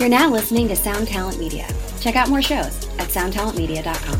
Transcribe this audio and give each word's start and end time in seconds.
You're 0.00 0.08
now 0.08 0.30
listening 0.30 0.66
to 0.68 0.76
Sound 0.76 1.08
Talent 1.08 1.38
Media. 1.38 1.68
Check 2.00 2.16
out 2.16 2.30
more 2.30 2.40
shows 2.40 2.88
at 2.98 3.08
soundtalentmedia.com. 3.10 4.18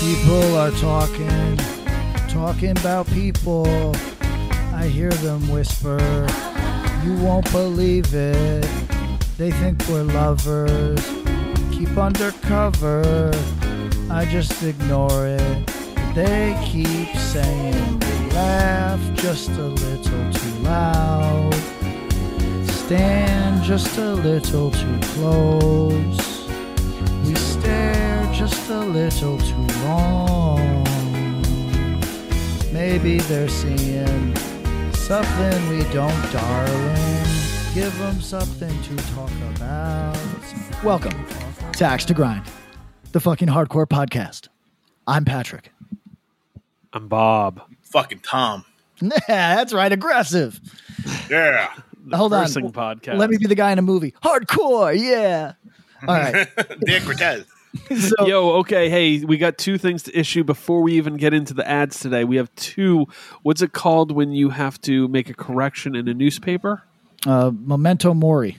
People 0.00 0.56
are 0.56 0.70
talking, 0.70 1.58
talking 2.30 2.70
about 2.70 3.06
people. 3.08 3.94
Hear 4.94 5.10
them 5.10 5.48
whisper, 5.48 5.98
you 7.02 7.14
won't 7.14 7.50
believe 7.50 8.14
it. 8.14 8.64
They 9.36 9.50
think 9.50 9.82
we're 9.88 10.04
lovers. 10.04 11.04
Keep 11.72 11.98
undercover. 11.98 13.32
I 14.08 14.24
just 14.24 14.62
ignore 14.62 15.26
it. 15.26 15.66
They 16.14 16.56
keep 16.64 17.08
saying 17.16 17.98
we 17.98 18.30
laugh 18.34 19.00
just 19.14 19.48
a 19.50 19.66
little 19.66 20.32
too 20.32 20.58
loud. 20.62 21.52
Stand 22.86 23.64
just 23.64 23.98
a 23.98 24.14
little 24.14 24.70
too 24.70 24.98
close. 25.14 26.48
We 27.26 27.34
stare 27.34 28.32
just 28.32 28.70
a 28.70 28.78
little 28.78 29.38
too 29.38 29.66
long. 29.82 30.84
Maybe 32.72 33.18
they're 33.18 33.48
seeing 33.48 34.34
something 35.04 35.68
we 35.68 35.82
don't, 35.92 36.32
darling. 36.32 37.26
Give 37.74 37.94
them 37.98 38.22
something 38.22 38.82
to 38.84 38.96
talk 39.12 39.30
about. 39.54 40.16
Welcome 40.82 41.26
to 41.72 41.84
Axe 41.84 42.06
to 42.06 42.14
Grind, 42.14 42.42
the 43.12 43.20
fucking 43.20 43.48
hardcore 43.48 43.86
podcast. 43.86 44.48
I'm 45.06 45.26
Patrick. 45.26 45.72
I'm 46.94 47.08
Bob. 47.08 47.60
fucking 47.82 48.20
Tom. 48.20 48.64
Yeah, 49.02 49.10
that's 49.28 49.74
right, 49.74 49.92
aggressive. 49.92 50.58
Yeah. 51.28 51.70
The 52.06 52.16
Hold 52.16 52.32
on. 52.32 52.46
podcast. 52.46 53.18
Let 53.18 53.28
me 53.28 53.36
be 53.36 53.46
the 53.46 53.54
guy 53.54 53.72
in 53.72 53.78
a 53.78 53.82
movie. 53.82 54.14
Hardcore, 54.22 54.98
yeah. 54.98 55.52
All 56.08 56.14
right. 56.14 56.48
Dan 56.86 57.02
Cortese. 57.04 57.44
So, 57.98 58.26
Yo, 58.26 58.50
okay, 58.60 58.88
hey, 58.88 59.24
we 59.24 59.36
got 59.36 59.58
two 59.58 59.78
things 59.78 60.04
to 60.04 60.18
issue 60.18 60.44
before 60.44 60.80
we 60.82 60.94
even 60.94 61.16
get 61.16 61.34
into 61.34 61.54
the 61.54 61.68
ads 61.68 62.00
today. 62.00 62.24
We 62.24 62.36
have 62.36 62.54
two. 62.54 63.06
What's 63.42 63.62
it 63.62 63.72
called 63.72 64.12
when 64.12 64.32
you 64.32 64.50
have 64.50 64.80
to 64.82 65.08
make 65.08 65.28
a 65.28 65.34
correction 65.34 65.94
in 65.96 66.08
a 66.08 66.14
newspaper? 66.14 66.82
uh, 67.26 67.50
Memento 67.54 68.14
Mori. 68.14 68.58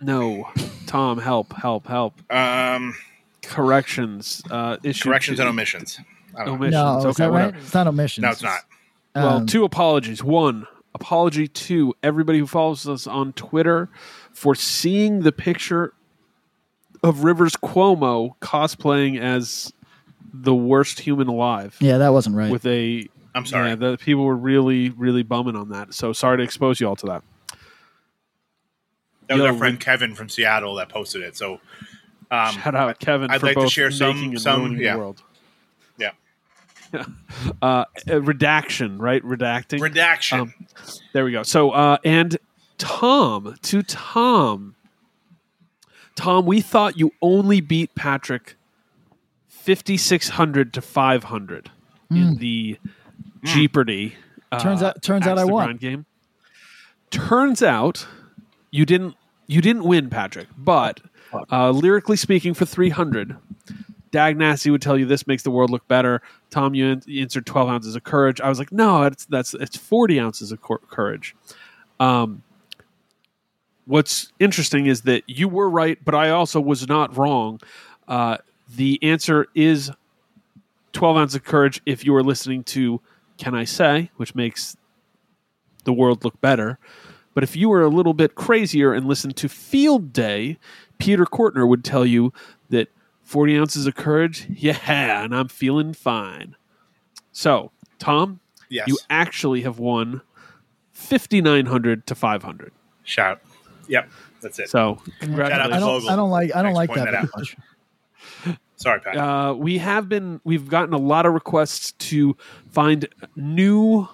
No, 0.00 0.48
Tom, 0.86 1.18
help, 1.18 1.52
help, 1.52 1.86
help. 1.86 2.20
Um, 2.32 2.94
Corrections. 3.42 4.42
Uh, 4.50 4.76
issue 4.82 5.08
corrections 5.08 5.38
two- 5.38 5.42
and 5.42 5.50
omissions. 5.50 6.00
I 6.36 6.44
don't 6.44 6.54
omissions. 6.56 6.72
No, 6.74 6.98
is 6.98 7.04
okay, 7.06 7.24
that 7.24 7.30
right? 7.30 7.54
It's 7.54 7.74
not 7.74 7.86
omissions. 7.86 8.22
No, 8.22 8.30
it's 8.30 8.42
not. 8.42 8.60
Well, 9.14 9.28
Um, 9.38 9.46
two 9.46 9.64
apologies. 9.64 10.24
One, 10.24 10.66
apology 10.94 11.46
to 11.46 11.94
everybody 12.02 12.40
who 12.40 12.46
follows 12.46 12.88
us 12.88 13.06
on 13.06 13.32
Twitter 13.34 13.88
for 14.32 14.54
seeing 14.56 15.20
the 15.20 15.30
picture 15.32 15.94
of 17.04 17.24
Rivers 17.24 17.52
Cuomo 17.56 18.36
cosplaying 18.40 19.20
as 19.20 19.72
the 20.32 20.54
worst 20.54 20.98
human 21.00 21.28
alive 21.28 21.76
Yeah, 21.80 21.98
that 21.98 22.12
wasn't 22.12 22.36
right. 22.36 22.50
with 22.50 22.66
a. 22.66 23.08
I'm 23.34 23.46
sorry. 23.46 23.70
Yeah, 23.70 23.74
the 23.76 23.96
people 23.98 24.24
were 24.24 24.36
really, 24.36 24.90
really 24.90 25.22
bumming 25.22 25.56
on 25.56 25.68
that. 25.70 25.94
So 25.94 26.12
sorry 26.12 26.38
to 26.38 26.42
expose 26.42 26.80
you 26.80 26.88
all 26.88 26.96
to 26.96 27.06
that. 27.06 27.22
that 29.28 29.34
was 29.34 29.42
Yo, 29.42 29.46
our 29.48 29.54
friend 29.54 29.78
Kevin 29.80 30.14
from 30.14 30.28
Seattle 30.28 30.74
that 30.76 30.88
posted 30.88 31.22
it. 31.22 31.36
So, 31.36 31.60
um, 32.30 32.54
Shout 32.54 32.74
out 32.74 32.98
Kevin 33.00 33.30
I'd 33.30 33.40
for 33.40 33.46
like 33.46 33.56
to 33.58 33.68
share 33.68 33.90
some- 33.90 34.36
some- 34.38 34.76
yeah. 34.76 34.96
world. 34.96 35.22
yeah. 35.98 36.10
Uh, 37.60 37.84
uh, 38.08 38.22
redaction, 38.22 38.98
right? 38.98 39.20
Redacting. 39.24 39.80
Redaction. 39.80 40.40
Um, 40.40 40.54
There 41.12 41.24
we 41.24 41.32
go. 41.32 41.42
So, 41.42 41.70
uh, 41.72 41.96
and 42.04 42.36
Tom, 42.78 43.56
to 43.62 43.82
Tom, 43.82 44.76
Tom, 46.14 46.46
we 46.46 46.60
thought 46.60 46.98
you 46.98 47.12
only 47.20 47.60
beat 47.60 47.94
Patrick 47.94 48.56
5,600 49.48 50.72
to 50.74 50.80
500 50.82 51.70
in 52.10 52.36
the 52.36 52.78
Jeopardy. 53.42 54.14
Uh, 54.52 54.58
Hmm. 54.58 54.62
Turns 54.62 54.82
out- 54.82 55.02
turns 55.02 55.26
out 55.26 55.38
I 55.38 55.44
won. 55.44 55.76
Game. 55.76 56.06
Turns 57.10 57.62
out 57.62 58.06
you 58.70 58.84
didn't. 58.84 59.16
You 59.46 59.60
didn't 59.60 59.84
win, 59.84 60.08
Patrick. 60.10 60.48
But 60.56 61.00
uh, 61.50 61.70
lyrically 61.70 62.16
speaking, 62.16 62.54
for 62.54 62.64
300, 62.64 63.36
Dag 64.10 64.38
Nasty 64.38 64.70
would 64.70 64.80
tell 64.80 64.96
you 64.96 65.04
this 65.06 65.26
makes 65.26 65.42
the 65.42 65.50
world 65.50 65.70
look 65.70 65.86
better. 65.88 66.22
Tom, 66.50 66.74
you, 66.74 66.86
in- 66.86 67.02
you 67.06 67.20
answered 67.22 67.44
12 67.44 67.68
ounces 67.68 67.96
of 67.96 68.04
courage. 68.04 68.40
I 68.40 68.48
was 68.48 68.58
like, 68.58 68.72
no, 68.72 69.02
it's, 69.02 69.24
that's 69.26 69.52
it's 69.54 69.76
40 69.76 70.18
ounces 70.20 70.52
of 70.52 70.60
cor- 70.62 70.78
courage. 70.88 71.34
Um, 72.00 72.42
what's 73.86 74.32
interesting 74.38 74.86
is 74.86 75.02
that 75.02 75.22
you 75.26 75.48
were 75.48 75.68
right, 75.68 75.98
but 76.04 76.14
I 76.14 76.30
also 76.30 76.60
was 76.60 76.88
not 76.88 77.16
wrong. 77.16 77.60
Uh, 78.08 78.38
the 78.68 78.98
answer 79.02 79.46
is 79.54 79.90
12 80.92 81.16
ounces 81.16 81.36
of 81.36 81.44
courage 81.44 81.82
if 81.86 82.04
you 82.04 82.12
were 82.12 82.22
listening 82.22 82.64
to 82.64 83.00
Can 83.36 83.54
I 83.54 83.64
Say, 83.64 84.10
which 84.16 84.34
makes 84.34 84.76
the 85.84 85.92
world 85.92 86.24
look 86.24 86.40
better. 86.40 86.78
But 87.34 87.42
if 87.42 87.56
you 87.56 87.68
were 87.68 87.82
a 87.82 87.88
little 87.88 88.14
bit 88.14 88.34
crazier 88.34 88.92
and 88.92 89.06
listened 89.06 89.36
to 89.36 89.48
Field 89.48 90.12
Day, 90.12 90.56
Peter 90.98 91.26
Cortner 91.26 91.66
would 91.66 91.84
tell 91.84 92.06
you 92.06 92.32
that 92.70 92.88
40 93.22 93.58
ounces 93.58 93.86
of 93.86 93.94
courage, 93.94 94.46
yeah, 94.50 95.22
and 95.24 95.34
I'm 95.34 95.48
feeling 95.48 95.92
fine. 95.92 96.56
So, 97.32 97.72
Tom, 97.98 98.40
yes. 98.68 98.86
you 98.86 98.98
actually 99.10 99.62
have 99.62 99.78
won 99.78 100.22
5,900 100.92 102.06
to 102.06 102.14
500. 102.14 102.72
Shout. 103.02 103.40
Yep. 103.88 104.10
That's 104.40 104.58
it. 104.58 104.68
So, 104.68 104.98
I 105.20 105.24
congratulations. 105.24 105.70
don't. 105.80 105.80
Vogel. 105.80 106.10
I 106.10 106.16
don't 106.16 106.30
like. 106.30 106.54
I 106.54 106.62
don't 106.62 106.74
Thanks 106.74 106.76
like 106.76 106.90
for 106.90 107.04
that, 107.04 107.04
pointing 107.04 107.12
very 107.12 107.26
that 107.26 107.34
out. 107.34 108.46
much. 108.46 108.58
Sorry, 108.76 109.00
Pat. 109.00 109.16
Uh, 109.16 109.54
we 109.56 109.78
have 109.78 110.08
been 110.08 110.40
we've 110.44 110.68
gotten 110.68 110.92
a 110.94 110.98
lot 110.98 111.26
of 111.26 111.32
requests 111.32 111.92
to 111.92 112.36
find 112.70 113.08
new 113.36 114.08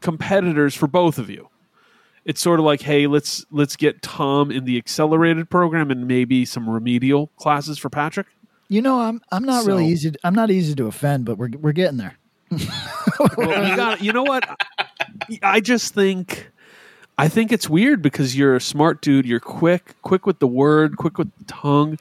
competitors 0.00 0.74
for 0.74 0.86
both 0.86 1.18
of 1.18 1.30
you 1.30 1.48
it's 2.26 2.40
sort 2.40 2.60
of 2.60 2.66
like 2.66 2.82
hey 2.82 3.06
let's 3.06 3.44
let's 3.50 3.74
get 3.74 4.02
tom 4.02 4.50
in 4.50 4.66
the 4.66 4.76
accelerated 4.76 5.48
program 5.48 5.90
and 5.90 6.06
maybe 6.06 6.44
some 6.44 6.68
remedial 6.68 7.28
classes 7.38 7.78
for 7.78 7.88
patrick 7.88 8.26
You 8.68 8.82
know, 8.82 9.00
I'm. 9.00 9.20
I'm 9.32 9.44
not 9.44 9.64
really 9.66 9.86
easy. 9.86 10.10
To, 10.10 10.18
I'm 10.24 10.34
not 10.34 10.50
easy 10.50 10.74
to 10.74 10.86
offend, 10.86 11.24
but 11.24 11.38
we're 11.38 11.50
we're 11.58 11.72
getting 11.72 11.96
there. 11.98 12.16
well, 13.36 13.68
you 13.68 13.76
got 13.76 14.02
you 14.02 14.12
know 14.12 14.22
what 14.22 14.44
i 15.42 15.60
just 15.60 15.94
think 15.94 16.50
i 17.18 17.28
think 17.28 17.52
it's 17.52 17.68
weird 17.68 18.02
because 18.02 18.36
you're 18.36 18.56
a 18.56 18.60
smart 18.60 19.00
dude 19.00 19.26
you're 19.26 19.40
quick 19.40 19.94
quick 20.02 20.26
with 20.26 20.38
the 20.38 20.46
word 20.46 20.96
quick 20.96 21.18
with 21.18 21.30
the 21.38 21.44
tongue 21.44 21.98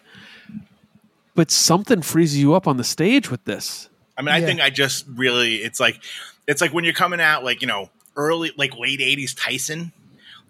but 1.35 1.49
something 1.49 2.01
frees 2.01 2.37
you 2.37 2.53
up 2.53 2.67
on 2.67 2.77
the 2.77 2.83
stage 2.83 3.31
with 3.31 3.43
this 3.45 3.89
I 4.17 4.21
mean, 4.21 4.33
I 4.33 4.37
yeah. 4.37 4.45
think 4.45 4.61
I 4.61 4.69
just 4.69 5.05
really, 5.07 5.55
it's 5.55 5.79
like, 5.79 5.99
it's 6.47 6.61
like 6.61 6.73
when 6.73 6.83
you're 6.83 6.93
coming 6.93 7.19
out, 7.19 7.43
like, 7.43 7.61
you 7.61 7.67
know, 7.67 7.89
early, 8.15 8.51
like 8.57 8.77
late 8.77 8.99
80s 8.99 9.35
Tyson. 9.35 9.91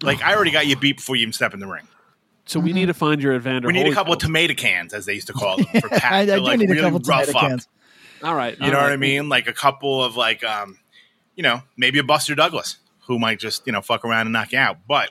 Like, 0.02 0.22
I 0.22 0.34
already 0.34 0.50
got 0.50 0.66
you 0.66 0.76
beat 0.76 0.96
before 0.96 1.16
you 1.16 1.22
even 1.22 1.32
step 1.32 1.54
in 1.54 1.60
the 1.60 1.66
ring. 1.66 1.86
so 2.44 2.60
we 2.60 2.72
need 2.72 2.86
to 2.86 2.94
find 2.94 3.22
your 3.22 3.32
Evander 3.34 3.68
We 3.68 3.72
need 3.72 3.86
a 3.86 3.94
couple 3.94 4.12
of 4.12 4.18
tomato 4.18 4.52
cans, 4.52 4.92
as 4.92 5.06
they 5.06 5.14
used 5.14 5.28
to 5.28 5.32
call 5.32 5.56
them, 5.56 5.66
for 5.80 5.88
Pat. 5.88 6.12
I, 6.12 6.20
I 6.22 6.26
to, 6.26 6.34
do 6.36 6.40
like, 6.42 6.58
need 6.58 6.70
a 6.72 6.80
couple 6.80 6.98
rough 6.98 7.26
tomato 7.26 7.38
up. 7.38 7.48
cans. 7.48 7.68
all 8.22 8.34
right 8.34 8.58
You 8.58 8.66
all 8.66 8.72
know 8.72 8.80
what. 8.80 8.92
I 8.92 8.96
mean? 8.96 9.28
Like 9.30 9.46
a 9.46 9.52
couple 9.54 10.04
of 10.04 10.16
like, 10.16 10.44
um, 10.44 10.78
you 11.36 11.42
know, 11.42 11.62
maybe 11.78 11.98
a 12.00 12.02
Buster 12.02 12.34
Douglas 12.34 12.76
who 13.06 13.18
might 13.18 13.38
just 13.38 13.66
you 13.66 13.72
know 13.72 13.80
fuck 13.82 14.04
around 14.04 14.26
and 14.26 14.32
knock 14.32 14.52
you 14.52 14.58
out. 14.58 14.78
But 14.86 15.10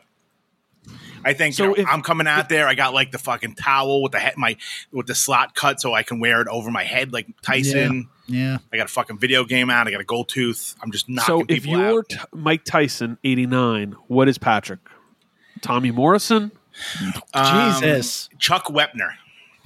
I 1.26 1.34
think 1.34 1.54
So 1.56 1.64
you 1.64 1.70
know, 1.70 1.76
if- 1.78 1.88
I'm 1.88 2.02
coming 2.02 2.28
out 2.28 2.50
there. 2.50 2.68
I 2.68 2.76
got 2.76 2.94
like 2.94 3.12
the 3.12 3.18
fucking 3.18 3.56
towel 3.56 4.02
with 4.04 4.12
the 4.12 4.20
head, 4.20 4.34
my 4.38 4.58
with 4.92 5.08
the 5.08 5.16
slot 5.16 5.56
cut, 5.56 5.80
so 5.80 5.94
I 5.94 6.04
can 6.04 6.20
wear 6.20 6.42
it 6.42 6.48
over 6.50 6.70
my 6.72 6.84
head 6.84 7.14
like 7.14 7.28
Tyson. 7.42 8.10
Yeah. 8.28 8.58
I 8.72 8.78
got 8.78 8.86
a 8.86 8.92
fucking 8.92 9.18
video 9.20 9.44
game 9.46 9.70
out. 9.70 9.88
I 9.88 9.92
got 9.92 10.02
a 10.02 10.06
gold 10.06 10.30
tooth. 10.30 10.76
I'm 10.82 10.92
just 10.92 11.10
knocking 11.10 11.40
So 11.42 11.46
if 11.50 11.66
you're 11.66 12.00
out. 12.00 12.10
t- 12.10 12.18
Mike 12.34 12.64
Tyson, 12.64 13.18
89, 13.24 13.96
what 14.08 14.30
is 14.30 14.38
Patrick? 14.38 14.80
Tommy 15.62 15.92
Morrison? 15.92 16.52
Um, 17.34 17.74
Jesus. 17.74 18.30
Chuck 18.40 18.66
Wepner. 18.68 19.12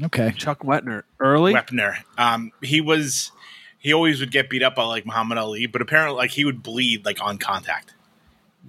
Okay. 0.03 0.31
Chuck 0.37 0.59
Wetner? 0.63 1.03
Early? 1.19 1.53
Wepner. 1.53 1.97
Um, 2.17 2.51
he 2.61 2.81
was. 2.81 3.31
He 3.79 3.93
always 3.93 4.19
would 4.19 4.31
get 4.31 4.49
beat 4.49 4.63
up 4.63 4.75
by 4.75 4.83
like 4.85 5.05
Muhammad 5.05 5.37
Ali, 5.37 5.65
but 5.67 5.81
apparently, 5.81 6.17
like 6.17 6.31
he 6.31 6.43
would 6.45 6.61
bleed 6.61 7.05
like 7.05 7.23
on 7.23 7.37
contact. 7.37 7.93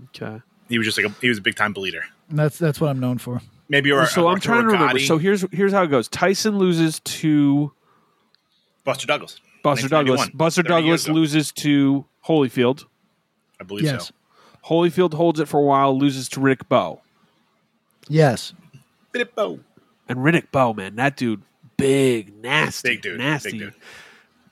Okay. 0.06 0.40
He 0.68 0.78
was 0.78 0.86
just 0.86 0.98
like 0.98 1.06
a, 1.06 1.14
he 1.20 1.28
was 1.28 1.38
a 1.38 1.42
big 1.42 1.56
time 1.56 1.72
bleeder. 1.72 2.04
That's 2.30 2.58
that's 2.58 2.80
what 2.80 2.90
I'm 2.90 3.00
known 3.00 3.18
for. 3.18 3.40
Maybe 3.68 3.90
or 3.92 4.06
so 4.06 4.22
uh, 4.22 4.30
I'm 4.30 4.34
Arturo 4.34 4.54
trying 4.54 4.60
to 4.68 4.72
remember. 4.72 4.92
Gatti, 4.94 5.06
So 5.06 5.18
here's 5.18 5.44
here's 5.52 5.72
how 5.72 5.82
it 5.82 5.88
goes. 5.88 6.08
Tyson 6.08 6.58
loses 6.58 7.00
to 7.00 7.72
Buster 8.84 9.06
Douglas. 9.06 9.40
Buster 9.62 9.88
Douglas. 9.88 10.28
Buster 10.30 10.62
Douglas 10.62 11.08
loses 11.08 11.52
to 11.52 12.04
Holyfield. 12.26 12.84
I 13.60 13.64
believe 13.64 13.84
Yes. 13.84 14.08
so. 14.08 14.14
Holyfield 14.66 15.14
holds 15.14 15.40
it 15.40 15.48
for 15.48 15.58
a 15.60 15.62
while, 15.64 15.98
loses 15.98 16.28
to 16.30 16.40
Riddick 16.40 16.68
Bowe. 16.68 17.00
Yes. 18.08 18.52
Bidippo. 19.12 19.60
And 20.08 20.18
Riddick 20.20 20.50
Bowe, 20.50 20.72
man, 20.72 20.96
that 20.96 21.16
dude, 21.16 21.42
big, 21.76 22.34
nasty, 22.42 22.90
Big 22.90 23.02
dude, 23.02 23.18
nasty. 23.18 23.58
big 23.58 23.72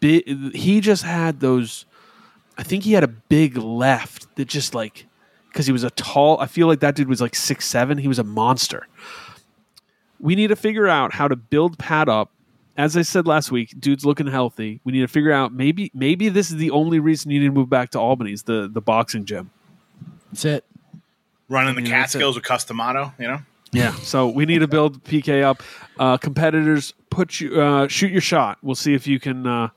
dude. 0.01 0.53
Bi- 0.53 0.59
he 0.59 0.81
just 0.81 1.03
had 1.05 1.41
those. 1.41 1.87
I 2.59 2.63
think 2.63 2.85
he 2.85 2.93
had 2.93 3.05
a 3.05 3.09
big 3.09 3.57
left 3.57 4.35
that 4.37 4.49
just 4.49 4.75
like 4.75 5.06
because 5.57 5.65
he 5.65 5.73
was 5.73 5.85
a 5.85 5.91
tall. 5.93 6.39
I 6.39 6.47
feel 6.47 6.67
like 6.67 6.81
that 6.81 6.95
dude 6.95 7.09
was 7.09 7.23
like 7.23 7.35
six 7.35 7.67
seven. 7.67 7.97
He 7.97 8.09
was 8.09 8.19
a 8.19 8.25
monster. 8.25 8.87
We 10.21 10.35
need 10.35 10.49
to 10.49 10.57
figure 10.57 10.87
out 10.87 11.15
how 11.15 11.29
to 11.29 11.37
build 11.37 11.79
Pat 11.79 12.11
up. 12.11 12.31
As 12.77 12.95
I 12.95 13.01
said 13.01 13.27
last 13.27 13.51
week, 13.51 13.75
dude's 13.81 14.05
looking 14.05 14.27
healthy. 14.27 14.81
We 14.85 14.93
need 14.93 15.01
to 15.01 15.09
figure 15.09 15.33
out 15.33 15.55
maybe 15.55 15.91
maybe 15.95 16.29
this 16.29 16.51
is 16.51 16.59
the 16.59 16.71
only 16.73 16.99
reason 16.99 17.31
you 17.31 17.41
need 17.41 17.47
to 17.47 17.53
move 17.53 17.71
back 17.71 17.89
to 17.93 17.99
Albany's 17.99 18.43
the 18.43 18.69
the 18.71 18.83
boxing 18.83 19.25
gym. 19.25 19.51
That's 20.31 20.45
it. 20.45 20.65
Running 21.49 21.71
I 21.71 21.73
the 21.73 21.81
mean, 21.81 21.91
that's. 21.91 22.13
Catskills 22.13 22.35
with 22.35 22.45
Cus 22.45 22.65
D'Amato, 22.65 23.15
you 23.19 23.27
know? 23.27 23.39
Yeah. 23.73 23.95
So 23.95 24.29
we 24.29 24.45
need 24.45 24.59
to 24.59 24.69
build 24.69 25.03
PK 25.05 25.43
up. 25.43 25.63
Uh, 25.99 26.19
competitors, 26.19 26.93
put 27.09 27.41
you 27.41 27.59
uh, 27.59 27.89
shoot 27.89 28.13
your 28.13 28.21
shot. 28.21 28.59
We'll 28.61 28.75
see 28.75 28.93
if 28.93 29.07
you 29.07 29.19
can 29.19 29.47
uh, 29.47 29.71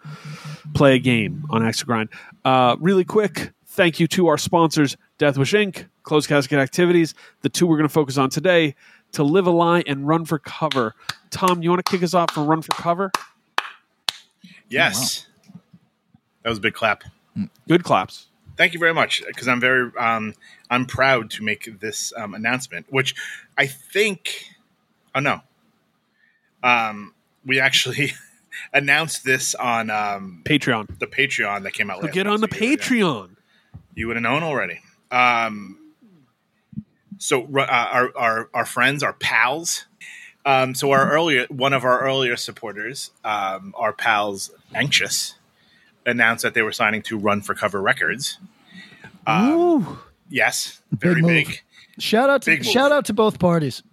play 0.74 0.96
a 0.96 1.00
game 1.00 1.46
on 1.50 1.66
Axe 1.66 1.80
to 1.80 1.86
Grind. 1.86 2.10
Uh, 2.44 2.76
really 2.82 3.06
quick, 3.06 3.54
thank 3.80 3.98
you 3.98 4.08
to 4.08 4.28
our 4.28 4.38
sponsors, 4.38 4.98
Deathwish 5.20 5.54
Inc., 5.58 5.86
Closed 6.04 6.28
Casket 6.28 6.60
Activities. 6.60 7.16
The 7.44 7.50
two 7.50 7.66
we're 7.66 7.78
going 7.78 7.88
to 7.88 7.94
focus 7.94 8.18
on 8.18 8.30
today: 8.30 8.76
to 9.14 9.24
live 9.24 9.48
a 9.48 9.52
lie 9.52 9.84
and 9.88 10.06
run 10.06 10.26
for 10.26 10.38
cover. 10.38 10.96
Tom, 11.32 11.64
you 11.64 11.70
want 11.70 11.84
to 11.86 11.90
kick 11.90 12.04
us 12.04 12.14
off 12.14 12.32
for 12.32 12.44
run 12.44 12.62
for 12.62 12.74
cover? 12.74 13.10
Yes. 14.68 15.28
That 16.44 16.50
was 16.50 16.58
a 16.58 16.62
big 16.62 16.74
clap. 16.74 17.04
Good 17.70 17.86
claps. 17.86 18.28
Thank 18.58 18.74
you 18.74 18.80
very 18.82 18.94
much 18.94 19.24
because 19.26 19.48
I'm 19.48 19.62
very 19.62 19.90
um, 19.98 20.34
I'm 20.70 20.86
proud 20.86 21.30
to 21.32 21.44
make 21.44 21.80
this 21.80 22.12
um, 22.18 22.34
announcement, 22.34 22.86
which 22.90 23.16
I 23.58 23.66
think. 23.66 24.44
Oh 25.16 25.22
no, 25.22 25.40
um, 26.64 27.14
we 27.46 27.62
actually 27.62 28.12
announced 28.74 29.24
this 29.24 29.56
on 29.56 29.90
um, 29.90 30.42
Patreon. 30.44 31.00
the 31.00 31.08
Patreon 31.08 31.64
that 31.64 31.72
came 31.72 31.90
out. 31.90 32.02
So 32.02 32.08
last 32.08 32.14
get 32.14 32.26
week, 32.26 32.34
on 32.34 32.42
the 32.42 32.50
so 32.52 32.66
you- 32.66 32.78
Patreon. 32.78 33.30
You 34.00 34.08
would 34.08 34.16
have 34.16 34.24
known 34.24 34.44
already. 34.44 34.80
Um, 35.12 35.78
so 37.18 37.46
uh, 37.54 37.66
our, 37.70 38.18
our 38.18 38.50
our 38.54 38.66
friends, 38.66 39.04
our 39.04 39.12
pals. 39.12 39.86
Um, 40.46 40.74
so 40.74 40.92
our 40.92 41.12
earlier 41.12 41.46
one 41.50 41.74
of 41.74 41.84
our 41.84 42.00
earlier 42.00 42.38
supporters, 42.38 43.12
um, 43.26 43.74
our 43.78 43.92
pals, 43.92 44.52
anxious, 44.74 45.36
announced 46.06 46.44
that 46.44 46.54
they 46.54 46.62
were 46.62 46.72
signing 46.72 47.02
to 47.04 47.18
Run 47.18 47.42
for 47.42 47.54
Cover 47.54 47.82
Records. 47.82 48.38
Um, 49.28 49.52
Ooh. 49.52 50.00
Yes, 50.30 50.82
very 50.92 51.22
move. 51.22 51.48
big. 51.48 51.62
Shout 51.98 52.30
out 52.30 52.44
to 52.44 52.52
Big 52.52 52.64
shout 52.64 52.94
out 52.94 53.04
to 53.06 53.14
both 53.14 53.38
parties. 53.38 53.84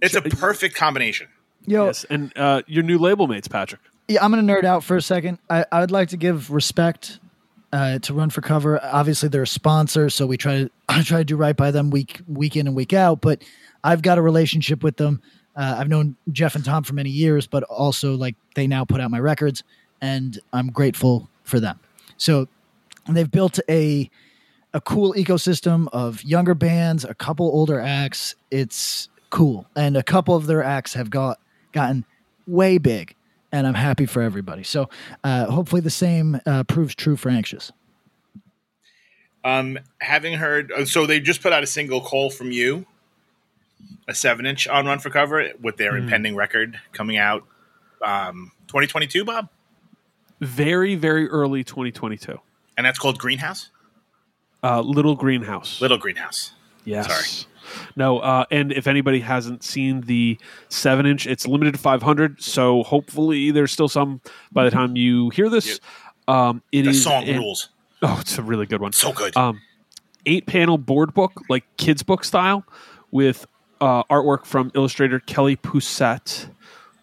It's 0.00 0.14
a 0.14 0.22
perfect 0.22 0.76
combination. 0.76 1.26
Yo, 1.66 1.86
Yes, 1.86 2.04
and 2.04 2.32
uh, 2.36 2.62
your 2.68 2.84
new 2.84 2.98
label 2.98 3.26
mates, 3.26 3.48
Patrick. 3.48 3.80
yeah, 4.06 4.22
I'm 4.24 4.30
going 4.30 4.46
to 4.46 4.52
nerd 4.52 4.64
out 4.64 4.84
for 4.84 4.96
a 4.96 5.02
second. 5.02 5.38
I, 5.50 5.64
I 5.72 5.80
would 5.80 5.90
like 5.90 6.10
to 6.10 6.16
give 6.16 6.52
respect 6.52 7.18
uh, 7.74 7.98
to 7.98 8.14
Run 8.14 8.30
for 8.30 8.40
Cover. 8.40 8.78
Obviously, 8.84 9.28
they're 9.28 9.42
a 9.42 9.46
sponsor, 9.46 10.08
so 10.08 10.26
we 10.26 10.36
try 10.36 10.62
to 10.62 10.70
I 10.88 11.02
try 11.02 11.18
to 11.18 11.24
do 11.24 11.36
right 11.36 11.56
by 11.56 11.72
them 11.72 11.90
week 11.90 12.20
week 12.28 12.56
in 12.56 12.68
and 12.68 12.76
week 12.76 12.92
out. 12.92 13.20
But 13.20 13.42
I've 13.82 14.00
got 14.00 14.16
a 14.16 14.22
relationship 14.22 14.82
with 14.84 14.96
them. 14.96 15.20
Uh, 15.56 15.76
I've 15.78 15.88
known 15.88 16.16
Jeff 16.30 16.54
and 16.54 16.64
Tom 16.64 16.84
for 16.84 16.94
many 16.94 17.10
years, 17.10 17.46
but 17.46 17.64
also 17.64 18.14
like 18.14 18.36
they 18.54 18.66
now 18.68 18.84
put 18.84 19.00
out 19.00 19.10
my 19.10 19.18
records, 19.18 19.64
and 20.00 20.38
I'm 20.52 20.68
grateful 20.68 21.28
for 21.42 21.58
them. 21.58 21.80
So 22.16 22.46
they've 23.08 23.30
built 23.30 23.58
a 23.68 24.08
a 24.72 24.80
cool 24.80 25.12
ecosystem 25.14 25.88
of 25.92 26.22
younger 26.22 26.54
bands, 26.54 27.04
a 27.04 27.14
couple 27.14 27.46
older 27.46 27.80
acts. 27.80 28.36
It's 28.52 29.08
cool, 29.30 29.66
and 29.74 29.96
a 29.96 30.02
couple 30.04 30.36
of 30.36 30.46
their 30.46 30.62
acts 30.62 30.94
have 30.94 31.10
got 31.10 31.40
gotten 31.72 32.04
way 32.46 32.78
big, 32.78 33.16
and 33.54 33.68
I'm 33.68 33.74
happy 33.74 34.04
for 34.04 34.20
everybody. 34.20 34.64
So 34.64 34.88
uh, 35.22 35.46
hopefully 35.46 35.80
the 35.80 35.88
same 35.88 36.40
uh, 36.44 36.64
proves 36.64 36.94
true 36.94 37.14
for 37.16 37.28
Anxious. 37.28 37.70
Um, 39.44 39.78
having 40.00 40.34
heard, 40.34 40.72
uh, 40.72 40.84
so 40.86 41.06
they 41.06 41.20
just 41.20 41.40
put 41.40 41.52
out 41.52 41.62
a 41.62 41.66
single 41.66 42.00
"Call 42.00 42.30
from 42.30 42.50
You," 42.50 42.86
a 44.08 44.14
seven-inch 44.14 44.66
on 44.66 44.86
Run 44.86 44.98
for 44.98 45.10
Cover 45.10 45.50
with 45.60 45.76
their 45.76 45.96
impending 45.96 46.34
record 46.34 46.80
coming 46.92 47.16
out, 47.18 47.44
um, 48.02 48.50
2022, 48.68 49.24
Bob, 49.24 49.48
Very, 50.40 50.94
very 50.94 51.28
early 51.28 51.62
2022. 51.62 52.40
and 52.76 52.84
that's 52.86 52.98
called 52.98 53.18
Greenhouse, 53.18 53.70
Uh, 54.62 54.80
Little 54.80 55.14
Greenhouse. 55.14 55.80
Little 55.80 55.98
Greenhouse. 55.98 56.52
Yes. 56.86 57.06
Sorry. 57.06 57.46
No, 57.96 58.18
uh, 58.18 58.44
and 58.50 58.72
if 58.72 58.86
anybody 58.86 59.20
hasn't 59.20 59.62
seen 59.64 60.02
the 60.02 60.38
seven 60.68 61.06
inch, 61.06 61.26
it's 61.26 61.46
limited 61.46 61.72
to 61.74 61.78
500. 61.80 62.42
So 62.42 62.82
hopefully 62.82 63.50
there's 63.50 63.72
still 63.72 63.88
some 63.88 64.20
by 64.52 64.64
the 64.64 64.70
time 64.70 64.96
you 64.96 65.30
hear 65.30 65.48
this. 65.48 65.80
Um, 66.28 66.62
it 66.72 66.82
The 66.82 66.90
is 66.90 67.02
song 67.02 67.26
rules, 67.26 67.68
Oh, 68.02 68.18
it's 68.20 68.38
a 68.38 68.42
really 68.42 68.66
good 68.66 68.80
one. 68.80 68.92
so 68.92 69.12
good. 69.12 69.36
Um, 69.36 69.60
eight 70.26 70.46
panel 70.46 70.78
board 70.78 71.14
book, 71.14 71.42
like 71.48 71.64
kids 71.76 72.02
book 72.02 72.24
style, 72.24 72.64
with 73.10 73.46
uh, 73.80 74.02
artwork 74.04 74.46
from 74.46 74.70
illustrator 74.74 75.20
Kelly 75.20 75.56
Poussette, 75.56 76.48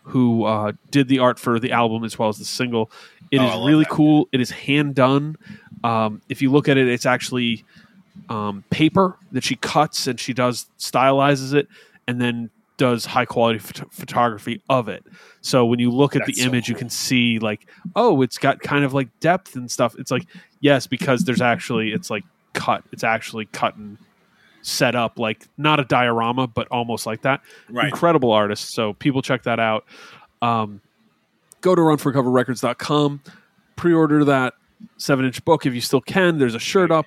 who 0.04 0.44
uh, 0.46 0.72
did 0.90 1.08
the 1.08 1.20
art 1.20 1.38
for 1.40 1.60
the 1.60 1.72
album 1.72 2.04
as 2.04 2.18
well 2.18 2.30
as 2.30 2.38
the 2.40 2.46
single. 2.46 2.92
It 3.30 3.40
Oh, 3.40 3.46
is 3.62 3.68
really 3.68 3.84
that. 3.84 3.90
cool. 3.92 4.28
It 4.32 4.42
is 4.42 4.50
hand 4.52 4.96
done. 4.96 5.38
Um, 5.84 6.22
if 6.30 6.42
you 6.42 6.52
look 6.52 6.68
at 6.68 6.78
it, 6.78 6.88
it's 6.88 7.06
actually 7.06 7.64
um, 8.30 8.64
paper 8.70 9.18
that 9.32 9.44
she 9.44 9.56
cuts 9.56 10.08
and 10.08 10.20
she 10.20 10.34
does 10.34 10.68
stylizes 10.80 11.54
it 11.54 11.68
and 12.08 12.20
then 12.20 12.50
does 12.78 13.06
high 13.06 13.26
quality 13.26 13.60
phot- 13.60 13.92
photography 13.92 14.62
of 14.70 14.88
it. 14.90 15.06
So 15.42 15.66
when 15.66 15.80
you 15.80 15.92
look 15.92 16.16
at 16.16 16.20
That's 16.26 16.38
the 16.38 16.44
so 16.44 16.48
image, 16.48 16.68
you 16.68 16.76
can 16.76 16.90
see 16.90 17.40
like, 17.40 17.68
oh, 17.96 18.22
it's 18.22 18.38
got 18.38 18.60
kind 18.60 18.84
of 18.84 18.94
like 18.94 19.08
depth 19.20 19.56
and 19.56 19.70
stuff. 19.70 19.96
It's 20.00 20.12
like 20.12 20.26
yes, 20.62 20.88
because 20.88 21.24
there's 21.24 21.42
actually 21.42 21.92
it's 21.92 22.10
like 22.10 22.24
cut. 22.54 22.84
It's 22.92 23.04
actually 23.04 23.46
cut 23.46 23.76
and 23.76 23.98
set 24.62 24.96
up 24.96 25.20
like 25.20 25.48
not 25.58 25.80
a 25.80 25.86
diorama, 25.86 26.48
but 26.48 26.68
almost 26.70 27.06
like 27.06 27.22
that. 27.22 27.42
Right. 27.70 27.88
Incredible 27.88 28.32
artist. 28.32 28.74
So 28.74 28.94
people 28.94 29.22
check 29.22 29.44
that 29.44 29.60
out. 29.60 29.86
Um, 30.42 30.82
go 31.62 31.76
to 31.76 31.82
runforcoverrecords.com, 31.82 33.22
pre-order 33.76 34.26
that 34.26 34.54
seven 34.98 35.26
inch 35.26 35.44
book 35.46 35.66
if 35.66 35.74
you 35.74 35.82
still 35.82 36.02
can. 36.02 36.38
There's 36.38 36.56
a 36.56 36.60
shirt 36.60 36.92
up. 36.92 37.06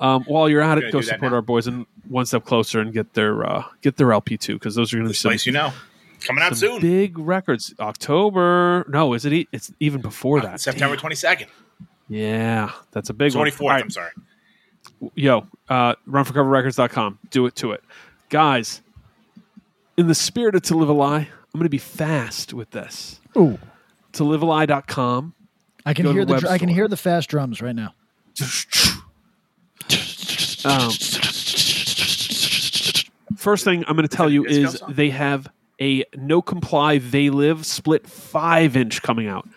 Um, 0.00 0.24
while 0.26 0.48
you're 0.48 0.62
at 0.62 0.78
it, 0.78 0.92
go 0.92 1.00
support 1.02 1.32
our 1.34 1.42
boys 1.42 1.66
and 1.66 1.84
one 2.08 2.24
step 2.26 2.44
closer 2.44 2.80
and 2.80 2.92
get 2.92 3.12
their 3.14 3.44
uh, 3.46 3.64
get 3.82 3.96
their 3.96 4.12
LP 4.12 4.36
too 4.38 4.54
because 4.54 4.74
those 4.74 4.92
are 4.92 4.96
going 4.96 5.04
to 5.04 5.08
be 5.08 5.12
this 5.12 5.20
some, 5.20 5.30
place, 5.30 5.44
you 5.46 5.52
know, 5.52 5.72
coming 6.26 6.42
out 6.42 6.56
soon, 6.56 6.80
big 6.80 7.18
records. 7.18 7.74
October? 7.78 8.86
No, 8.88 9.12
is 9.12 9.24
it? 9.26 9.32
e- 9.32 9.48
It's 9.52 9.72
even 9.78 10.00
before 10.00 10.40
that. 10.40 10.60
September 10.60 10.96
22nd, 10.96 11.46
Yeah, 12.08 12.70
that's 12.92 13.10
a 13.10 13.14
big 13.14 13.34
one. 13.34 13.46
24th. 13.46 13.60
All 13.60 13.68
right, 13.68 13.82
I'm 13.84 13.90
sorry. 13.90 14.10
yo, 15.14 15.46
uh, 15.68 15.94
runforcoverrecords.com. 16.08 17.18
Do 17.30 17.44
it 17.46 17.54
to 17.56 17.72
it. 17.72 17.84
Guys, 18.30 18.80
in 19.98 20.06
the 20.08 20.14
spirit 20.14 20.54
of 20.54 20.62
To 20.62 20.76
Live 20.76 20.88
a 20.88 20.92
Lie, 20.94 21.18
I'm 21.18 21.28
going 21.58 21.64
to 21.64 21.68
be 21.68 21.78
fast 21.78 22.54
with 22.54 22.70
this. 22.70 23.20
Ooh, 23.36 23.58
To 24.12 24.22
livealie.com. 24.22 25.34
I 25.84 25.92
can 25.94 26.06
hear 26.06 26.24
the 26.24 26.34
the 26.34 26.40
dr- 26.40 26.52
I 26.52 26.58
can 26.58 26.68
hear 26.70 26.88
the 26.88 26.96
fast 26.96 27.28
drums 27.28 27.60
right 27.60 27.74
now. 27.76 27.94
Um, 30.64 30.90
first 33.36 33.64
thing 33.64 33.84
I'm 33.86 33.96
going 33.96 34.08
to 34.08 34.16
tell 34.16 34.30
you 34.30 34.44
is 34.44 34.82
they 34.88 35.10
have 35.10 35.48
a 35.80 36.04
No 36.16 36.42
Comply 36.42 36.98
They 36.98 37.30
Live 37.30 37.64
split 37.64 38.06
five 38.06 38.76
inch 38.76 39.02
coming 39.02 39.28
out. 39.28 39.48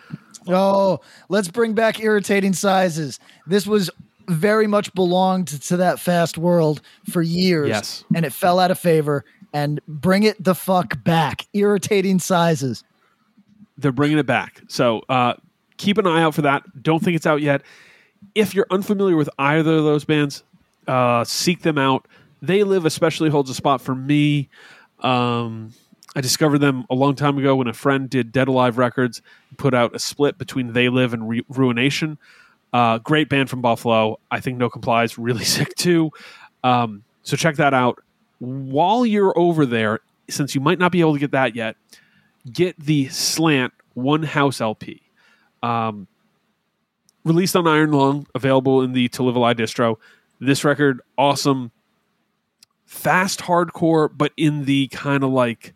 Oh, 0.48 1.00
let's 1.28 1.48
bring 1.48 1.74
back 1.74 2.00
irritating 2.00 2.52
sizes. 2.52 3.18
This 3.46 3.66
was 3.66 3.90
very 4.28 4.66
much 4.66 4.92
belonged 4.94 5.48
to 5.48 5.76
that 5.76 6.00
fast 6.00 6.38
world 6.38 6.80
for 7.10 7.22
years. 7.22 7.68
Yes. 7.68 8.04
And 8.14 8.24
it 8.24 8.32
fell 8.32 8.58
out 8.58 8.70
of 8.70 8.78
favor. 8.78 9.24
And 9.52 9.80
bring 9.86 10.24
it 10.24 10.42
the 10.42 10.54
fuck 10.54 11.02
back. 11.04 11.46
Irritating 11.52 12.18
sizes. 12.18 12.82
They're 13.78 13.92
bringing 13.92 14.18
it 14.18 14.26
back. 14.26 14.62
So 14.68 15.02
uh, 15.08 15.34
keep 15.76 15.96
an 15.98 16.06
eye 16.06 16.22
out 16.22 16.34
for 16.34 16.42
that. 16.42 16.64
Don't 16.82 17.02
think 17.02 17.14
it's 17.16 17.26
out 17.26 17.40
yet. 17.40 17.62
If 18.34 18.54
you're 18.54 18.66
unfamiliar 18.70 19.16
with 19.16 19.30
either 19.38 19.74
of 19.76 19.84
those 19.84 20.04
bands, 20.04 20.42
uh, 20.86 21.24
seek 21.24 21.62
them 21.62 21.78
out. 21.78 22.06
They 22.42 22.62
Live 22.62 22.84
especially 22.84 23.30
holds 23.30 23.50
a 23.50 23.54
spot 23.54 23.80
for 23.80 23.94
me. 23.94 24.48
Um, 25.00 25.72
I 26.16 26.20
discovered 26.20 26.58
them 26.58 26.84
a 26.90 26.94
long 26.94 27.14
time 27.14 27.38
ago 27.38 27.56
when 27.56 27.66
a 27.66 27.72
friend 27.72 28.08
did 28.08 28.32
Dead 28.32 28.48
Alive 28.48 28.78
Records, 28.78 29.20
put 29.56 29.74
out 29.74 29.94
a 29.94 29.98
split 29.98 30.38
between 30.38 30.72
They 30.72 30.88
Live 30.88 31.12
and 31.12 31.28
Re- 31.28 31.44
Ruination. 31.48 32.18
Uh, 32.72 32.98
great 32.98 33.28
band 33.28 33.50
from 33.50 33.62
Buffalo. 33.62 34.18
I 34.30 34.40
think 34.40 34.58
No 34.58 34.68
Comply 34.68 35.04
is 35.04 35.18
really 35.18 35.44
sick 35.44 35.74
too. 35.74 36.10
Um, 36.62 37.04
so 37.22 37.36
check 37.36 37.56
that 37.56 37.74
out. 37.74 37.98
While 38.38 39.06
you're 39.06 39.36
over 39.38 39.64
there, 39.64 40.00
since 40.28 40.54
you 40.54 40.60
might 40.60 40.78
not 40.78 40.92
be 40.92 41.00
able 41.00 41.14
to 41.14 41.18
get 41.18 41.32
that 41.32 41.54
yet, 41.54 41.76
get 42.50 42.78
the 42.78 43.08
Slant 43.08 43.72
One 43.94 44.22
House 44.22 44.60
LP. 44.60 45.02
Um, 45.62 46.06
released 47.24 47.56
on 47.56 47.66
Iron 47.66 47.92
Lung, 47.92 48.26
available 48.34 48.82
in 48.82 48.92
the 48.92 49.08
To 49.08 49.22
Live 49.22 49.36
a 49.36 49.38
Lie 49.38 49.54
distro. 49.54 49.96
This 50.44 50.64
record, 50.64 51.00
awesome, 51.16 51.70
fast 52.84 53.40
hardcore, 53.40 54.10
but 54.14 54.32
in 54.36 54.64
the 54.64 54.88
kind 54.88 55.24
of 55.24 55.30
like 55.30 55.74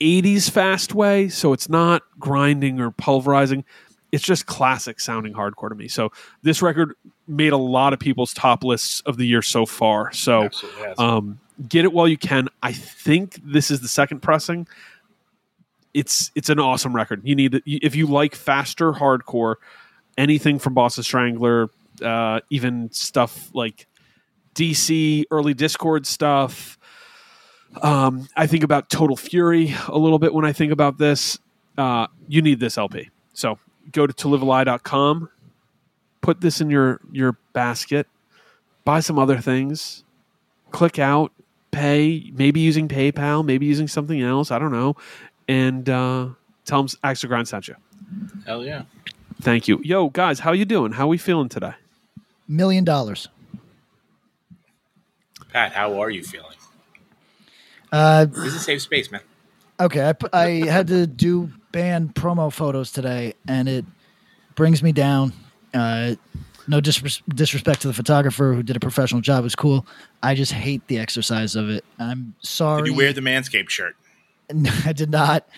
80s 0.00 0.50
fast 0.50 0.94
way. 0.94 1.28
So 1.28 1.52
it's 1.52 1.68
not 1.68 2.02
grinding 2.18 2.80
or 2.80 2.90
pulverizing. 2.90 3.64
It's 4.10 4.24
just 4.24 4.46
classic 4.46 5.00
sounding 5.00 5.32
hardcore 5.32 5.70
to 5.70 5.74
me. 5.74 5.88
So 5.88 6.12
this 6.42 6.60
record 6.60 6.94
made 7.26 7.52
a 7.52 7.58
lot 7.58 7.92
of 7.92 7.98
people's 7.98 8.34
top 8.34 8.62
lists 8.64 9.00
of 9.06 9.16
the 9.16 9.26
year 9.26 9.42
so 9.42 9.64
far. 9.64 10.12
So 10.12 10.50
um, 10.98 11.40
get 11.68 11.84
it 11.84 11.92
while 11.92 12.08
you 12.08 12.18
can. 12.18 12.48
I 12.62 12.72
think 12.72 13.40
this 13.44 13.70
is 13.70 13.80
the 13.80 13.88
second 13.88 14.20
pressing. 14.20 14.66
It's 15.94 16.30
it's 16.34 16.48
an 16.48 16.58
awesome 16.58 16.94
record. 16.94 17.20
You 17.24 17.34
need 17.34 17.62
if 17.66 17.94
you 17.94 18.06
like 18.06 18.34
faster 18.34 18.92
hardcore, 18.92 19.56
anything 20.16 20.58
from 20.58 20.74
Boston 20.74 21.04
Strangler, 21.04 21.68
uh, 22.02 22.40
even 22.50 22.90
stuff 22.92 23.50
like 23.54 23.86
DC 24.54 25.24
early 25.30 25.54
Dischord 25.54 26.06
stuff. 26.06 26.78
Um, 27.80 28.28
I 28.36 28.46
think 28.46 28.64
about 28.64 28.90
Total 28.90 29.16
Fury 29.16 29.74
a 29.88 29.98
little 29.98 30.18
bit 30.18 30.34
when 30.34 30.44
I 30.44 30.52
think 30.52 30.72
about 30.72 30.98
this. 30.98 31.38
Uh, 31.78 32.06
you 32.28 32.42
need 32.42 32.60
this 32.60 32.76
LP. 32.76 33.08
So 33.32 33.58
go 33.92 34.06
to 34.06 34.12
tolivealie.com, 34.12 35.30
put 36.20 36.40
this 36.40 36.60
in 36.60 36.70
your 36.70 37.00
your 37.10 37.36
basket, 37.52 38.06
buy 38.84 39.00
some 39.00 39.18
other 39.18 39.38
things, 39.38 40.04
click 40.70 40.98
out, 40.98 41.32
pay, 41.70 42.30
maybe 42.34 42.60
using 42.60 42.88
PayPal, 42.88 43.44
maybe 43.44 43.64
using 43.66 43.88
something 43.88 44.20
else. 44.20 44.50
I 44.50 44.58
don't 44.58 44.72
know, 44.72 44.96
and 45.48 45.88
uh, 45.88 46.28
tell 46.66 46.82
them 46.82 46.94
Axe 47.02 47.22
to 47.22 47.28
Grind 47.28 47.48
sent 47.48 47.68
you. 47.68 47.76
Hell 48.46 48.64
yeah. 48.64 48.82
Thank 49.40 49.66
you, 49.66 49.80
yo 49.82 50.10
guys. 50.10 50.40
How 50.40 50.52
you 50.52 50.66
doing? 50.66 50.92
How 50.92 51.06
we 51.06 51.16
feeling 51.16 51.48
today? 51.48 51.72
Million 52.52 52.84
dollars. 52.84 53.28
Pat, 55.54 55.72
how 55.72 56.00
are 56.02 56.10
you 56.10 56.22
feeling? 56.22 56.56
Uh, 57.90 58.26
This 58.26 58.44
is 58.44 58.54
a 58.56 58.58
safe 58.58 58.82
space, 58.82 59.10
man. 59.10 59.22
okay, 59.80 60.12
I, 60.32 60.38
I 60.38 60.48
had 60.66 60.86
to 60.88 61.06
do 61.06 61.50
band 61.72 62.14
promo 62.14 62.52
photos 62.52 62.92
today, 62.92 63.32
and 63.48 63.70
it 63.70 63.86
brings 64.54 64.82
me 64.82 64.92
down. 64.92 65.32
Uh, 65.72 66.16
no 66.68 66.80
disres- 66.82 67.22
disrespect 67.34 67.80
to 67.82 67.88
the 67.88 67.94
photographer 67.94 68.52
who 68.52 68.62
did 68.62 68.76
a 68.76 68.80
professional 68.80 69.22
job; 69.22 69.40
it 69.40 69.44
was 69.44 69.56
cool. 69.56 69.86
I 70.22 70.34
just 70.34 70.52
hate 70.52 70.86
the 70.88 70.98
exercise 70.98 71.56
of 71.56 71.70
it. 71.70 71.86
I'm 71.98 72.34
sorry. 72.42 72.82
Did 72.82 72.90
you 72.90 72.96
wear 72.96 73.12
the 73.14 73.22
Manscaped 73.22 73.70
shirt? 73.70 73.96
No, 74.52 74.70
I 74.84 74.92
did 74.92 75.10
not. 75.10 75.48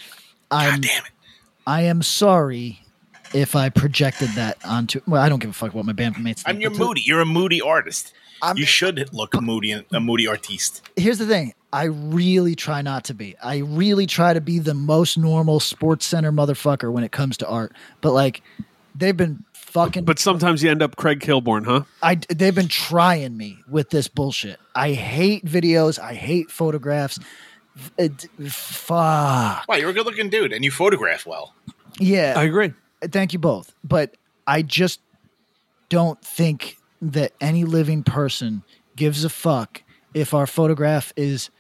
I'm. 0.48 0.80
God 0.80 0.82
damn 0.82 1.04
it. 1.06 1.10
I 1.66 1.82
am 1.82 2.02
sorry 2.02 2.83
if 3.34 3.54
I 3.54 3.68
projected 3.68 4.30
that 4.30 4.56
onto. 4.64 5.00
Well, 5.06 5.20
I 5.20 5.28
don't 5.28 5.40
give 5.40 5.50
a 5.50 5.54
fuck 5.54 5.74
what 5.74 5.84
my 5.84 5.92
bandmates. 5.92 6.42
I'm 6.46 6.54
think, 6.54 6.62
your 6.62 6.70
but 6.70 6.78
to- 6.78 6.84
moody. 6.86 7.02
You're 7.04 7.20
a 7.20 7.26
moody 7.26 7.60
artist. 7.60 8.14
I'm- 8.40 8.56
you 8.56 8.64
should 8.66 9.10
look 9.12 9.40
moody, 9.40 9.72
a 9.72 10.00
moody 10.00 10.26
artiste. 10.26 10.82
Here's 10.96 11.18
the 11.18 11.26
thing. 11.26 11.54
I 11.72 11.84
really 11.84 12.54
try 12.54 12.82
not 12.82 13.04
to 13.04 13.14
be. 13.14 13.36
I 13.42 13.58
really 13.58 14.06
try 14.06 14.32
to 14.32 14.40
be 14.40 14.58
the 14.60 14.74
most 14.74 15.18
normal 15.18 15.60
sports 15.60 16.06
center 16.06 16.30
motherfucker 16.30 16.92
when 16.92 17.02
it 17.04 17.10
comes 17.12 17.36
to 17.38 17.48
art. 17.48 17.72
But 18.00 18.12
like, 18.12 18.42
they've 18.94 19.16
been 19.16 19.44
fucking. 19.52 20.04
But 20.04 20.18
sometimes 20.20 20.62
you 20.62 20.70
end 20.70 20.82
up 20.82 20.94
Craig 20.96 21.18
Kilborn, 21.20 21.64
huh? 21.64 21.82
I 22.02 22.16
they've 22.28 22.54
been 22.54 22.68
trying 22.68 23.36
me 23.36 23.58
with 23.68 23.90
this 23.90 24.06
bullshit. 24.06 24.60
I 24.76 24.92
hate 24.92 25.44
videos. 25.44 25.98
I 25.98 26.14
hate 26.14 26.50
photographs. 26.50 27.18
It, 27.98 28.28
fuck. 28.48 29.66
Wow, 29.68 29.74
you're 29.76 29.90
a 29.90 29.92
good 29.92 30.06
looking 30.06 30.28
dude 30.28 30.52
and 30.52 30.64
you 30.64 30.70
photograph 30.70 31.26
well. 31.26 31.54
Yeah. 31.98 32.34
I 32.36 32.44
agree. 32.44 32.72
Thank 33.12 33.32
you 33.32 33.38
both 33.38 33.75
but 33.82 34.16
i 34.46 34.62
just 34.62 35.00
don't 35.88 36.20
think 36.23 36.76
that 37.00 37.32
any 37.40 37.64
living 37.64 38.02
person 38.02 38.62
gives 38.96 39.25
a 39.25 39.28
fuck 39.28 39.82
if 40.14 40.34
our 40.34 40.46
photograph 40.46 41.12
is 41.16 41.50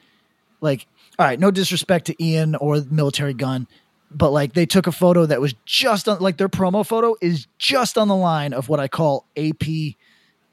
like 0.60 0.86
all 1.18 1.26
right 1.26 1.38
no 1.38 1.50
disrespect 1.50 2.06
to 2.06 2.24
ian 2.24 2.54
or 2.56 2.80
military 2.90 3.34
gun 3.34 3.66
but 4.10 4.30
like 4.30 4.52
they 4.52 4.66
took 4.66 4.86
a 4.86 4.92
photo 4.92 5.26
that 5.26 5.40
was 5.40 5.54
just 5.64 6.08
on 6.08 6.18
like 6.20 6.36
their 6.36 6.48
promo 6.48 6.86
photo 6.86 7.16
is 7.20 7.46
just 7.58 7.98
on 7.98 8.08
the 8.08 8.16
line 8.16 8.52
of 8.52 8.68
what 8.68 8.80
i 8.80 8.88
call 8.88 9.26
ap 9.36 9.64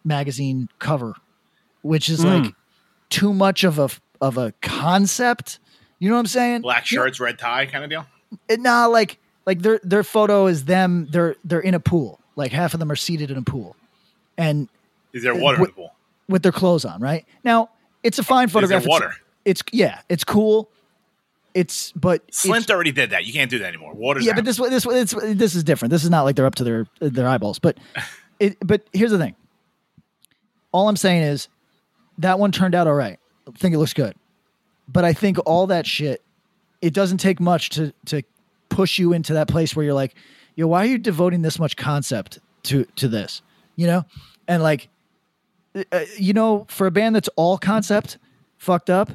magazine 0.04 0.68
cover 0.80 1.16
which 1.82 2.10
is 2.10 2.22
hmm. 2.22 2.28
like 2.28 2.56
too 3.10 3.34
much 3.34 3.64
of 3.64 3.78
a 3.78 3.90
of 4.22 4.38
a 4.38 4.54
concept. 4.62 5.60
You 6.00 6.10
know 6.10 6.16
what 6.16 6.22
i'm 6.22 6.28
saying? 6.28 6.62
Black 6.62 6.86
shirts, 6.86 7.20
red 7.20 7.38
tie 7.38 7.66
kind 7.66 7.84
of 7.84 7.90
deal. 7.90 8.08
nah, 8.50 8.88
like 8.88 9.20
like 9.46 9.62
their 9.62 9.80
their 9.84 10.04
photo 10.04 10.48
is 10.48 10.66
them. 10.66 11.08
They're 11.12 11.36
they're 11.44 11.60
in 11.60 11.74
a 11.74 11.80
pool. 11.80 12.20
Like 12.36 12.52
half 12.52 12.74
of 12.74 12.80
them 12.80 12.92
are 12.92 12.96
seated 12.96 13.30
in 13.32 13.38
a 13.38 13.42
pool, 13.42 13.76
and 14.38 14.70
Is 15.14 15.24
there 15.24 15.34
uh, 15.34 15.38
water 15.38 15.58
in 15.58 15.64
the 15.64 15.70
pool? 15.70 15.94
with 16.30 16.44
their 16.44 16.52
clothes 16.52 16.86
on. 16.86 17.02
Right 17.02 17.26
now, 17.44 17.70
it's 18.04 18.20
a 18.20 18.24
fine 18.24 18.48
Is 18.48 18.54
there 18.54 18.62
photograph. 18.62 18.84
It's- 18.84 18.90
water? 18.90 19.16
It's, 19.44 19.64
yeah, 19.72 20.02
it's 20.08 20.24
cool. 20.24 20.70
It's 21.56 21.92
but 21.94 22.26
Slint 22.28 22.50
it's- 22.62 22.70
already 22.70 22.92
did 22.92 23.10
that. 23.10 23.26
You 23.26 23.34
can't 23.34 23.50
do 23.50 23.58
that 23.60 23.68
anymore. 23.68 23.94
Water's 23.94 24.24
yeah, 24.26 24.32
out. 24.32 24.36
but 24.38 24.46
this 24.46 24.58
this 24.58 24.86
it's, 24.86 25.14
this 25.36 25.56
is 25.56 25.64
different. 25.64 25.90
This 25.90 26.04
is 26.04 26.10
not 26.12 26.22
like 26.24 26.36
they're 26.36 26.46
up 26.46 26.56
to 26.56 26.64
their 26.64 26.86
their 27.00 27.28
eyeballs. 27.28 27.58
But 27.60 27.78
it 28.40 28.56
but 28.66 28.84
here's 28.94 29.12
the 29.12 29.18
thing. 29.18 29.36
All 30.72 30.88
I'm 30.88 30.96
saying 30.96 31.24
is 31.24 31.50
that 32.20 32.40
one 32.40 32.52
turned 32.52 32.76
out 32.76 32.88
all 32.88 32.94
right. 32.94 33.20
I 33.48 33.52
think 33.58 33.74
it 33.76 33.80
looks 33.80 33.94
good. 33.94 34.16
But 34.88 35.04
I 35.04 35.14
think 35.14 35.38
all 35.46 35.68
that 35.68 35.86
shit, 35.86 36.22
it 36.82 36.94
doesn't 36.94 37.18
take 37.18 37.40
much 37.40 37.70
to 37.72 37.94
to 38.06 38.22
push 38.72 38.98
you 38.98 39.14
into 39.14 39.34
that 39.34 39.48
place 39.48 39.76
where 39.76 39.86
you're 39.86 39.94
like, 39.94 40.16
yo, 40.56 40.66
why 40.66 40.82
are 40.82 40.88
you 40.88 40.98
devoting 40.98 41.44
this 41.44 41.60
much 41.60 41.76
concept 41.76 42.40
to 42.64 42.86
to 42.96 43.08
this? 43.08 43.44
You 43.76 43.86
know? 43.86 44.06
And 44.48 44.64
like 44.64 44.90
uh, 45.76 46.00
you 46.18 46.34
know, 46.34 46.66
for 46.70 46.88
a 46.88 46.92
band 46.92 47.16
that's 47.16 47.30
all 47.36 47.58
concept, 47.58 48.18
fucked 48.58 48.90
up, 48.90 49.12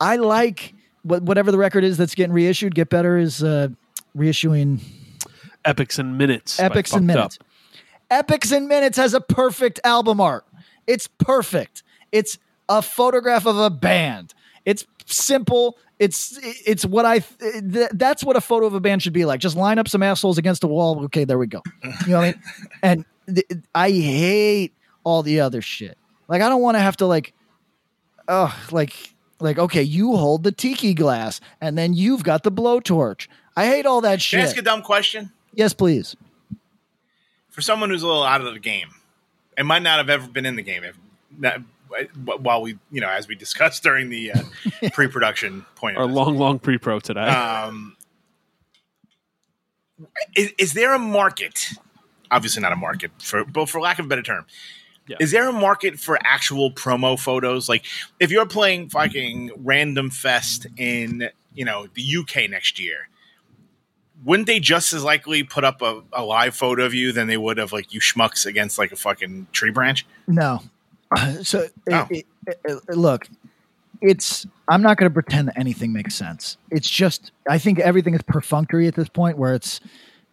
I 0.00 0.16
like 0.16 0.72
what 1.02 1.22
whatever 1.22 1.52
the 1.52 1.58
record 1.58 1.84
is 1.84 1.98
that's 1.98 2.14
getting 2.14 2.32
reissued. 2.32 2.74
Get 2.74 2.88
better 2.88 3.18
is 3.18 3.42
uh, 3.42 3.68
reissuing 4.16 4.80
Epics 5.64 5.98
and 5.98 6.18
minutes. 6.18 6.58
Epics 6.58 6.92
and 6.92 7.06
Minutes. 7.06 7.38
Up. 7.40 7.46
Epics 8.10 8.52
and 8.52 8.68
Minutes 8.68 8.96
has 8.96 9.14
a 9.14 9.20
perfect 9.20 9.80
album 9.84 10.20
art. 10.20 10.44
It's 10.86 11.06
perfect. 11.06 11.82
It's 12.10 12.38
a 12.68 12.82
photograph 12.82 13.46
of 13.46 13.58
a 13.58 13.70
band. 13.70 14.34
It's 14.64 14.84
simple. 15.06 15.78
It's 16.02 16.36
it's 16.42 16.84
what 16.84 17.06
I 17.06 17.20
th- 17.20 17.90
that's 17.92 18.24
what 18.24 18.34
a 18.34 18.40
photo 18.40 18.66
of 18.66 18.74
a 18.74 18.80
band 18.80 19.04
should 19.04 19.12
be 19.12 19.24
like. 19.24 19.38
Just 19.38 19.54
line 19.54 19.78
up 19.78 19.86
some 19.86 20.02
assholes 20.02 20.36
against 20.36 20.64
a 20.64 20.66
wall. 20.66 21.04
Okay, 21.04 21.22
there 21.24 21.38
we 21.38 21.46
go. 21.46 21.62
You 21.84 21.90
know 22.08 22.18
what 22.18 22.24
I 22.24 22.32
mean? 22.32 22.42
And 22.82 23.04
th- 23.32 23.46
I 23.72 23.90
hate 23.90 24.72
all 25.04 25.22
the 25.22 25.38
other 25.38 25.62
shit. 25.62 25.96
Like 26.26 26.42
I 26.42 26.48
don't 26.48 26.60
want 26.60 26.74
to 26.76 26.80
have 26.80 26.96
to 26.96 27.06
like, 27.06 27.34
oh, 28.26 28.52
like 28.72 29.14
like 29.38 29.60
okay, 29.60 29.82
you 29.84 30.16
hold 30.16 30.42
the 30.42 30.50
tiki 30.50 30.92
glass 30.92 31.40
and 31.60 31.78
then 31.78 31.94
you've 31.94 32.24
got 32.24 32.42
the 32.42 32.50
blowtorch. 32.50 33.28
I 33.56 33.66
hate 33.66 33.86
all 33.86 34.00
that 34.00 34.20
shit. 34.20 34.38
Can 34.38 34.46
I 34.46 34.48
ask 34.48 34.56
a 34.56 34.62
dumb 34.62 34.82
question? 34.82 35.30
Yes, 35.54 35.72
please. 35.72 36.16
For 37.50 37.60
someone 37.60 37.90
who's 37.90 38.02
a 38.02 38.08
little 38.08 38.24
out 38.24 38.40
of 38.40 38.52
the 38.52 38.58
game 38.58 38.88
and 39.56 39.68
might 39.68 39.82
not 39.82 39.98
have 39.98 40.10
ever 40.10 40.26
been 40.26 40.46
in 40.46 40.56
the 40.56 40.62
game, 40.62 40.82
if 40.82 40.98
not, 41.38 41.60
while 42.24 42.62
we, 42.62 42.78
you 42.90 43.00
know, 43.00 43.08
as 43.08 43.28
we 43.28 43.34
discussed 43.34 43.82
during 43.82 44.08
the 44.10 44.32
uh, 44.32 44.42
pre-production 44.92 45.64
point, 45.76 45.96
Our 45.96 46.04
of 46.04 46.10
long, 46.12 46.36
long 46.36 46.58
pre-pro 46.58 47.00
today. 47.00 47.20
um, 47.26 47.96
is, 50.36 50.52
is 50.58 50.72
there 50.72 50.94
a 50.94 50.98
market? 50.98 51.68
Obviously, 52.30 52.62
not 52.62 52.72
a 52.72 52.76
market 52.76 53.10
for, 53.22 53.44
but 53.44 53.68
for 53.68 53.80
lack 53.80 53.98
of 53.98 54.06
a 54.06 54.08
better 54.08 54.22
term, 54.22 54.46
Yeah. 55.06 55.16
is 55.20 55.30
there 55.30 55.48
a 55.48 55.52
market 55.52 55.98
for 55.98 56.18
actual 56.24 56.70
promo 56.72 57.18
photos? 57.18 57.68
Like, 57.68 57.84
if 58.18 58.30
you're 58.30 58.46
playing 58.46 58.88
fucking 58.88 59.50
Random 59.56 60.10
Fest 60.10 60.66
in 60.76 61.28
you 61.54 61.64
know 61.66 61.86
the 61.94 62.02
UK 62.20 62.48
next 62.48 62.80
year, 62.80 63.08
wouldn't 64.24 64.46
they 64.46 64.60
just 64.60 64.92
as 64.94 65.04
likely 65.04 65.42
put 65.42 65.64
up 65.64 65.82
a, 65.82 66.02
a 66.12 66.24
live 66.24 66.54
photo 66.54 66.84
of 66.84 66.94
you 66.94 67.12
than 67.12 67.26
they 67.26 67.36
would 67.36 67.58
of 67.58 67.72
like 67.72 67.92
you 67.92 68.00
schmucks 68.00 68.46
against 68.46 68.78
like 68.78 68.92
a 68.92 68.96
fucking 68.96 69.48
tree 69.52 69.70
branch? 69.70 70.06
No. 70.26 70.62
So 71.42 71.66
Oh. 71.90 72.06
it, 72.10 72.26
it, 72.46 72.58
it- 72.64 72.96
look, 72.96 73.28
it's 74.00 74.46
I'm 74.68 74.82
not 74.82 74.96
going 74.96 75.10
to 75.10 75.14
pretend 75.14 75.48
that 75.48 75.58
anything 75.58 75.92
makes 75.92 76.14
sense. 76.14 76.56
It's 76.70 76.88
just 76.90 77.32
I 77.48 77.58
think 77.58 77.78
everything 77.78 78.14
is 78.14 78.22
perfunctory 78.22 78.86
at 78.88 78.94
this 78.94 79.08
point 79.08 79.38
where 79.38 79.54
it's 79.54 79.80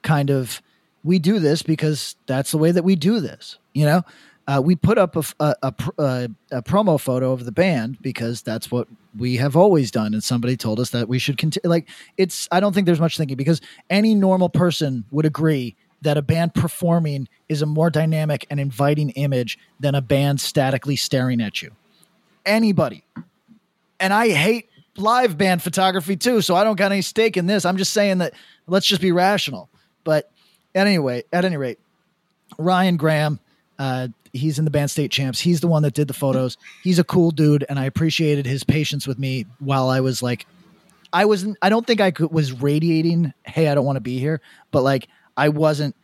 kind 0.01 0.29
of 0.29 0.61
we 1.03 1.19
do 1.19 1.39
this 1.39 1.61
because 1.61 2.15
that's 2.25 2.51
the 2.51 2.57
way 2.57 2.71
that 2.71 2.83
we 2.83 2.95
do 2.95 3.19
this. 3.19 3.57
You 3.73 3.85
know, 3.85 4.01
uh, 4.47 4.61
we 4.63 4.75
put 4.75 4.97
up 4.97 5.15
a, 5.15 5.23
a- 5.39 5.55
a- 5.97 6.29
a 6.51 6.61
promo 6.63 6.99
photo 6.99 7.31
of 7.31 7.45
the 7.45 7.51
band 7.51 8.01
because 8.01 8.41
that's 8.41 8.71
what 8.71 8.87
we 9.17 9.37
have 9.37 9.55
always 9.55 9.91
done, 9.91 10.13
and 10.13 10.23
somebody 10.23 10.55
told 10.57 10.79
us 10.79 10.89
that 10.91 11.07
we 11.07 11.19
should 11.19 11.37
continue. 11.37 11.69
Like 11.69 11.87
it's 12.17 12.47
I 12.51 12.59
don't 12.59 12.73
think 12.73 12.85
there's 12.85 12.99
much 12.99 13.17
thinking 13.17 13.37
because 13.37 13.61
any 13.89 14.15
normal 14.15 14.49
person 14.49 15.03
would 15.11 15.25
agree 15.25 15.75
that 16.01 16.17
a 16.17 16.21
band 16.21 16.53
performing 16.53 17.27
is 17.47 17.61
a 17.61 17.65
more 17.65 17.89
dynamic 17.89 18.45
and 18.49 18.59
inviting 18.59 19.09
image 19.11 19.57
than 19.79 19.95
a 19.95 20.01
band 20.01 20.39
statically 20.39 20.95
staring 20.95 21.41
at 21.41 21.61
you. 21.61 21.71
Anybody. 22.45 23.03
And 23.99 24.13
I 24.13 24.29
hate 24.29 24.69
live 24.97 25.37
band 25.37 25.61
photography 25.61 26.15
too, 26.15 26.41
so 26.41 26.55
I 26.55 26.63
don't 26.63 26.77
got 26.77 26.91
any 26.91 27.01
stake 27.01 27.37
in 27.37 27.47
this. 27.47 27.65
I'm 27.65 27.77
just 27.77 27.93
saying 27.93 28.19
that 28.19 28.33
let's 28.67 28.87
just 28.87 29.01
be 29.01 29.11
rational. 29.11 29.69
But 30.03 30.31
at 30.73 30.87
any 30.87 30.99
way, 30.99 31.23
at 31.33 31.45
any 31.45 31.57
rate, 31.57 31.79
Ryan 32.57 32.97
Graham. 32.97 33.39
Uh, 33.77 34.09
he's 34.33 34.59
in 34.59 34.65
the 34.65 34.71
band 34.71 34.91
State 34.91 35.11
Champs. 35.11 35.39
He's 35.39 35.61
the 35.61 35.67
one 35.67 35.83
that 35.83 35.93
did 35.93 36.07
the 36.07 36.13
photos. 36.13 36.57
He's 36.83 36.99
a 36.99 37.03
cool 37.03 37.31
dude, 37.31 37.65
and 37.69 37.79
I 37.79 37.85
appreciated 37.85 38.45
his 38.45 38.63
patience 38.63 39.07
with 39.07 39.17
me 39.17 39.45
while 39.59 39.89
I 39.89 40.01
was 40.01 40.21
like, 40.21 40.45
I 41.11 41.25
wasn't. 41.25 41.57
I 41.61 41.69
don't 41.69 41.87
think 41.87 42.01
I 42.01 42.11
could, 42.11 42.31
was 42.31 42.51
radiating. 42.51 43.33
Hey, 43.43 43.67
I 43.67 43.75
don't 43.75 43.85
want 43.85 43.95
to 43.95 44.01
be 44.01 44.19
here, 44.19 44.41
but 44.71 44.83
like 44.83 45.07
I 45.39 45.49
wasn't. 45.49 45.95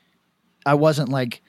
I 0.66 0.74
wasn't 0.74 1.10
like, 1.10 1.42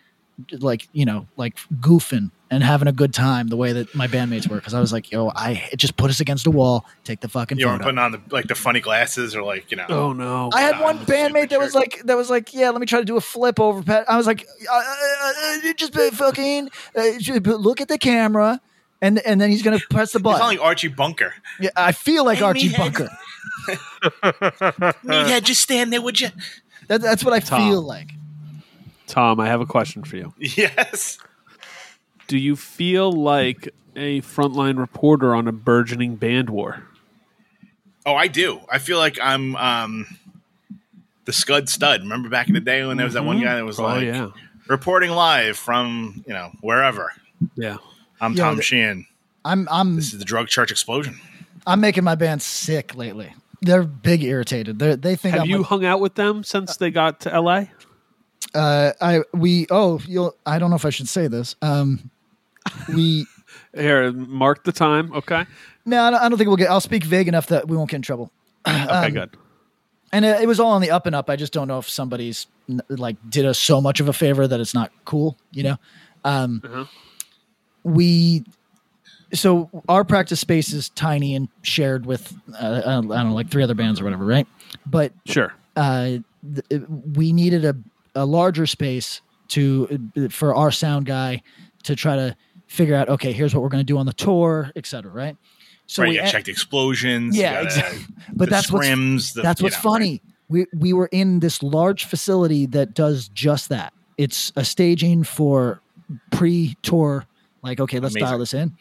like 0.51 0.89
you 0.93 1.05
know, 1.07 1.27
like 1.37 1.57
goofing 1.81 2.31
and 2.51 2.63
having 2.63 2.87
a 2.87 2.93
good 2.93 3.13
time 3.15 3.49
the 3.49 3.57
way 3.57 3.73
that 3.73 3.95
my 3.95 4.07
bandmates 4.07 4.49
were 4.49 4.57
because 4.57 4.75
I 4.75 4.81
was 4.81 4.93
like, 4.93 5.11
yo, 5.11 5.31
I 5.35 5.71
just 5.77 5.97
put 5.97 6.11
us 6.11 6.21
against 6.21 6.47
a 6.47 6.51
wall, 6.51 6.85
take 7.03 7.21
the 7.21 7.29
fucking 7.29 7.59
You 7.59 7.67
weren't 7.67 7.83
putting 7.83 7.99
on 7.99 8.13
the 8.13 8.21
like 8.31 8.47
the 8.47 8.55
funny 8.55 8.81
glasses 8.81 9.35
or 9.35 9.43
like 9.43 9.71
you 9.71 9.77
know. 9.77 9.87
Oh 9.89 10.13
no! 10.13 10.51
I 10.53 10.61
had 10.63 10.81
one 10.81 10.99
bandmate 10.99 11.49
that 11.51 11.59
was 11.59 11.75
like, 11.75 12.03
that 12.05 12.17
was 12.17 12.29
like, 12.31 12.53
yeah, 12.53 12.71
let 12.71 12.81
me 12.81 12.87
try 12.87 12.99
to 12.99 13.05
do 13.05 13.17
a 13.17 13.21
flip 13.21 13.59
over. 13.59 13.83
Pat. 13.83 14.05
I 14.11 14.17
was 14.17 14.27
like, 14.27 14.47
uh, 14.71 14.75
uh, 14.75 15.33
uh, 15.69 15.73
just 15.75 15.97
uh, 15.97 16.11
fucking 16.11 16.69
uh, 16.95 17.19
just 17.19 17.47
look 17.47 17.81
at 17.81 17.89
the 17.89 17.99
camera, 17.99 18.61
and 19.01 19.19
and 19.21 19.41
then 19.41 19.51
he's 19.51 19.63
gonna 19.63 19.81
press 19.91 20.13
the 20.13 20.19
You 20.19 20.25
button. 20.25 20.41
sound 20.41 20.51
like 20.59 20.61
Archie 20.61 20.89
Bunker. 20.89 21.35
yeah, 21.59 21.71
I 21.75 21.93
feel 21.93 22.25
like 22.25 22.39
Hey, 22.39 22.45
Archie 22.45 22.69
meathead. 22.69 22.79
Bunker. 22.79 23.11
yeah, 25.05 25.41
just 25.41 25.63
stand 25.63 25.93
there, 25.93 26.03
would 26.03 26.21
you? 26.21 26.29
That, 26.89 27.01
that's 27.03 27.25
what 27.25 27.33
I 27.35 27.41
Tom. 27.41 27.61
feel 27.61 27.83
like. 27.83 28.11
Tom, 29.07 29.39
I 29.41 29.47
have 29.47 29.61
a 29.61 29.67
question 29.67 30.03
for 30.05 30.17
you. 30.17 30.33
Yes. 30.41 31.19
Do 32.29 32.37
you 32.39 32.57
feel 32.57 33.13
like 33.13 33.69
a 33.95 34.21
frontline 34.23 34.79
reporter 34.79 35.35
on 35.35 35.47
a 35.47 35.53
burgeoning 35.53 36.17
band 36.17 36.51
war? 36.51 36.83
Oh, 38.05 38.15
I 38.15 38.27
do. 38.29 38.61
I 38.71 38.79
feel 38.79 38.99
like 38.99 39.17
I'm 39.23 39.55
um, 39.57 40.07
the 41.25 41.33
Scud 41.33 41.69
Stud. 41.69 42.03
Remember 42.03 42.29
back 42.29 42.49
in 42.49 42.55
the 42.55 42.61
day 42.61 42.85
when 42.85 42.97
there 42.97 43.07
was 43.07 43.15
that 43.15 43.25
one 43.25 43.41
guy 43.41 43.55
that 43.57 43.65
was 43.65 43.79
Oh 43.79 43.85
like 43.85 44.05
yeah, 44.05 44.31
reporting 44.69 45.11
live 45.13 45.57
from 45.57 46.25
you 46.27 46.33
know 46.35 46.51
wherever. 46.63 47.13
yeah. 47.57 47.77
I'm 48.21 48.33
Yo, 48.35 48.43
Tom 48.43 48.57
the- 48.57 48.63
Sheehan. 48.63 49.07
I'm 49.45 49.69
I'm 49.71 49.95
This 49.97 50.13
is 50.13 50.19
the 50.19 50.25
drug 50.25 50.49
church 50.49 50.71
explosion. 50.73 51.21
I'm 51.67 51.81
making 51.81 52.03
my 52.05 52.15
band 52.17 52.43
sick 52.43 52.95
lately. 52.97 53.33
They're 53.63 53.85
big 53.85 54.23
irritated. 54.25 54.79
They 54.79 54.97
they 54.97 55.17
think 55.17 55.35
Have 55.35 55.43
I'm 55.45 55.49
you 55.51 55.59
like, 55.59 55.67
hung 55.67 55.85
out 55.85 56.01
with 56.01 56.15
them 56.15 56.45
since 56.45 56.77
they 56.77 56.91
got 56.91 57.21
to 57.21 57.41
LA? 57.41 57.65
uh 58.55 58.93
I 59.01 59.23
we 59.35 59.67
oh 59.71 60.01
you'll 60.07 60.37
I 60.47 60.59
don't 60.59 60.71
know 60.71 60.77
if 60.77 60.85
I 60.85 60.91
should 60.91 61.09
say 61.09 61.27
this. 61.29 61.57
Um 61.63 62.11
we 62.95 63.27
Here, 63.75 64.13
mark 64.13 64.65
the 64.65 64.73
time. 64.73 65.13
Okay. 65.15 65.45
no 65.85 66.03
I 66.05 66.11
don't, 66.11 66.21
I 66.23 66.29
don't 66.29 66.39
think 66.39 66.49
we'll 66.49 66.57
get 66.57 66.71
I'll 66.71 66.81
speak 66.81 67.05
vague 67.05 67.29
enough 67.29 67.49
that 67.49 67.69
we 67.69 67.77
won't 67.77 67.91
get 67.91 67.97
in 67.97 68.03
trouble. 68.03 68.31
Okay, 68.69 68.89
Um, 68.89 69.13
good. 69.13 69.37
and 70.13 70.25
it, 70.25 70.43
it 70.43 70.47
was 70.49 70.59
all 70.61 70.71
on 70.73 70.81
the 70.83 70.91
up 70.91 71.07
and 71.07 71.15
up. 71.15 71.29
I 71.31 71.37
just 71.37 71.53
don't 71.53 71.69
know 71.69 71.79
if 71.79 71.89
somebody's 71.89 72.47
like 72.89 73.17
did 73.29 73.45
us 73.47 73.59
so 73.59 73.81
much 73.81 74.01
of 74.01 74.09
a 74.09 74.13
favor 74.13 74.47
that 74.49 74.59
it's 74.61 74.75
not 74.75 74.91
cool, 75.05 75.37
you 75.53 75.63
know. 75.63 75.77
Um, 76.25 76.63
Uh-huh. 76.65 76.85
We 77.85 78.45
so 79.37 79.71
our 79.89 80.05
practice 80.05 80.41
space 80.41 80.73
is 80.73 80.89
tiny 80.91 81.35
and 81.35 81.49
shared 81.63 82.07
with 82.07 82.33
uh, 82.61 82.83
I 82.85 82.91
don't 82.91 83.09
know 83.09 83.33
like 83.35 83.51
three 83.51 83.63
other 83.63 83.75
bands 83.75 84.01
or 84.01 84.05
whatever, 84.05 84.25
right? 84.25 84.47
But 84.87 85.13
Sure. 85.27 85.53
uh, 85.77 86.19
th- 86.71 86.83
we 87.15 87.33
needed 87.33 87.65
a, 87.65 87.77
a 88.15 88.25
larger 88.27 88.67
space 88.67 89.21
to 89.49 90.01
for 90.31 90.55
our 90.55 90.71
sound 90.71 91.07
guy 91.07 91.43
to 91.85 91.95
try 91.95 92.17
to 92.17 92.37
figure 92.67 92.97
out. 92.97 93.09
Okay, 93.09 93.33
here's 93.33 93.55
what 93.55 93.63
we're 93.63 93.69
going 93.69 93.81
to 93.87 93.93
do 93.93 93.99
on 93.99 94.07
the 94.07 94.13
tour, 94.13 94.73
et 94.75 94.87
cetera, 94.87 95.11
right? 95.13 95.37
So 95.87 96.03
right, 96.03 96.09
we 96.09 96.15
you 96.17 96.21
gotta 96.21 96.33
check 96.33 96.45
the 96.45 96.51
explosions. 96.51 97.37
yeah, 97.37 97.63
gotta- 97.63 97.67
exactly. 97.67 98.05
But 98.35 98.51
that's 98.51 98.71
what's 98.73 99.33
the- 99.35 99.43
that's 99.43 99.63
what's 99.63 99.77
know, 99.77 99.91
funny. 99.91 100.23
We 100.49 100.67
we 100.77 100.93
were 100.93 101.09
in 101.13 101.41
this 101.41 101.63
large 101.63 102.05
facility 102.05 102.67
that 102.67 102.95
does 102.95 103.29
just 103.29 103.69
that. 103.69 103.93
It's 104.19 104.51
a 104.57 104.65
staging 104.65 105.23
for 105.25 105.81
pre-tour. 106.31 107.27
Like, 107.63 107.81
okay, 107.81 107.99
let's 107.99 108.15
Amazing. 108.15 108.29
dial 108.29 108.39
this 108.39 108.55
in. 108.55 108.77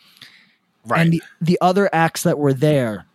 Right. 0.85 1.01
And 1.01 1.13
the, 1.13 1.21
the 1.41 1.57
other 1.61 1.89
acts 1.93 2.23
that 2.23 2.37
were 2.37 2.53
there, 2.53 3.05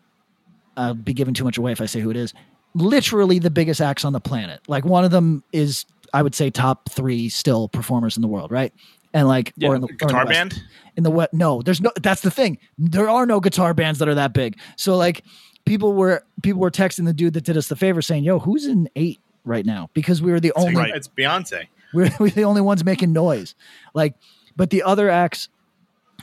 I'll 0.77 0.95
be 0.95 1.13
giving 1.15 1.35
too 1.35 1.45
much 1.45 1.59
away 1.59 1.73
if 1.73 1.81
I 1.81 1.87
say 1.87 2.01
who 2.01 2.11
it 2.11 2.17
is. 2.17 2.35
Literally 2.75 3.39
the 3.39 3.51
biggest 3.51 3.81
acts 3.81 4.05
on 4.05 4.13
the 4.13 4.21
planet. 4.21 4.61
Like 4.69 4.85
one 4.85 5.05
of 5.05 5.11
them 5.11 5.43
is, 5.53 5.87
I 6.15 6.23
would 6.23 6.35
say, 6.35 6.51
top 6.51 6.89
three 6.89 7.29
still 7.29 7.69
performers 7.69 8.17
in 8.17 8.23
the 8.23 8.29
world, 8.29 8.51
right? 8.51 8.73
And 9.13 9.27
like, 9.27 9.53
Yeah, 9.57 9.71
or 9.71 9.75
in 9.75 9.81
the 9.81 9.87
or 9.87 9.91
in 9.91 9.97
the 9.99 10.07
Guitar 10.07 10.27
band. 10.27 10.63
in 10.97 11.03
the 11.03 11.11
what? 11.11 11.35
No, 11.35 11.63
there's 11.63 11.81
no. 11.81 11.91
That's 12.01 12.21
the 12.21 12.31
thing. 12.31 12.59
There 12.79 13.09
are 13.09 13.27
no 13.27 13.41
guitar 13.41 13.75
bands 13.75 13.99
that 13.99 14.09
are 14.09 14.15
that 14.15 14.33
big. 14.33 14.57
So 14.77 14.97
like, 14.97 15.25
people 15.65 15.95
were 15.95 16.25
people 16.43 16.61
were 16.61 16.71
texting 16.71 17.07
the 17.07 17.13
dude 17.13 17.35
that 17.35 17.45
did 17.45 17.57
us 17.57 17.67
the 17.67 17.75
favor, 17.75 18.03
saying, 18.03 18.23
"Yo, 18.23 18.39
who's 18.39 18.67
in 18.67 18.89
eight 18.95 19.19
right 19.45 19.67
now?" 19.67 19.91
Because 19.95 20.23
we 20.23 20.31
were 20.31 20.39
the 20.39 20.53
only 20.55 20.77
Right. 20.77 20.95
It's 20.95 21.09
Beyonce. 21.09 21.67
we're, 21.93 22.11
we're 22.21 22.31
the 22.31 22.45
only 22.45 22.61
ones 22.61 22.85
making 22.85 23.13
noise. 23.13 23.57
Like, 23.95 24.15
but 24.55 24.71
the 24.71 24.85
other 24.85 25.11
acts, 25.11 25.49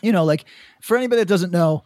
you 0.01 0.11
know, 0.11 0.23
like 0.25 0.45
for 0.81 0.97
anybody 0.97 1.21
that 1.21 1.27
doesn't 1.27 1.51
know, 1.51 1.83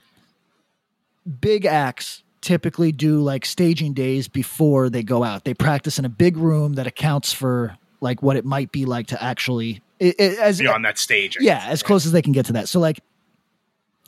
big 1.40 1.66
acts 1.66 2.24
typically 2.42 2.92
do 2.92 3.22
like 3.22 3.46
staging 3.46 3.94
days 3.94 4.28
before 4.28 4.90
they 4.90 5.04
go 5.04 5.24
out. 5.24 5.44
They 5.44 5.54
practice 5.54 6.00
in 6.00 6.06
a 6.06 6.10
big 6.10 6.38
room 6.38 6.74
that 6.74 6.88
accounts 6.88 7.32
for 7.32 7.78
like 8.00 8.22
what 8.24 8.36
it 8.36 8.46
might 8.46 8.72
be 8.72 8.86
like 8.86 9.08
to 9.08 9.24
actually 9.24 9.82
it, 10.00 10.16
it- 10.20 10.40
as 10.40 10.60
Be 10.60 10.68
on 10.68 10.82
that 10.82 10.98
stage. 10.98 11.38
I 11.40 11.44
yeah 11.44 11.60
guess, 11.60 11.68
as 11.70 11.82
right? 11.84 11.88
close 11.88 12.06
as 12.06 12.12
they 12.12 12.22
can 12.24 12.34
get 12.34 12.48
to 12.48 12.54
that 12.54 12.68
so 12.68 12.80
like 12.80 13.00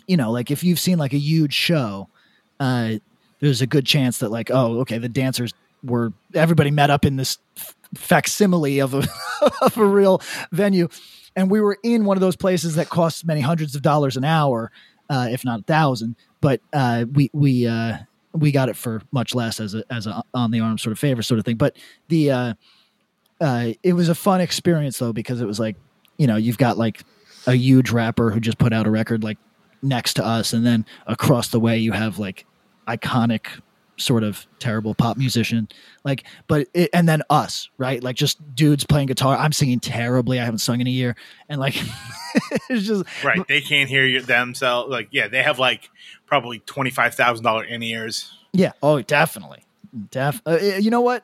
you 0.08 0.18
know 0.18 0.32
like 0.32 0.50
if 0.50 0.64
you've 0.64 0.80
seen 0.80 0.98
like 0.98 1.14
a 1.14 1.18
huge 1.20 1.54
show 1.54 2.10
uh 2.60 2.94
there's 3.40 3.62
a 3.62 3.68
good 3.68 3.86
chance 3.86 4.18
that 4.18 4.30
like 4.32 4.50
oh 4.50 4.80
okay 4.80 4.98
the 4.98 5.08
dancers 5.10 5.54
were 5.84 6.12
everybody 6.34 6.72
met 6.72 6.90
up 6.90 7.06
in 7.06 7.18
this 7.18 7.38
f- 7.56 7.76
facsimile 7.96 8.80
of 8.80 8.96
a 8.96 9.04
of 9.62 9.78
a 9.78 9.86
real 9.86 10.20
venue 10.52 10.88
and 11.36 11.50
we 11.50 11.62
were 11.62 11.78
in 11.84 12.06
one 12.06 12.18
of 12.18 12.22
those 12.22 12.36
places 12.36 12.76
that 12.76 12.90
costs 12.90 13.24
many 13.26 13.42
hundreds 13.42 13.76
of 13.76 13.82
dollars 13.82 14.18
an 14.18 14.24
hour 14.24 14.72
uh 15.10 15.28
if 15.30 15.44
not 15.44 15.62
a 15.62 15.64
thousand. 15.64 16.16
But 16.42 16.62
uh 16.74 17.06
we 17.12 17.30
we 17.34 17.68
uh 17.68 17.98
we 18.34 18.52
got 18.52 18.70
it 18.70 18.76
for 18.76 19.02
much 19.12 19.36
less 19.36 19.60
as 19.60 19.76
a 19.76 19.84
as 19.90 20.08
a 20.08 20.24
on 20.34 20.52
the 20.52 20.60
arm 20.60 20.78
sort 20.78 20.92
of 20.92 21.00
favor 21.00 21.22
sort 21.22 21.40
of 21.40 21.46
thing. 21.46 21.58
But 21.58 21.76
the 22.08 22.32
uh 22.32 22.54
uh, 23.42 23.74
it 23.84 23.94
was 23.94 24.08
a 24.08 24.16
fun 24.16 24.40
experience 24.40 25.00
though 25.00 25.12
because 25.12 25.42
it 25.42 25.46
was 25.46 25.60
like 25.60 25.76
you 26.18 26.28
know 26.28 26.38
you've 26.38 26.58
got 26.58 26.78
like 26.78 27.04
a 27.46 27.54
huge 27.54 27.92
rapper 27.92 28.32
who 28.32 28.40
just 28.40 28.58
put 28.58 28.72
out 28.72 28.88
a 28.88 28.92
record 28.92 29.24
like 29.24 29.38
next 29.82 30.14
to 30.16 30.26
us. 30.26 30.54
And 30.54 30.66
then 30.66 30.86
across 31.08 31.50
the 31.50 31.60
way 31.60 31.78
you 31.78 31.92
have 31.92 32.20
like 32.20 32.46
iconic 32.88 33.48
sort 33.98 34.24
of 34.24 34.46
terrible 34.60 34.96
pop 34.96 35.18
musician 35.18 35.68
like 36.04 36.24
but 36.48 36.68
it, 36.74 36.90
and 36.94 37.08
then 37.08 37.22
us 37.30 37.70
right 37.78 38.04
like 38.04 38.16
just 38.16 38.40
dudes 38.56 38.84
playing 38.84 39.06
guitar 39.06 39.38
i'm 39.38 39.52
singing 39.52 39.80
terribly 39.80 40.40
i 40.40 40.44
haven't 40.44 40.58
sung 40.60 40.82
in 40.82 40.88
a 40.88 40.90
year 40.90 41.16
and 41.48 41.60
like 41.60 41.76
it's 42.70 42.88
just 42.88 43.04
Right. 43.24 43.48
They 43.48 43.62
can't 43.62 43.88
hear 43.88 44.06
you 44.06 44.22
themselves. 44.22 44.90
Like, 44.90 45.10
yeah, 45.12 45.28
they 45.28 45.44
have 45.44 45.60
like 45.60 45.90
probably 46.26 46.60
twenty 46.60 46.90
five 46.90 47.14
thousand 47.14 47.44
dollar 47.44 47.64
in 47.64 47.84
ears. 47.84 48.34
yeah 48.54 48.72
oh 48.82 49.02
definitely 49.02 49.64
def 50.10 50.42
uh, 50.48 50.58
you 50.58 50.90
know 50.90 51.02
what 51.02 51.24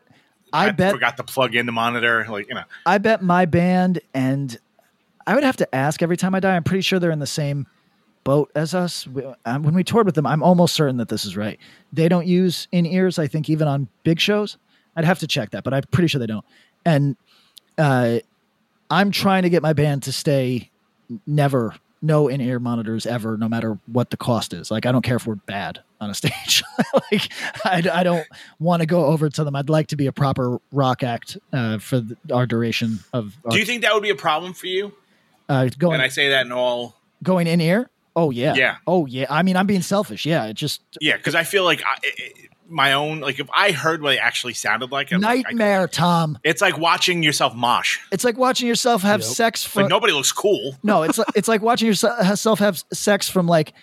i 0.53 0.69
bet 0.69 0.89
I 0.89 0.91
forgot 0.91 1.17
to 1.17 1.23
plug 1.23 1.55
in 1.55 1.65
the 1.65 1.71
monitor. 1.71 2.25
Like, 2.29 2.47
you 2.49 2.53
know, 2.55 2.63
I 2.85 2.99
bet 2.99 3.23
my 3.23 3.45
band 3.45 3.99
and 4.13 4.55
I 5.25 5.33
would 5.35 5.43
have 5.43 5.57
to 5.57 5.75
ask 5.75 6.01
every 6.03 6.17
time 6.17 6.35
I 6.35 6.39
die. 6.39 6.55
I'm 6.55 6.63
pretty 6.63 6.81
sure 6.81 6.99
they're 6.99 7.11
in 7.11 7.19
the 7.19 7.25
same 7.27 7.65
boat 8.29 8.51
as 8.53 8.75
us. 8.75 9.07
Um, 9.43 9.63
When 9.63 9.73
we 9.73 9.83
toured 9.83 10.05
with 10.05 10.13
them, 10.13 10.27
I'm 10.27 10.43
almost 10.43 10.75
certain 10.75 10.97
that 10.97 11.09
this 11.09 11.25
is 11.25 11.35
right. 11.35 11.59
They 11.91 12.07
don't 12.07 12.27
use 12.27 12.67
in 12.71 12.85
ears. 12.85 13.17
I 13.17 13.25
think 13.25 13.49
even 13.49 13.67
on 13.67 13.87
big 14.03 14.19
shows, 14.19 14.59
I'd 14.95 15.03
have 15.03 15.17
to 15.19 15.27
check 15.27 15.49
that, 15.49 15.63
but 15.63 15.73
I'm 15.73 15.81
pretty 15.89 16.09
sure 16.09 16.19
they 16.19 16.27
don't. 16.27 16.45
And 16.85 17.15
uh, 17.79 18.19
I'm 18.91 19.09
trying 19.09 19.43
to 19.43 19.49
get 19.49 19.63
my 19.63 19.73
band 19.73 20.03
to 20.03 20.11
stay 20.11 20.69
never 21.25 21.73
no 22.03 22.27
in 22.27 22.39
ear 22.39 22.59
monitors 22.59 23.07
ever, 23.07 23.35
no 23.35 23.49
matter 23.49 23.79
what 23.87 24.11
the 24.11 24.17
cost 24.17 24.53
is. 24.53 24.69
Like 24.69 24.85
I 24.85 24.91
don't 24.91 25.01
care 25.01 25.15
if 25.15 25.25
we're 25.25 25.33
bad 25.33 25.79
on 25.99 26.11
a 26.11 26.13
stage. 26.23 26.61
like 27.11 27.31
I, 27.65 27.83
I 27.91 28.03
don't 28.03 28.27
want 28.59 28.83
to 28.83 28.85
go 28.85 29.05
over 29.05 29.27
to 29.27 29.43
them. 29.43 29.55
I'd 29.55 29.69
like 29.69 29.87
to 29.87 29.95
be 29.95 30.05
a 30.05 30.13
proper 30.13 30.59
rock 30.71 31.01
act 31.01 31.35
uh, 31.51 31.79
for 31.79 31.99
the, 32.01 32.15
our 32.31 32.45
duration 32.45 32.99
of 33.11 33.35
our, 33.43 33.53
do 33.53 33.57
you 33.57 33.65
think 33.65 33.81
that 33.81 33.95
would 33.95 34.03
be 34.03 34.11
a 34.11 34.15
problem 34.15 34.53
for 34.53 34.67
you? 34.67 34.93
uh, 35.49 35.67
going 35.79 35.95
And 35.95 36.03
I 36.03 36.09
say 36.09 36.29
that 36.29 36.45
in 36.45 36.51
all, 36.51 36.95
going 37.23 37.47
in 37.47 37.59
ear. 37.59 37.89
Oh 38.19 38.31
yeah, 38.31 38.53
Yeah. 38.55 38.77
Oh 38.87 39.05
yeah. 39.05 39.25
I 39.29 39.43
mean, 39.43 39.55
I'm 39.57 39.67
being 39.67 39.81
selfish. 39.81 40.25
Yeah, 40.25 40.45
it 40.47 40.53
just 40.55 40.81
yeah, 41.01 41.17
because 41.17 41.35
I 41.35 41.43
feel 41.43 41.63
like 41.63 41.81
I, 41.83 41.95
it- 42.03 42.33
my 42.71 42.93
own, 42.93 43.19
like 43.19 43.39
if 43.39 43.47
I 43.51 43.71
heard 43.71 44.03
what 44.03 44.13
it 44.13 44.17
actually 44.17 44.53
sounded 44.53 44.91
like, 44.91 45.11
I'm 45.11 45.21
like, 45.21 45.39
I- 45.39 45.41
nightmare, 45.49 45.87
Tom. 45.87 46.37
it's 46.43 46.61
like 46.61 46.77
watching 46.77 47.23
yourself 47.23 47.55
mosh. 47.55 47.97
It's 48.11 48.23
like 48.23 48.37
watching 48.37 48.67
yourself 48.67 49.01
have 49.01 49.21
Yep. 49.21 49.29
sex 49.29 49.63
from. 49.63 49.83
like 49.83 49.89
nobody 49.89 50.13
looks 50.13 50.31
cool. 50.31 50.75
no, 50.83 51.01
it's 51.01 51.17
like, 51.17 51.27
it's 51.35 51.47
like 51.47 51.61
watching 51.63 51.87
yourself 51.87 52.59
have 52.59 52.83
sex 52.93 53.27
from 53.27 53.47
like 53.47 53.73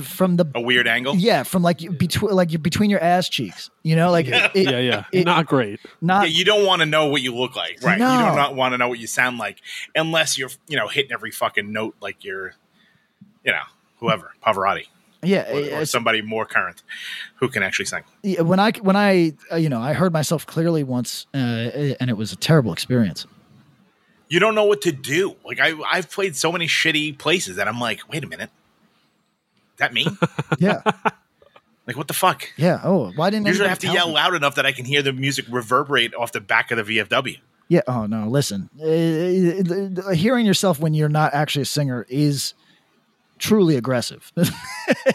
from 0.00 0.36
the 0.36 0.44
A 0.54 0.60
weird 0.60 0.86
angle. 0.86 1.16
yeah 1.16 1.42
from 1.42 1.64
like 1.64 1.78
between 1.98 2.30
like 2.32 2.52
you 2.52 2.58
between 2.58 2.90
your 2.90 3.00
ass 3.02 3.28
cheeks. 3.28 3.70
You 3.82 3.96
know, 3.96 4.12
like 4.12 4.28
it, 4.28 4.52
it- 4.54 4.70
yeah, 4.70 4.78
yeah. 4.78 5.04
it- 5.12 5.24
Not 5.24 5.46
great. 5.46 5.80
not 6.00 6.28
Yeah, 6.30 6.36
you 6.38 6.44
don't 6.44 6.64
want 6.64 6.78
to 6.80 6.86
know 6.86 7.06
what 7.08 7.22
you 7.22 7.34
look 7.34 7.56
like, 7.56 7.82
right? 7.82 7.98
You 7.98 8.04
No. 8.04 8.28
do 8.30 8.36
not 8.36 8.54
want 8.54 8.72
to 8.74 8.78
know 8.78 8.86
what 8.88 9.00
you 9.00 9.08
sound 9.08 9.38
like, 9.38 9.60
unless 9.96 10.38
you're, 10.38 10.50
you 10.68 10.76
know, 10.76 10.86
hitting 10.86 11.10
every 11.10 11.32
fucking 11.32 11.72
note 11.72 11.96
like 12.00 12.22
you're, 12.22 12.54
you 13.44 13.50
know, 13.50 13.62
whoever 13.98 14.32
Pavarotti 14.44 14.86
yeah. 15.22 15.50
or, 15.52 15.82
or 15.82 15.84
somebody 15.84 16.22
more 16.22 16.44
current 16.44 16.82
who 17.36 17.48
can 17.48 17.62
actually 17.62 17.86
sing. 17.86 18.02
yeah, 18.22 18.42
when 18.42 18.60
I 18.60 18.72
when 18.80 18.96
I 18.96 19.32
uh, 19.52 19.56
you 19.56 19.68
know 19.68 19.80
I 19.80 19.92
heard 19.92 20.12
myself 20.12 20.46
clearly 20.46 20.84
once, 20.84 21.26
uh, 21.34 21.38
and 22.00 22.10
it 22.10 22.16
was 22.16 22.32
a 22.32 22.36
terrible 22.36 22.72
experience. 22.72 23.26
you 24.28 24.40
don't 24.40 24.54
know 24.54 24.64
what 24.64 24.82
to 24.82 24.92
do. 24.92 25.36
Like 25.44 25.60
I, 25.60 25.74
I've 25.90 26.10
played 26.10 26.36
so 26.36 26.52
many 26.52 26.66
shitty 26.66 27.18
places 27.18 27.56
that 27.56 27.68
I'm 27.68 27.80
like, 27.80 28.00
wait 28.10 28.24
a 28.24 28.26
minute, 28.26 28.50
that 29.78 29.92
me? 29.92 30.06
Yeah, 30.58 30.82
like 31.86 31.96
what 31.96 32.08
the 32.08 32.14
fuck? 32.14 32.48
yeah. 32.56 32.80
Oh, 32.82 33.12
why 33.14 33.30
didn't 33.30 33.46
Usually 33.46 33.66
I 33.66 33.70
have 33.70 33.78
to 33.80 33.92
yell 33.92 34.08
me? 34.08 34.14
loud 34.14 34.34
enough 34.34 34.54
that 34.56 34.66
I 34.66 34.72
can 34.72 34.84
hear 34.84 35.02
the 35.02 35.12
music 35.12 35.44
reverberate 35.48 36.14
off 36.14 36.32
the 36.32 36.40
back 36.40 36.70
of 36.70 36.84
the 36.84 36.98
VFW. 36.98 37.38
Yeah. 37.68 37.82
Oh 37.86 38.06
no. 38.06 38.28
Listen, 38.28 38.70
uh, 38.80 40.08
uh, 40.08 40.14
hearing 40.14 40.46
yourself 40.46 40.80
when 40.80 40.94
you're 40.94 41.10
not 41.10 41.34
actually 41.34 41.62
a 41.62 41.66
singer 41.66 42.06
is 42.08 42.54
truly 43.38 43.76
aggressive. 43.76 44.32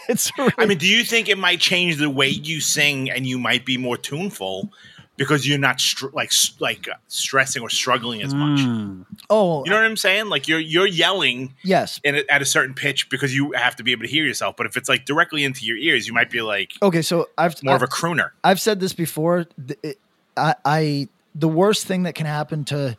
it's. 0.09 0.31
Really, 0.37 0.51
I 0.57 0.65
mean, 0.65 0.77
do 0.77 0.87
you 0.87 1.03
think 1.03 1.29
it 1.29 1.37
might 1.37 1.59
change 1.59 1.97
the 1.97 2.09
way 2.09 2.29
you 2.29 2.61
sing 2.61 3.09
and 3.11 3.25
you 3.27 3.37
might 3.39 3.65
be 3.65 3.77
more 3.77 3.97
tuneful 3.97 4.71
because 5.15 5.47
you're 5.47 5.59
not 5.59 5.79
str- 5.79 6.07
like 6.13 6.31
like 6.59 6.87
uh, 6.87 6.93
stressing 7.07 7.61
or 7.61 7.69
struggling 7.69 8.21
as 8.21 8.33
much? 8.33 8.59
Mm. 8.61 9.05
oh, 9.29 9.63
You 9.63 9.71
know 9.71 9.77
what 9.77 9.85
I'm 9.85 9.97
saying? 9.97 10.27
Like 10.29 10.47
you're 10.47 10.59
you're 10.59 10.87
yelling 10.87 11.53
yes. 11.63 11.99
in 12.03 12.15
a, 12.15 12.23
at 12.29 12.41
a 12.41 12.45
certain 12.45 12.73
pitch 12.73 13.09
because 13.09 13.35
you 13.35 13.51
have 13.51 13.75
to 13.77 13.83
be 13.83 13.91
able 13.91 14.03
to 14.03 14.09
hear 14.09 14.25
yourself. 14.25 14.55
But 14.57 14.65
if 14.65 14.75
it's 14.77 14.89
like 14.89 15.05
directly 15.05 15.43
into 15.43 15.65
your 15.65 15.77
ears, 15.77 16.07
you 16.07 16.13
might 16.13 16.29
be 16.31 16.41
like 16.41 16.71
Okay, 16.81 17.01
so 17.01 17.29
I've 17.37 17.61
more 17.63 17.75
of 17.75 17.83
I've- 17.83 17.89
a 17.91 17.93
crooner. 17.93 18.31
I've 18.43 18.59
said 18.59 18.79
this 18.79 18.93
before. 18.93 19.45
it- 19.83 19.99
I, 20.35 20.55
I 20.65 21.07
the 21.35 21.47
worst 21.47 21.85
thing 21.85 22.03
that 22.03 22.15
can 22.15 22.25
happen 22.25 22.65
to 22.65 22.97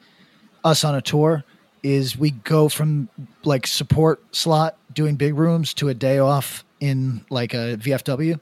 us 0.65 0.85
on 0.85 0.95
a 0.95 1.03
tour 1.03 1.43
is 1.83 2.17
we 2.17 2.31
go 2.31 2.69
from 2.69 3.09
like 3.45 3.67
support 3.67 4.23
slot 4.35 4.77
doing 4.95 5.17
big 5.17 5.35
rooms 5.35 5.75
to 5.75 5.89
a 5.89 5.95
day 5.95 6.19
off 6.19 6.65
in 6.81 7.25
like 7.31 7.53
a 7.55 7.77
VFW. 7.77 8.39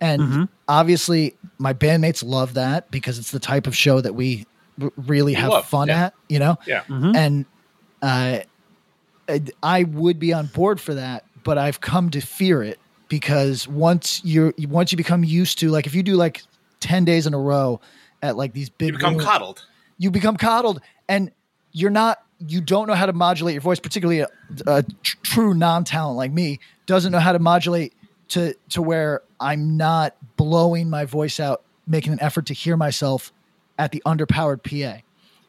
And 0.00 0.48
obviously 0.68 1.36
my 1.58 1.72
bandmates 1.72 2.22
love 2.24 2.54
that 2.54 2.90
because 2.90 3.18
it's 3.18 3.30
the 3.30 3.38
type 3.38 3.66
of 3.66 3.74
show 3.76 4.00
that 4.00 4.14
we 4.14 4.44
r- 4.80 4.92
really 4.96 5.32
have 5.34 5.50
love, 5.50 5.66
fun 5.66 5.88
yeah. 5.88 6.04
at, 6.06 6.14
you 6.28 6.38
know? 6.38 6.58
Yeah. 6.66 6.82
And 6.88 7.46
uh, 8.02 8.40
I- 9.28 9.42
I 9.62 9.82
would 9.84 10.18
be 10.18 10.32
on 10.32 10.46
board 10.46 10.80
for 10.80 10.94
that, 10.94 11.24
but 11.44 11.56
I've 11.58 11.80
come 11.80 12.10
to 12.10 12.20
fear 12.20 12.62
it 12.62 12.78
because 13.08 13.66
once 13.68 14.20
you're 14.24 14.52
once 14.68 14.92
you 14.92 14.96
become 14.98 15.24
used 15.24 15.58
to 15.60 15.70
like 15.70 15.86
if 15.86 15.94
you 15.94 16.02
do 16.02 16.14
like 16.16 16.42
10 16.80 17.04
days 17.04 17.26
in 17.26 17.34
a 17.34 17.38
row 17.38 17.80
at 18.22 18.36
like 18.36 18.52
these 18.52 18.68
big 18.68 18.88
You 18.88 18.92
become 18.98 19.14
rooms- 19.14 19.24
coddled. 19.24 19.64
you 19.98 20.10
become 20.10 20.36
coddled 20.36 20.80
and 21.08 21.30
you're 21.72 21.90
not 21.90 22.22
you 22.38 22.60
don't 22.60 22.86
know 22.86 22.94
how 22.94 23.06
to 23.06 23.12
modulate 23.12 23.54
your 23.54 23.62
voice 23.62 23.80
particularly 23.80 24.20
a, 24.20 24.28
a 24.66 24.82
tr- 25.02 25.16
true 25.22 25.54
non-talent 25.54 26.16
like 26.16 26.32
me 26.32 26.58
doesn't 26.86 27.12
know 27.12 27.18
how 27.18 27.32
to 27.32 27.38
modulate 27.38 27.94
to 28.28 28.54
to 28.68 28.82
where 28.82 29.22
i'm 29.40 29.76
not 29.76 30.14
blowing 30.36 30.90
my 30.90 31.04
voice 31.04 31.40
out 31.40 31.62
making 31.86 32.12
an 32.12 32.20
effort 32.20 32.46
to 32.46 32.54
hear 32.54 32.76
myself 32.76 33.32
at 33.78 33.92
the 33.92 34.02
underpowered 34.04 34.62
pa 34.62 35.00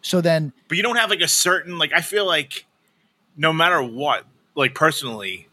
so 0.02 0.22
then 0.22 0.54
but 0.68 0.78
you 0.78 0.84
don't 0.84 0.98
have 0.98 1.10
like 1.10 1.22
a 1.22 1.28
certain 1.28 1.78
like 1.78 1.92
i 1.94 2.02
feel 2.02 2.26
like 2.26 2.66
no 3.36 3.52
matter 3.52 3.82
what 3.82 4.26
like 4.56 4.74
personally 4.74 5.48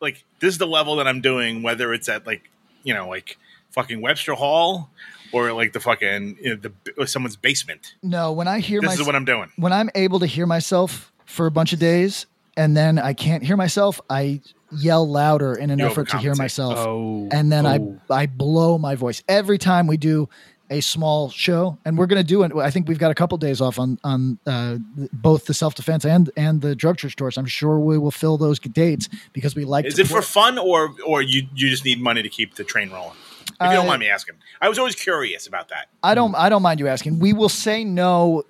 like 0.00 0.24
this 0.40 0.54
is 0.54 0.58
the 0.58 0.66
level 0.66 0.96
that 0.96 1.08
i'm 1.08 1.20
doing 1.20 1.62
whether 1.62 1.92
it's 1.94 2.08
at 2.08 2.26
like 2.26 2.50
you 2.82 2.92
know 2.92 3.08
like 3.08 3.38
fucking 3.70 4.00
webster 4.00 4.34
hall 4.34 4.90
or 5.34 5.52
like 5.52 5.72
the 5.72 5.80
fucking 5.80 6.36
you 6.40 6.50
know, 6.50 6.56
the 6.56 6.72
or 6.96 7.06
someone's 7.06 7.36
basement 7.36 7.94
no 8.02 8.32
when 8.32 8.48
i 8.48 8.60
hear 8.60 8.80
this 8.80 8.88
myself 8.88 9.00
is 9.00 9.06
what 9.06 9.16
i'm 9.16 9.24
doing 9.24 9.50
when 9.56 9.72
i'm 9.72 9.90
able 9.94 10.20
to 10.20 10.26
hear 10.26 10.46
myself 10.46 11.12
for 11.26 11.46
a 11.46 11.50
bunch 11.50 11.72
of 11.72 11.78
days 11.78 12.26
and 12.56 12.76
then 12.76 12.98
i 12.98 13.12
can't 13.12 13.42
hear 13.42 13.56
myself 13.56 14.00
i 14.08 14.40
yell 14.72 15.08
louder 15.08 15.54
in 15.54 15.70
an 15.70 15.78
You 15.78 15.86
effort 15.86 16.08
to 16.10 16.18
hear 16.18 16.34
myself 16.34 16.78
Oh, 16.78 17.28
and 17.30 17.50
then 17.50 17.66
oh. 17.66 18.00
I 18.10 18.22
I 18.22 18.26
blow 18.26 18.78
my 18.78 18.94
voice 18.94 19.22
every 19.28 19.58
time 19.58 19.86
we 19.86 19.96
do 19.96 20.28
a 20.70 20.80
small 20.80 21.28
show, 21.28 21.78
and 21.84 21.98
we're 21.98 22.06
going 22.06 22.20
to 22.20 22.26
do 22.26 22.42
it. 22.42 22.52
I 22.56 22.70
think 22.70 22.88
we've 22.88 22.98
got 22.98 23.10
a 23.10 23.14
couple 23.14 23.36
days 23.38 23.60
off 23.60 23.78
on 23.78 23.98
on 24.02 24.38
uh, 24.46 24.78
both 25.12 25.44
the 25.46 25.54
self 25.54 25.74
defense 25.74 26.04
and 26.04 26.30
and 26.36 26.60
the 26.60 26.74
drug 26.74 26.96
church 26.96 27.16
tours. 27.16 27.36
I'm 27.36 27.46
sure 27.46 27.78
we 27.78 27.98
will 27.98 28.10
fill 28.10 28.38
those 28.38 28.58
dates 28.58 29.08
because 29.32 29.54
we 29.54 29.64
like. 29.64 29.84
is 29.84 29.94
to 29.94 30.02
it 30.02 30.08
for 30.08 30.22
fun 30.22 30.58
or 30.58 30.94
or 31.06 31.22
you 31.22 31.46
you 31.54 31.68
just 31.68 31.84
need 31.84 32.00
money 32.00 32.22
to 32.22 32.28
keep 32.28 32.54
the 32.54 32.64
train 32.64 32.90
rolling 32.90 33.16
if 33.60 33.64
you 33.64 33.66
Uh, 33.68 33.72
don't 33.74 33.86
mind 33.86 34.00
me 34.00 34.08
asking 34.08 34.34
i 34.60 34.68
was 34.68 34.78
always 34.78 34.94
curious 34.94 35.46
about 35.46 35.68
that 35.68 35.86
I 36.02 36.14
don't. 36.14 36.34
I 36.34 36.48
don't 36.48 36.62
mind 36.62 36.80
you 36.80 36.88
asking. 36.88 37.18
We 37.18 37.32
will 37.32 37.48
say 37.48 37.82
no. 37.84 38.42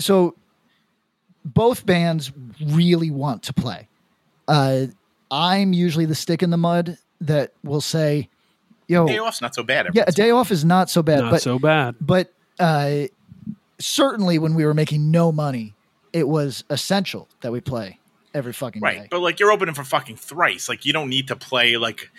So 0.00 0.34
both 1.44 1.84
bands 1.84 2.32
really 2.64 3.10
want 3.10 3.42
to 3.44 3.52
play. 3.52 3.88
Uh, 4.48 4.86
I'm 5.30 5.72
usually 5.74 6.06
the 6.06 6.14
stick 6.14 6.42
in 6.42 6.48
the 6.50 6.56
mud 6.56 6.96
that 7.20 7.52
will 7.62 7.80
say, 7.82 8.28
"Yo, 8.88 9.06
day 9.06 9.18
off's 9.18 9.40
not 9.42 9.54
so 9.54 9.62
bad 9.62 9.88
yeah, 9.92 10.04
a 10.06 10.12
day 10.12 10.30
off 10.30 10.50
is 10.50 10.64
not 10.64 10.88
so 10.88 11.02
bad." 11.02 11.20
not 11.20 11.30
but 11.32 11.42
so 11.42 11.58
bad. 11.58 11.96
but 12.00 12.32
uh, 12.58 13.02
certainly 13.78 14.38
when 14.38 14.54
we 14.54 14.64
were 14.64 14.74
making 14.74 15.10
no 15.10 15.32
money, 15.32 15.74
it 16.12 16.28
was 16.28 16.64
essential 16.70 17.28
that 17.42 17.52
we 17.52 17.60
play 17.60 17.98
every 18.34 18.52
fucking 18.52 18.82
Right, 18.82 19.02
day. 19.02 19.08
but 19.10 19.20
like 19.20 19.38
you're 19.40 19.50
opening 19.52 19.74
for 19.74 19.84
fucking 19.84 20.16
thrice. 20.16 20.68
Like 20.68 20.84
you 20.84 20.92
don't 20.92 21.08
need 21.08 21.28
to 21.28 21.36
play 21.36 21.76
like 21.76 22.10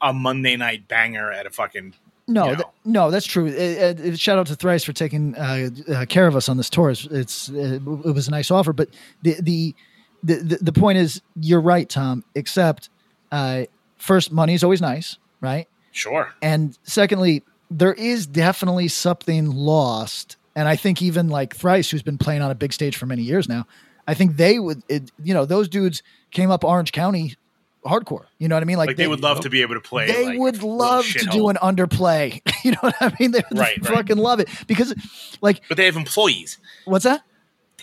a 0.00 0.12
Monday 0.12 0.56
night 0.56 0.88
banger 0.88 1.30
at 1.32 1.46
a 1.46 1.50
fucking. 1.50 1.94
no, 2.28 2.50
you 2.50 2.56
th- 2.56 2.68
no, 2.84 3.10
that's 3.10 3.26
true. 3.26 3.48
Uh, 3.48 3.94
uh, 4.10 4.14
shout 4.16 4.38
out 4.38 4.46
to 4.48 4.54
Thrice 4.54 4.84
for 4.84 4.92
taking 4.92 5.34
uh, 5.36 5.70
uh, 5.88 6.06
care 6.06 6.26
of 6.26 6.36
us 6.36 6.48
on 6.48 6.56
this 6.56 6.70
tour. 6.70 6.90
It's, 6.90 7.04
it's 7.06 7.48
it 7.48 7.82
was 7.84 8.28
a 8.28 8.30
nice 8.30 8.50
offer, 8.50 8.72
but 8.72 8.88
the 9.22 9.36
the 9.40 9.74
the 10.22 10.34
the, 10.36 10.58
the 10.62 10.72
point 10.72 10.98
is, 10.98 11.20
you're 11.40 11.60
right, 11.60 11.88
Tom. 11.88 12.24
Except, 12.34 12.88
uh, 13.32 13.64
first, 13.96 14.30
money 14.32 14.54
is 14.54 14.62
always 14.62 14.80
nice, 14.80 15.18
right? 15.40 15.66
Sure. 15.90 16.32
And 16.40 16.78
secondly, 16.84 17.42
there 17.70 17.92
is 17.92 18.26
definitely 18.26 18.88
something 18.88 19.50
lost. 19.50 20.36
And 20.54 20.68
I 20.68 20.76
think 20.76 21.00
even 21.02 21.28
like 21.28 21.56
Thrice, 21.56 21.90
who's 21.90 22.02
been 22.02 22.18
playing 22.18 22.42
on 22.42 22.50
a 22.50 22.54
big 22.54 22.72
stage 22.72 22.96
for 22.96 23.06
many 23.06 23.22
years 23.22 23.48
now, 23.48 23.66
I 24.06 24.14
think 24.14 24.36
they 24.36 24.58
would, 24.58 24.82
it, 24.88 25.10
you 25.22 25.32
know, 25.34 25.44
those 25.44 25.68
dudes 25.68 26.02
came 26.30 26.50
up 26.50 26.64
Orange 26.64 26.92
County 26.92 27.36
hardcore. 27.84 28.26
You 28.38 28.48
know 28.48 28.56
what 28.56 28.62
I 28.62 28.64
mean? 28.64 28.76
Like, 28.78 28.96
they, 28.96 29.06
would 29.06 29.20
love 29.20 29.40
to 29.40 29.50
be 29.50 29.62
able 29.62 29.74
to 29.74 29.80
play. 29.80 30.06
They 30.06 30.26
like, 30.26 30.38
would 30.38 30.62
love 30.62 31.04
to 31.06 31.26
do 31.26 31.48
an 31.48 31.56
underplay. 31.56 32.40
you 32.64 32.72
know 32.72 32.78
what 32.80 32.96
I 33.00 33.12
mean? 33.20 33.30
They 33.32 33.42
would 33.50 33.58
Right, 33.58 33.78
right. 33.82 33.94
fucking 33.96 34.16
love 34.18 34.40
it 34.40 34.48
because, 34.66 34.94
like, 35.40 35.62
but 35.68 35.76
they 35.76 35.84
have 35.86 35.96
employees. 35.96 36.58
what's 36.84 37.04
that? 37.04 37.22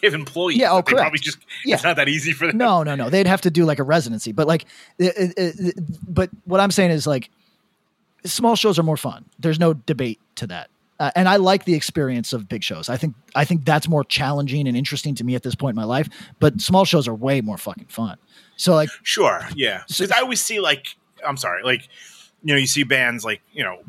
They 0.02 0.08
have 0.08 0.14
employees. 0.14 0.58
Yeah, 0.58 0.72
oh, 0.72 0.78
they 0.78 0.84
correct. 0.92 1.02
probably 1.02 1.20
just. 1.20 1.40
Yeah. 1.66 1.76
It's 1.76 1.84
not 1.84 1.98
that 1.98 2.08
easy 2.08 2.32
for 2.32 2.48
them. 2.48 2.58
No, 2.58 2.84
no, 2.84 2.96
no. 2.96 3.10
They'd 3.10 3.28
have 3.28 3.42
to 3.42 3.52
do 3.52 3.66
like 3.66 3.80
a 3.80 3.84
residency, 3.84 4.32
but 4.32 4.48
like, 4.48 4.66
it, 4.98 5.34
it- 5.38 5.76
but 6.08 6.30
what 6.46 6.62
I'm 6.62 6.72
saying 6.72 6.92
is 6.92 7.06
like, 7.06 7.30
small 8.26 8.56
shows 8.56 8.80
are 8.80 8.84
more 8.84 8.98
fun. 8.98 9.26
There's 9.40 9.60
no 9.60 9.74
debate 9.74 10.20
to 10.36 10.48
that. 10.48 10.70
Uh, 11.00 11.12
and 11.16 11.30
I 11.30 11.38
like 11.38 11.64
the 11.66 11.76
experience 11.76 12.34
of 12.34 12.50
big 12.50 12.64
shows. 12.64 12.90
I 12.90 12.98
think 12.98 13.16
I 13.36 13.46
think 13.46 13.64
that's 13.66 13.88
more 13.88 14.04
challenging 14.04 14.68
and 14.68 14.76
interesting 14.76 15.16
to 15.16 15.24
me 15.24 15.36
at 15.36 15.44
this 15.44 15.56
point 15.56 15.74
in 15.74 15.76
my 15.78 15.86
life. 15.86 16.10
But 16.40 16.60
small 16.62 16.84
shows 16.86 17.08
are 17.08 17.16
way 17.16 17.40
more 17.42 17.58
fucking 17.58 17.86
fun. 17.88 18.18
So 18.58 18.74
like, 18.74 18.90
Sure. 19.04 19.48
Yeah. 19.56 19.84
So- 19.88 20.04
Because 20.04 20.18
I 20.18 20.22
always 20.22 20.42
see 20.42 20.60
like 20.60 20.96
I'm 21.26 21.38
sorry, 21.38 21.64
like 21.64 21.88
you 22.44 22.54
know, 22.54 22.60
you 22.60 22.68
see 22.68 22.84
bands 22.84 23.24
like 23.24 23.42
you 23.54 23.64
know, 23.64 23.80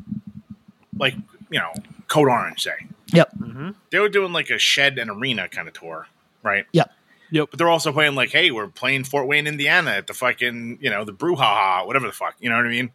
like 0.97 1.15
you 1.49 1.59
know, 1.59 1.73
Code 2.07 2.29
Orange 2.29 2.61
say 2.63 2.75
yep, 3.07 3.29
Mm-hmm. 3.37 3.71
they 3.89 3.99
were 3.99 4.09
doing 4.09 4.31
like 4.31 4.49
a 4.49 4.57
shed 4.57 4.97
and 4.97 5.09
arena 5.09 5.47
kind 5.49 5.67
of 5.67 5.73
tour, 5.73 6.07
right? 6.43 6.65
yep, 6.71 6.91
Yep. 7.31 7.49
But 7.51 7.57
they're 7.57 7.69
also 7.69 7.91
playing 7.91 8.15
like, 8.15 8.29
hey, 8.31 8.51
we're 8.51 8.67
playing 8.67 9.03
Fort 9.05 9.27
Wayne, 9.27 9.47
Indiana 9.47 9.91
at 9.91 10.07
the 10.07 10.13
fucking, 10.13 10.79
you 10.81 10.89
know, 10.89 11.03
the 11.05 11.13
brouhaha, 11.13 11.85
whatever 11.87 12.07
the 12.07 12.13
fuck. 12.13 12.35
You 12.39 12.49
know 12.49 12.55
what 12.57 12.65
I 12.65 12.69
mean? 12.69 12.91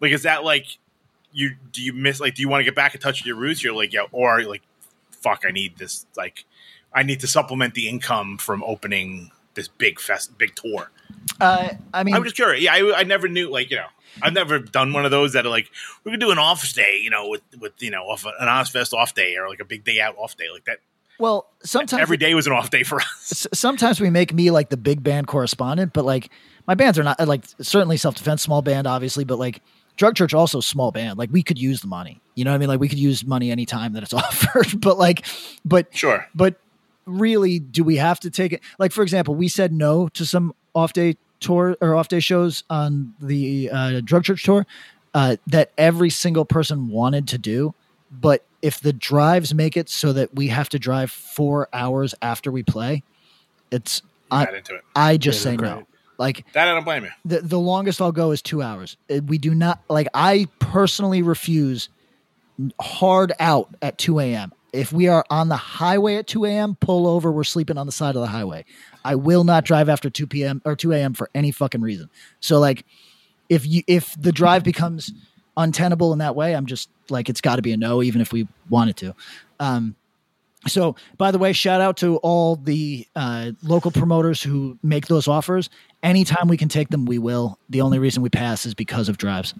Like, 0.00 0.12
is 0.12 0.22
that 0.24 0.42
like 0.44 0.78
you? 1.34 1.56
Do 1.72 1.82
you 1.82 1.92
miss 1.92 2.20
like? 2.20 2.34
Do 2.34 2.42
you 2.42 2.48
want 2.48 2.60
to 2.60 2.64
get 2.64 2.74
back 2.74 2.94
in 2.94 3.00
touch 3.00 3.20
with 3.20 3.26
your 3.26 3.36
roots? 3.36 3.62
You're 3.62 3.74
like, 3.74 3.92
yeah, 3.92 4.06
or 4.12 4.42
like, 4.44 4.62
fuck, 5.10 5.42
I 5.46 5.50
need 5.50 5.76
this. 5.76 6.06
Like, 6.16 6.44
I 6.92 7.02
need 7.02 7.20
to 7.20 7.26
supplement 7.26 7.74
the 7.74 7.88
income 7.88 8.38
from 8.38 8.62
opening 8.64 9.30
this 9.54 9.68
big 9.68 10.00
fest, 10.00 10.36
big 10.38 10.54
tour. 10.54 10.90
uh, 11.40 11.68
I 11.92 12.04
mean, 12.04 12.14
I'm 12.14 12.24
just 12.24 12.36
curious. 12.36 12.62
Yeah, 12.62 12.74
I, 12.74 13.00
I 13.00 13.02
never 13.04 13.28
knew. 13.28 13.50
Like, 13.50 13.70
you 13.70 13.76
know, 13.76 13.86
I've 14.22 14.32
never 14.32 14.58
done 14.58 14.92
one 14.92 15.04
of 15.04 15.10
those 15.10 15.32
that 15.34 15.44
are 15.46 15.50
like, 15.50 15.70
we 16.04 16.10
could 16.10 16.20
do 16.20 16.30
an 16.30 16.38
office 16.38 16.72
day, 16.72 16.98
you 17.02 17.10
know, 17.10 17.28
with 17.28 17.42
with 17.60 17.72
you 17.80 17.90
know, 17.90 18.02
off 18.04 18.24
an 18.24 18.48
Ozzfest 18.48 18.92
off 18.92 19.14
day 19.14 19.36
or 19.36 19.48
like 19.48 19.60
a 19.60 19.64
big 19.64 19.84
day 19.84 20.00
out 20.00 20.16
off 20.18 20.36
day 20.36 20.46
like 20.52 20.64
that. 20.64 20.78
well, 21.18 21.46
sometimes 21.62 22.00
Every 22.02 22.16
day 22.16 22.34
was 22.34 22.46
an 22.46 22.52
off 22.52 22.70
day 22.70 22.82
for 22.82 23.00
us. 23.00 23.46
sometimes 23.52 24.00
we 24.00 24.10
make 24.10 24.32
me 24.34 24.50
like 24.50 24.70
the 24.70 24.76
big 24.76 25.02
band 25.02 25.26
correspondent, 25.28 25.92
but 25.92 26.04
like 26.04 26.30
my 26.66 26.74
bands 26.74 26.98
are 26.98 27.02
not 27.04 27.26
like 27.28 27.44
certainly 27.60 27.96
self 27.96 28.14
defense 28.16 28.42
small 28.42 28.62
band, 28.62 28.86
obviously, 28.86 29.24
but 29.24 29.38
like 29.38 29.60
Drug 29.96 30.16
Church 30.16 30.34
also 30.34 30.60
small 30.60 30.90
band. 30.90 31.18
Like 31.18 31.30
we 31.32 31.42
could 31.42 31.58
use 31.58 31.80
the 31.80 31.86
money, 31.86 32.20
you 32.34 32.44
know 32.44 32.50
what 32.50 32.56
I 32.56 32.58
mean? 32.58 32.68
Like 32.68 32.80
we 32.80 32.88
could 32.88 32.98
use 32.98 33.24
money 33.24 33.50
anytime 33.50 33.92
that 33.94 34.02
it's 34.02 34.12
offered, 34.14 34.80
but 34.80 34.98
like, 34.98 35.24
but 35.64 35.86
Sure. 35.96 36.26
but 36.34 36.56
really, 37.06 37.58
do 37.58 37.84
we 37.84 37.96
have 37.96 38.18
to 38.20 38.30
take 38.30 38.52
it? 38.52 38.60
Like 38.78 38.92
for 38.92 39.02
example, 39.02 39.34
we 39.34 39.48
said 39.48 39.72
no 39.72 40.08
to 40.08 40.24
some 40.26 40.54
off 40.74 40.92
day 40.92 41.16
tour 41.40 41.76
or 41.80 41.94
off 41.94 42.08
day 42.08 42.20
shows 42.20 42.64
on 42.70 43.14
the 43.20 43.70
uh, 43.70 44.00
Drug 44.02 44.24
Church 44.24 44.42
tour 44.44 44.66
uh, 45.12 45.36
that 45.46 45.70
every 45.78 46.10
single 46.10 46.44
person 46.44 46.88
wanted 46.88 47.28
to 47.28 47.38
do, 47.38 47.74
but 48.10 48.44
if 48.62 48.80
the 48.80 48.92
drives 48.94 49.52
make 49.54 49.76
it 49.76 49.88
so 49.90 50.12
that 50.14 50.34
we 50.34 50.48
have 50.48 50.68
to 50.70 50.78
drive 50.78 51.10
four 51.10 51.68
hours 51.72 52.14
after 52.22 52.50
we 52.50 52.62
play, 52.62 53.02
it's 53.70 54.00
I, 54.30 54.46
into 54.46 54.74
it. 54.76 54.80
I 54.96 55.16
just 55.18 55.40
Yeah, 55.44 55.50
say 55.52 55.56
they're 55.58 55.68
no. 55.68 55.86
Like 56.18 56.44
That 56.52 56.68
I 56.68 56.72
don't 56.72 56.84
blame 56.84 57.04
you. 57.04 57.10
the 57.24 57.40
the 57.40 57.58
longest 57.58 58.00
I'll 58.00 58.12
go 58.12 58.30
is 58.30 58.40
two 58.42 58.62
hours. 58.62 58.96
Uh, 59.10 59.20
We 59.26 59.38
do 59.38 59.54
not 59.54 59.80
like. 59.88 60.08
I 60.14 60.46
personally 60.58 61.22
refuse 61.22 61.88
hard 62.80 63.32
out 63.40 63.74
at 63.82 63.98
two 63.98 64.18
a.m. 64.20 64.52
If 64.72 64.92
we 64.92 65.06
are 65.08 65.24
on 65.30 65.48
the 65.48 65.56
highway 65.56 66.16
at 66.16 66.26
2 66.26 66.46
a.m., 66.46 66.76
pull 66.80 67.06
over. 67.06 67.30
We're 67.30 67.44
sleeping 67.44 67.78
on 67.78 67.86
the 67.86 67.92
side 67.92 68.16
of 68.16 68.22
the 68.22 68.26
highway. 68.26 68.64
I 69.04 69.14
will 69.14 69.44
not 69.44 69.64
drive 69.64 69.88
after 69.88 70.10
2 70.10 70.26
p.m. 70.26 70.60
or 70.64 70.74
2 70.74 70.90
a.m. 70.90 71.14
for 71.14 71.30
any 71.32 71.52
fucking 71.52 71.80
reason. 71.80 72.10
So 72.40 72.58
like, 72.58 72.84
if 73.48 73.64
you 73.68 73.84
if 73.86 74.20
the 74.20 74.32
drive 74.32 74.64
becomes 74.64 75.12
untenable 75.56 76.12
in 76.12 76.18
that 76.18 76.34
way, 76.34 76.56
I'm 76.56 76.66
just 76.66 76.88
like 77.08 77.28
it's 77.28 77.40
got 77.40 77.54
to 77.56 77.62
be 77.62 77.70
a 77.70 77.76
no, 77.76 78.02
even 78.02 78.20
if 78.20 78.32
we 78.32 78.48
wanted 78.68 78.96
to. 78.96 79.14
Um, 79.60 79.94
so, 80.66 80.96
by 81.18 81.30
the 81.30 81.38
way, 81.38 81.52
shout 81.52 81.80
out 81.80 81.98
to 81.98 82.16
all 82.16 82.56
the 82.56 83.06
uh, 83.14 83.52
local 83.62 83.92
promoters 83.92 84.42
who 84.42 84.76
make 84.82 85.06
those 85.06 85.28
offers. 85.28 85.70
Anytime 86.04 86.46
we 86.48 86.56
can 86.56 86.68
take 86.68 86.90
them, 86.90 87.04
we 87.06 87.18
will. 87.18 87.58
The 87.70 87.80
only 87.80 87.98
reason 87.98 88.22
we 88.22 88.28
pass 88.28 88.64
is 88.66 88.74
because 88.74 89.08
of 89.08 89.16
drives. 89.18 89.54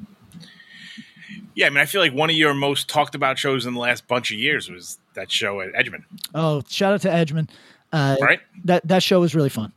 Yeah, 1.55 1.67
I 1.67 1.71
mean, 1.71 1.79
I 1.79 1.87
feel 1.87 2.01
like 2.01 2.13
one 2.13 2.31
of 2.31 2.37
your 2.37 2.53
most 2.55 2.89
talked 2.89 3.15
about 3.15 3.39
shows 3.39 3.65
in 3.65 3.75
the 3.75 3.81
last 3.81 4.07
bunch 4.09 4.31
of 4.31 4.39
years 4.39 4.69
was 4.69 4.99
that 5.15 5.31
show 5.31 5.61
at 5.61 5.73
Edgeman, 5.73 6.03
Oh, 6.35 6.63
shout 6.69 6.93
out 6.95 7.01
to 7.03 7.09
Edgeman. 7.09 7.49
Uh, 7.93 8.17
right? 8.21 8.41
That 8.65 8.87
that 8.89 9.03
show 9.03 9.21
was 9.21 9.35
really 9.35 9.49
fun. 9.49 9.73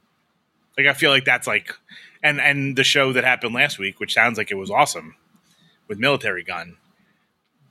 Like, 0.77 0.88
I 0.88 0.93
feel 0.93 1.12
like 1.12 1.23
that's 1.23 1.47
like, 1.47 1.73
and 2.23 2.41
and 2.41 2.75
the 2.75 2.84
show 2.84 3.13
that 3.13 3.23
happened 3.23 3.53
last 3.53 3.77
week, 3.80 3.99
which 3.99 4.13
sounds 4.13 4.38
like 4.38 4.49
it 4.51 4.56
was 4.56 4.69
awesome, 4.71 5.15
with 5.88 5.99
Military 5.99 6.43
Gun. 6.43 6.77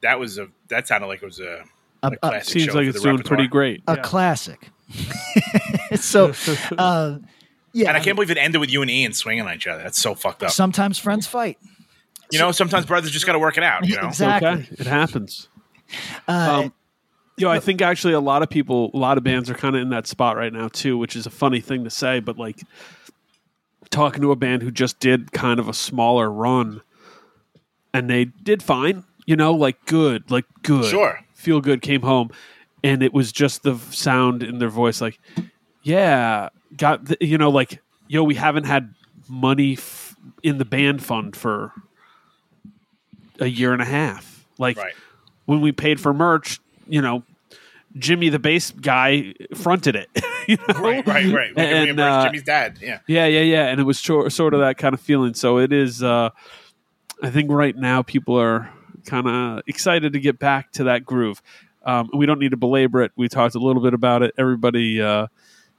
That 0.03 0.19
was 0.21 0.39
a 0.39 0.49
that 0.69 0.87
sounded 0.87 1.09
like 1.09 1.21
it 1.23 1.27
was 1.27 1.41
a, 1.41 1.65
A- 2.03 2.09
a 2.09 2.11
a- 2.13 2.17
classic 2.17 2.53
Seems 2.53 2.65
show 2.67 2.75
like 2.75 2.87
it's 2.87 3.01
doing 3.01 3.17
repertoire. 3.17 3.37
pretty 3.39 3.49
great. 3.49 3.83
A 3.89 3.97
Yeah. 3.97 4.03
classic. 4.03 4.71
so, 5.97 6.33
uh, 6.79 7.19
yeah. 7.77 7.89
And 7.89 7.97
I 7.97 8.01
can't 8.01 8.17
believe 8.17 8.31
it 8.31 8.39
ended 8.39 8.61
with 8.61 8.71
you 8.71 8.81
and 8.83 8.91
Ian 8.91 9.13
swinging 9.13 9.47
on 9.47 9.55
each 9.55 9.67
other. 9.67 9.83
That's 9.83 10.01
so 10.01 10.15
fucked 10.15 10.43
up. 10.43 10.51
Sometimes 10.51 10.99
friends 10.99 11.27
fight. 11.27 11.59
you 12.33 12.39
know, 12.39 12.51
sometimes 12.53 12.87
brothers 12.87 13.11
just 13.11 13.27
got 13.27 13.33
to 13.35 13.39
work 13.39 13.57
it 13.59 13.63
out. 13.63 13.87
You 13.87 13.97
know, 14.01 14.09
Exactly. 14.09 14.49
Okay, 14.49 14.67
it 14.79 14.87
happens. 14.87 15.49
Uh, 16.27 16.63
Um, 16.65 16.73
you 17.37 17.47
know, 17.47 17.53
I 17.53 17.61
think 17.61 17.83
actually 17.83 18.15
a 18.15 18.21
lot 18.21 18.43
of 18.43 18.49
people, 18.49 18.91
a 18.95 18.97
lot 18.97 19.19
of 19.19 19.25
bands 19.25 19.51
are 19.51 19.55
kind 19.55 19.77
of 19.77 19.83
in 19.83 19.91
that 19.91 20.07
spot 20.07 20.37
right 20.39 20.53
now 20.53 20.69
too, 20.69 20.97
which 20.97 21.15
is 21.15 21.27
a 21.27 21.31
funny 21.31 21.61
thing 21.61 21.85
to 21.85 21.91
say, 21.91 22.19
but 22.19 22.39
like 22.39 22.61
talking 23.91 24.23
to 24.23 24.33
a 24.33 24.37
band 24.37 24.63
who 24.63 24.71
just 24.71 24.99
did 25.01 25.33
kind 25.33 25.61
of 25.61 25.69
a 25.69 25.75
smaller 25.75 26.31
run 26.31 26.81
and 27.93 28.09
they 28.09 28.25
did 28.25 28.63
fine, 28.63 29.05
you 29.27 29.37
know, 29.37 29.53
like 29.53 29.85
good, 29.85 30.31
like 30.31 30.47
good. 30.63 30.87
Sure. 30.91 31.21
Feel 31.35 31.61
good 31.61 31.83
came 31.83 32.01
home 32.03 32.31
and 32.83 33.03
it 33.03 33.13
was 33.13 33.33
just 33.33 33.63
the 33.63 33.77
sound 33.91 34.43
in 34.43 34.59
their 34.59 34.71
voice 34.71 35.01
like, 35.03 35.21
yeah, 35.83 36.49
got, 36.77 37.05
the, 37.07 37.17
you 37.21 37.39
know, 37.39 37.51
like, 37.51 37.83
yo, 38.09 38.23
we 38.23 38.35
haven't 38.35 38.65
had 38.65 38.95
money 39.29 39.75
f- 39.75 40.17
in 40.43 40.59
the 40.59 40.65
band 40.65 41.03
fund 41.03 41.37
for 41.37 41.73
a 43.41 43.47
year 43.47 43.73
and 43.73 43.83
a 43.83 43.87
half. 43.87 44.47
Like, 44.59 44.77
right? 44.77 44.95
when 45.45 45.61
we 45.61 45.73
paid 45.73 46.01
for 46.01 46.13
merch, 46.13 46.61
you 46.89 47.01
know, 47.03 47.23
Jimmy 47.99 48.29
the 48.29 48.39
bass 48.39 48.71
guy 48.73 49.35
fronted 49.55 49.97
it. 49.97 50.09
you 50.49 50.57
know? 50.57 50.81
Right, 50.81 51.07
right, 51.07 51.33
right. 51.33 51.57
We 51.57 51.63
And, 51.63 51.99
uh, 51.99 52.25
Jimmy's 52.25 52.43
dad. 52.43 52.79
Yeah. 52.81 52.99
Yeah, 53.07 53.27
yeah, 53.27 53.41
yeah. 53.41 53.67
And 53.67 53.81
it 53.81 53.85
was 53.85 53.99
sort 53.99 54.33
sort 54.33 54.55
of 54.55 54.61
that 54.61 54.77
kind 54.77 54.95
of 54.95 55.01
feeling. 55.01 55.35
So 55.35 55.59
it 55.59 55.73
is. 55.73 56.03
Uh, 56.03 56.31
I 57.23 57.31
think 57.31 57.51
right 57.51 57.75
now 57.75 58.03
people 58.03 58.39
are 58.39 58.71
kind 59.07 59.27
of 59.27 59.63
excited 59.67 60.13
to 60.13 60.21
get 60.21 60.39
back 60.39 60.73
to 60.73 60.85
that 60.85 61.07
groove. 61.07 61.41
Um, 61.85 62.11
we 62.13 62.27
don't 62.27 62.39
need 62.39 62.51
to 62.51 62.57
belabor 62.57 63.03
it. 63.03 63.13
We 63.17 63.29
talked 63.29 63.55
a 63.55 63.59
little 63.59 63.81
bit 63.81 63.95
about 63.95 64.23
it. 64.23 64.35
Everybody, 64.37 65.01
uh, 65.01 65.29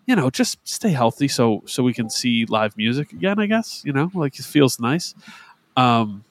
you 0.08 0.16
know, 0.16 0.30
just 0.32 0.58
stay 0.68 0.90
healthy 0.90 1.28
so 1.28 1.62
so 1.68 1.84
we 1.84 1.94
can 1.94 2.10
see 2.10 2.46
live 2.46 2.76
music 2.78 3.12
again. 3.12 3.40
I 3.40 3.46
guess 3.46 3.84
you 3.86 3.94
know, 3.94 4.10
like 4.16 4.40
it 4.40 4.46
feels 4.46 4.80
nice. 4.80 5.14
Um, 5.76 6.24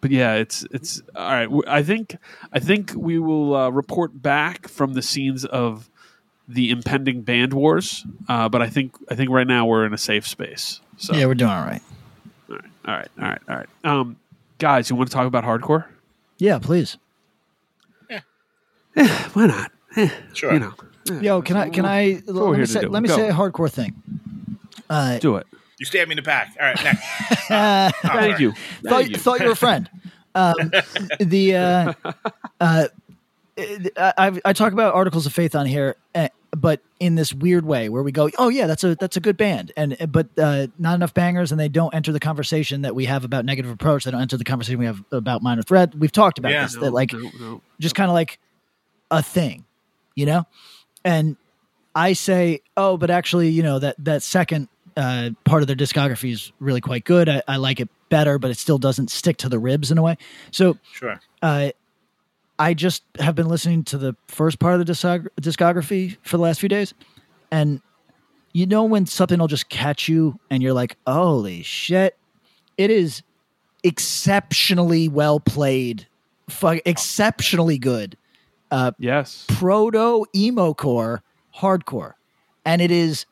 but 0.00 0.10
yeah, 0.12 0.34
it's 0.34 0.64
it's 0.70 1.02
all 1.16 1.32
right. 1.32 1.48
I 1.66 1.82
think 1.82 2.16
I 2.52 2.60
think 2.60 2.92
we 2.94 3.18
will 3.18 3.56
uh, 3.56 3.70
report 3.70 4.22
back 4.22 4.68
from 4.68 4.92
the 4.94 5.02
scenes 5.02 5.44
of 5.44 5.90
the 6.46 6.70
impending 6.70 7.22
band 7.22 7.52
wars. 7.52 8.04
Uh, 8.28 8.48
but 8.48 8.62
I 8.62 8.68
think 8.68 8.94
I 9.10 9.14
think 9.16 9.30
right 9.30 9.46
now 9.46 9.66
we're 9.66 9.84
in 9.84 9.92
a 9.94 9.98
safe 9.98 10.26
space. 10.28 10.80
So 10.98 11.14
yeah, 11.14 11.26
we're 11.26 11.34
doing 11.34 11.50
all 11.50 11.64
right. 11.66 11.82
all 12.50 12.56
right, 12.56 12.64
all 12.86 12.94
right, 12.94 13.08
all 13.18 13.24
right, 13.28 13.40
all 13.48 13.56
right. 13.56 13.68
Um, 13.84 14.16
guys, 14.58 14.88
you 14.90 14.94
want 14.96 15.10
to 15.10 15.14
talk 15.14 15.26
about 15.26 15.42
hardcore? 15.44 15.86
Yeah, 16.38 16.58
please. 16.58 16.98
Eh, 18.98 19.06
why 19.34 19.46
not? 19.46 19.72
Eh, 19.96 20.08
Sure. 20.32 20.52
You 20.54 20.60
know, 20.60 20.74
Yo, 21.20 21.42
can 21.42 21.56
I 21.56 21.68
can 21.70 21.84
I 21.84 22.22
let 22.26 22.58
me 22.58 22.66
say 22.66 22.80
let 22.86 23.02
me 23.02 23.08
Go. 23.08 23.16
say 23.16 23.28
a 23.28 23.32
hardcore 23.32 23.70
thing. 23.70 23.94
Uh, 24.88 25.18
do 25.18 25.36
it. 25.36 25.46
You 25.78 25.84
stabbed 25.86 26.08
me 26.08 26.12
in 26.12 26.16
the 26.16 26.22
back. 26.22 26.54
All 26.58 26.66
right, 26.66 26.84
next. 26.84 27.50
uh, 27.50 27.90
All 28.04 28.10
Thank 28.10 28.14
right. 28.32 28.40
you. 28.40 28.52
thought, 28.52 28.60
Thank 28.84 29.08
you. 29.10 29.16
thought 29.16 29.40
you 29.40 29.46
were 29.46 29.52
a 29.52 29.56
friend. 29.56 29.90
Um, 30.34 30.54
the 31.20 31.56
uh, 31.56 31.92
uh, 32.60 32.86
I, 33.96 34.40
I 34.44 34.52
talk 34.52 34.72
about 34.72 34.94
articles 34.94 35.26
of 35.26 35.32
faith 35.32 35.54
on 35.54 35.66
here, 35.66 35.96
uh, 36.14 36.28
but 36.52 36.80
in 37.00 37.14
this 37.14 37.32
weird 37.34 37.64
way 37.64 37.88
where 37.88 38.02
we 38.02 38.12
go, 38.12 38.30
oh 38.38 38.48
yeah, 38.48 38.66
that's 38.66 38.84
a 38.84 38.94
that's 38.96 39.16
a 39.16 39.20
good 39.20 39.36
band, 39.36 39.72
and 39.76 39.96
but 40.10 40.28
uh, 40.38 40.66
not 40.78 40.94
enough 40.94 41.14
bangers, 41.14 41.52
and 41.52 41.60
they 41.60 41.68
don't 41.68 41.94
enter 41.94 42.12
the 42.12 42.20
conversation 42.20 42.82
that 42.82 42.94
we 42.94 43.04
have 43.06 43.24
about 43.24 43.44
negative 43.44 43.70
approach. 43.70 44.04
They 44.04 44.10
don't 44.10 44.20
enter 44.22 44.36
the 44.36 44.44
conversation 44.44 44.78
we 44.78 44.86
have 44.86 45.02
about 45.10 45.42
minor 45.42 45.62
threat. 45.62 45.94
We've 45.94 46.12
talked 46.12 46.38
about 46.38 46.52
Yeah. 46.52 46.62
this 46.64 46.74
No, 46.74 46.80
that 46.82 46.90
like 46.92 47.12
no, 47.12 47.30
no. 47.40 47.62
just 47.80 47.94
kind 47.94 48.10
of 48.10 48.14
like 48.14 48.38
a 49.10 49.22
thing, 49.22 49.64
you 50.14 50.26
know? 50.26 50.46
And 51.06 51.36
I 51.94 52.12
say, 52.12 52.60
oh, 52.76 52.96
but 52.98 53.10
actually, 53.10 53.48
you 53.48 53.62
know, 53.62 53.78
that 53.78 53.94
that 54.04 54.22
second 54.22 54.68
uh, 54.96 55.30
part 55.44 55.62
of 55.62 55.68
their 55.68 55.76
discography 55.76 56.32
is 56.32 56.52
really 56.58 56.80
quite 56.80 57.04
good. 57.04 57.28
I, 57.28 57.42
I 57.48 57.56
like 57.56 57.80
it 57.80 57.88
better, 58.08 58.38
but 58.38 58.50
it 58.50 58.58
still 58.58 58.78
doesn't 58.78 59.10
stick 59.10 59.36
to 59.38 59.48
the 59.48 59.58
ribs 59.58 59.90
in 59.90 59.98
a 59.98 60.02
way. 60.02 60.16
So 60.50 60.76
Sure. 60.92 61.20
uh, 61.42 61.70
I 62.58 62.74
just 62.74 63.02
have 63.18 63.34
been 63.34 63.48
listening 63.48 63.84
to 63.84 63.98
the 63.98 64.16
first 64.28 64.58
part 64.58 64.80
of 64.80 64.84
the 64.86 64.92
discog- 64.92 65.28
discography 65.40 66.16
for 66.22 66.36
the 66.36 66.42
last 66.42 66.58
few 66.60 66.68
days, 66.68 66.92
and 67.50 67.80
you 68.52 68.66
know 68.66 68.84
when 68.84 69.06
something 69.06 69.38
will 69.38 69.46
just 69.46 69.68
catch 69.68 70.08
you, 70.08 70.40
and 70.50 70.62
you're 70.62 70.72
like, 70.72 70.96
"Holy 71.06 71.62
shit!" 71.62 72.16
It 72.78 72.90
is 72.90 73.22
exceptionally 73.84 75.08
well 75.08 75.40
played, 75.40 76.06
fu- 76.48 76.80
exceptionally 76.84 77.78
good, 77.78 78.16
Yes. 78.98 79.44
proto 79.48 80.26
emo 80.34 80.74
core 80.74 81.22
hardcore, 81.58 82.12
and 82.64 82.82
it 82.82 82.90
is 82.90 83.26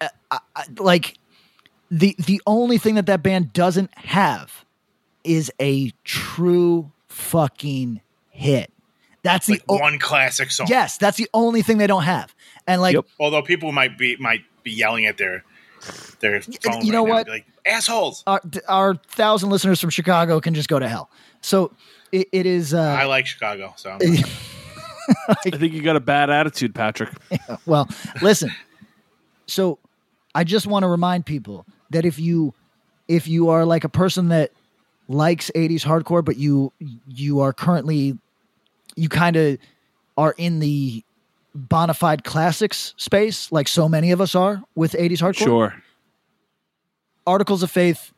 uh, 0.00 0.08
uh, 0.30 0.38
uh, 0.56 0.62
like 0.78 1.18
the 1.90 2.14
the 2.18 2.40
only 2.46 2.78
thing 2.78 2.94
that 2.96 3.06
that 3.06 3.22
band 3.22 3.52
doesn't 3.52 3.96
have 3.96 4.64
is 5.22 5.50
a 5.60 5.90
true 6.04 6.92
fucking 7.08 8.00
hit. 8.30 8.70
That's 9.22 9.46
the 9.46 9.54
Like 9.54 9.64
o- 9.68 9.78
one 9.78 9.98
classic 9.98 10.50
song. 10.50 10.66
yes, 10.68 10.98
that's 10.98 11.16
the 11.16 11.28
only 11.32 11.62
thing 11.62 11.78
they 11.78 11.86
don't 11.86 12.02
have. 12.02 12.34
And 12.66 12.80
like 12.82 12.94
Yep. 12.94 13.06
Although 13.18 13.42
people 13.42 13.72
might 13.72 13.96
be 13.96 14.16
might 14.16 14.42
be 14.62 14.70
yelling 14.72 15.06
at 15.06 15.16
their 15.16 15.44
their 16.20 16.40
phone. 16.40 16.84
you 16.84 16.92
know 16.92 17.04
right 17.04 17.10
what? 17.10 17.26
be 17.26 17.32
Like 17.32 17.46
assholes. 17.66 18.22
our, 18.26 18.40
our 18.68 18.94
thousand 18.94 19.50
listeners 19.50 19.80
from 19.80 19.90
Chicago 19.90 20.40
can 20.40 20.54
just 20.54 20.68
go 20.68 20.78
to 20.78 20.88
hell. 20.88 21.10
So 21.40 21.72
it, 22.12 22.28
it 22.32 22.46
is 22.46 22.74
I 22.74 23.04
uh, 23.04 23.08
like 23.08 23.26
Chicago, 23.26 23.74
so 23.76 23.98
I 25.28 25.34
think 25.50 25.72
you 25.72 25.82
got 25.82 25.96
a 25.96 26.00
bad 26.00 26.30
attitude, 26.30 26.74
Patrick. 26.74 27.10
well. 27.66 27.88
Listen, 28.22 28.50
so 29.46 29.78
I 30.34 30.44
just 30.44 30.66
want 30.66 30.82
to 30.84 30.88
remind 30.88 31.26
people 31.26 31.66
that 31.90 32.04
if 32.04 32.18
you 32.18 32.54
if 33.08 33.28
you 33.28 33.50
are 33.50 33.64
like 33.64 33.84
a 33.84 33.88
person 33.88 34.28
that 34.28 34.50
likes 35.06 35.50
80s 35.54 35.84
hardcore 35.84 36.24
but 36.24 36.38
you 36.38 36.72
you 37.06 37.40
are 37.40 37.52
currently 37.52 38.18
you 38.96 39.10
kind 39.10 39.36
of 39.36 39.58
are 40.16 40.34
in 40.38 40.60
the 40.60 41.04
bona 41.54 41.94
fide 41.94 42.24
classics 42.24 42.94
space 42.96 43.52
like 43.52 43.68
so 43.68 43.88
many 43.88 44.10
of 44.10 44.20
us 44.20 44.34
are 44.34 44.62
with 44.74 44.92
80s 44.92 45.18
hardcore 45.18 45.34
Sure. 45.44 45.82
articles 47.26 47.62
of 47.62 47.70
faith 47.70 48.12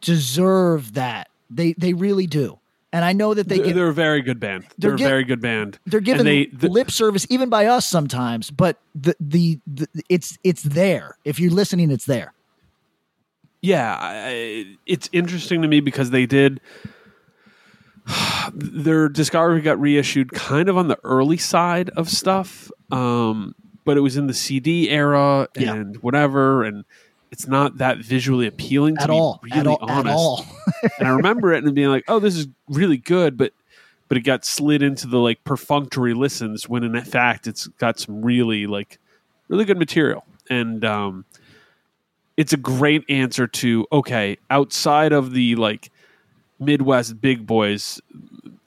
deserve 0.00 0.94
that 0.94 1.28
they 1.48 1.72
they 1.74 1.92
really 1.92 2.26
do 2.26 2.58
and 2.92 3.04
i 3.04 3.12
know 3.12 3.34
that 3.34 3.48
they 3.48 3.56
They're, 3.58 3.66
get 3.66 3.74
they're 3.76 3.88
a 3.88 3.94
very 3.94 4.20
good 4.20 4.40
band. 4.40 4.64
They're, 4.78 4.90
They're 4.90 4.94
a 4.94 4.98
gi- 4.98 5.04
very 5.04 5.24
good 5.24 5.40
band. 5.40 5.78
they're 5.86 6.00
given 6.00 6.26
they, 6.26 6.46
the, 6.46 6.68
lip 6.68 6.90
service 6.90 7.26
even 7.30 7.48
by 7.48 7.66
us 7.66 7.86
sometimes 7.86 8.50
but 8.50 8.78
the, 8.94 9.14
the 9.20 9.60
the 9.66 9.86
it's 10.08 10.36
it's 10.44 10.62
there 10.62 11.16
if 11.24 11.38
you're 11.40 11.52
listening 11.52 11.90
it's 11.90 12.06
there 12.06 12.32
yeah, 13.62 13.96
I, 13.98 14.76
it's 14.86 15.08
interesting 15.12 15.62
to 15.62 15.66
me 15.68 15.80
because 15.80 16.10
they 16.10 16.24
did 16.26 16.60
their 18.54 19.08
discography 19.08 19.62
got 19.62 19.80
reissued 19.80 20.32
kind 20.32 20.68
of 20.68 20.76
on 20.76 20.88
the 20.88 20.98
early 21.04 21.36
side 21.36 21.90
of 21.90 22.08
stuff, 22.08 22.70
um, 22.90 23.54
but 23.84 23.96
it 23.96 24.00
was 24.00 24.16
in 24.16 24.26
the 24.26 24.34
CD 24.34 24.88
era 24.90 25.48
Yeah. 25.56 25.74
and 25.74 25.96
whatever, 25.98 26.62
and 26.64 26.84
it's 27.32 27.46
not 27.48 27.78
that 27.78 27.98
visually 27.98 28.46
appealing 28.46 28.96
to 28.96 29.02
at 29.02 29.08
be 29.08 29.14
all 29.14 29.40
really 29.42 29.58
at 29.58 29.66
all 29.66 29.78
honest. 29.80 30.06
at 30.06 30.12
all 30.14 30.46
and 30.98 31.08
I 31.08 31.10
remember 31.10 31.52
it 31.52 31.64
and 31.64 31.74
being 31.74 31.88
like, 31.88 32.04
"Oh, 32.08 32.18
this 32.20 32.36
is 32.36 32.46
really 32.68 32.96
good," 32.98 33.36
but 33.36 33.52
but 34.08 34.16
it 34.16 34.20
got 34.20 34.44
slid 34.44 34.82
into 34.82 35.08
the 35.08 35.18
like 35.18 35.42
perfunctory 35.42 36.14
listens 36.14 36.68
when 36.68 36.84
in 36.84 37.00
fact 37.02 37.48
it's 37.48 37.66
got 37.66 37.98
some 37.98 38.22
really 38.22 38.66
like 38.68 38.98
really 39.48 39.64
good 39.64 39.78
material 39.78 40.24
and 40.48 40.84
um 40.84 41.24
it's 42.36 42.52
a 42.52 42.56
great 42.56 43.02
answer 43.08 43.48
to 43.48 43.84
okay 43.90 44.36
outside 44.48 45.10
of 45.12 45.32
the 45.32 45.56
like 45.56 45.90
midwest 46.58 47.20
big 47.20 47.46
boys 47.46 48.00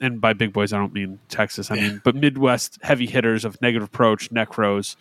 and 0.00 0.20
by 0.20 0.32
big 0.32 0.52
boys 0.52 0.72
I 0.72 0.78
don't 0.78 0.92
mean 0.92 1.18
Texas, 1.28 1.70
I 1.70 1.76
mean 1.76 2.00
but 2.04 2.14
Midwest 2.14 2.78
heavy 2.82 3.06
hitters 3.06 3.44
of 3.44 3.60
Negative 3.60 3.86
Approach, 3.86 4.30
Necros, 4.30 4.96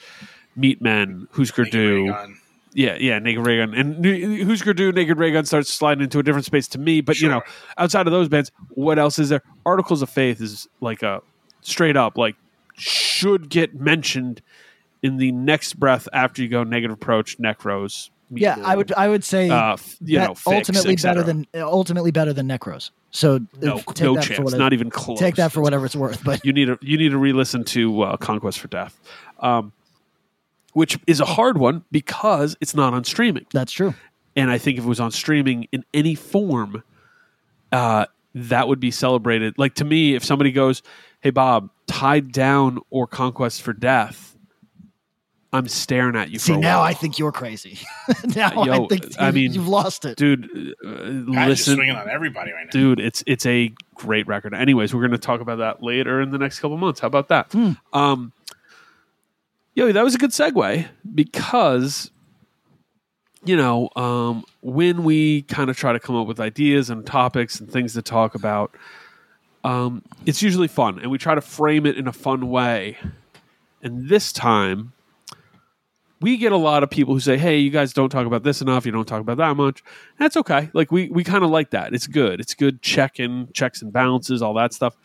Meatmen, 0.58 1.28
Hüsker 1.30 1.66
Dü. 1.66 2.08
Raygun. 2.08 2.38
Yeah, 2.74 2.98
yeah, 3.00 3.18
Naked 3.18 3.46
Raygun. 3.46 3.74
And 3.74 4.04
Hüsker 4.06 4.74
Dü, 4.74 4.94
Naked 4.94 5.18
Raygun 5.18 5.46
starts 5.46 5.70
sliding 5.70 6.04
into 6.04 6.20
a 6.20 6.24
different 6.24 6.46
space 6.46 6.68
to 6.70 6.78
me. 6.78 7.02
But, 7.02 7.20
you 7.20 7.28
know, 7.28 7.42
outside 7.78 8.06
of 8.06 8.12
those 8.12 8.30
bands, 8.30 8.52
what 8.70 9.00
else 9.00 9.18
is 9.18 9.30
there? 9.30 9.42
Articles 9.66 10.04
of 10.04 10.10
Faith 10.10 10.40
is 10.40 10.68
like 10.80 11.02
a 11.02 11.22
straight 11.62 11.98
up, 11.98 12.18
like, 12.18 12.36
should 12.76 13.50
get 13.50 13.80
mentioned 13.80 14.42
in 15.02 15.18
the 15.18 15.32
next 15.32 15.80
breath 15.80 16.08
after 16.14 16.44
you 16.44 16.48
go 16.48 16.64
Negative 16.64 16.94
Approach, 16.94 17.40
Necros. 17.40 18.12
Yeah, 18.32 18.58
I 18.64 18.76
would 18.76 18.92
I 18.94 19.08
would 19.10 19.24
say 19.24 19.50
Uh, 19.50 19.76
you 20.02 20.20
that 20.20 20.28
know, 20.28 20.36
Fix, 20.36 20.70
ultimately 20.70 20.96
better 20.96 21.24
than 21.24 21.48
ultimately 21.56 22.12
better 22.12 22.32
than 22.34 22.48
Necros. 22.48 22.92
So 23.12 23.40
No, 23.60 23.78
take 23.78 24.02
no 24.02 24.16
that 24.16 24.24
for 24.24 24.28
chance. 24.30 24.40
whatever- 24.40 24.60
Not 24.64 24.74
even 24.74 24.90
close. 24.92 25.18
Take 25.20 25.36
that 25.36 25.52
for 25.52 25.62
whatever 25.62 25.86
it's 25.86 25.96
worth. 25.96 26.24
But 26.24 26.46
you 26.46 26.54
need 26.54 26.66
to 26.66 26.78
you 26.82 26.98
need 26.98 27.10
to 27.10 27.18
re-listen 27.18 27.64
to 27.66 28.02
uh, 28.04 28.18
Conquest 28.18 28.60
for 28.60 28.68
Death, 28.68 29.00
um, 29.40 29.72
which 30.74 31.00
is 31.08 31.20
a 31.20 31.26
hard 31.26 31.58
one 31.58 31.84
because 31.92 32.56
it's 32.62 32.76
not 32.76 32.94
on 32.94 33.04
streaming. 33.04 33.46
that's 33.52 33.72
true. 33.72 33.96
And 34.36 34.52
I 34.52 34.58
think 34.60 34.78
if 34.78 34.84
it 34.84 34.88
was 34.88 35.00
on 35.00 35.12
streaming 35.12 35.68
in 35.72 35.84
any 35.94 36.14
form, 36.16 36.84
uh, 37.72 38.06
that 38.36 38.68
would 38.68 38.80
be 38.80 38.92
celebrated. 38.92 39.56
Like 39.58 39.74
to 39.76 39.86
me, 39.86 40.14
if 40.14 40.24
somebody 40.24 40.52
goes, 40.52 40.84
"Hey 41.22 41.32
Bob, 41.32 41.72
Tied 41.88 42.32
Down 42.32 42.80
or 42.92 43.08
Conquest 43.08 43.64
for 43.64 43.74
Death," 43.74 44.38
I'm 45.52 45.68
staring 45.68 46.16
at 46.16 46.30
you. 46.30 46.38
See, 46.38 46.52
for 46.54 46.60
a 46.60 46.62
now 46.62 46.78
while. 46.80 46.86
I 46.88 46.94
think 46.94 47.18
you're 47.18 47.32
crazy. 47.32 47.80
now 48.36 48.64
Yo, 48.66 48.86
I 48.86 48.88
think 48.88 49.20
I 49.20 49.28
you've- 49.28 49.40
mean, 49.42 49.54
you've 49.54 49.68
lost 49.68 50.06
it. 50.06 50.16
dude, 50.18 50.46
uh, 50.86 50.92
Guys 51.34 51.48
listen, 51.50 51.76
swinging 51.76 51.96
on 51.96 52.08
everybody 52.10 52.52
right 52.52 52.66
now. 52.66 52.72
dude 52.72 53.00
it's 53.00 53.24
it's 53.26 53.46
a 53.48 53.74
great 53.96 54.28
record 54.28 54.54
anyways 54.54 54.94
we're 54.94 55.02
going 55.02 55.12
to 55.12 55.18
talk 55.18 55.42
about 55.42 55.58
that 55.58 55.82
later 55.84 56.22
in 56.22 56.30
the 56.30 56.38
next 56.38 56.60
couple 56.60 56.78
months 56.78 57.00
how 57.00 57.08
about 57.08 57.28
that 57.30 57.52
Hmm. 57.52 57.72
um 57.94 58.32
yo 59.74 59.92
that 59.92 60.04
was 60.04 60.14
a 60.16 60.18
good 60.18 60.30
segue 60.32 60.88
because 61.16 62.12
you 63.44 63.58
know 63.58 63.90
um 63.96 64.44
when 64.62 65.04
we 65.04 65.42
kind 65.44 65.70
of 65.70 65.78
try 65.78 65.92
to 65.94 66.00
come 66.00 66.16
up 66.16 66.28
with 66.28 66.40
ideas 66.40 66.90
and 66.90 67.06
topics 67.06 67.60
and 67.60 67.70
things 67.72 67.94
to 67.94 68.02
talk 68.02 68.36
about 68.36 68.74
um 69.64 70.02
it's 70.26 70.42
usually 70.42 70.68
fun 70.68 71.00
and 71.00 71.10
we 71.12 71.18
try 71.18 71.34
to 71.36 71.42
frame 71.42 71.86
it 71.86 71.98
in 71.98 72.08
a 72.08 72.14
fun 72.14 72.50
way 72.50 72.98
and 73.82 74.08
this 74.10 74.32
time 74.32 74.94
we 76.22 76.38
get 76.38 76.52
a 76.52 76.58
lot 76.58 76.84
of 76.84 76.90
people 76.90 77.14
who 77.14 77.20
say, 77.20 77.38
"Hey, 77.38 77.58
you 77.60 77.70
guys 77.70 77.94
don't 77.94 78.10
talk 78.10 78.26
about 78.26 78.44
this 78.44 78.62
enough. 78.62 78.86
You 78.86 78.92
don't 78.92 79.08
talk 79.08 79.22
about 79.22 79.38
that 79.38 79.56
much." 79.56 79.84
That's 80.18 80.36
okay. 80.38 80.70
Like 80.74 80.92
we 80.92 81.10
we 81.10 81.24
kind 81.24 81.44
of 81.44 81.50
like 81.50 81.70
that. 81.72 81.94
It's 81.94 82.08
good. 82.08 82.40
It's 82.40 82.54
good 82.54 82.82
checking 82.82 83.50
checks 83.54 83.82
and 83.82 83.92
balances, 83.94 84.42
all 84.42 84.54
that 84.56 84.74
stuff. 84.74 84.96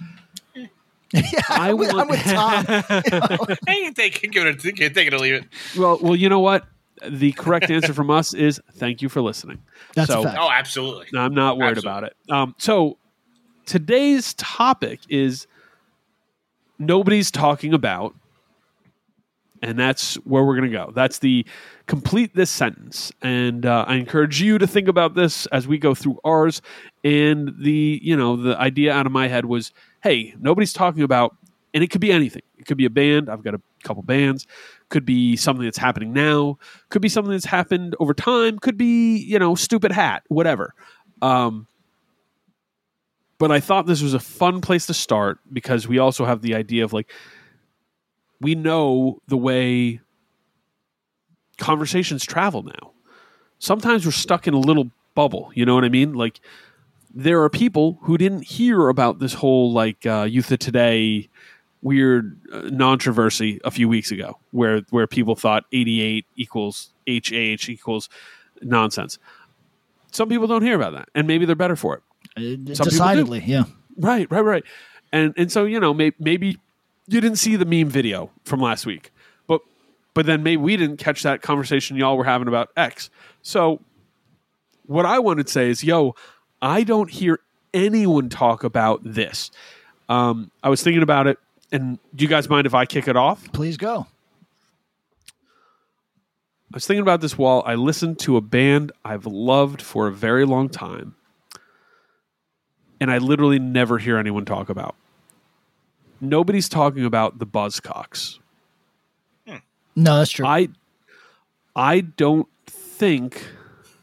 yeah, 1.13 1.41
I 1.49 1.71
I'm, 1.71 1.77
with, 1.77 1.95
I'm 1.95 2.09
with 2.09 2.21
Tom. 2.25 2.65
Hey, 3.67 3.79
you 3.79 3.85
can 3.85 3.95
take, 3.95 4.33
give 4.33 4.47
it, 4.47 4.59
take 4.61 4.81
it 5.07 5.15
or 5.15 5.19
leave 5.19 5.35
it. 5.35 5.45
Well, 5.79 5.99
well, 6.03 6.17
you 6.17 6.29
know 6.29 6.41
what? 6.41 6.67
The 7.09 7.33
correct 7.33 7.71
answer 7.71 7.93
from 7.95 8.11
us 8.11 8.35
is 8.35 8.61
thank 8.73 9.01
you 9.03 9.09
for 9.09 9.21
listening. 9.21 9.63
That's 9.95 10.11
So- 10.11 10.21
a 10.21 10.25
fact. 10.25 10.39
Oh, 10.41 10.51
absolutely. 10.51 11.07
I'm 11.17 11.35
not 11.35 11.57
worried 11.59 11.77
Absolutely. 11.79 11.89
about 11.91 12.05
it. 12.05 12.17
Um, 12.31 12.55
so 12.59 12.99
today's 13.67 14.35
topic 14.35 15.01
is 15.09 15.47
nobody's 16.79 17.31
talking 17.31 17.75
about, 17.75 18.15
and 19.65 19.79
that's 19.79 20.17
where 20.17 20.45
we're 20.45 20.57
going 20.57 20.71
to 20.71 20.77
go. 20.77 20.93
That's 20.95 21.19
the 21.19 21.47
complete 21.87 22.35
this 22.35 22.51
sentence, 22.51 23.11
and 23.23 23.65
uh, 23.65 23.85
I 23.89 23.97
encourage 23.97 24.41
you 24.41 24.59
to 24.59 24.67
think 24.67 24.89
about 24.89 25.15
this 25.15 25.47
as 25.47 25.67
we 25.67 25.79
go 25.79 25.95
through 25.95 26.21
ours. 26.25 26.61
And 27.03 27.55
the 27.59 27.99
you 28.03 28.17
know 28.17 28.37
the 28.37 28.59
idea 28.59 28.93
out 28.93 29.07
of 29.07 29.13
my 29.13 29.27
head 29.29 29.47
was, 29.47 29.73
hey, 30.03 30.35
nobody's 30.39 30.73
talking 30.73 31.03
about, 31.03 31.37
and 31.73 31.83
it 31.83 31.91
could 31.91 32.01
be 32.01 32.13
anything. 32.13 32.43
It 32.59 32.67
could 32.67 32.77
be 32.77 32.85
a 32.85 32.91
band. 32.91 33.31
I've 33.31 33.43
got 33.43 33.55
a 33.55 33.61
couple 33.83 34.03
bands. 34.03 34.47
Could 34.91 35.07
be 35.07 35.37
something 35.37 35.65
that's 35.65 35.79
happening 35.79 36.13
now. 36.13 36.59
Could 36.91 37.03
be 37.03 37.09
something 37.09 37.33
that's 37.33 37.47
happened 37.47 37.97
over 37.99 38.13
time. 38.13 38.59
Could 38.59 38.77
be 38.77 39.17
you 39.17 39.39
know 39.39 39.55
stupid 39.55 39.93
hat, 39.93 40.25
whatever. 40.29 40.75
Um, 41.23 41.67
but 43.39 43.51
I 43.51 43.61
thought 43.61 43.87
this 43.87 44.03
was 44.03 44.15
a 44.15 44.21
fun 44.21 44.61
place 44.61 44.87
to 44.87 44.95
start 44.95 45.39
because 45.53 45.89
we 45.89 45.99
also 45.99 46.25
have 46.25 46.43
the 46.43 46.55
idea 46.55 46.85
of 46.85 46.93
like 46.93 47.11
we 48.41 48.55
know 48.55 49.21
the 49.29 49.37
way 49.37 50.01
conversations 51.59 52.25
travel 52.25 52.63
now. 52.63 52.93
Sometimes 53.59 54.05
we're 54.05 54.13
stuck 54.13 54.47
in 54.47 54.55
a 54.55 54.59
little 54.59 54.91
bubble, 55.15 55.51
you 55.55 55.65
know 55.65 55.75
what 55.75 55.85
I 55.85 55.89
mean? 55.89 56.15
Like 56.15 56.41
there 57.15 57.43
are 57.43 57.49
people 57.49 57.99
who 58.03 58.19
didn't 58.19 58.43
hear 58.43 58.89
about 58.89 59.21
this 59.21 59.35
whole 59.35 59.73
like 59.73 60.05
uh, 60.05 60.27
youth 60.29 60.51
of 60.51 60.59
today 60.59 61.29
weird 61.81 62.41
uh, 62.53 62.71
controversy 62.77 63.61
a 63.63 63.71
few 63.71 63.89
weeks 63.89 64.11
ago 64.11 64.39
where 64.51 64.81
where 64.91 65.07
people 65.07 65.37
thought 65.37 65.65
88 65.73 66.27
equals 66.37 66.91
HH 67.09 67.69
equals 67.69 68.09
nonsense. 68.63 69.19
Some 70.11 70.29
people 70.29 70.47
don't 70.47 70.63
hear 70.63 70.75
about 70.75 70.95
that 70.95 71.09
and 71.15 71.27
maybe 71.27 71.45
they're 71.45 71.55
better 71.55 71.77
for 71.77 71.97
it. 71.97 72.03
Uh. 72.37 72.73
Decidedly, 72.75 73.43
yeah. 73.47 73.65
Right, 73.97 74.29
right, 74.31 74.41
right. 74.41 74.65
And 75.13 75.35
and 75.37 75.53
so 75.53 75.65
you 75.65 75.79
know 75.79 75.95
may, 75.95 76.13
maybe 76.19 76.59
you 77.07 77.21
didn't 77.21 77.39
see 77.39 77.57
the 77.57 77.65
meme 77.65 77.89
video 77.89 78.31
from 78.45 78.61
last 78.61 78.87
week, 78.87 79.13
but 79.47 79.61
but 80.15 80.27
then 80.27 80.43
maybe 80.43 80.57
we 80.57 80.77
didn't 80.77 80.97
catch 80.99 81.23
that 81.23 81.43
conversation 81.43 81.97
y'all 81.97 82.17
were 82.17 82.25
having 82.25 82.49
about 82.49 82.71
X. 82.77 83.11
So 83.43 83.81
what 84.87 85.07
I 85.07 85.19
wanted 85.19 85.47
to 85.47 85.53
say 85.53 85.71
is, 85.71 85.83
yo, 85.85 86.15
I 86.63 86.83
don't 86.83 87.11
hear 87.11 87.41
anyone 87.73 88.29
talk 88.29 88.65
about 88.65 89.01
this. 89.05 89.51
Um, 90.09 90.51
I 90.63 90.69
was 90.69 90.83
thinking 90.83 91.03
about 91.03 91.27
it, 91.27 91.39
and 91.73 91.99
do 92.15 92.25
you 92.25 92.29
guys 92.29 92.49
mind 92.49 92.67
if 92.67 92.75
I 92.75 92.87
kick 92.87 93.09
it 93.09 93.17
off? 93.17 93.53
Please 93.53 93.77
go. 93.77 94.07
I 96.73 96.77
was 96.77 96.87
thinking 96.87 97.03
about 97.03 97.21
this 97.21 97.39
while 97.39 97.63
I 97.65 97.77
listened 97.77 98.19
to 98.21 98.37
a 98.37 98.41
band 98.41 98.93
I've 99.05 99.27
loved 99.27 99.81
for 99.81 100.09
a 100.09 100.13
very 100.13 100.45
long 100.45 100.69
time, 100.69 101.15
and 103.01 103.11
I 103.11 103.19
literally 103.19 103.59
never 103.59 103.99
hear 103.99 104.19
anyone 104.19 104.45
talk 104.45 104.69
about. 104.69 104.97
Nobody's 106.29 106.69
talking 106.69 107.05
about 107.05 107.39
the 107.39 107.47
Buzzcocks. 107.47 108.39
No, 109.97 110.19
that's 110.19 110.33
true. 110.33 110.45
I, 110.45 110.69
I 111.77 112.01
don't 112.01 112.49
think. 112.67 113.47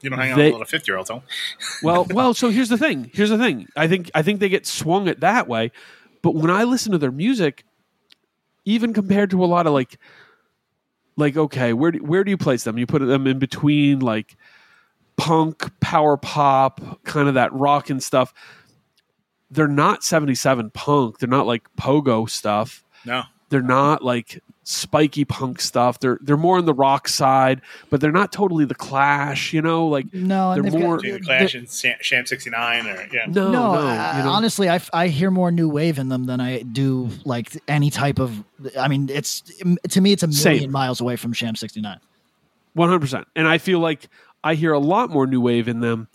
You 0.01 0.09
don't 0.09 0.19
hang 0.19 0.31
out 0.31 0.37
They- 0.37 0.45
with 0.45 0.51
a 0.55 0.57
little 0.59 0.65
50 0.65 0.89
year 0.91 0.97
old, 0.97 1.07
huh? 1.09 1.19
Well, 1.83 2.07
well. 2.11 2.33
So 2.33 2.49
here's 2.49 2.69
the 2.69 2.77
thing. 2.77 3.11
Here's 3.13 3.29
the 3.29 3.37
thing. 3.37 3.67
I 3.75 3.87
think 3.87 4.09
I 4.15 4.21
think 4.21 4.39
they 4.39 4.47
get 4.49 4.65
swung 4.65 5.07
it 5.07 5.19
that 5.19 5.47
way, 5.49 5.71
but 6.21 6.33
when 6.35 6.49
I 6.49 6.63
listen 6.63 6.91
to 6.93 6.97
their 6.97 7.11
music, 7.11 7.65
even 8.63 8.93
compared 8.93 9.31
to 9.31 9.43
a 9.43 9.47
lot 9.47 9.67
of 9.67 9.73
like, 9.73 9.97
like 11.17 11.35
okay, 11.35 11.73
where 11.73 11.91
do, 11.91 11.99
where 11.99 12.23
do 12.23 12.31
you 12.31 12.37
place 12.37 12.63
them? 12.63 12.77
You 12.77 12.85
put 12.87 12.99
them 13.05 13.27
in 13.27 13.37
between 13.39 13.99
like 13.99 14.37
punk, 15.17 15.69
power 15.81 16.15
pop, 16.17 17.03
kind 17.03 17.27
of 17.27 17.33
that 17.33 17.51
rock 17.53 17.89
and 17.89 18.01
stuff. 18.01 18.33
They're 19.51 19.67
not 19.67 20.03
77 20.03 20.71
punk. 20.71 21.19
They're 21.19 21.29
not 21.29 21.45
like 21.45 21.63
pogo 21.77 22.29
stuff. 22.29 22.83
No. 23.05 23.23
They're 23.49 23.61
not 23.61 24.01
like 24.01 24.41
spiky 24.63 25.25
punk 25.25 25.59
stuff. 25.59 25.99
They're 25.99 26.17
they're 26.21 26.37
more 26.37 26.57
on 26.57 26.65
the 26.65 26.73
rock 26.73 27.09
side, 27.09 27.61
but 27.89 27.99
they're 27.99 28.11
not 28.11 28.31
totally 28.31 28.63
the 28.63 28.75
Clash. 28.75 29.51
You 29.51 29.61
know, 29.61 29.87
like 29.87 30.13
no, 30.13 30.53
they're 30.53 30.63
more- 30.63 30.97
got, 30.97 31.03
the 31.03 31.19
Clash 31.19 31.55
and 31.55 31.69
Sham 31.69 32.25
69 32.25 32.87
or, 32.87 33.07
yeah. 33.11 33.25
no, 33.27 33.51
no, 33.51 33.51
no. 33.51 33.73
uh, 33.73 34.13
you 34.17 34.23
know? 34.23 34.29
honestly, 34.29 34.69
I, 34.69 34.75
f- 34.75 34.89
I 34.93 35.07
hear 35.09 35.31
more 35.31 35.51
new 35.51 35.67
wave 35.67 35.99
in 35.99 36.07
them 36.07 36.25
than 36.25 36.39
I 36.39 36.61
do 36.61 37.09
like 37.25 37.51
any 37.67 37.89
type 37.89 38.19
of. 38.19 38.41
I 38.79 38.87
mean, 38.87 39.09
it's 39.09 39.41
to 39.41 39.99
me, 39.99 40.13
it's 40.13 40.23
a 40.23 40.27
million 40.27 40.61
Same. 40.61 40.71
miles 40.71 41.01
away 41.01 41.17
from 41.17 41.33
Sham 41.33 41.55
sixty 41.55 41.81
nine. 41.81 41.99
One 42.73 42.87
hundred 42.87 43.01
percent. 43.01 43.27
And 43.35 43.47
I 43.49 43.57
feel 43.57 43.79
like 43.79 44.07
I 44.43 44.55
hear 44.55 44.71
a 44.71 44.79
lot 44.79 45.09
more 45.09 45.27
new 45.27 45.41
wave 45.41 45.67
in 45.67 45.81
them. 45.81 46.07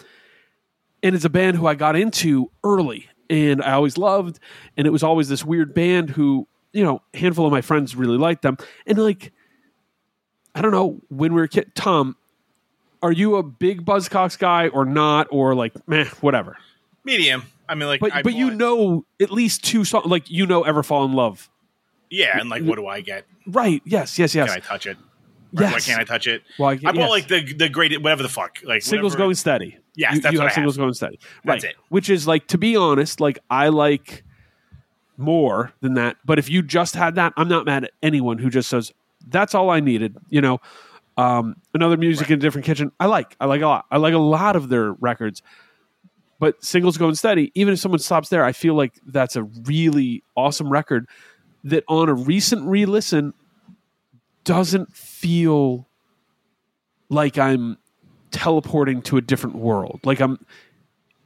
And 1.03 1.15
it's 1.15 1.27
a 1.27 1.31
band 1.31 1.59
who 1.59 1.67
I 1.67 1.75
got 1.75 1.95
into 1.95 2.51
early 2.65 3.09
and 3.29 3.63
I 3.63 3.73
always 3.73 3.99
loved. 3.99 4.39
And 4.77 4.87
it 4.87 4.91
was 4.91 5.03
always 5.03 5.29
this 5.29 5.45
weird 5.45 5.75
band 5.75 6.11
who, 6.11 6.47
you 6.73 6.85
know, 6.85 7.03
a 7.15 7.19
handful 7.19 7.47
of 7.47 7.53
my 7.53 7.61
friends 7.61 7.97
really 7.97 8.19
liked 8.19 8.43
them. 8.43 8.57
And 8.87 8.99
like, 8.99 9.33
I 10.55 10.63
don't 10.63 10.73
know, 10.73 11.01
when 11.09 11.35
we 11.35 11.41
were 11.41 11.49
kid, 11.49 11.75
Tom, 11.75 12.17
are 13.03 13.13
you 13.13 13.37
a 13.37 13.43
big 13.43 13.85
Buzzcocks 13.85 14.39
guy 14.39 14.69
or 14.69 14.85
not? 14.85 15.29
Or 15.31 15.55
like, 15.55 15.73
meh, 15.89 16.07
whatever. 16.21 16.57
Medium. 17.05 17.43
I 17.69 17.75
mean, 17.75 17.89
like, 17.89 18.01
But 18.01 18.15
I 18.15 18.23
but 18.23 18.35
you 18.35 18.51
know 18.51 19.05
at 19.21 19.31
least 19.31 19.65
two 19.65 19.85
songs, 19.85 20.07
like 20.07 20.31
you 20.31 20.47
know, 20.47 20.63
ever 20.63 20.83
fall 20.83 21.05
in 21.05 21.13
love. 21.13 21.51
Yeah, 22.11 22.39
and 22.39 22.49
like, 22.49 22.63
what 22.63 22.77
do 22.77 22.87
I 22.87 23.01
get? 23.01 23.27
Right. 23.47 23.83
Yes. 23.85 24.19
Yes. 24.19 24.35
Yes. 24.35 24.49
Can 24.49 24.57
I 24.57 24.61
touch 24.61 24.87
it? 24.87 24.97
Right, 25.57 25.73
Why 25.73 25.81
can't 25.81 26.01
I 26.01 26.05
touch 26.05 26.27
it? 26.27 26.43
Well, 26.59 26.71
I, 26.71 26.73
I 26.73 26.77
bought 26.77 26.97
yes. 26.97 27.11
like 27.11 27.29
the 27.29 27.53
the 27.55 27.69
great 27.69 28.01
whatever 28.03 28.23
the 28.23 28.29
fuck 28.29 28.59
like 28.65 28.83
singles 28.83 29.13
whatever- 29.13 29.25
going 29.29 29.35
steady. 29.35 29.79
Yes, 29.95 30.17
you, 30.17 30.21
that's 30.21 30.33
you 30.35 30.39
what 30.39 30.45
have 30.45 30.53
I 30.53 30.55
singles 30.55 30.77
have. 30.77 30.83
going 30.83 30.95
steady. 30.95 31.19
That's 31.45 31.65
right. 31.65 31.73
it. 31.73 31.77
Which 31.89 32.11
is 32.11 32.27
like 32.27 32.47
to 32.49 32.59
be 32.59 32.77
honest, 32.77 33.21
like 33.21 33.39
I 33.51 33.69
like 33.69 34.25
more 35.17 35.73
than 35.81 35.95
that. 35.95 36.17
But 36.25 36.39
if 36.39 36.51
you 36.51 36.63
just 36.63 36.95
had 36.95 37.15
that, 37.15 37.33
I'm 37.37 37.49
not 37.49 37.65
mad 37.67 37.85
at 37.85 37.93
anyone 38.03 38.39
who 38.39 38.51
just 38.51 38.69
says 38.69 38.93
that's 39.29 39.55
all 39.55 39.71
I 39.71 39.81
needed. 39.81 40.17
You 40.29 40.41
know, 40.41 40.61
um, 41.17 41.57
another 41.75 41.97
music 41.97 42.29
in 42.29 42.35
a 42.35 42.37
different 42.37 42.67
kitchen. 42.67 42.93
I 43.01 43.07
like. 43.07 43.37
I 43.41 43.47
like 43.47 43.63
a 43.63 43.67
lot. 43.67 43.87
I 43.91 43.97
like 43.97 44.15
a 44.15 44.19
lot 44.19 44.57
of 44.57 44.69
their 44.69 44.93
records. 44.93 45.43
but 46.39 46.63
singles 46.63 46.99
going 46.99 47.15
steady. 47.15 47.51
Even 47.55 47.73
if 47.73 47.81
someone 47.81 47.99
stops 47.99 48.29
there, 48.29 48.45
I 48.45 48.53
feel 48.53 48.75
like 48.75 48.93
that's 49.07 49.37
a 49.37 49.45
really 49.45 50.23
awesome 50.37 50.69
record 50.69 51.09
that 51.65 51.83
on 51.89 52.09
a 52.11 52.15
recent 52.15 52.67
re-listen 52.69 53.33
doesn't 54.47 54.95
feel 54.95 55.87
like 57.11 57.37
I'm 57.37 57.77
teleporting 58.31 59.03
to 59.03 59.19
a 59.19 59.21
different 59.21 59.57
world. 59.57 60.01
Like 60.05 60.21
I'm 60.21 60.39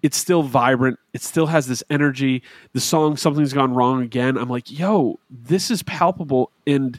it's 0.03 0.17
still 0.17 0.43
vibrant. 0.43 0.99
It 1.13 1.23
still 1.23 1.47
has 1.47 1.67
this 1.67 1.85
energy. 1.91 2.43
The 2.73 2.81
song 2.81 3.19
Something's 3.19 3.53
Gone 3.53 3.75
Wrong 3.75 4.03
Again. 4.03 4.39
I'm 4.39 4.49
like, 4.49 4.71
yo, 4.71 5.21
this 5.29 5.71
is 5.71 5.83
palpable 5.83 6.51
and 6.67 6.99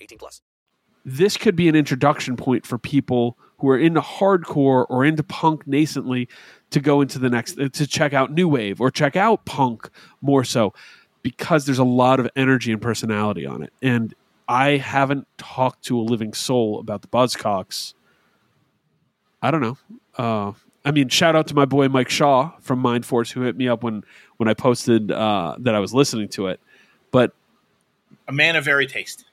18 0.00 0.18
plus. 0.18 0.40
this 1.04 1.36
could 1.36 1.56
be 1.56 1.68
an 1.68 1.76
introduction 1.76 2.36
point 2.36 2.66
for 2.66 2.78
people 2.78 3.36
who 3.58 3.68
are 3.68 3.78
into 3.78 4.00
hardcore 4.00 4.86
or 4.88 5.04
into 5.04 5.22
punk 5.22 5.66
nascently 5.66 6.28
to 6.70 6.80
go 6.80 7.00
into 7.00 7.18
the 7.18 7.28
next 7.28 7.54
to 7.54 7.86
check 7.86 8.12
out 8.12 8.32
new 8.32 8.48
wave 8.48 8.80
or 8.80 8.90
check 8.90 9.16
out 9.16 9.44
punk 9.44 9.88
more 10.20 10.44
so 10.44 10.72
because 11.22 11.66
there's 11.66 11.78
a 11.78 11.84
lot 11.84 12.18
of 12.20 12.28
energy 12.36 12.72
and 12.72 12.80
personality 12.80 13.44
on 13.46 13.62
it 13.62 13.72
and 13.82 14.14
i 14.48 14.76
haven't 14.76 15.26
talked 15.38 15.84
to 15.84 15.98
a 15.98 16.02
living 16.02 16.32
soul 16.32 16.78
about 16.80 17.02
the 17.02 17.08
buzzcocks 17.08 17.94
i 19.42 19.50
don't 19.50 19.60
know 19.60 19.76
uh, 20.16 20.52
i 20.84 20.90
mean 20.90 21.08
shout 21.08 21.36
out 21.36 21.46
to 21.46 21.54
my 21.54 21.64
boy 21.64 21.88
mike 21.88 22.08
shaw 22.08 22.50
from 22.60 22.82
Mindforce 22.82 23.30
who 23.30 23.42
hit 23.42 23.56
me 23.56 23.68
up 23.68 23.82
when 23.82 24.02
when 24.38 24.48
i 24.48 24.54
posted 24.54 25.10
uh, 25.10 25.54
that 25.58 25.74
i 25.74 25.78
was 25.78 25.92
listening 25.92 26.28
to 26.28 26.46
it 26.46 26.60
but 27.10 27.32
A 28.28 28.32
man 28.32 28.56
of 28.56 28.64
very 28.64 28.86
taste. 28.86 29.24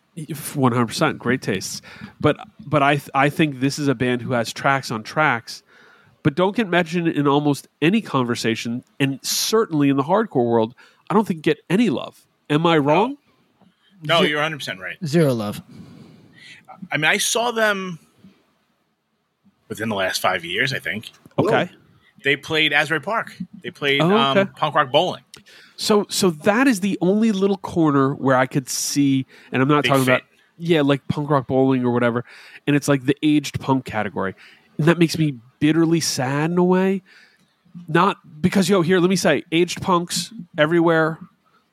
One 0.55 0.71
hundred 0.71 0.87
percent, 0.87 1.19
great 1.19 1.41
tastes. 1.41 1.81
But 2.19 2.37
but 2.65 2.81
I 2.83 2.99
I 3.13 3.29
think 3.29 3.59
this 3.59 3.77
is 3.79 3.87
a 3.87 3.95
band 3.95 4.21
who 4.21 4.33
has 4.33 4.51
tracks 4.51 4.91
on 4.91 5.03
tracks, 5.03 5.63
but 6.23 6.35
don't 6.35 6.55
get 6.55 6.67
mentioned 6.67 7.07
in 7.07 7.27
almost 7.27 7.67
any 7.81 8.01
conversation, 8.01 8.83
and 8.99 9.19
certainly 9.23 9.89
in 9.89 9.97
the 9.97 10.03
hardcore 10.03 10.45
world, 10.49 10.75
I 11.09 11.13
don't 11.13 11.27
think 11.27 11.41
get 11.41 11.59
any 11.69 11.89
love. 11.89 12.25
Am 12.49 12.65
I 12.65 12.77
wrong? 12.77 13.17
No, 14.03 14.21
you're 14.21 14.37
100 14.37 14.57
percent 14.57 14.79
right. 14.79 14.97
Zero 15.05 15.33
love. 15.33 15.61
I 16.91 16.97
mean, 16.97 17.05
I 17.05 17.17
saw 17.17 17.51
them 17.51 17.99
within 19.67 19.89
the 19.89 19.95
last 19.95 20.21
five 20.21 20.45
years. 20.45 20.73
I 20.73 20.79
think 20.79 21.11
Okay. 21.37 21.69
they 22.23 22.35
played 22.37 22.73
Asbury 22.73 23.01
Park. 23.01 23.35
They 23.63 23.71
played 23.71 24.01
Oh, 24.01 24.05
okay. 24.31 24.41
um, 24.41 24.47
punk 24.55 24.75
rock 24.75 24.91
bowling. 24.91 25.23
So 25.77 26.07
so 26.09 26.31
that 26.31 26.67
is 26.67 26.79
the 26.79 26.97
only 27.01 27.31
little 27.31 27.57
corner 27.57 28.13
where 28.15 28.35
I 28.35 28.47
could 28.47 28.67
see, 28.67 29.25
and 29.51 29.61
I'm 29.61 29.67
not 29.67 29.85
talking 29.85 30.05
fit. 30.05 30.11
about 30.11 30.23
yeah, 30.57 30.81
like 30.81 31.07
punk 31.07 31.29
rock 31.29 31.47
bowling 31.47 31.85
or 31.85 31.91
whatever, 31.91 32.25
and 32.65 32.75
it's 32.75 32.87
like 32.87 33.05
the 33.05 33.15
aged 33.21 33.59
punk 33.59 33.85
category, 33.85 34.35
and 34.79 34.87
that 34.87 34.97
makes 34.97 35.17
me 35.17 35.39
bitterly 35.59 35.99
sad 35.99 36.51
in 36.51 36.57
a 36.57 36.63
way. 36.63 37.03
Not 37.87 38.17
because 38.41 38.67
yo, 38.67 38.81
here, 38.81 38.99
let 38.99 39.09
me 39.09 39.15
say, 39.15 39.43
aged 39.51 39.81
punks 39.83 40.33
everywhere. 40.57 41.19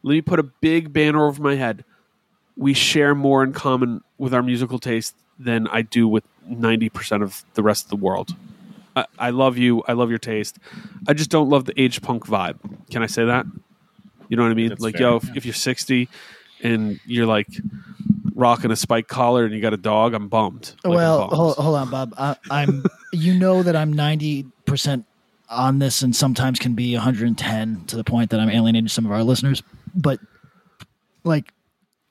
Let 0.02 0.12
me 0.12 0.20
put 0.20 0.38
a 0.38 0.42
big 0.42 0.92
banner 0.92 1.26
over 1.26 1.42
my 1.42 1.54
head. 1.54 1.82
We 2.58 2.74
share 2.74 3.14
more 3.14 3.42
in 3.42 3.54
common 3.54 4.02
with 4.18 4.34
our 4.34 4.42
musical 4.42 4.78
taste 4.78 5.14
than 5.38 5.66
I 5.68 5.80
do 5.80 6.06
with 6.06 6.24
ninety 6.46 6.90
percent 6.90 7.22
of 7.22 7.42
the 7.54 7.62
rest 7.62 7.84
of 7.84 7.90
the 7.90 7.96
world. 7.96 8.36
I, 8.94 9.06
I 9.18 9.30
love 9.30 9.56
you. 9.56 9.82
I 9.88 9.94
love 9.94 10.10
your 10.10 10.18
taste. 10.18 10.58
I 11.08 11.14
just 11.14 11.30
don't 11.30 11.48
love 11.48 11.64
the 11.64 11.80
aged 11.80 12.02
punk 12.02 12.26
vibe. 12.26 12.58
Can 12.90 13.02
I 13.02 13.06
say 13.06 13.24
that? 13.24 13.46
You 14.28 14.36
know 14.36 14.42
what 14.42 14.52
I 14.52 14.54
mean? 14.54 14.68
That's 14.70 14.80
like, 14.80 14.94
fair, 14.94 15.02
yo, 15.08 15.16
if, 15.16 15.36
if 15.36 15.44
you're 15.46 15.54
60 15.54 16.08
and 16.62 16.98
you're 17.06 17.26
like 17.26 17.48
rocking 18.34 18.70
a 18.70 18.76
spike 18.76 19.08
collar 19.08 19.44
and 19.44 19.54
you 19.54 19.60
got 19.60 19.72
a 19.74 19.78
dog, 19.78 20.14
I'm 20.14 20.28
bummed. 20.28 20.74
Like, 20.82 20.90
I'm 20.90 20.90
well, 20.96 21.18
bummed. 21.20 21.32
hold, 21.32 21.56
hold 21.56 21.76
on, 21.76 21.90
Bob. 21.90 22.14
I, 22.16 22.36
I'm. 22.50 22.84
you 23.12 23.34
know 23.34 23.62
that 23.62 23.76
I'm 23.76 23.92
ninety 23.92 24.46
percent 24.66 25.04
on 25.50 25.78
this, 25.78 26.02
and 26.02 26.16
sometimes 26.16 26.58
can 26.58 26.74
be 26.74 26.94
110 26.94 27.84
to 27.86 27.96
the 27.96 28.04
point 28.04 28.30
that 28.30 28.40
I'm 28.40 28.50
alienating 28.50 28.88
some 28.88 29.04
of 29.04 29.12
our 29.12 29.22
listeners. 29.22 29.62
But 29.94 30.18
like, 31.22 31.52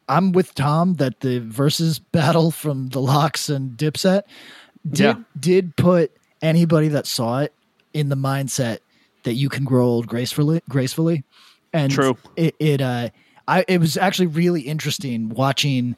I'm 0.07 0.31
with 0.31 0.53
Tom 0.55 0.95
that 0.95 1.19
the 1.21 1.39
versus 1.39 1.99
battle 1.99 2.51
from 2.51 2.89
the 2.89 3.01
LOX 3.01 3.49
and 3.49 3.77
Dipset 3.77 4.23
did 4.89 4.99
Yeah. 4.99 5.15
did 5.39 5.75
put 5.75 6.11
anybody 6.41 6.89
that 6.89 7.07
saw 7.07 7.39
it 7.39 7.53
in 7.93 8.09
the 8.09 8.15
mindset 8.15 8.79
that 9.23 9.33
you 9.33 9.49
can 9.49 9.63
grow 9.63 9.85
old 9.85 10.07
gracefully. 10.07 10.61
Gracefully, 10.69 11.23
and 11.73 11.91
True. 11.91 12.17
It, 12.35 12.55
it 12.59 12.81
uh, 12.81 13.09
I 13.47 13.65
it 13.67 13.79
was 13.79 13.97
actually 13.97 14.27
really 14.27 14.61
interesting 14.61 15.29
watching 15.29 15.95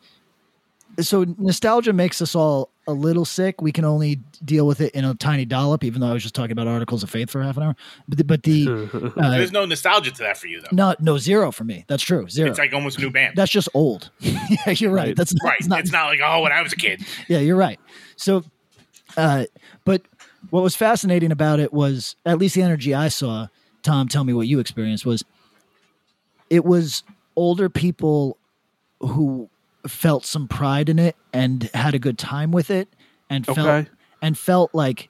so 1.01 1.25
nostalgia 1.37 1.93
makes 1.93 2.21
us 2.21 2.35
all 2.35 2.69
a 2.87 2.93
little 2.93 3.25
sick. 3.25 3.61
We 3.61 3.71
can 3.71 3.85
only 3.85 4.19
deal 4.43 4.67
with 4.67 4.79
it 4.81 4.93
in 4.93 5.03
a 5.03 5.13
tiny 5.15 5.45
dollop, 5.45 5.83
even 5.83 6.01
though 6.01 6.09
I 6.09 6.13
was 6.13 6.23
just 6.23 6.35
talking 6.35 6.51
about 6.51 6.67
articles 6.67 7.03
of 7.03 7.09
faith 7.09 7.29
for 7.29 7.41
half 7.41 7.57
an 7.57 7.63
hour. 7.63 7.75
But 8.07 8.17
the, 8.17 8.23
but 8.23 8.43
the 8.43 9.13
uh, 9.17 9.31
There's 9.31 9.51
no 9.51 9.65
nostalgia 9.65 10.11
to 10.11 10.23
that 10.23 10.37
for 10.37 10.47
you, 10.47 10.61
though. 10.61 10.69
no 10.71 10.95
no 10.99 11.17
zero 11.17 11.51
for 11.51 11.63
me. 11.63 11.85
That's 11.87 12.03
true. 12.03 12.29
Zero. 12.29 12.49
It's 12.49 12.59
like 12.59 12.73
almost 12.73 12.97
a 12.97 13.01
new 13.01 13.11
band. 13.11 13.35
That's 13.35 13.51
just 13.51 13.69
old. 13.73 14.11
yeah, 14.19 14.69
you're 14.71 14.91
right. 14.91 15.07
Right. 15.07 15.15
That's 15.15 15.33
not, 15.33 15.49
right. 15.49 15.59
It's 15.59 15.91
not, 15.91 16.07
like, 16.07 16.19
oh, 16.23 16.41
when 16.41 16.51
I 16.51 16.61
was 16.61 16.73
a 16.73 16.77
kid. 16.77 17.05
yeah, 17.27 17.39
you're 17.39 17.57
right. 17.57 17.79
So, 18.15 18.43
uh, 19.17 19.45
but 19.83 20.03
what 20.49 20.63
was 20.63 20.75
fascinating 20.75 21.31
about 21.31 21.59
it 21.59 21.73
was 21.73 22.15
at 22.25 22.37
least 22.37 22.55
the 22.55 22.61
energy 22.61 22.93
I 22.93 23.09
saw. 23.09 23.47
Tom, 23.83 24.07
tell 24.07 24.23
me 24.23 24.33
what 24.33 24.47
you 24.47 24.59
experienced 24.59 25.05
was. 25.05 25.23
It 26.49 26.63
was 26.65 27.03
older 27.35 27.69
people 27.69 28.37
who 28.99 29.49
felt 29.87 30.25
some 30.25 30.47
pride 30.47 30.89
in 30.89 30.99
it 30.99 31.15
and 31.33 31.69
had 31.73 31.93
a 31.93 31.99
good 31.99 32.17
time 32.17 32.51
with 32.51 32.71
it 32.71 32.87
and 33.29 33.45
felt 33.45 33.59
Okay. 33.59 33.89
and 34.21 34.37
felt 34.37 34.73
like. 34.73 35.09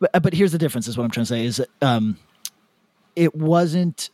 But, 0.00 0.22
but 0.22 0.32
here's 0.34 0.52
the 0.52 0.58
difference: 0.58 0.86
is 0.88 0.96
what 0.96 1.04
I'm 1.04 1.10
trying 1.10 1.24
to 1.26 1.28
say 1.28 1.44
is, 1.44 1.62
um, 1.82 2.16
it 3.16 3.34
wasn't 3.34 4.10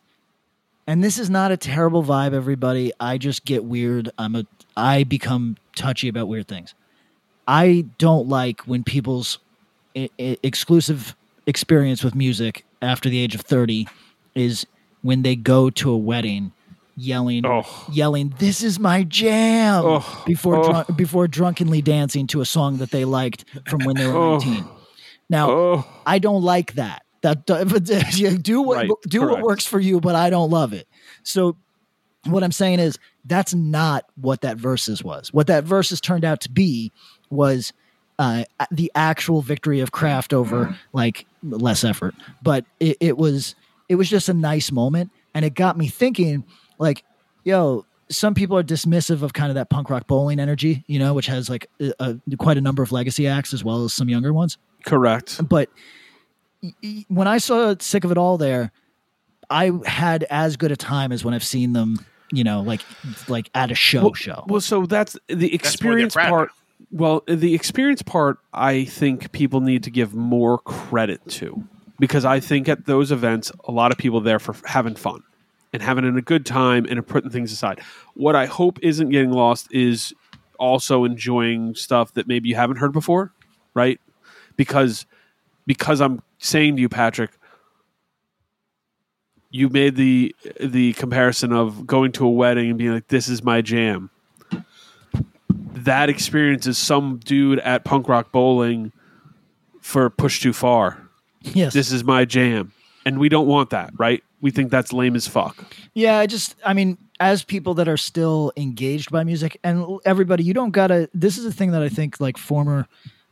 and 0.87 1.03
this 1.03 1.19
is 1.19 1.29
not 1.31 1.51
a 1.51 1.57
terrible 1.57 2.03
vibe 2.05 2.33
everybody 2.35 2.93
i 3.01 3.17
just 3.19 3.45
get 3.47 3.65
weird 3.65 4.11
i'm 4.19 4.35
a 4.35 4.45
i 4.77 5.03
become 5.05 5.57
touchy 5.77 6.09
about 6.09 6.27
weird 6.29 6.47
things 6.49 6.75
i 7.49 7.85
don't 7.99 8.29
like 8.29 8.61
when 8.63 8.83
people's 8.85 9.39
I- 9.97 10.09
I- 10.19 10.37
exclusive 10.43 11.15
experience 11.47 12.03
with 12.05 12.15
music 12.15 12.65
after 12.83 13.09
the 13.11 13.19
age 13.19 13.35
of 13.35 13.43
30 13.43 13.87
is 14.35 14.67
when 15.05 15.23
they 15.23 15.37
go 15.37 15.69
to 15.71 15.91
a 15.93 15.97
wedding 15.97 16.51
yelling 16.97 17.45
Oh. 17.45 17.65
yelling 17.93 18.33
this 18.39 18.63
is 18.63 18.79
my 18.79 19.03
jam 19.05 19.83
Oh. 19.85 20.23
before 20.27 20.57
Oh. 20.59 20.63
drunk, 20.71 20.97
before 20.97 21.29
drunkenly 21.29 21.83
dancing 21.83 22.27
to 22.29 22.41
a 22.41 22.47
song 22.47 22.79
that 22.79 22.91
they 22.91 23.05
liked 23.05 23.45
from 23.69 23.85
when 23.85 23.97
they 23.97 24.07
were 24.07 24.17
Oh. 24.17 24.39
19 24.39 24.65
now 25.29 25.51
Oh, 25.51 25.87
I 26.07 26.19
don't 26.19 26.43
like 26.43 26.75
that. 26.75 27.03
That 27.23 27.47
do 28.43 28.63
what 28.63 28.77
Right, 28.77 28.91
do 29.09 29.23
what 29.23 29.41
works 29.43 29.67
for 29.67 29.81
you, 29.81 29.99
but 30.01 30.15
I 30.15 30.29
don't 30.31 30.51
love 30.51 30.73
it. 30.73 30.87
So 31.23 31.57
what 32.27 32.43
I'm 32.45 32.53
saying 32.53 32.81
is 32.81 32.99
that's 33.25 33.55
not 33.55 34.05
what 34.21 34.43
that 34.43 34.57
Verzuz 34.59 35.03
was. 35.03 35.33
What 35.33 35.47
that 35.49 35.65
Verzuz 35.65 36.01
turned 36.01 36.25
out 36.25 36.41
to 36.43 36.51
be 36.51 36.93
was 37.31 37.73
uh, 38.19 38.45
the 38.71 38.93
actual 38.95 39.41
victory 39.43 39.81
of 39.81 39.91
craft 39.91 40.33
over 40.33 40.77
like 40.93 41.27
less 41.43 41.83
effort. 41.83 42.15
But 42.43 42.67
it, 42.79 42.99
it 43.01 43.17
was 43.19 43.55
it 43.89 43.97
was 43.97 44.09
just 44.09 44.29
a 44.29 44.35
nice 44.35 44.71
moment, 44.73 45.11
and 45.35 45.45
it 45.45 45.55
got 45.55 45.77
me 45.77 45.89
thinking. 45.89 46.45
Like, 46.79 47.05
yo, 47.45 47.87
some 48.09 48.35
people 48.35 48.57
are 48.57 48.63
dismissive 48.63 49.23
of 49.23 49.33
kind 49.33 49.51
of 49.51 49.55
that 49.55 49.71
punk 49.71 49.91
rock 49.91 50.07
bowling 50.07 50.39
energy, 50.41 50.85
you 50.87 50.99
know, 50.99 51.15
which 51.15 51.27
has 51.27 51.49
like 51.49 51.69
a, 51.81 51.93
a, 52.01 52.37
quite 52.37 52.57
a 52.59 52.61
number 52.61 52.83
of 52.83 52.93
legacy 52.93 53.27
acts 53.27 53.55
as 53.55 53.65
well 53.65 53.85
as 53.85 53.95
some 53.95 54.09
younger 54.09 54.33
ones 54.33 54.59
correct. 54.85 55.41
but 55.49 55.71
y- 56.63 56.75
y- 56.83 57.05
when 57.09 57.27
I 57.29 57.39
saw 57.39 57.75
Sick 57.79 58.05
of 58.05 58.11
It 58.11 58.19
All 58.19 58.37
there, 58.37 58.73
I 59.51 59.73
had 59.87 60.25
as 60.25 60.57
good 60.57 60.73
a 60.73 60.77
time 60.77 61.13
as 61.13 61.25
when 61.25 61.33
I've 61.35 61.45
seen 61.45 61.73
them, 61.73 62.05
you 62.33 62.45
know, 62.45 62.61
like 62.63 62.81
like 63.29 63.51
at 63.55 63.71
a 63.71 63.75
show 63.75 64.13
show. 64.15 64.45
Well, 64.49 64.61
so 64.61 64.87
that's 64.87 65.17
the 65.29 65.55
experience 65.55 66.15
proud 66.15 66.29
part. 66.31 66.51
Well, 66.91 67.23
the 67.27 67.55
experience 67.55 68.03
part, 68.03 68.39
I 68.53 68.85
think 68.85 69.33
people 69.33 69.61
need 69.61 69.85
to 69.85 69.91
give 69.91 70.15
more 70.15 70.59
credit 70.59 71.21
to 71.31 71.65
because 71.99 72.25
I 72.25 72.41
think 72.41 72.69
at 72.69 72.87
those 72.87 73.13
events, 73.13 73.53
a 73.65 73.73
lot 73.73 73.93
of 73.93 73.99
people 73.99 74.21
there 74.21 74.39
for 74.39 74.55
having 74.65 74.97
fun 74.97 75.23
and 75.73 75.83
having 75.83 76.05
a 76.05 76.23
good 76.23 76.47
time 76.47 76.87
and 76.89 77.07
putting 77.07 77.31
things 77.31 77.53
aside. 77.53 77.81
What 78.15 78.37
I 78.37 78.47
hope 78.47 78.79
isn't 78.83 79.11
getting 79.11 79.33
lost 79.33 79.69
is 79.73 80.15
also 80.59 81.05
enjoying 81.05 81.75
stuff 81.75 82.15
that 82.15 82.27
maybe 82.29 82.49
you 82.49 82.55
haven't 82.55 82.77
heard 82.77 82.93
before, 82.93 83.33
right? 83.75 84.01
Because 84.57 85.07
because 85.67 86.01
I'm 86.01 86.23
saying 86.39 86.77
to 86.77 86.83
you, 86.83 86.89
Patrick, 86.89 87.33
you 89.51 89.69
made 89.69 89.97
the 89.97 90.35
the 90.61 90.93
comparison 90.95 91.53
of 91.53 91.87
going 91.87 92.13
to 92.13 92.27
a 92.27 92.31
wedding 92.31 92.71
and 92.71 92.79
being 92.79 92.93
like, 92.93 93.09
"This 93.09 93.29
is 93.29 93.43
my 93.43 93.61
jam." 93.61 94.11
That 95.49 96.09
experience 96.09 96.67
is 96.67 96.79
some 96.79 97.19
dude 97.19 97.59
at 97.61 97.85
punk 97.85 98.09
rock 98.09 98.33
bowling 98.33 98.93
for 99.81 100.09
push 100.09 100.41
too 100.41 100.53
far. 100.53 101.04
Yes. 101.53 101.75
This 101.75 101.93
is 101.93 102.05
my 102.05 102.25
jam, 102.25 102.73
and 103.05 103.19
we 103.19 103.29
don't 103.29 103.47
want 103.47 103.71
that, 103.71 103.93
right? 103.97 104.25
We 104.41 104.51
think 104.51 104.71
that's 104.71 104.93
lame 104.93 105.15
as 105.15 105.27
fuck. 105.27 105.57
Yeah, 105.95 106.19
I 106.19 106.27
just, 106.27 106.57
I 106.65 106.75
mean, 106.75 106.99
as 107.21 107.45
people 107.45 107.75
that 107.75 107.89
are 107.89 107.97
still 107.97 108.53
engaged 108.57 109.11
by 109.11 109.25
music, 109.25 109.59
and 109.63 110.01
everybody, 110.05 110.43
you 110.43 110.55
don't 110.55 110.71
gotta. 110.71 111.09
This 111.15 111.39
is 111.39 111.45
a 111.45 111.53
thing 111.53 111.71
that 111.73 111.83
I 111.83 111.89
think 111.89 112.21
like 112.21 112.37
former, 112.39 112.87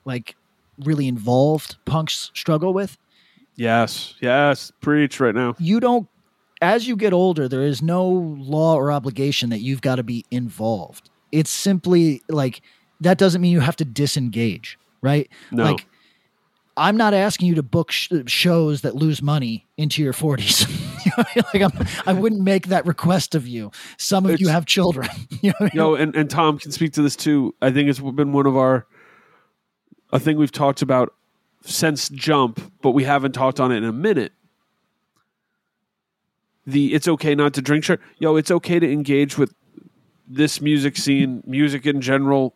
like 0.04 0.36
really 0.78 1.08
involved 1.08 1.76
punks 1.84 2.30
struggle 2.34 2.72
with. 2.72 2.96
Yes, 3.56 4.14
yes, 4.20 4.72
preach 4.80 5.20
right 5.20 5.34
now. 5.34 5.54
You 5.58 5.80
don't, 5.80 6.08
as 6.60 6.88
you 6.88 6.96
get 6.96 7.12
older, 7.12 7.48
there 7.48 7.62
is 7.62 7.82
no 7.82 8.06
law 8.08 8.74
or 8.76 8.90
obligation 8.92 9.50
that 9.50 9.60
you've 9.60 9.82
got 9.82 9.96
to 9.96 10.02
be 10.02 10.24
involved. 10.30 11.10
It's 11.32 11.50
simply 11.50 12.22
like 12.28 12.62
that 13.00 13.18
doesn't 13.18 13.40
mean 13.40 13.52
you 13.52 13.60
have 13.60 13.76
to 13.76 13.84
disengage, 13.84 14.78
right? 15.02 15.28
No. 15.50 15.64
Like, 15.64 15.86
I'm 16.76 16.96
not 16.96 17.14
asking 17.14 17.48
you 17.48 17.54
to 17.56 17.62
book 17.62 17.90
sh- 17.90 18.10
shows 18.26 18.82
that 18.82 18.94
lose 18.94 19.22
money 19.22 19.66
into 19.76 20.02
your 20.02 20.12
40s. 20.12 20.68
You 21.04 21.10
know, 21.16 21.48
like 21.52 21.62
I'm, 21.62 21.86
I 22.06 22.12
wouldn't 22.12 22.42
make 22.42 22.68
that 22.68 22.86
request 22.86 23.34
of 23.34 23.46
you. 23.46 23.72
Some 23.98 24.24
of 24.24 24.40
you 24.40 24.48
have 24.48 24.66
children. 24.66 25.08
You 25.42 25.50
know, 25.50 25.56
I 25.58 25.62
mean? 25.64 25.70
Yo, 25.74 25.94
and, 25.94 26.14
and 26.14 26.30
Tom 26.30 26.58
can 26.58 26.70
speak 26.70 26.92
to 26.92 27.02
this 27.02 27.16
too. 27.16 27.52
I 27.60 27.72
think 27.72 27.88
it's 27.88 27.98
been 27.98 28.32
one 28.32 28.46
of 28.46 28.56
our 28.56 28.86
a 30.12 30.20
thing 30.20 30.36
we've 30.36 30.52
talked 30.52 30.82
about 30.82 31.12
since 31.62 32.08
Jump, 32.08 32.60
but 32.80 32.92
we 32.92 33.02
haven't 33.02 33.32
talked 33.32 33.58
on 33.58 33.72
it 33.72 33.78
in 33.78 33.84
a 33.84 33.92
minute. 33.92 34.32
The 36.64 36.94
it's 36.94 37.08
okay 37.08 37.34
not 37.34 37.54
to 37.54 37.62
drink 37.62 37.82
shirt. 37.82 38.00
Yo, 38.18 38.36
it's 38.36 38.52
okay 38.52 38.78
to 38.78 38.90
engage 38.90 39.36
with 39.36 39.52
this 40.28 40.60
music 40.60 40.96
scene, 40.96 41.42
music 41.44 41.84
in 41.86 42.00
general, 42.00 42.54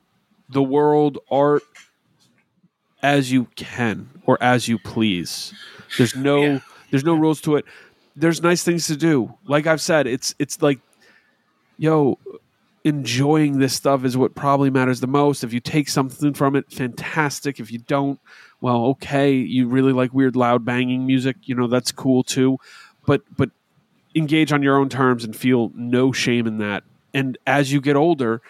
the 0.48 0.62
world, 0.62 1.18
art 1.28 1.64
as 3.02 3.30
you 3.32 3.46
can 3.56 4.08
or 4.24 4.38
as 4.42 4.68
you 4.68 4.78
please. 4.78 5.52
There's 5.98 6.16
no 6.16 6.42
Yeah. 6.42 6.58
there's 6.90 7.04
no 7.04 7.14
rules 7.14 7.40
to 7.42 7.56
it. 7.56 7.64
There's 8.14 8.42
nice 8.42 8.62
things 8.62 8.86
to 8.86 8.96
do. 8.96 9.34
Like 9.46 9.66
I've 9.66 9.80
said, 9.80 10.06
it's 10.06 10.34
it's 10.38 10.62
like 10.62 10.80
yo, 11.78 12.18
enjoying 12.84 13.58
this 13.58 13.74
stuff 13.74 14.04
is 14.04 14.16
what 14.16 14.34
probably 14.34 14.70
matters 14.70 15.00
the 15.00 15.06
most. 15.06 15.44
If 15.44 15.52
you 15.52 15.60
take 15.60 15.88
something 15.88 16.32
from 16.34 16.56
it, 16.56 16.70
fantastic. 16.72 17.60
If 17.60 17.70
you 17.70 17.78
don't, 17.80 18.18
well, 18.60 18.86
okay. 18.86 19.32
You 19.32 19.68
really 19.68 19.92
like 19.92 20.14
weird 20.14 20.36
loud 20.36 20.64
banging 20.64 21.06
music, 21.06 21.36
you 21.44 21.54
know, 21.54 21.66
that's 21.66 21.92
cool 21.92 22.22
too. 22.22 22.58
But 23.06 23.22
but 23.36 23.50
engage 24.14 24.52
on 24.52 24.62
your 24.62 24.78
own 24.78 24.88
terms 24.88 25.24
and 25.24 25.36
feel 25.36 25.70
no 25.74 26.10
shame 26.12 26.46
in 26.46 26.58
that. 26.58 26.84
And 27.12 27.36
as 27.46 27.72
you 27.72 27.80
get 27.80 27.96
older, 27.96 28.40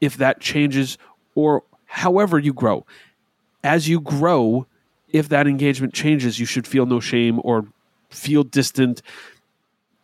if 0.00 0.16
that 0.16 0.40
changes 0.40 0.96
or 1.34 1.62
however 1.86 2.38
you 2.38 2.52
grow, 2.52 2.86
as 3.66 3.88
you 3.88 4.00
grow, 4.00 4.66
if 5.08 5.28
that 5.28 5.46
engagement 5.46 5.92
changes, 5.92 6.38
you 6.38 6.46
should 6.46 6.66
feel 6.66 6.86
no 6.86 7.00
shame 7.00 7.40
or 7.44 7.66
feel 8.10 8.44
distant. 8.44 9.02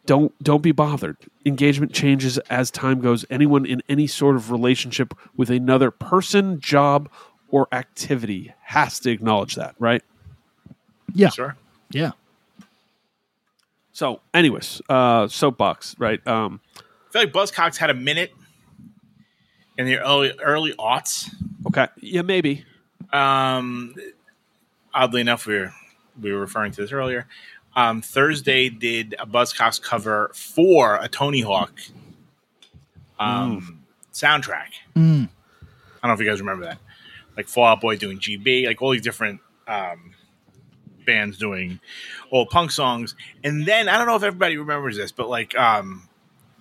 Don't 0.05 0.33
don't 0.43 0.63
be 0.63 0.73
bothered. 0.73 1.17
Engagement 1.47 1.93
changes 1.93 2.37
as 2.51 2.71
time 2.71 3.01
goes. 3.01 3.25
Anyone 3.31 3.65
in 3.65 3.83
any 3.89 4.07
sort 4.09 4.35
of 4.37 4.51
relationship 4.51 5.15
with 5.37 5.49
another 5.51 5.91
person 5.93 6.59
job 6.61 7.09
or 7.49 7.69
activity 7.73 8.53
has 8.63 8.99
to 9.01 9.11
acknowledge 9.11 9.55
that 9.55 9.75
right? 9.79 10.03
Yeah, 11.15 11.29
Sure. 11.29 11.57
yeah. 11.91 12.13
so 13.93 14.21
anyways 14.35 14.81
uh 14.89 15.29
soapbox 15.29 15.95
right? 15.99 16.27
Um 16.27 16.61
I 16.77 17.13
feel 17.13 17.23
like 17.23 17.33
Buzzcocks 17.33 17.77
had 17.77 17.91
a 17.91 17.95
minute 17.95 18.33
in 19.77 19.87
the 19.87 19.99
early 19.99 20.33
early 20.43 20.73
aughts. 20.75 21.29
okay. 21.67 21.89
Yeah 22.01 22.23
maybe 22.23 22.65
Um, 23.13 23.95
oddly 24.93 25.21
enough, 25.21 25.47
we 25.47 25.59
were 25.59 25.73
we 26.21 26.33
were 26.33 26.41
referring 26.41 26.73
to 26.73 26.81
this 26.83 26.93
earlier. 26.93 27.27
Um, 27.75 28.03
Thursday 28.03 28.69
did 28.69 29.15
a 29.19 29.27
Buzzcocks 29.27 29.81
cover 29.83 30.31
for 30.35 30.97
a 30.97 31.09
Tony 31.09 31.41
Hawk 31.41 31.73
um, 33.19 33.85
soundtrack. 34.13 34.69
I 36.03 36.09
don't 36.09 36.09
know 36.09 36.13
if 36.13 36.21
you 36.21 36.27
guys 36.27 36.41
remember 36.41 36.67
that. 36.67 36.79
Like 37.37 37.49
Fall 37.49 37.65
Out 37.65 37.81
Boy 37.81 37.97
doing 37.97 38.19
GB, 38.19 38.67
like 38.67 38.83
all 38.83 38.91
these 38.91 39.01
different 39.01 39.41
um, 39.67 40.13
bands 41.07 41.39
doing 41.39 41.81
old 42.31 42.51
punk 42.51 42.73
songs. 42.73 43.15
And 43.43 43.67
then 43.67 43.89
I 43.89 43.97
don't 43.97 44.07
know 44.07 44.17
if 44.17 44.23
everybody 44.23 44.59
remembers 44.59 44.99
this, 44.99 45.13
but 45.13 45.31
like 45.31 45.57
um, 45.57 46.09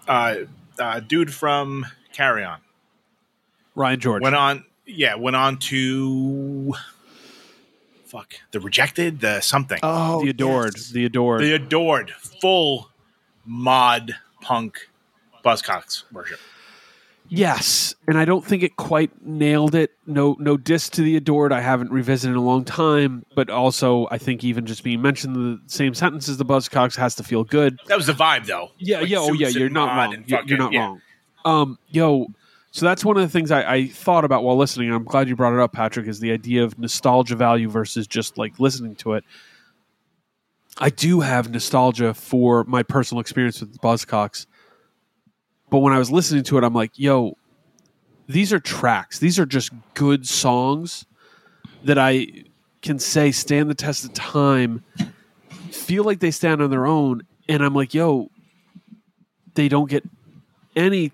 uh, 0.07 0.35
uh, 0.79 1.01
dude 1.01 1.33
from 1.33 1.85
Carry 2.13 2.45
On 2.45 2.59
ryan 3.75 3.99
george 3.99 4.21
went 4.21 4.35
on 4.35 4.65
yeah 4.93 5.15
went 5.15 5.35
on 5.35 5.57
to 5.57 6.73
fuck 8.05 8.33
the 8.51 8.59
rejected 8.59 9.19
the 9.21 9.39
something 9.41 9.79
Oh, 9.83 10.23
the 10.23 10.29
adored 10.29 10.73
yes. 10.75 10.89
the 10.89 11.05
adored 11.05 11.41
the 11.41 11.53
adored 11.53 12.11
full 12.11 12.89
mod 13.45 14.15
punk 14.41 14.89
buzzcocks 15.43 16.03
worship 16.11 16.39
Yes, 17.33 17.95
and 18.09 18.17
I 18.17 18.25
don't 18.25 18.45
think 18.45 18.61
it 18.61 18.75
quite 18.75 19.25
nailed 19.25 19.73
it. 19.73 19.91
No, 20.05 20.35
no 20.37 20.57
diss 20.57 20.89
to 20.89 21.01
the 21.01 21.15
adored. 21.15 21.53
I 21.53 21.61
haven't 21.61 21.89
revisited 21.89 22.31
in 22.31 22.35
a 22.37 22.43
long 22.43 22.65
time, 22.65 23.25
but 23.35 23.49
also 23.49 24.05
I 24.11 24.17
think 24.17 24.43
even 24.43 24.65
just 24.65 24.83
being 24.83 25.01
mentioned 25.01 25.37
in 25.37 25.51
the 25.53 25.61
same 25.67 25.93
sentence 25.93 26.27
as 26.27 26.35
the 26.35 26.43
Buzzcocks 26.43 26.97
has 26.97 27.15
to 27.15 27.23
feel 27.23 27.45
good. 27.45 27.79
that 27.87 27.95
was 27.95 28.07
the 28.07 28.11
vibe 28.13 28.47
though 28.47 28.71
Yeah, 28.79 28.99
Like 28.99 29.09
yeah, 29.09 29.19
oh 29.19 29.31
yeah, 29.31 29.47
you're 29.47 29.69
not 29.69 29.95
wrong. 29.95 30.11
You're, 30.27 30.39
fucking- 30.39 30.49
you're 30.49 30.57
not 30.57 30.73
yeah. 30.73 30.79
wrong. 30.81 31.01
Um, 31.45 31.79
yo, 31.87 32.27
so 32.71 32.85
that's 32.85 33.03
one 33.03 33.17
of 33.17 33.23
the 33.23 33.29
things 33.29 33.51
I, 33.51 33.73
I 33.73 33.87
thought 33.87 34.23
about 34.23 34.43
while 34.43 34.57
listening. 34.57 34.91
I'm 34.91 35.03
glad 35.03 35.27
you 35.27 35.35
brought 35.35 35.53
it 35.53 35.59
up, 35.59 35.73
Patrick. 35.73 36.07
Is 36.07 36.21
the 36.21 36.31
idea 36.31 36.63
of 36.63 36.79
nostalgia 36.79 37.35
value 37.35 37.69
versus 37.69 38.07
just 38.07 38.37
like 38.37 38.59
listening 38.59 38.95
to 38.95 39.13
it. 39.13 39.25
I 40.77 40.89
do 40.89 41.19
have 41.19 41.51
nostalgia 41.51 42.13
for 42.13 42.63
my 42.63 42.81
personal 42.81 43.19
experience 43.19 43.59
with 43.59 43.77
Buzzcocks, 43.81 44.45
but 45.69 45.79
when 45.79 45.91
I 45.91 45.99
was 45.99 46.09
listening 46.09 46.43
to 46.45 46.57
it, 46.57 46.63
I'm 46.63 46.73
like, 46.73 46.91
yo, 46.95 47.37
these 48.27 48.53
are 48.53 48.59
tracks. 48.59 49.19
These 49.19 49.37
are 49.37 49.45
just 49.45 49.71
good 49.93 50.25
songs 50.25 51.05
that 51.83 51.97
I 51.97 52.27
can 52.81 52.99
say 52.99 53.31
stand 53.31 53.69
the 53.69 53.75
test 53.75 54.05
of 54.05 54.13
time, 54.13 54.83
feel 55.71 56.05
like 56.05 56.19
they 56.19 56.31
stand 56.31 56.61
on 56.61 56.69
their 56.69 56.87
own, 56.87 57.23
and 57.49 57.61
I'm 57.61 57.73
like, 57.73 57.93
yo, 57.93 58.31
they 59.55 59.67
don't 59.67 59.89
get 59.89 60.03
any 60.75 61.11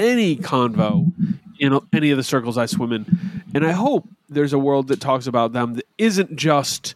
any 0.00 0.36
convo 0.36 1.12
in 1.60 1.78
any 1.92 2.10
of 2.10 2.16
the 2.16 2.24
circles 2.24 2.58
I 2.58 2.66
swim 2.66 2.92
in. 2.92 3.06
And 3.54 3.66
I 3.66 3.72
hope 3.72 4.08
there's 4.28 4.52
a 4.52 4.58
world 4.58 4.88
that 4.88 5.00
talks 5.00 5.26
about 5.26 5.52
them 5.52 5.74
that 5.74 5.86
isn't 5.98 6.34
just 6.34 6.94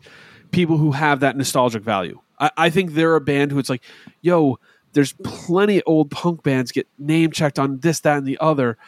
people 0.51 0.79
who 0.79 0.93
have 0.93 1.21
that 1.21 1.37
nostalgic 1.37 1.83
value. 1.83 2.21
I, 2.41 2.51
I 2.57 2.71
think 2.71 2.95
they're 2.95 3.15
a 3.15 3.21
band 3.21 3.53
who 3.53 3.59
it's 3.59 3.69
like, 3.69 3.83
yo, 4.23 4.59
there's 4.95 5.13
plenty 5.25 5.79
of 5.79 5.83
old 5.87 6.11
punk 6.11 6.43
bands 6.43 6.73
get 6.73 6.89
name 6.99 7.31
checked 7.31 7.59
on 7.59 7.81
this, 7.81 8.01
that, 8.01 8.19
and 8.19 8.27
the 8.27 8.39
other. 8.41 8.79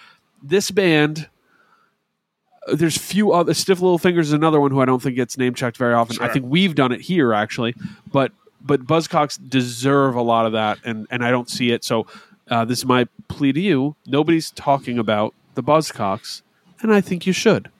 This 0.42 0.70
band, 0.70 1.28
there's 2.72 2.96
few 2.96 3.32
other. 3.32 3.52
Stiff 3.52 3.80
Little 3.80 3.98
Fingers 3.98 4.28
is 4.28 4.32
another 4.32 4.60
one 4.60 4.70
who 4.70 4.80
I 4.80 4.84
don't 4.84 5.02
think 5.02 5.16
gets 5.16 5.36
name 5.36 5.54
checked 5.54 5.76
very 5.76 5.94
often. 5.94 6.16
I 6.20 6.28
think 6.28 6.46
we've 6.48 6.74
done 6.74 6.92
it 6.92 7.00
here 7.00 7.34
actually, 7.34 7.74
but 8.12 8.32
but 8.60 8.84
Buzzcocks 8.84 9.38
deserve 9.48 10.14
a 10.14 10.22
lot 10.22 10.46
of 10.46 10.52
that, 10.52 10.78
and 10.84 11.06
and 11.10 11.24
I 11.24 11.30
don't 11.30 11.50
see 11.50 11.70
it. 11.70 11.84
So 11.84 12.06
uh, 12.50 12.64
this 12.64 12.78
is 12.78 12.84
my 12.86 13.06
plea 13.28 13.52
to 13.52 13.60
you: 13.60 13.96
nobody's 14.06 14.50
talking 14.50 14.98
about 14.98 15.34
the 15.54 15.62
Buzzcocks, 15.62 16.42
and 16.80 16.92
I 16.92 17.00
think 17.00 17.26
you 17.26 17.32
should. 17.32 17.70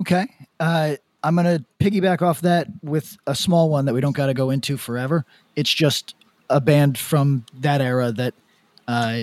Okay. 0.00 0.26
Uh, 0.58 0.96
I'm 1.22 1.36
going 1.36 1.46
to 1.46 1.64
piggyback 1.78 2.22
off 2.22 2.40
that 2.40 2.66
with 2.82 3.16
a 3.26 3.34
small 3.34 3.70
one 3.70 3.84
that 3.84 3.94
we 3.94 4.00
don't 4.00 4.16
got 4.16 4.26
to 4.26 4.34
go 4.34 4.50
into 4.50 4.76
forever. 4.76 5.24
It's 5.54 5.72
just 5.72 6.14
a 6.50 6.60
band 6.60 6.98
from 6.98 7.44
that 7.60 7.80
era 7.80 8.10
that 8.12 8.34
uh, 8.88 9.22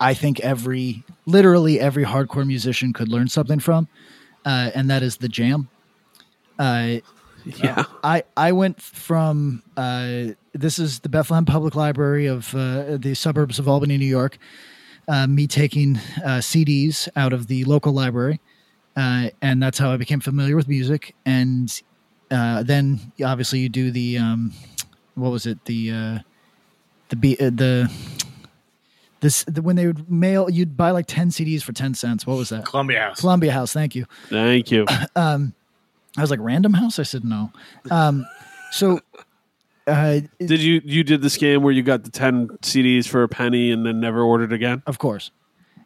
I 0.00 0.14
think 0.14 0.38
every, 0.40 1.02
literally 1.26 1.80
every 1.80 2.04
hardcore 2.04 2.46
musician 2.46 2.92
could 2.92 3.08
learn 3.08 3.28
something 3.28 3.58
from, 3.58 3.88
uh, 4.44 4.70
and 4.74 4.88
that 4.90 5.02
is 5.02 5.16
the 5.16 5.28
Jam. 5.28 5.68
Uh, 6.58 6.98
Yeah, 7.44 7.84
I 8.04 8.22
I 8.36 8.52
went 8.52 8.80
from 8.80 9.64
uh, 9.76 10.34
this 10.52 10.78
is 10.78 11.00
the 11.00 11.08
Bethlehem 11.08 11.44
Public 11.44 11.74
Library 11.74 12.26
of 12.26 12.54
uh, 12.54 12.96
the 12.96 13.14
suburbs 13.14 13.58
of 13.58 13.68
Albany, 13.68 13.96
New 13.98 14.06
York. 14.06 14.38
Uh, 15.08 15.26
me 15.26 15.48
taking 15.48 15.96
uh, 16.24 16.38
CDs 16.38 17.08
out 17.16 17.32
of 17.32 17.48
the 17.48 17.64
local 17.64 17.92
library, 17.92 18.40
uh, 18.96 19.30
and 19.40 19.60
that's 19.60 19.76
how 19.76 19.90
I 19.90 19.96
became 19.96 20.20
familiar 20.20 20.54
with 20.54 20.68
music. 20.68 21.16
And 21.26 21.82
uh, 22.30 22.62
then 22.62 23.12
obviously 23.24 23.58
you 23.58 23.68
do 23.68 23.90
the 23.90 24.18
um, 24.18 24.52
what 25.16 25.30
was 25.30 25.44
it 25.44 25.64
the 25.64 25.90
uh, 25.90 26.18
the 27.08 27.16
be- 27.16 27.40
uh, 27.40 27.50
the 27.50 27.92
this 29.18 29.42
the, 29.44 29.60
when 29.60 29.74
they 29.74 29.88
would 29.88 30.08
mail 30.08 30.48
you'd 30.48 30.76
buy 30.76 30.92
like 30.92 31.06
ten 31.06 31.30
CDs 31.30 31.62
for 31.62 31.72
ten 31.72 31.94
cents. 31.94 32.24
What 32.24 32.36
was 32.36 32.50
that? 32.50 32.64
columbia 32.64 33.00
house 33.00 33.20
Columbia 33.20 33.50
House. 33.50 33.72
Thank 33.72 33.96
you. 33.96 34.06
thank 34.28 34.70
you. 34.70 34.86
I 36.16 36.20
was 36.20 36.30
like, 36.30 36.40
Random 36.40 36.74
House? 36.74 36.98
I 36.98 37.04
said, 37.04 37.24
no. 37.24 37.50
Um, 37.90 38.26
so 38.70 39.00
uh, 39.86 40.20
Did 40.38 40.60
you 40.60 40.80
you 40.84 41.02
did 41.04 41.22
the 41.22 41.28
scam 41.28 41.62
where 41.62 41.72
you 41.72 41.82
got 41.82 42.04
the 42.04 42.10
ten 42.10 42.48
CDs 42.62 43.06
for 43.08 43.22
a 43.22 43.28
penny 43.28 43.70
and 43.70 43.84
then 43.84 44.00
never 44.00 44.22
ordered 44.22 44.52
again? 44.52 44.82
of 44.86 44.98
course. 44.98 45.30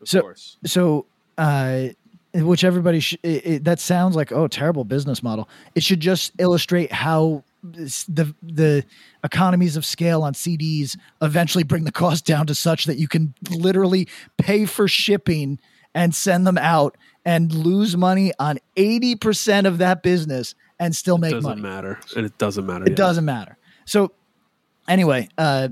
Of 0.03 0.09
So- 0.09 0.21
course. 0.21 0.57
So, 0.67 1.07
uh, 1.39 1.89
which 2.35 2.65
everybody 2.65 3.01
sh- 3.01 3.17
it, 3.23 3.47
it, 3.47 3.65
that 3.65 3.81
sounds 3.81 4.15
like 4.15 4.31
oh 4.33 4.47
terrible 4.49 4.85
business 4.85 5.23
model. 5.23 5.49
It 5.75 5.83
should 5.83 6.01
just 6.01 6.33
illustrate 6.39 6.93
how 6.93 7.45
this- 7.63 8.05
the 8.05 8.35
the 8.43 8.85
economies 9.25 9.77
of 9.77 9.85
scale 9.85 10.23
on 10.23 10.35
CDs 10.35 10.97
eventually 11.23 11.65
bring 11.65 11.85
the 11.85 11.93
cost 11.93 12.27
down 12.27 12.47
to 12.49 12.55
such 12.55 12.85
that 12.85 12.99
you 12.99 13.09
can 13.09 13.35
literally 13.51 14.07
pay 14.37 14.67
for 14.67 14.87
shipping 14.87 15.59
and 15.95 16.15
send 16.15 16.47
them 16.47 16.59
out 16.59 16.97
and 17.25 17.53
lose 17.55 17.97
money 17.97 18.33
on 18.39 18.59
eighty 18.77 19.15
percent 19.17 19.67
of 19.67 19.79
that 19.79 20.03
business 20.03 20.55
and 20.79 20.95
still 20.95 21.17
It 21.17 21.21
make 21.23 21.31
doesn't 21.33 21.49
money. 21.49 21.63
matter, 21.63 21.99
and 22.15 22.27
it 22.27 22.37
doesn't 22.37 22.67
matter. 22.67 22.85
It 22.85 22.91
yeah. 22.91 22.97
doesn't 22.97 23.25
matter. 23.25 23.57
So 23.87 24.13
anyway, 24.89 25.29
uh, 25.39 25.69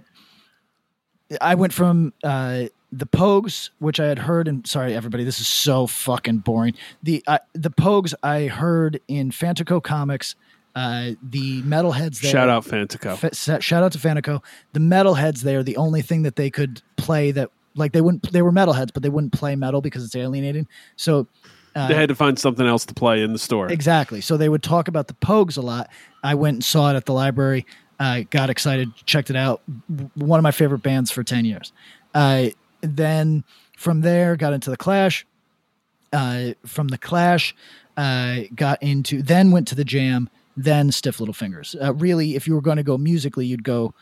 I 1.41 1.55
went 1.55 1.73
from 1.73 2.13
uh, 2.23 2.65
the 2.93 3.07
Pogues, 3.07 3.71
which 3.79 4.01
I 4.01 4.07
had 4.07 4.21
heard, 4.21 4.49
and 4.49 4.67
sorry 4.67 4.95
everybody, 4.95 5.25
this 5.25 5.41
is 5.41 5.49
so 5.49 5.87
fucking 5.87 6.39
boring. 6.39 6.75
The 7.03 7.23
uh, 7.27 7.39
the 7.53 7.71
Pogues 7.71 8.15
I 8.23 8.47
heard 8.47 9.01
in 9.09 9.31
FantaCo 9.31 9.83
Comics. 9.83 10.35
Uh, 10.77 11.13
the 11.23 11.63
metalheads 11.63 12.21
there. 12.21 12.33
Shout 12.33 12.49
out 12.49 12.65
FantaCo. 12.65 13.17
Fa- 13.17 13.33
sa- 13.33 13.61
shout 13.61 13.85
out 13.85 13.93
to 13.93 13.99
FantaCo. 13.99 14.43
The 14.73 14.81
metalheads 14.81 15.43
there, 15.43 15.63
the 15.63 15.77
only 15.77 16.03
thing 16.03 16.23
that 16.23 16.35
they 16.35 16.51
could 16.51 16.83
play 16.97 17.31
that 17.31 17.51
like 17.77 17.93
they 17.93 18.01
wouldn't 18.01 18.33
they 18.33 18.43
were 18.43 18.51
metalheads, 18.51 18.91
but 18.93 19.03
they 19.05 19.09
wouldn't 19.09 19.33
play 19.33 19.55
metal 19.55 19.81
because 19.81 20.05
it's 20.05 20.17
alienating. 20.17 20.67
So 20.97 21.29
uh, 21.77 21.89
they 21.89 21.95
had 21.95 22.09
to 22.09 22.15
find 22.15 22.39
something 22.39 22.67
else 22.67 22.85
to 22.87 22.95
play 22.95 23.23
in 23.23 23.33
the 23.33 23.39
store. 23.39 23.71
Exactly. 23.71 24.21
So 24.21 24.37
they 24.37 24.49
would 24.49 24.63
talk 24.63 24.89
about 24.89 25.09
the 25.09 25.15
Pogues 25.15 25.57
a 25.57 25.61
lot. 25.61 25.91
I 26.23 26.35
went 26.35 26.55
and 26.55 26.65
saw 26.65 26.91
it 26.91 26.97
at 26.97 27.05
the 27.05 27.13
library. 27.13 27.67
I 27.99 28.23
got 28.23 28.51
excited, 28.51 28.95
checked 29.07 29.31
it 29.31 29.37
out. 29.37 29.63
One 30.15 30.39
of 30.39 30.43
my 30.43 30.51
favorite 30.51 30.83
bands 30.83 31.11
for 31.11 31.23
10 31.23 31.45
years. 31.45 31.73
Uh, 32.15 32.49
then 32.81 33.45
from 33.77 34.01
there, 34.03 34.37
got 34.37 34.53
into 34.53 34.71
the 34.71 34.77
Clash. 34.77 35.27
Uh, 36.13 36.53
from 36.65 36.89
the 36.89 36.99
Clash, 36.99 37.55
uh, 37.97 38.41
got 38.55 38.83
into, 38.83 39.23
then 39.23 39.51
went 39.51 39.67
to 39.69 39.75
the 39.75 39.85
Jam, 39.85 40.29
then 40.57 40.93
Stiff 40.93 41.19
Little 41.19 41.33
Fingers. 41.35 41.75
Uh, 41.83 41.93
really, 41.95 42.37
if 42.37 42.47
you 42.47 42.55
were 42.55 42.61
going 42.61 42.77
to 42.77 42.85
go 42.85 42.97
musically, 42.97 43.47
you'd 43.47 43.65
go 43.65 43.93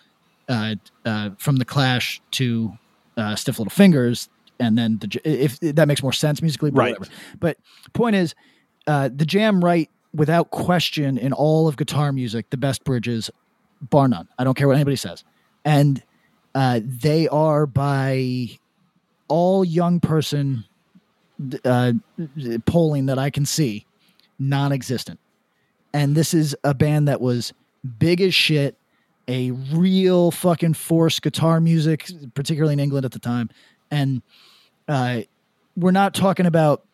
uh, 0.49 0.75
uh, 1.07 1.31
from 1.39 1.57
the 1.57 1.65
Clash 1.65 2.21
to 2.33 2.73
uh, 3.17 3.35
Stiff 3.35 3.59
Little 3.59 3.71
Fingers, 3.71 4.29
and 4.61 4.77
then 4.77 4.99
the, 4.99 5.21
if, 5.25 5.59
if 5.63 5.75
that 5.77 5.89
makes 5.89 6.03
more 6.03 6.13
sense 6.13 6.43
musically, 6.43 6.71
but 6.71 6.79
Right. 6.81 6.99
whatever. 6.99 7.15
But 7.41 7.57
point 7.95 8.17
is, 8.17 8.35
uh, 8.87 9.09
the 9.15 9.25
Jam 9.25 9.65
right? 9.65 9.89
without 10.15 10.51
question 10.51 11.17
in 11.17 11.33
all 11.33 11.69
of 11.69 11.79
guitar 11.79 12.13
music 12.13 12.51
the 12.51 12.59
best 12.59 12.85
bridges, 12.85 13.31
bar 13.83 14.09
none. 14.09 14.29
I 14.39 14.45
don't 14.45 14.55
care 14.55 14.69
what 14.69 14.77
anybody 14.77 14.97
says, 14.97 15.25
and 15.65 16.03
uh, 16.55 16.81
they 16.83 17.29
are 17.29 17.67
by 17.67 18.59
all 19.29 19.65
young 19.65 20.01
person 20.01 20.65
uh, 21.65 21.93
polling 22.67 23.07
that 23.07 23.19
I 23.19 23.31
can 23.31 23.47
see 23.47 23.87
non-existent. 24.39 25.19
And 25.95 26.15
this 26.15 26.35
is 26.35 26.57
a 26.65 26.75
band 26.75 27.09
that 27.09 27.21
was 27.21 27.53
big 27.99 28.21
as 28.21 28.35
shit, 28.35 28.77
a 29.29 29.51
real 29.51 30.31
fucking 30.31 30.75
force 30.75 31.21
guitar 31.21 31.61
music, 31.61 32.11
particularly 32.35 32.75
in 32.75 32.81
England 32.81 33.05
at 33.05 33.13
the 33.13 33.19
time. 33.19 33.51
And 33.91 34.23
uh, 34.89 35.23
we're 35.77 35.91
not 35.91 36.15
talking 36.15 36.47
about 36.47 36.85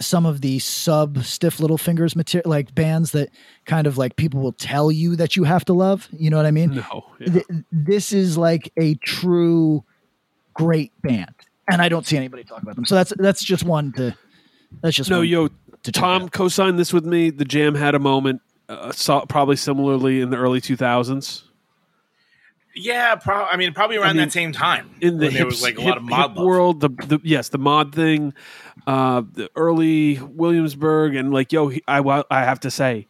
some 0.00 0.26
of 0.26 0.40
the 0.40 0.58
sub 0.58 1.24
stiff 1.24 1.60
little 1.60 1.78
fingers 1.78 2.16
material 2.16 2.50
like 2.50 2.74
bands 2.74 3.12
that 3.12 3.30
kind 3.64 3.86
of 3.86 3.98
like 3.98 4.16
people 4.16 4.40
will 4.40 4.52
tell 4.52 4.90
you 4.92 5.16
that 5.16 5.36
you 5.36 5.44
have 5.44 5.64
to 5.66 5.72
love. 5.72 6.08
You 6.12 6.30
know 6.30 6.36
what 6.36 6.46
I 6.46 6.50
mean? 6.50 6.76
No, 6.76 7.04
yeah. 7.18 7.32
Th- 7.32 7.46
this 7.72 8.12
is 8.12 8.36
like 8.36 8.72
a 8.76 8.94
true 8.96 9.84
great 10.54 10.92
band, 11.02 11.34
and 11.70 11.80
I 11.82 11.88
don't 11.88 12.06
see 12.06 12.16
anybody 12.16 12.44
talk 12.44 12.62
about 12.62 12.76
them. 12.76 12.84
So 12.84 12.94
that's 12.94 13.12
that's 13.16 13.42
just 13.42 13.64
one 13.64 13.92
to 13.92 14.16
that's 14.82 14.96
just 14.96 15.10
no, 15.10 15.20
yo, 15.20 15.48
to 15.82 15.92
Tom 15.92 16.28
co-signed 16.28 16.78
this 16.78 16.92
with 16.92 17.04
me. 17.04 17.30
The 17.30 17.44
Jam 17.44 17.74
had 17.74 17.94
a 17.94 17.98
moment, 17.98 18.40
uh, 18.68 18.92
saw, 18.92 19.24
probably 19.24 19.56
similarly 19.56 20.20
in 20.20 20.30
the 20.30 20.36
early 20.36 20.60
2000s. 20.60 21.42
Yeah, 22.78 23.14
pro- 23.14 23.46
I 23.46 23.56
mean, 23.56 23.72
probably 23.72 23.96
around 23.96 24.16
mean, 24.16 24.26
that 24.26 24.32
same 24.32 24.52
time 24.52 24.90
in 25.00 25.16
the 25.16 25.28
there 25.28 25.46
was 25.46 25.62
like 25.62 25.78
a 25.78 25.80
hip- 25.80 25.88
lot 25.88 25.96
of 25.96 26.04
mod 26.04 26.36
world. 26.36 26.80
The, 26.80 26.90
the 26.90 27.18
yes, 27.22 27.48
the 27.48 27.58
mod 27.58 27.94
thing, 27.94 28.34
uh, 28.86 29.22
the 29.32 29.50
early 29.56 30.20
Williamsburg, 30.20 31.16
and 31.16 31.32
like 31.32 31.52
yo, 31.52 31.72
I 31.88 32.22
I 32.30 32.44
have 32.44 32.60
to 32.60 32.70
say, 32.70 33.06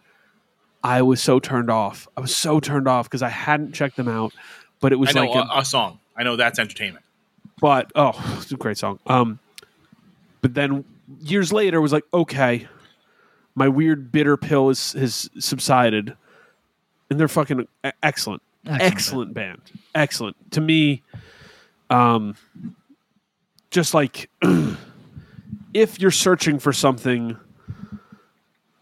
I 0.84 1.02
was 1.02 1.20
so 1.20 1.40
turned 1.40 1.68
off. 1.68 2.06
I 2.16 2.20
was 2.20 2.34
so 2.34 2.60
turned 2.60 2.86
off 2.86 3.06
because 3.06 3.22
I 3.22 3.28
hadn't 3.28 3.72
checked 3.72 3.96
them 3.96 4.06
out, 4.06 4.32
but 4.78 4.92
it 4.92 4.96
was 4.96 5.10
I 5.10 5.12
know 5.24 5.32
like, 5.32 5.48
a, 5.52 5.58
a, 5.58 5.64
song. 5.64 5.98
I 6.16 6.22
know 6.22 6.36
that's 6.36 6.60
entertainment. 6.60 7.04
but 7.60 7.90
oh, 7.96 8.12
it's 8.40 8.52
a 8.52 8.56
great 8.56 8.78
song. 8.78 9.00
Um, 9.08 9.40
but 10.42 10.54
then 10.54 10.84
years 11.22 11.52
later, 11.52 11.78
it 11.78 11.80
was 11.80 11.92
like 11.92 12.04
okay, 12.14 12.68
my 13.56 13.66
weird 13.66 14.12
bitter 14.12 14.36
pill 14.36 14.70
is 14.70 14.92
has 14.92 15.28
subsided, 15.40 16.16
and 17.10 17.18
they're 17.18 17.26
fucking 17.26 17.66
excellent, 18.00 18.42
Excellent 18.66 18.82
excellent, 18.82 19.34
band. 19.34 19.60
excellent 19.94 20.52
to 20.52 20.60
me. 20.60 21.02
Um, 21.90 22.34
just 23.70 23.94
like 23.94 24.28
if 25.74 26.00
you're 26.00 26.10
searching 26.10 26.58
for 26.58 26.72
something 26.72 27.36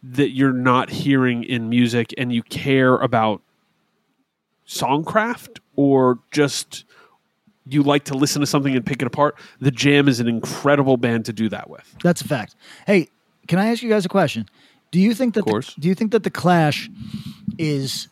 that 0.02 0.30
you're 0.30 0.52
not 0.52 0.90
hearing 0.90 1.44
in 1.44 1.68
music, 1.68 2.12
and 2.18 2.32
you 2.32 2.42
care 2.42 2.96
about 2.96 3.40
songcraft 4.66 5.58
or 5.76 6.18
just 6.30 6.84
you 7.66 7.82
like 7.82 8.04
to 8.04 8.14
listen 8.14 8.40
to 8.40 8.46
something 8.46 8.76
and 8.76 8.84
pick 8.84 9.00
it 9.00 9.06
apart, 9.06 9.36
The 9.60 9.70
Jam 9.70 10.08
is 10.08 10.20
an 10.20 10.28
incredible 10.28 10.96
band 10.96 11.24
to 11.26 11.32
do 11.32 11.48
that 11.48 11.70
with. 11.70 11.96
That's 12.02 12.20
a 12.20 12.28
fact. 12.28 12.54
Hey, 12.86 13.08
can 13.48 13.58
I 13.58 13.70
ask 13.70 13.82
you 13.82 13.88
guys 13.88 14.04
a 14.04 14.08
question? 14.10 14.46
Do 14.90 15.00
you 15.00 15.14
think 15.14 15.34
that 15.34 15.40
Of 15.40 15.46
course. 15.46 15.74
The, 15.74 15.80
do 15.80 15.88
you 15.88 15.94
think 15.94 16.12
that 16.12 16.22
the 16.22 16.30
Clash 16.30 16.90
is? 17.58 18.08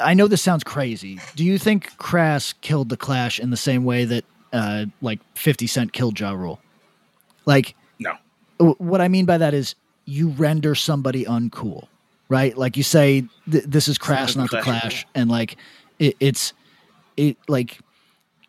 I 0.00 0.14
know 0.14 0.26
this 0.26 0.42
sounds 0.42 0.64
crazy. 0.64 1.20
Do 1.36 1.44
you 1.44 1.58
think 1.58 1.96
Crass 1.98 2.54
killed 2.60 2.88
the 2.88 2.96
Clash 2.96 3.38
in 3.38 3.50
the 3.50 3.56
same 3.56 3.84
way 3.84 4.04
that 4.04 4.24
uh, 4.52 4.86
like 5.00 5.20
Fifty 5.36 5.66
Cent 5.66 5.92
killed 5.92 6.18
Ja 6.18 6.32
Rule? 6.32 6.60
Like, 7.44 7.74
No. 8.00 8.14
w- 8.58 8.76
what 8.78 9.00
I 9.00 9.08
mean 9.08 9.26
by 9.26 9.38
that 9.38 9.54
is 9.54 9.74
you 10.04 10.30
render 10.30 10.74
somebody 10.74 11.24
uncool, 11.24 11.86
right? 12.28 12.56
Like 12.56 12.76
you 12.76 12.82
say, 12.82 13.24
th- 13.50 13.64
this 13.64 13.86
is 13.88 13.98
Crass, 13.98 14.34
the 14.34 14.40
not 14.40 14.50
the 14.50 14.60
Clash 14.60 14.76
are 14.76 14.80
Clash, 14.80 15.06
and 15.14 15.30
like 15.30 15.56
it, 15.98 16.16
it's 16.20 16.52
it 17.16 17.36
like 17.48 17.78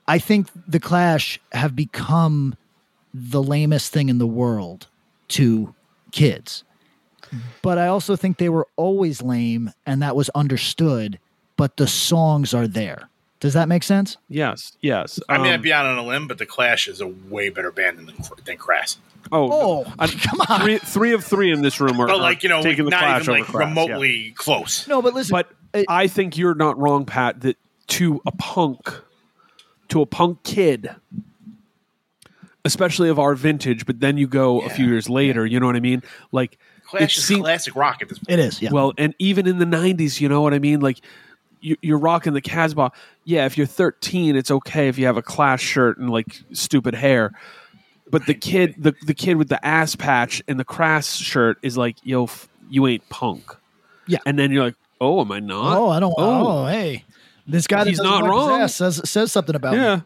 I 0.08 0.18
think 0.20 0.48
the 0.68 0.80
Clash 0.80 1.40
have 1.52 1.76
become 1.76 2.56
the 3.14 3.42
lamest 3.44 3.92
thing 3.94 4.10
in 4.10 4.18
the 4.18 4.28
world 4.28 4.88
to 5.30 5.74
kids. 6.12 6.64
But 7.62 7.78
I 7.78 7.88
also 7.88 8.16
think 8.16 8.38
they 8.38 8.50
were 8.50 8.68
always 8.78 9.22
lame 9.22 9.72
and 9.86 10.02
that 10.02 10.16
was 10.16 10.30
understood, 10.30 11.20
but 11.58 11.76
the 11.78 11.88
songs 11.88 12.54
are 12.54 12.68
there. 12.68 13.10
Does 13.40 13.54
that 13.54 13.68
make 13.68 13.84
sense? 13.84 14.18
Yes, 14.30 14.72
yes. 14.82 15.20
I 15.30 15.38
mean, 15.38 15.48
Um, 15.48 15.54
I'd 15.54 15.62
be 15.62 15.72
out 15.74 15.86
on 15.86 15.98
a 15.98 16.04
limb, 16.04 16.28
but 16.28 16.38
the 16.40 16.46
Clash 16.48 16.88
is 16.88 17.02
a 17.02 17.08
way 17.08 17.50
better 17.50 17.72
band 17.72 18.00
than 18.00 18.08
than 18.46 18.58
Crass. 18.58 18.98
oh, 19.32 19.52
Oh, 19.52 19.84
no. 19.84 19.94
I- 20.00 20.08
come 20.08 20.42
on. 20.50 20.62
Three, 20.62 20.78
three 20.80 21.14
of 21.14 21.24
three 21.24 21.52
in 21.52 21.62
this 21.62 21.80
room 21.80 22.00
are, 22.00 22.08
But 22.08 22.20
like 22.20 22.42
you 22.42 22.50
know, 22.50 22.60
are 22.60 22.64
taking 22.64 22.86
the 22.86 22.92
not 22.92 23.02
clash 23.02 23.22
even 23.24 23.34
over 23.36 23.40
like 23.42 23.48
Crash, 23.52 23.62
yeah. 23.64 23.70
remotely 23.84 24.32
close. 24.38 24.88
No, 24.88 25.02
but 25.04 25.14
listen. 25.14 25.34
But 25.34 25.52
it- 25.74 25.86
I 25.88 26.08
think 26.08 26.36
you're 26.38 26.56
not 26.56 26.80
wrong, 26.80 27.06
Pat. 27.06 27.42
That 27.42 27.58
to 27.90 28.22
a 28.26 28.32
punk, 28.32 28.90
to 29.90 30.02
a 30.02 30.06
punk 30.08 30.42
kid, 30.44 30.90
especially 32.66 33.10
of 33.10 33.20
our 33.20 33.36
vintage, 33.36 33.86
but 33.86 34.00
then 34.00 34.18
you 34.18 34.28
go 34.28 34.62
a 34.62 34.70
few 34.70 34.88
years 34.88 35.10
later. 35.10 35.46
You 35.46 35.60
know 35.60 35.66
what 35.68 35.76
I 35.76 35.80
mean? 35.80 36.04
Like 36.32 36.58
Clash 36.86 37.02
it 37.04 37.18
is 37.20 37.26
seem- 37.26 37.42
classic 37.44 37.76
rock 37.76 38.02
at 38.02 38.10
this 38.10 38.18
point. 38.20 38.40
it 38.40 38.44
is, 38.44 38.62
yeah. 38.62 38.70
Well, 38.72 38.94
and 38.98 39.14
even 39.20 39.48
in 39.48 39.60
the 39.60 39.66
'90s, 39.66 40.20
you 40.20 40.28
know 40.30 40.42
what 40.42 40.54
I 40.54 40.60
mean. 40.60 40.80
Like 40.80 40.98
you, 41.00 41.04
you're 41.62 41.98
rocking 41.98 42.34
the 42.34 42.42
Casbah. 42.42 42.92
Yeah, 43.24 43.46
if 43.46 43.58
you're 43.58 43.68
13, 43.68 44.36
it's 44.36 44.52
okay 44.52 44.88
if 44.88 44.98
you 44.98 45.06
have 45.06 45.18
a 45.18 45.22
class 45.22 45.60
shirt 45.62 45.98
and 45.98 46.10
like 46.10 46.42
stupid 46.54 46.94
hair. 46.96 47.34
But 48.10 48.26
the 48.26 48.34
kid, 48.34 48.76
the 48.78 48.94
the 49.06 49.14
kid 49.14 49.36
with 49.36 49.50
the 49.50 49.64
ass 49.66 49.96
patch 49.96 50.42
and 50.48 50.60
the 50.60 50.64
crass 50.64 51.16
shirt 51.18 51.58
is 51.62 51.78
like, 51.78 51.98
yo, 52.04 52.24
f- 52.24 52.48
you 52.70 52.88
ain't 52.88 53.08
punk. 53.10 53.54
Yeah. 54.08 54.20
And 54.26 54.40
then 54.40 54.52
you're 54.52 54.64
like, 54.64 54.76
oh, 55.02 55.20
am 55.22 55.32
I 55.32 55.40
not? 55.42 55.78
oh, 55.78 55.90
I 55.90 56.00
don't. 56.00 56.14
Oh. 56.18 56.64
Oh, 56.64 56.66
hey, 56.68 57.04
this 57.46 57.68
guy 57.68 57.84
that 57.84 57.90
He's 57.90 58.00
not 58.00 58.24
wrong. 58.24 58.62
ass 58.62 58.76
says 58.76 59.02
says 59.10 59.32
something 59.32 59.56
about 59.56 59.74
me. 59.74 59.80
Yeah. 59.80 60.02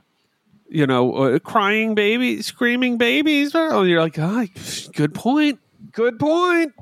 You 0.67 0.87
know, 0.87 1.13
uh, 1.13 1.39
crying 1.39 1.95
babies, 1.95 2.47
screaming 2.47 2.97
babies. 2.97 3.51
Oh, 3.53 3.83
you're 3.83 3.99
like, 4.01 4.17
ah, 4.17 4.45
good 4.95 5.13
point. 5.13 5.59
Good 5.91 6.17
point. 6.17 6.73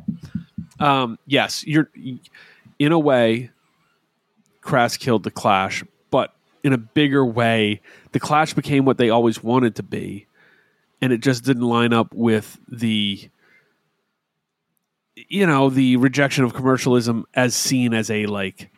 Um, 0.79 1.17
yes, 1.25 1.65
you're 1.65 1.89
in 2.77 2.91
a 2.91 2.99
way. 2.99 3.49
Crass 4.69 4.97
killed 4.97 5.23
the 5.23 5.31
Clash, 5.31 5.83
but 6.11 6.35
in 6.63 6.73
a 6.73 6.77
bigger 6.77 7.25
way, 7.25 7.81
the 8.11 8.19
Clash 8.19 8.53
became 8.53 8.85
what 8.85 8.99
they 8.99 9.09
always 9.09 9.41
wanted 9.41 9.75
to 9.77 9.83
be, 9.83 10.27
and 11.01 11.11
it 11.11 11.21
just 11.21 11.43
didn't 11.43 11.63
line 11.63 11.91
up 11.91 12.13
with 12.13 12.59
the, 12.67 13.31
you 15.15 15.47
know, 15.47 15.71
the 15.71 15.97
rejection 15.97 16.43
of 16.43 16.53
commercialism 16.53 17.25
as 17.33 17.55
seen 17.55 17.95
as 17.95 18.11
a 18.11 18.27
like 18.27 18.69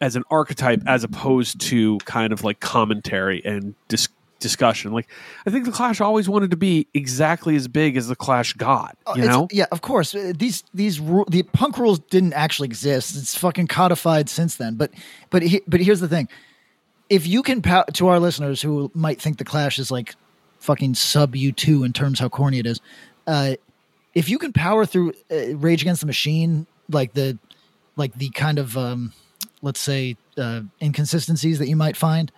as 0.00 0.14
an 0.14 0.22
archetype 0.30 0.84
as 0.86 1.02
opposed 1.02 1.60
to 1.62 1.98
kind 2.04 2.32
of 2.32 2.44
like 2.44 2.60
commentary 2.60 3.42
and 3.44 3.74
dis- 3.88 4.06
discussion. 4.42 4.92
Like 4.92 5.08
I 5.46 5.50
think 5.50 5.64
the 5.64 5.72
Clash 5.72 6.00
always 6.00 6.28
wanted 6.28 6.50
to 6.50 6.56
be 6.56 6.86
exactly 6.92 7.56
as 7.56 7.68
big 7.68 7.96
as 7.96 8.08
the 8.08 8.16
Clash 8.16 8.52
got. 8.52 8.96
You 9.06 9.12
Oh, 9.12 9.12
It's- 9.16 9.28
know, 9.34 9.48
yeah, 9.50 9.66
of 9.72 9.80
course. 9.80 10.14
Uh, 10.14 10.32
These 10.36 10.64
these 10.74 10.98
the 11.28 11.44
punk 11.52 11.78
rules 11.78 11.98
didn't 12.10 12.34
actually 12.34 12.66
exist. 12.66 13.16
It's 13.16 13.36
fucking 13.38 13.68
codified 13.68 14.28
since 14.28 14.56
then. 14.56 14.74
But 14.74 14.90
but 15.30 15.42
he, 15.42 15.62
but 15.66 15.80
here's 15.80 16.00
the 16.00 16.08
thing: 16.08 16.28
if 17.08 17.26
you 17.26 17.42
can 17.42 17.62
pow- 17.62 17.84
to 17.94 18.08
our 18.08 18.20
listeners 18.20 18.60
who 18.60 18.90
might 18.94 19.20
think 19.20 19.38
the 19.38 19.44
Clash 19.44 19.78
is 19.78 19.90
like 19.90 20.14
fucking 20.58 20.94
sub 20.94 21.34
U 21.34 21.52
two 21.52 21.84
in 21.84 21.92
terms 21.92 22.20
how 22.20 22.28
corny 22.28 22.58
it 22.58 22.66
is, 22.66 22.80
uh, 23.26 23.54
if 24.14 24.28
you 24.28 24.38
can 24.38 24.52
power 24.52 24.84
through 24.86 25.12
uh, 25.30 25.56
Rage 25.56 25.82
Against 25.82 26.00
the 26.02 26.06
Machine, 26.06 26.66
like 26.90 27.14
the 27.14 27.38
like 27.96 28.14
the 28.14 28.28
kind 28.30 28.58
of 28.58 28.76
um, 28.76 29.12
let's 29.62 29.80
say 29.80 30.16
uh, 30.38 30.60
inconsistencies 30.80 31.58
that 31.58 31.68
you 31.68 31.76
might 31.76 31.96
find, 31.96 32.30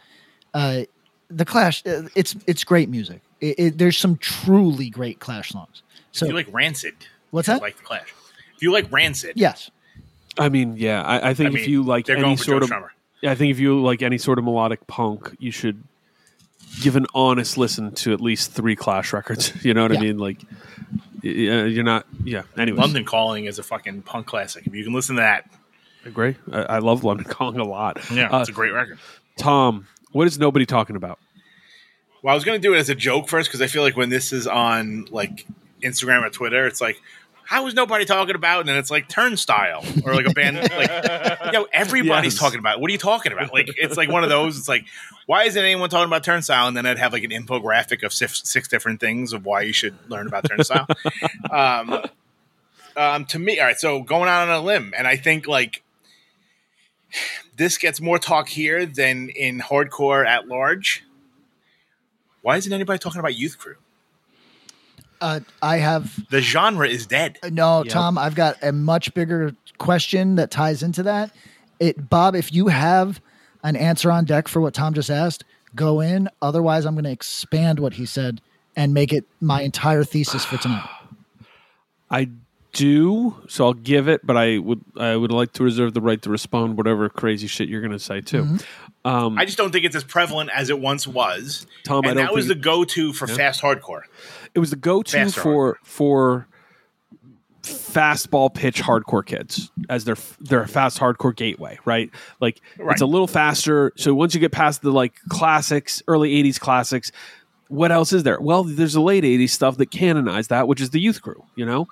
uh, 0.53 0.83
the 1.29 1.45
Clash, 1.45 1.85
uh, 1.87 2.03
it's 2.15 2.37
it's 2.47 2.65
great 2.65 2.89
music. 2.89 3.21
It, 3.41 3.59
it, 3.59 3.79
there's 3.79 3.97
some 3.99 4.17
truly 4.17 4.89
great 4.91 5.19
Clash 5.21 5.51
songs. 5.51 5.83
So 6.13 6.27
if 6.27 6.31
you 6.31 6.37
like 6.37 6.49
Rancid, 6.53 6.95
What's 7.31 7.49
that? 7.49 7.61
Like 7.61 7.77
the 7.77 7.83
Clash. 7.83 8.15
If 8.57 8.63
you 8.63 8.73
like 8.73 8.91
Rancid, 8.93 9.33
yes, 9.37 9.71
I 10.39 10.49
mean, 10.49 10.77
yeah, 10.77 11.03
I, 11.03 11.31
I 11.31 11.35
think 11.35 11.49
I 11.49 11.55
if 11.55 11.61
mean, 11.63 11.71
you 11.71 11.83
like 11.83 12.09
any 12.09 12.37
sort 12.37 12.63
Joe 12.63 12.65
of, 12.65 12.71
Strummer. 12.71 12.89
I 13.27 13.35
think 13.35 13.51
if 13.51 13.59
you 13.59 13.81
like 13.83 14.03
any 14.03 14.19
sort 14.19 14.39
of 14.39 14.45
melodic 14.45 14.87
punk, 14.87 15.35
you 15.39 15.51
should 15.51 15.83
give 16.83 16.97
an 16.97 17.07
honest 17.15 17.57
listen 17.59 17.93
to 17.93 18.13
at 18.13 18.21
least 18.21 18.53
three 18.53 18.77
Clash 18.77 19.13
records. 19.13 19.53
You 19.65 19.75
know 19.75 19.83
what 19.83 19.93
Yeah. 19.93 19.99
I 19.99 20.03
mean? 20.03 20.19
Like, 20.19 20.41
y- 21.23 21.31
y- 21.31 21.65
you're 21.67 21.85
not, 21.85 22.07
yeah. 22.25 22.43
Anyways, 22.59 22.79
London 22.81 23.05
Calling 23.05 23.47
is 23.47 23.59
a 23.59 23.63
fucking 23.63 24.03
punk 24.03 24.27
classic. 24.27 24.67
If 24.67 24.75
you 24.75 24.85
can 24.85 24.93
listen 24.93 25.17
to 25.17 25.23
that, 25.23 25.51
I 26.05 26.09
agree. 26.09 26.37
I, 26.53 26.63
I 26.63 26.79
love 26.79 27.03
London 27.05 27.27
Calling 27.27 27.59
a 27.61 27.65
lot. 27.65 27.99
yeah, 28.11 28.29
Uh, 28.29 28.41
it's 28.41 28.51
a 28.51 28.53
great 28.53 28.73
record. 28.73 28.99
Tom, 29.39 29.87
what 30.15 30.27
is 30.27 30.39
nobody 30.39 30.65
talking 30.65 30.97
about? 30.97 31.19
Well, 32.23 32.33
I 32.33 32.35
was 32.35 32.45
going 32.45 32.59
to 32.59 32.67
do 32.67 32.73
it 32.73 32.79
as 32.79 32.89
a 32.89 32.95
joke 32.95 33.29
first 33.29 33.51
because 33.51 33.61
I 33.61 33.67
feel 33.67 33.83
like 33.83 33.97
when 33.97 34.09
this 34.09 34.33
is 34.33 34.47
on 34.47 35.05
like 35.11 35.47
Instagram 35.83 36.25
or 36.25 36.31
Twitter, 36.31 36.67
it's 36.67 36.81
like, 36.81 36.97
how 37.45 37.67
is 37.67 37.75
nobody 37.75 38.07
talking 38.07 38.35
about? 38.35 38.61
And 38.61 38.69
then 38.71 38.79
it's 38.79 38.91
like 38.91 39.07
Turnstile 39.11 39.85
or 40.07 40.15
like 40.15 40.25
a 40.27 40.33
band. 40.33 40.57
like, 40.77 41.53
yo, 41.53 41.67
everybody's 41.71 42.33
Yes. 42.33 42.41
talking 42.41 42.59
about. 42.59 42.77
it. 42.79 42.81
What 42.81 42.89
are 42.89 42.93
you 42.93 42.99
talking 42.99 43.33
about? 43.33 43.53
Like, 43.53 43.69
it's 43.77 43.99
like 43.99 44.09
one 44.09 44.23
of 44.25 44.31
those. 44.31 44.57
It's 44.57 44.69
like, 44.69 44.87
why 45.27 45.45
isn't 45.45 45.63
anyone 45.63 45.91
talking 45.91 46.07
about 46.07 46.25
Turnstile? 46.25 46.67
And 46.69 46.75
then 46.75 46.87
I'd 46.87 46.97
have 46.99 47.13
like 47.13 47.25
an 47.25 47.31
infographic 47.31 48.03
of 48.03 48.15
six, 48.15 48.41
six 48.49 48.67
different 48.69 49.01
things 49.01 49.35
of 49.35 49.45
why 49.45 49.61
you 49.61 49.75
should 49.75 49.95
learn 50.09 50.27
about 50.27 50.49
Turnstile. 50.49 50.87
um, 51.51 51.99
um, 52.97 53.25
to 53.27 53.39
me, 53.39 53.61
all 53.61 53.67
right. 53.67 53.77
So 53.79 54.01
going 54.03 54.31
out 54.31 54.49
on 54.49 54.55
a 54.55 54.65
limb, 54.65 54.95
and 54.97 55.07
I 55.07 55.17
think 55.17 55.47
like 55.47 55.83
this 57.57 57.79
gets 57.79 58.01
more 58.01 58.19
talk 58.19 58.49
here 58.49 58.85
than 58.87 59.29
in 59.31 59.61
hardcore 59.61 60.27
at 60.27 60.49
large. 60.49 61.05
Why 62.43 62.57
isn't 62.57 62.73
anybody 62.73 62.99
talking 62.99 63.21
about 63.21 63.35
Youth 63.37 63.59
Crew? 63.59 63.77
uh, 65.21 65.41
I 65.63 65.79
have 65.79 66.29
The 66.29 66.43
genre 66.43 66.87
is 66.87 67.07
dead. 67.07 67.39
no, 67.51 67.83
Yep. 67.85 67.93
Tom. 67.93 68.19
I've 68.19 68.35
got 68.35 68.57
a 68.63 68.73
much 68.73 69.15
bigger 69.15 69.55
question 69.79 70.35
that 70.35 70.51
ties 70.51 70.83
into 70.83 71.03
that. 71.05 71.31
It, 71.81 72.11
Bob, 72.11 72.35
if 72.35 72.53
you 72.53 72.69
have 72.69 73.21
an 73.63 73.77
answer 73.77 74.11
on 74.13 74.27
deck 74.27 74.49
for 74.49 74.61
what 74.61 74.75
Tom 74.75 74.93
just 74.93 75.11
asked, 75.11 75.45
go 75.75 76.01
in. 76.01 76.29
Otherwise, 76.43 76.85
I'm 76.85 76.95
going 76.95 77.05
to 77.05 77.11
expand 77.11 77.79
what 77.81 77.95
he 77.95 78.05
said 78.05 78.43
and 78.77 78.93
make 78.93 79.13
it 79.13 79.25
my 79.41 79.63
entire 79.63 80.05
thesis 80.05 80.45
for 80.45 80.59
tonight. 80.59 80.89
I 82.11 82.29
do, 82.75 83.35
so 83.49 83.65
I'll 83.67 83.73
give 83.73 84.09
it, 84.09 84.27
but 84.27 84.37
I 84.37 84.59
would 84.59 84.83
I 84.97 85.17
would 85.17 85.33
like 85.33 85.53
to 85.55 85.65
reserve 85.65 85.95
the 85.95 86.01
right 86.03 86.21
to 86.23 86.31
respond 86.31 86.77
whatever 86.77 87.09
crazy 87.09 87.47
shit 87.47 87.69
you're 87.69 87.81
going 87.81 87.93
to 87.93 87.99
say 87.99 88.21
too. 88.21 88.43
Mm-hmm. 88.45 89.09
Um, 89.09 89.39
I 89.39 89.45
just 89.45 89.57
don't 89.59 89.71
think 89.73 89.85
it's 89.85 89.97
as 89.97 90.05
prevalent 90.05 90.51
as 90.55 90.71
it 90.71 90.81
once 90.81 91.07
was. 91.07 91.67
Tom, 91.85 92.05
I 92.05 92.11
and 92.11 92.17
don't 92.19 92.27
that 92.27 92.35
was 92.35 92.49
the 92.49 92.55
go-to 92.55 93.13
for 93.13 93.27
fast 93.27 93.63
hardcore. 93.63 94.03
it 94.55 94.59
was 94.59 94.71
the 94.71 94.77
go-to 94.77 95.13
Faster 95.13 95.41
for 95.41 95.79
for 95.83 96.49
fastball 97.63 98.53
pitch 98.53 98.83
hardcore 98.83 99.25
kids 99.25 99.71
as 99.89 100.05
their 100.05 100.17
their 100.41 100.67
fast 100.67 100.99
hardcore 100.99 101.35
gateway, 101.35 101.79
right? 101.85 102.11
Like 102.41 102.61
Right. 102.79 102.93
it's 102.93 103.01
a 103.03 103.07
little 103.07 103.27
faster. 103.27 103.93
So 103.97 104.15
once 104.15 104.35
you 104.35 104.41
get 104.41 104.53
past 104.53 104.83
the 104.83 104.91
like 104.91 105.15
classics, 105.29 106.03
early 106.09 106.43
'80s 106.43 106.59
classics, 106.61 107.11
what 107.69 107.91
else 107.93 108.13
is 108.13 108.23
there? 108.23 108.41
Well, 108.41 108.65
there's 108.65 108.93
the 108.95 109.01
late 109.01 109.25
'80s 109.25 109.51
stuff 109.51 109.77
that 109.79 109.91
canonized 109.91 110.51
that, 110.51 110.69
which 110.69 110.81
is 110.81 110.91
the 110.91 111.01
Youth 111.01 111.23
Crew. 111.23 111.43
You 111.57 111.65
know, 111.67 111.89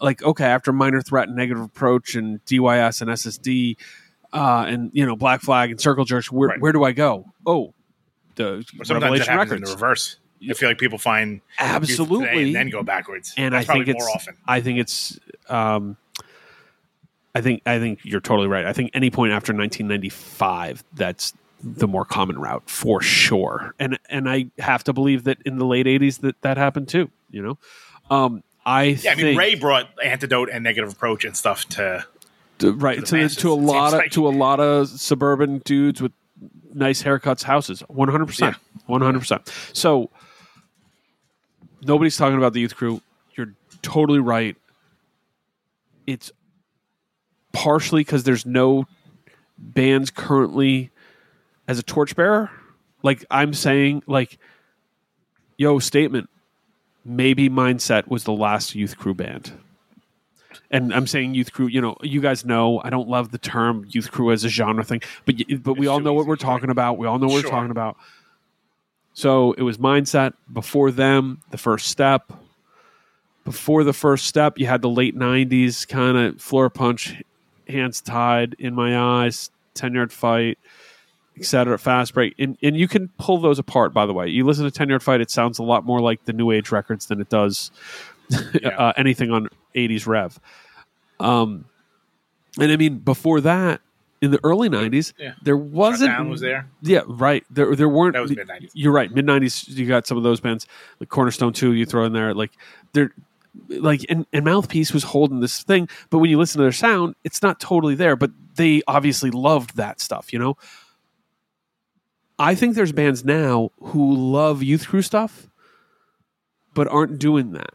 like 0.00 0.22
okay, 0.22 0.44
after 0.44 0.72
Minor 0.72 1.02
Threat 1.02 1.28
and 1.28 1.36
Negative 1.36 1.62
Approach 1.62 2.14
and 2.14 2.44
DYS 2.44 3.00
and 3.02 3.10
SSD, 3.10 3.76
uh, 4.32 4.64
and 4.68 4.90
you 4.92 5.04
know 5.06 5.16
Black 5.16 5.40
Flag 5.40 5.70
and 5.70 5.80
Circle 5.80 6.04
Jerks, 6.04 6.30
where 6.30 6.48
Right. 6.50 6.60
where 6.60 6.72
do 6.72 6.84
I 6.84 6.92
go? 6.92 7.26
Oh, 7.46 7.74
the 8.36 8.58
Or 8.58 8.62
sometimes 8.62 8.90
it 8.90 8.92
Revelation 8.94 9.26
happens 9.32 9.50
Records. 9.50 9.52
in 9.52 9.64
the 9.64 9.70
reverse. 9.84 10.16
I 10.48 10.52
feel 10.52 10.68
like 10.68 10.78
people 10.78 10.98
find 10.98 11.40
Absolutely. 11.58 12.44
and 12.46 12.54
then 12.54 12.70
go 12.70 12.84
backwards. 12.84 13.34
and 13.36 13.52
That's 13.54 13.68
I 13.68 13.72
think 13.72 13.88
it's 13.88 13.98
more 13.98 14.10
often. 14.14 14.36
I 14.46 14.60
think 14.60 14.78
it's 14.78 15.18
um, 15.48 15.96
I 17.34 17.40
think 17.40 17.62
I 17.66 17.78
think 17.80 18.00
you're 18.04 18.20
totally 18.20 18.46
right. 18.48 18.64
I 18.64 18.72
think 18.72 18.90
any 18.94 19.10
point 19.10 19.32
after 19.32 19.52
1995, 19.52 20.84
that's 20.94 21.34
the 21.62 21.88
more 21.88 22.04
common 22.04 22.38
route 22.38 22.68
for 22.70 23.00
sure. 23.00 23.74
And 23.80 23.98
and 24.08 24.28
I 24.30 24.46
have 24.60 24.84
to 24.84 24.92
believe 24.92 25.24
that 25.24 25.38
in 25.44 25.58
the 25.58 25.64
late 25.66 25.86
80s 25.86 26.20
that 26.20 26.40
that 26.42 26.56
happened 26.56 26.86
too. 26.88 27.10
You 27.32 27.42
know, 27.42 27.58
um, 28.14 28.42
I 28.68 28.82
Yeah, 28.82 29.12
I 29.12 29.14
mean, 29.14 29.36
Ray 29.36 29.54
brought 29.54 29.88
antidote 30.04 30.50
and 30.50 30.62
negative 30.62 30.92
approach 30.92 31.24
and 31.24 31.34
stuff 31.34 31.66
to. 31.70 32.04
to, 32.58 32.72
right 32.72 33.00
the 33.00 33.06
to, 33.06 33.28
to 33.28 33.50
a 33.50 33.54
lot 33.54 33.94
of 33.94 33.98
like. 33.98 34.10
to 34.12 34.28
a 34.28 34.30
lot 34.30 34.60
of 34.60 34.88
suburban 34.88 35.58
dudes 35.64 36.02
with 36.02 36.12
nice 36.74 37.02
haircuts, 37.02 37.42
houses, 37.42 37.80
100, 37.88 38.26
percent 38.26 38.56
100. 38.86 39.18
percent 39.18 39.52
So 39.72 40.10
nobody's 41.80 42.18
talking 42.18 42.36
about 42.36 42.52
the 42.52 42.60
youth 42.60 42.76
crew. 42.76 43.00
You're 43.34 43.54
totally 43.80 44.20
right. 44.20 44.54
It's 46.06 46.30
partially 47.54 48.02
because 48.02 48.24
there's 48.24 48.44
no 48.44 48.86
bands 49.56 50.10
currently 50.10 50.90
as 51.66 51.78
a 51.78 51.82
torchbearer. 51.82 52.50
Like 53.02 53.24
I'm 53.30 53.54
saying, 53.54 54.02
like, 54.06 54.38
yo, 55.56 55.78
statement. 55.78 56.28
Maybe 57.08 57.48
Mindset 57.48 58.08
was 58.08 58.24
the 58.24 58.32
last 58.32 58.74
youth 58.74 58.98
crew 58.98 59.14
band 59.14 59.52
and 60.70 60.92
I'm 60.92 61.06
saying 61.06 61.34
youth 61.34 61.52
crew. 61.52 61.66
You 61.66 61.80
know, 61.80 61.96
you 62.02 62.20
guys 62.20 62.44
know 62.44 62.80
I 62.84 62.90
don't 62.90 63.08
love 63.08 63.30
the 63.30 63.38
term 63.38 63.86
youth 63.88 64.10
crew 64.10 64.30
as 64.32 64.44
a 64.44 64.48
genre 64.48 64.84
thing, 64.84 65.00
but 65.24 65.36
but 65.62 65.74
we 65.74 65.86
It's 65.86 65.90
all 65.90 65.98
too 65.98 66.04
know 66.04 66.12
what 66.12 66.26
we're 66.26 66.36
talking 66.36 66.70
about. 66.70 66.98
We 66.98 67.06
all 67.06 67.18
know 67.18 67.26
what 67.26 67.40
Sure. 67.40 67.50
we're 67.50 67.56
talking 67.56 67.70
about. 67.70 67.96
So 69.14 69.52
it 69.54 69.62
was 69.62 69.78
mindset 69.78 70.34
before 70.52 70.90
them. 70.90 71.40
The 71.50 71.58
first 71.58 71.88
step. 71.88 72.32
Before 73.44 73.82
the 73.82 73.94
first 73.94 74.26
step, 74.26 74.58
you 74.58 74.66
had 74.66 74.82
the 74.82 74.90
late 74.90 75.16
'90s 75.16 75.88
kind 75.88 76.18
of 76.18 76.34
Floorpunch, 76.36 77.22
hands 77.66 78.00
tied 78.02 78.54
in 78.58 78.74
my 78.74 79.24
eyes, 79.24 79.50
ten 79.74 79.94
yard 79.94 80.12
fight, 80.12 80.58
etc. 81.38 81.78
Fast 81.78 82.14
break, 82.14 82.34
and 82.38 82.56
and 82.62 82.76
you 82.76 82.88
can 82.88 83.08
pull 83.18 83.38
those 83.38 83.58
apart. 83.58 83.92
By 83.92 84.06
the 84.06 84.12
way, 84.14 84.28
you 84.28 84.44
listen 84.44 84.64
to 84.64 84.70
ten 84.70 84.88
yard 84.88 85.02
fight, 85.02 85.20
it 85.20 85.30
sounds 85.30 85.58
a 85.58 85.62
lot 85.62 85.84
more 85.84 86.00
like 86.00 86.24
the 86.24 86.32
new 86.32 86.50
age 86.50 86.70
records 86.70 87.06
than 87.06 87.20
it 87.20 87.28
does 87.28 87.70
uh, 88.64 88.92
anything 88.96 89.30
on 89.30 89.48
80s 89.74 90.06
rev 90.06 90.38
um 91.20 91.64
and 92.60 92.70
i 92.70 92.76
mean 92.76 92.98
before 92.98 93.40
that 93.40 93.80
in 94.20 94.30
the 94.32 94.40
early 94.44 94.68
90s 94.68 95.12
Yeah. 95.18 95.32
there 95.42 95.56
wasn't 95.56 96.10
Shutdown 96.10 96.28
was 96.28 96.40
there. 96.42 96.68
yeah 96.82 97.00
right 97.06 97.44
there 97.50 97.74
there 97.74 97.88
weren't 97.88 98.12
That 98.14 98.20
was 98.22 98.30
mid-90s. 98.36 98.70
you're 98.74 98.92
right 98.92 99.10
mid 99.10 99.24
90s 99.26 99.68
you 99.68 99.86
got 99.86 100.06
some 100.06 100.16
of 100.18 100.24
those 100.24 100.40
bands 100.40 100.66
like 101.00 101.08
cornerstone 101.08 101.52
2 101.54 101.72
you 101.72 101.86
throw 101.86 102.04
in 102.04 102.12
there 102.12 102.34
like 102.34 102.50
they're 102.92 103.12
like 103.68 104.04
and, 104.10 104.26
and 104.32 104.44
mouthpiece 104.44 104.92
was 104.92 105.04
holding 105.04 105.40
this 105.40 105.62
thing 105.62 105.88
but 106.10 106.18
when 106.18 106.28
you 106.30 106.36
listen 106.38 106.58
to 106.58 106.62
their 106.64 106.72
sound 106.72 107.14
it's 107.24 107.42
not 107.42 107.58
totally 107.60 107.94
there 107.94 108.14
but 108.16 108.30
they 108.56 108.82
obviously 108.86 109.30
loved 109.30 109.76
that 109.76 110.00
stuff 110.00 110.32
you 110.34 110.38
know 110.38 110.56
i 112.38 112.54
think 112.54 112.74
there's 112.74 112.92
bands 112.92 113.24
now 113.24 113.70
who 113.80 114.14
love 114.14 114.62
youth 114.62 114.88
crew 114.88 115.02
stuff 115.02 115.48
but 116.74 116.86
aren't 116.88 117.18
doing 117.18 117.52
that 117.52 117.74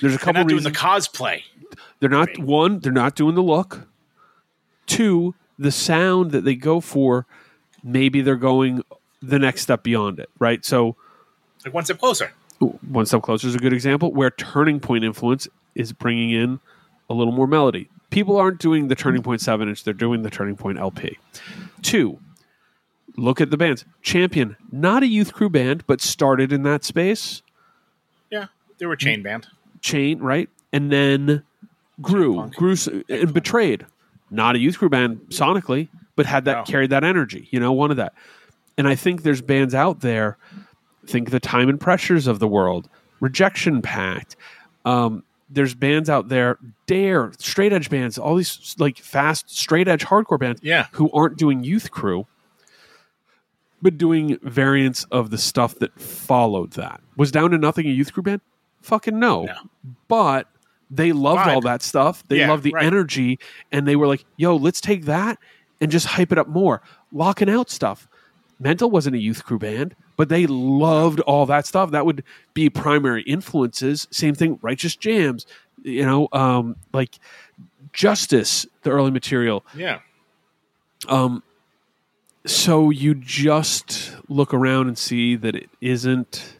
there's 0.00 0.14
a 0.14 0.16
They're 0.18 0.24
couple 0.24 0.42
not 0.42 0.48
doing 0.48 0.62
the 0.62 0.70
cosplay. 0.70 1.42
they're 2.00 2.08
not 2.10 2.38
one 2.38 2.78
they're 2.80 2.92
not 2.92 3.14
doing 3.14 3.34
the 3.34 3.42
look 3.42 3.86
two 4.86 5.34
the 5.58 5.70
sound 5.72 6.30
that 6.32 6.44
they 6.44 6.54
go 6.54 6.80
for 6.80 7.26
maybe 7.84 8.20
they're 8.22 8.36
going 8.36 8.82
the 9.22 9.38
next 9.38 9.62
step 9.62 9.82
beyond 9.82 10.18
it 10.18 10.30
right 10.38 10.64
so 10.64 10.96
Like 11.64 11.74
one 11.74 11.84
step 11.84 11.98
closer. 11.98 12.32
One 12.90 13.06
Step 13.06 13.22
Closer 13.22 13.48
is 13.48 13.54
a 13.54 13.58
good 13.58 13.72
example 13.72 14.12
where 14.12 14.30
Turning 14.30 14.80
Point 14.80 15.02
influence 15.02 15.48
is 15.74 15.94
bringing 15.94 16.30
in 16.30 16.60
a 17.08 17.14
little 17.14 17.32
more 17.32 17.46
melody. 17.46 17.88
People 18.10 18.36
aren't 18.36 18.58
doing 18.60 18.88
the 18.88 18.94
Turning 18.94 19.22
Point 19.22 19.40
7 19.40 19.66
inch, 19.66 19.82
they're 19.82 19.94
doing 19.94 20.20
the 20.20 20.28
Turning 20.28 20.56
Point 20.56 20.78
LP. 20.78 21.16
Two, 21.80 22.18
look 23.16 23.40
at 23.40 23.50
the 23.50 23.56
bands. 23.56 23.84
Champion, 24.02 24.56
not 24.72 25.02
a 25.02 25.06
youth 25.06 25.32
crew 25.32 25.50
band, 25.50 25.84
but 25.86 26.00
started 26.00 26.52
in 26.52 26.62
that 26.64 26.84
space. 26.84 27.42
Yeah, 28.30 28.46
they 28.78 28.86
were 28.86 28.96
chain 28.96 29.22
band. 29.22 29.46
Chain, 29.80 30.18
right? 30.20 30.48
And 30.72 30.90
then 30.92 31.42
grew, 32.00 32.48
grew, 32.50 32.74
and 33.08 33.32
Betrayed, 33.34 33.86
not 34.30 34.54
a 34.56 34.58
youth 34.58 34.78
crew 34.78 34.88
band 34.88 35.20
sonically, 35.30 35.88
but 36.16 36.26
had 36.26 36.44
that 36.44 36.56
Wow. 36.58 36.64
carried 36.64 36.90
that 36.90 37.04
energy. 37.04 37.48
You 37.50 37.60
know, 37.60 37.72
wanted 37.72 37.96
that. 37.96 38.14
And 38.78 38.86
I 38.88 38.94
think 38.94 39.22
there's 39.22 39.42
bands 39.42 39.74
out 39.74 40.00
there. 40.00 40.38
Think 41.06 41.30
the 41.30 41.40
time 41.40 41.68
and 41.68 41.80
pressures 41.80 42.26
of 42.26 42.38
the 42.38 42.46
world, 42.48 42.88
Rejection 43.20 43.82
Pact. 43.82 44.36
Um, 44.84 45.24
there's 45.48 45.74
bands 45.74 46.08
out 46.08 46.28
there, 46.28 46.58
Dare, 46.86 47.32
straight 47.38 47.72
edge 47.72 47.90
bands, 47.90 48.16
all 48.18 48.36
these 48.36 48.76
like 48.78 48.98
fast 48.98 49.50
straight 49.50 49.88
edge 49.88 50.04
hardcore 50.04 50.38
bands, 50.38 50.60
Yeah. 50.62 50.86
who 50.92 51.10
aren't 51.12 51.36
doing 51.36 51.64
youth 51.64 51.90
crew, 51.90 52.26
but 53.82 53.96
doing 53.98 54.38
variants 54.42 55.04
of 55.10 55.30
the 55.30 55.38
stuff 55.38 55.74
that 55.76 55.98
followed 56.00 56.72
that. 56.72 57.00
Was 57.16 57.30
Down 57.30 57.50
to 57.50 57.58
Nothing 57.58 57.86
a 57.86 57.90
youth 57.90 58.12
crew 58.12 58.22
band? 58.22 58.40
Fucking 58.82 59.18
no. 59.18 59.44
No. 59.44 59.54
But 60.08 60.46
they 60.90 61.12
loved 61.12 61.40
Vibe. 61.42 61.54
all 61.54 61.60
that 61.62 61.82
stuff. 61.82 62.24
They 62.28 62.38
Yeah, 62.40 62.48
loved 62.50 62.62
the 62.64 62.72
right. 62.72 62.84
energy, 62.84 63.38
and 63.70 63.86
they 63.86 63.94
were 63.96 64.06
like, 64.06 64.24
"Yo, 64.36 64.56
let's 64.56 64.80
take 64.80 65.04
that 65.04 65.38
and 65.80 65.90
just 65.90 66.06
hype 66.06 66.32
it 66.32 66.38
up 66.38 66.48
more." 66.48 66.82
Locking 67.12 67.48
out 67.50 67.70
stuff. 67.70 68.08
Mental 68.58 68.90
wasn't 68.90 69.16
a 69.16 69.18
youth 69.18 69.44
crew 69.44 69.58
band, 69.58 69.94
but 70.16 70.28
they 70.28 70.46
loved 70.46 71.20
all 71.20 71.46
that 71.46 71.66
stuff. 71.66 71.90
That 71.92 72.04
would 72.06 72.22
be 72.54 72.68
primary 72.68 73.22
influences. 73.22 74.06
Same 74.10 74.34
thing, 74.34 74.58
Righteous 74.62 74.96
Jams, 74.96 75.46
you 75.82 76.04
know, 76.04 76.28
um, 76.32 76.76
like 76.92 77.18
Justice, 77.92 78.66
the 78.82 78.90
early 78.90 79.10
material. 79.10 79.64
Yeah. 79.74 80.00
Um, 81.08 81.42
so 82.46 82.90
you 82.90 83.14
just 83.14 84.16
look 84.28 84.54
around 84.54 84.88
and 84.88 84.96
see 84.98 85.36
that 85.36 85.54
it 85.54 85.68
isn't 85.80 86.56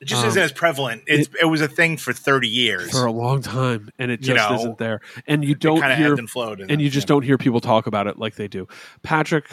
It 0.00 0.06
just 0.06 0.22
Um, 0.22 0.28
isn't 0.30 0.42
as 0.42 0.52
prevalent. 0.52 1.02
It's, 1.06 1.28
it, 1.40 1.44
was 1.46 1.60
a 1.60 1.68
thing 1.68 1.96
for 1.96 2.12
30 2.12 2.48
years. 2.48 2.90
for 2.90 3.06
a 3.06 3.12
long 3.12 3.40
time, 3.40 3.88
and 4.00 4.10
it 4.10 4.20
just 4.20 4.28
You 4.28 4.34
know, 4.34 4.54
isn't 4.60 4.78
there. 4.78 5.00
And 5.28 5.44
you 5.44 5.54
don't 5.54 5.78
kind 5.80 5.92
of 5.92 5.98
hear, 5.98 6.14
and 6.14 6.28
flowed. 6.28 6.60
and 6.60 6.82
you 6.82 6.90
just 6.90 7.06
don't 7.06 7.22
hear 7.22 7.38
people 7.38 7.60
talk 7.60 7.86
about 7.86 8.08
it 8.08 8.18
like 8.18 8.34
they 8.34 8.48
do. 8.48 8.66
Patrick, 9.04 9.46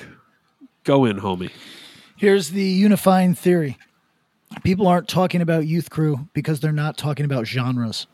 go 0.83 1.05
in, 1.05 1.19
homie. 1.19 1.51
Here's 2.17 2.49
the 2.49 2.63
unifying 2.63 3.35
theory. 3.35 3.77
People 4.63 4.87
aren't 4.87 5.07
talking 5.07 5.41
about 5.41 5.67
youth 5.67 5.91
crew 5.91 6.27
because 6.33 6.59
they're 6.61 6.71
not 6.71 6.97
talking 6.97 7.25
about 7.25 7.45
genres. 7.45 8.07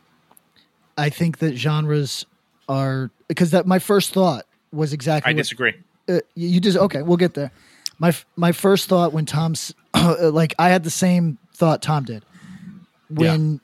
I 0.98 1.08
think 1.08 1.38
that 1.38 1.56
genres 1.56 2.26
are 2.68 3.10
because 3.28 3.50
that 3.52 3.66
my 3.66 3.78
first 3.78 4.12
thought 4.12 4.44
was 4.72 4.92
exactly 4.92 5.30
I 5.30 5.32
what- 5.32 5.38
disagree. 5.38 5.72
Uh, 6.08 6.20
you 6.34 6.60
just 6.60 6.78
okay 6.78 7.02
we'll 7.02 7.16
get 7.16 7.34
there. 7.34 7.50
My 7.98 8.14
my 8.36 8.52
first 8.52 8.88
thought 8.88 9.12
when 9.12 9.26
tom's 9.26 9.74
like 10.20 10.54
i 10.58 10.68
had 10.68 10.84
the 10.84 10.90
same 10.90 11.38
thought 11.54 11.82
tom 11.82 12.04
did. 12.04 12.24
When 13.08 13.60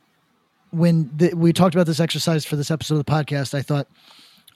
when 0.71 1.11
the, 1.17 1.35
we 1.35 1.53
talked 1.53 1.75
about 1.75 1.87
this 1.87 2.01
exercise 2.01 2.45
for 2.45 2.57
this 2.57 2.71
episode 2.71 2.95
of 2.95 3.05
the 3.05 3.13
podcast 3.13 3.53
i 3.53 3.61
thought 3.61 3.87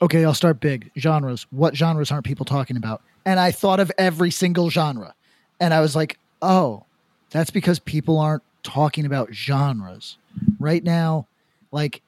okay 0.00 0.24
i'll 0.24 0.34
start 0.34 0.60
big. 0.60 0.90
Genres. 0.98 1.46
What 1.50 1.76
genres 1.76 2.10
aren't 2.10 2.24
people 2.24 2.44
talking 2.44 2.76
about? 2.76 3.02
And 3.24 3.38
i 3.38 3.50
thought 3.50 3.80
of 3.80 3.92
every 3.98 4.30
single 4.30 4.70
genre. 4.70 5.14
And 5.60 5.74
i 5.74 5.80
was 5.80 5.94
like 5.94 6.18
oh 6.42 6.84
that's 7.30 7.50
because 7.50 7.78
people 7.78 8.18
aren't 8.18 8.42
talking 8.62 9.06
about 9.06 9.32
genres. 9.32 10.16
Right 10.58 10.82
now 10.82 11.26
like 11.70 12.02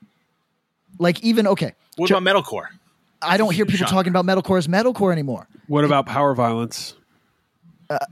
like 0.98 1.22
even 1.22 1.46
okay. 1.46 1.74
What 1.96 2.10
about 2.10 2.22
metalcore? 2.22 2.68
i 3.22 3.36
don't 3.36 3.54
hear 3.54 3.64
people 3.64 3.78
Genre. 3.78 3.90
talking 3.90 4.14
about 4.14 4.24
metalcore 4.24 4.58
as 4.58 4.68
metalcore 4.68 5.12
anymore 5.12 5.48
What 5.68 5.84
about 5.84 6.06
power 6.06 6.34
violence? 6.34 6.94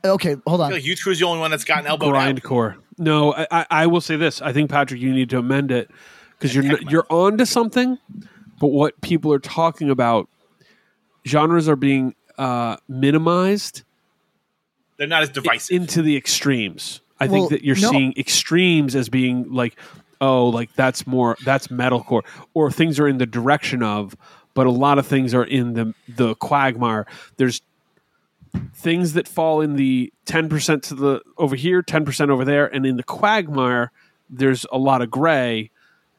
okay 0.05 0.37
hold 0.47 0.63
I 0.63 0.65
on 0.65 0.71
feel 0.71 0.77
like 0.79 0.87
Youth 0.87 1.01
Crew's 1.03 1.19
the 1.19 1.27
only 1.27 1.39
one 1.41 1.51
that's 1.51 1.65
gotten 1.65 1.87
elbowed 1.87 2.15
out. 2.17 2.35
grindcore. 2.35 2.77
No, 2.99 3.35
I, 3.35 3.47
I, 3.51 3.67
I 3.71 3.87
will 3.87 4.01
say 4.01 4.17
this. 4.17 4.41
I 4.41 4.53
think 4.55 4.71
Patrick, 4.71 5.01
you 5.03 5.13
need 5.13 5.29
to 5.31 5.39
amend 5.39 5.71
it 5.71 5.91
because 6.39 6.55
you're 6.55 6.65
Heck 6.65 6.81
n- 6.83 6.89
you're 6.89 7.07
on 7.11 7.37
to 7.39 7.45
something. 7.45 7.99
But 8.59 8.69
what 8.69 8.99
people 9.03 9.31
are 9.35 9.39
talking 9.39 9.91
about, 9.91 10.31
genres 11.27 11.69
are 11.69 11.77
being 11.77 12.15
uh, 12.39 12.79
minimized 12.89 13.83
They're 14.97 15.07
not 15.07 15.23
as 15.25 15.29
divisive. 15.29 15.77
into 15.77 16.01
the 16.01 16.17
extremes. 16.17 17.03
I 17.21 17.27
Well, 17.27 17.35
think 17.35 17.51
that 17.51 17.63
you're 17.65 17.77
no. 17.79 17.91
seeing 17.91 18.15
extremes 18.17 18.95
as 18.97 19.11
being 19.11 19.53
like, 19.53 19.79
oh, 20.23 20.49
like 20.49 20.73
that's 20.75 21.07
more 21.07 21.37
that's 21.45 21.67
metalcore, 21.67 22.23
or 22.55 22.71
things 22.71 22.99
are 22.99 23.09
in 23.09 23.19
the 23.19 23.27
direction 23.27 23.83
of, 23.83 24.17
but 24.57 24.67
a 24.67 24.71
lot 24.73 24.99
of 24.99 25.07
things 25.07 25.33
are 25.35 25.45
in 25.45 25.75
the 25.75 25.95
the 26.09 26.35
quagmire. 26.37 27.07
There's 27.37 27.63
things 28.75 29.13
that 29.13 29.29
fall 29.29 29.61
in 29.61 29.77
the 29.77 30.13
ten 30.25 30.49
percent 30.49 30.83
to 30.85 30.95
the 30.95 31.21
over 31.39 31.55
here, 31.55 31.83
ten 31.83 32.05
percent 32.05 32.31
over 32.33 32.45
there, 32.45 32.67
and 32.67 32.85
in 32.85 32.97
the 32.97 33.03
quagmire, 33.05 33.93
there's 34.29 34.67
a 34.73 34.79
lot 34.79 35.03
of 35.03 35.11
gray. 35.11 35.71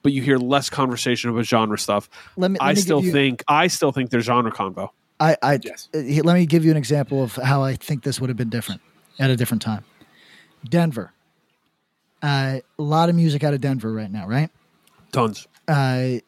But 0.04 0.14
you 0.14 0.22
hear 0.22 0.38
less 0.38 0.70
conversation 0.70 1.30
about 1.32 1.44
genre 1.46 1.78
stuff. 1.78 2.10
Let 2.38 2.52
me- 2.52 2.60
let 2.62 2.66
I 2.68 2.74
me 2.74 2.80
still 2.80 3.04
you- 3.04 3.12
think 3.12 3.44
I 3.48 3.68
still 3.68 3.92
think 3.92 4.10
there's 4.12 4.24
genre 4.26 4.52
convo. 4.52 4.90
I, 5.20 5.36
I 5.42 5.60
Yes. 5.64 5.90
uh, 5.96 5.98
let 6.24 6.36
me 6.36 6.46
give 6.46 6.64
you 6.64 6.70
an 6.72 6.78
example 6.78 7.24
of 7.24 7.36
how 7.36 7.64
I 7.64 7.74
think 7.74 8.04
this 8.04 8.22
would 8.22 8.30
have 8.30 8.38
been 8.38 8.50
different 8.52 8.82
at 9.20 9.32
a 9.32 9.36
different 9.36 9.64
time. 9.64 9.84
Denver, 10.70 11.12
uh, 12.22 12.60
a 12.78 12.82
lot 12.82 13.10
of 13.10 13.16
music 13.16 13.44
out 13.44 13.56
of 13.56 13.62
Denver 13.62 13.92
right 13.92 14.12
now, 14.12 14.28
right? 14.28 14.52
Tons. 15.12 15.48
Uh, 15.68 16.20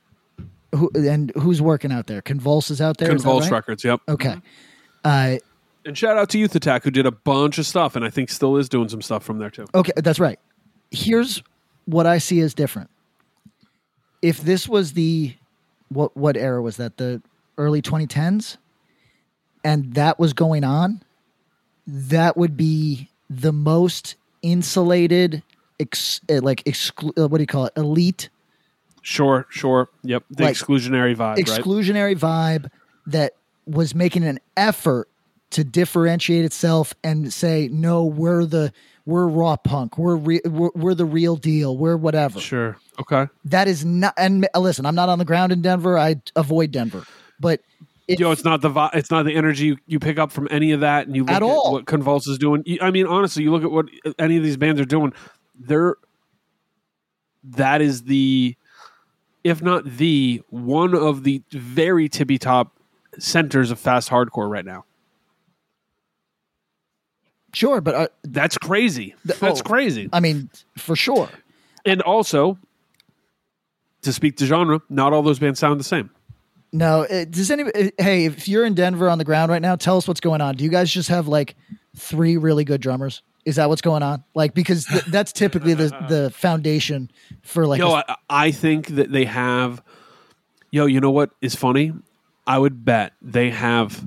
who 0.74 0.90
and 0.96 1.32
who's 1.36 1.62
working 1.62 1.92
out 1.92 2.08
there? 2.08 2.22
Convulse 2.22 2.70
is 2.72 2.82
out 2.82 2.98
there. 2.98 3.08
that 3.10 3.16
Convulse 3.18 3.44
right? 3.44 3.52
Records. 3.52 3.84
Yep. 3.84 4.02
Okay. 4.08 4.36
Uh, 5.04 5.38
And 5.86 5.98
shout 5.98 6.18
out 6.18 6.30
to 6.30 6.38
Youth 6.40 6.56
Attack, 6.56 6.84
who 6.84 6.92
did 6.92 7.06
a 7.06 7.12
bunch 7.12 7.58
of 7.58 7.66
stuff, 7.66 7.96
and 7.96 8.04
I 8.06 8.10
think 8.10 8.30
still 8.30 8.58
is 8.58 8.70
doing 8.70 8.90
some 8.90 9.02
stuff 9.02 9.24
from 9.24 9.40
there 9.40 9.50
too. 9.50 9.66
Okay, 9.74 9.94
that's 9.98 10.20
right. 10.20 10.40
Here's 10.92 11.42
what 11.86 12.06
I 12.06 12.18
see 12.18 12.40
as 12.42 12.54
different. 12.54 12.90
If 14.22 14.42
this 14.42 14.68
was 14.68 14.94
the 14.94 15.34
what 15.90 16.16
what 16.16 16.36
era 16.38 16.62
was 16.62 16.78
that? 16.78 16.98
The 16.98 17.22
early 17.58 17.82
2010s 17.82 18.58
and 19.64 19.94
that 19.96 20.20
was 20.20 20.34
going 20.34 20.64
on, 20.64 21.02
that 21.88 22.38
would 22.38 22.56
be 22.56 23.10
the 23.30 23.52
most 23.52 24.16
insulated 24.42 25.44
ex, 25.80 26.22
uh, 26.30 26.40
like 26.42 26.64
exclu- 26.64 27.18
uh, 27.22 27.28
what 27.28 27.38
do 27.38 27.44
you 27.44 27.48
call 27.48 27.66
it? 27.66 27.74
elite 27.76 28.30
Sure, 29.02 29.46
sure. 29.50 29.90
Yep. 30.04 30.24
The 30.32 30.44
Like, 30.44 30.56
exclusionary 30.56 31.16
vibe, 31.16 31.36
right? 31.36 31.46
exclusionary 31.46 32.18
vibe 32.18 32.70
that 33.08 33.34
was 33.66 33.94
making 33.96 34.24
an 34.24 34.40
effort 34.58 35.08
to 35.52 35.64
differentiate 35.64 36.46
itself 36.46 36.94
and 37.04 37.34
say 37.34 37.70
no 37.72 38.06
we're 38.06 38.46
the 38.46 38.72
we're 39.06 39.26
raw 39.28 39.56
punk 39.56 39.98
we're 39.98 40.16
re- 40.16 40.42
we're, 40.46 40.70
we're 40.76 40.94
the 40.94 41.06
real 41.06 41.36
deal 41.36 41.76
we're 41.76 41.98
whatever 41.98 42.40
Sure. 42.40 42.78
Okay. 43.00 43.28
that 43.46 43.68
is 43.68 43.84
not 43.84 44.14
and 44.18 44.48
uh, 44.54 44.60
listen 44.60 44.86
i'm 44.86 44.94
not 44.94 45.10
on 45.10 45.18
the 45.18 45.26
ground 45.26 45.52
in 45.52 45.64
denver 45.64 45.98
i 45.98 46.16
avoid 46.36 46.70
denver 46.72 47.04
but 47.40 47.62
it, 48.08 48.20
Yo, 48.20 48.32
it's 48.32 48.44
not 48.44 48.62
the 48.62 48.70
vi- 48.70 48.92
it's 48.94 49.10
not 49.10 49.26
the 49.26 49.36
energy 49.36 49.66
you, 49.68 49.78
you 49.88 50.00
pick 50.00 50.18
up 50.20 50.32
from 50.32 50.48
any 50.52 50.72
of 50.72 50.80
that, 50.82 51.06
and 51.08 51.16
you 51.16 51.22
look 51.24 51.30
At 51.32 51.38
at, 51.38 51.44
all. 51.44 51.74
what 51.74 51.86
Convulse 51.86 52.26
is 52.28 52.40
doing. 52.40 52.64
I 52.82 52.90
mean, 52.90 53.06
honestly, 53.06 53.44
you 53.44 53.52
look 53.52 53.62
at 53.64 53.70
what 53.70 53.86
any 54.18 54.36
of 54.36 54.42
these 54.42 54.58
bands 54.58 54.82
are 54.82 54.86
doing. 54.86 55.14
They're 55.60 55.96
that 57.44 57.84
is 57.84 58.04
the, 58.06 58.56
if 59.44 59.62
not 59.62 59.86
the 59.86 60.42
one 60.50 60.94
of 60.94 61.24
the 61.24 61.42
very 61.52 62.10
tippy 62.10 62.38
top 62.38 62.78
centers 63.18 63.72
of 63.72 63.80
fast 63.80 64.10
hardcore 64.10 64.50
right 64.50 64.66
now. 64.66 64.86
sure 67.54 67.82
but 67.82 67.96
uh, 67.96 68.08
That's 68.24 68.58
crazy. 68.58 69.16
That's 69.26 69.62
oh. 69.62 69.64
crazy. 69.64 70.10
i 70.14 70.20
mean 70.20 70.50
for 70.78 70.96
sure 70.96 71.30
And 71.86 72.02
also, 72.02 72.58
to 74.02 74.14
speak 74.14 74.38
to 74.38 74.46
genre, 74.46 74.82
not 74.90 75.14
all 75.14 75.22
those 75.24 75.40
bands 75.40 75.60
sound 75.60 75.80
the 75.80 75.84
same. 75.84 76.10
no 76.72 77.04
uh, 77.06 77.26
does 77.26 77.50
anybody 77.50 77.88
uh, 77.88 78.04
hey 78.04 78.26
if 78.26 78.48
you're 78.48 78.66
in 78.66 78.74
denver 78.76 79.10
on 79.10 79.18
the 79.18 79.26
ground 79.26 79.52
right 79.52 79.62
now 79.62 79.76
tell 79.76 79.98
us 79.98 80.08
what's 80.08 80.20
going 80.22 80.42
on 80.42 80.56
do 80.56 80.64
you 80.64 80.70
guys 80.70 80.92
just 80.92 81.10
have 81.10 81.28
like 81.28 81.56
three 81.96 82.38
really 82.38 82.64
good 82.64 82.80
drummers 82.82 83.24
is 83.46 83.56
that 83.56 83.70
what's 83.70 83.82
going 83.82 84.04
on 84.04 84.24
like 84.34 84.54
because 84.54 84.86
th- 84.86 85.06
that's 85.06 85.32
typically 85.32 85.74
the 85.74 85.90
the 86.10 86.30
foundation 86.32 87.10
for 87.42 87.66
like 87.66 87.80
Yo, 87.80 87.96
a- 87.96 88.06
I, 88.08 88.16
I 88.30 88.52
think 88.52 88.88
that 88.90 89.12
they 89.12 89.26
have. 89.26 89.82
Yo, 90.72 90.86
you 90.86 91.00
know 91.00 91.12
what 91.12 91.32
is 91.42 91.56
funny? 91.56 91.94
I 92.46 92.58
would 92.60 92.86
bet 92.86 93.14
they 93.22 93.50
have, 93.50 94.04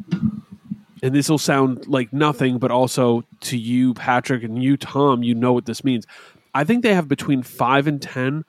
and 1.02 1.14
this 1.14 1.28
will 1.28 1.38
sound 1.38 1.88
like 1.88 2.12
nothing, 2.12 2.58
but 2.58 2.70
also 2.70 3.24
to 3.40 3.56
you, 3.56 3.94
Patrick, 3.94 4.44
and 4.44 4.62
you, 4.62 4.76
Tom, 4.76 5.22
you 5.22 5.34
know 5.34 5.52
what 5.52 5.66
this 5.66 5.82
means. 5.82 6.06
I 6.54 6.64
think 6.64 6.82
they 6.82 6.94
have 6.94 7.08
between 7.08 7.42
five 7.42 7.86
and 7.86 8.00
ten 8.00 8.44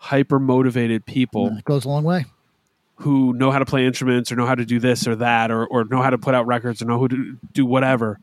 hyper 0.00 0.38
motivated 0.38 1.04
people 1.04 1.48
it 1.58 1.64
goes 1.64 1.84
a 1.84 1.88
long 1.88 2.02
way 2.02 2.24
who 2.96 3.34
know 3.34 3.50
how 3.50 3.58
to 3.58 3.66
play 3.66 3.84
instruments 3.84 4.32
or 4.32 4.36
know 4.36 4.46
how 4.46 4.54
to 4.54 4.64
do 4.64 4.78
this 4.78 5.06
or 5.06 5.14
that 5.14 5.50
or, 5.50 5.66
or 5.66 5.84
know 5.84 6.00
how 6.00 6.08
to 6.08 6.16
put 6.16 6.34
out 6.34 6.46
records 6.46 6.80
or 6.80 6.86
know 6.86 6.98
who 6.98 7.06
to 7.06 7.38
do 7.52 7.66
whatever 7.66 8.18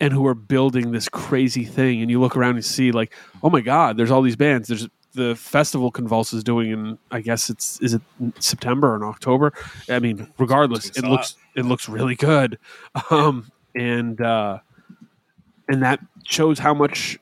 and 0.00 0.12
who 0.12 0.26
are 0.26 0.34
building 0.34 0.92
this 0.92 1.08
crazy 1.08 1.64
thing 1.64 2.00
and 2.00 2.10
you 2.10 2.20
look 2.20 2.36
around 2.36 2.54
and 2.54 2.64
see 2.64 2.92
like 2.92 3.12
oh 3.42 3.50
my 3.50 3.60
god 3.60 3.96
there's 3.96 4.10
all 4.10 4.22
these 4.22 4.36
bands. 4.36 4.68
There's 4.68 4.88
the 5.14 5.34
festival 5.34 5.90
convulse 5.90 6.32
is 6.32 6.44
doing 6.44 6.70
in 6.70 6.98
i 7.10 7.20
guess 7.20 7.50
it's 7.50 7.80
is 7.80 7.94
it 7.94 8.02
september 8.38 8.92
or 8.92 8.96
in 8.96 9.02
october? 9.02 9.52
I 9.88 9.98
mean 9.98 10.28
regardless 10.38 10.90
it 10.90 11.04
looks 11.04 11.36
it 11.54 11.64
looks 11.64 11.88
really 11.88 12.14
good. 12.14 12.58
Um 13.10 13.50
and 13.74 14.20
uh 14.20 14.58
and 15.68 15.82
that 15.82 16.00
shows 16.24 16.58
how 16.58 16.74
much 16.74 17.18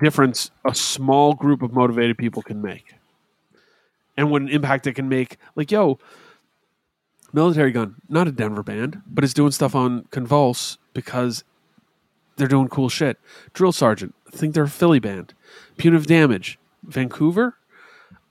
difference 0.00 0.50
a 0.64 0.74
small 0.74 1.34
group 1.34 1.62
of 1.62 1.72
motivated 1.72 2.18
people 2.18 2.42
can 2.42 2.62
make. 2.62 2.94
And 4.16 4.30
what 4.30 4.42
an 4.42 4.48
impact 4.48 4.86
it 4.86 4.94
can 4.94 5.08
make. 5.08 5.36
Like, 5.54 5.70
yo, 5.70 5.98
Militarie 7.34 7.72
Gun, 7.72 7.96
not 8.08 8.28
a 8.28 8.32
Denver 8.32 8.62
band, 8.62 9.02
but 9.06 9.24
it's 9.24 9.34
doing 9.34 9.50
stuff 9.50 9.74
on 9.74 10.04
Convulse 10.10 10.78
because 10.94 11.44
they're 12.36 12.48
doing 12.48 12.68
cool 12.68 12.88
shit. 12.88 13.18
Drill 13.52 13.72
Sergeant, 13.72 14.14
I 14.32 14.36
think 14.36 14.54
they're 14.54 14.64
a 14.64 14.68
Philly 14.68 14.98
band. 14.98 15.34
Punitive 15.76 16.06
Damage, 16.06 16.58
Vancouver. 16.84 17.56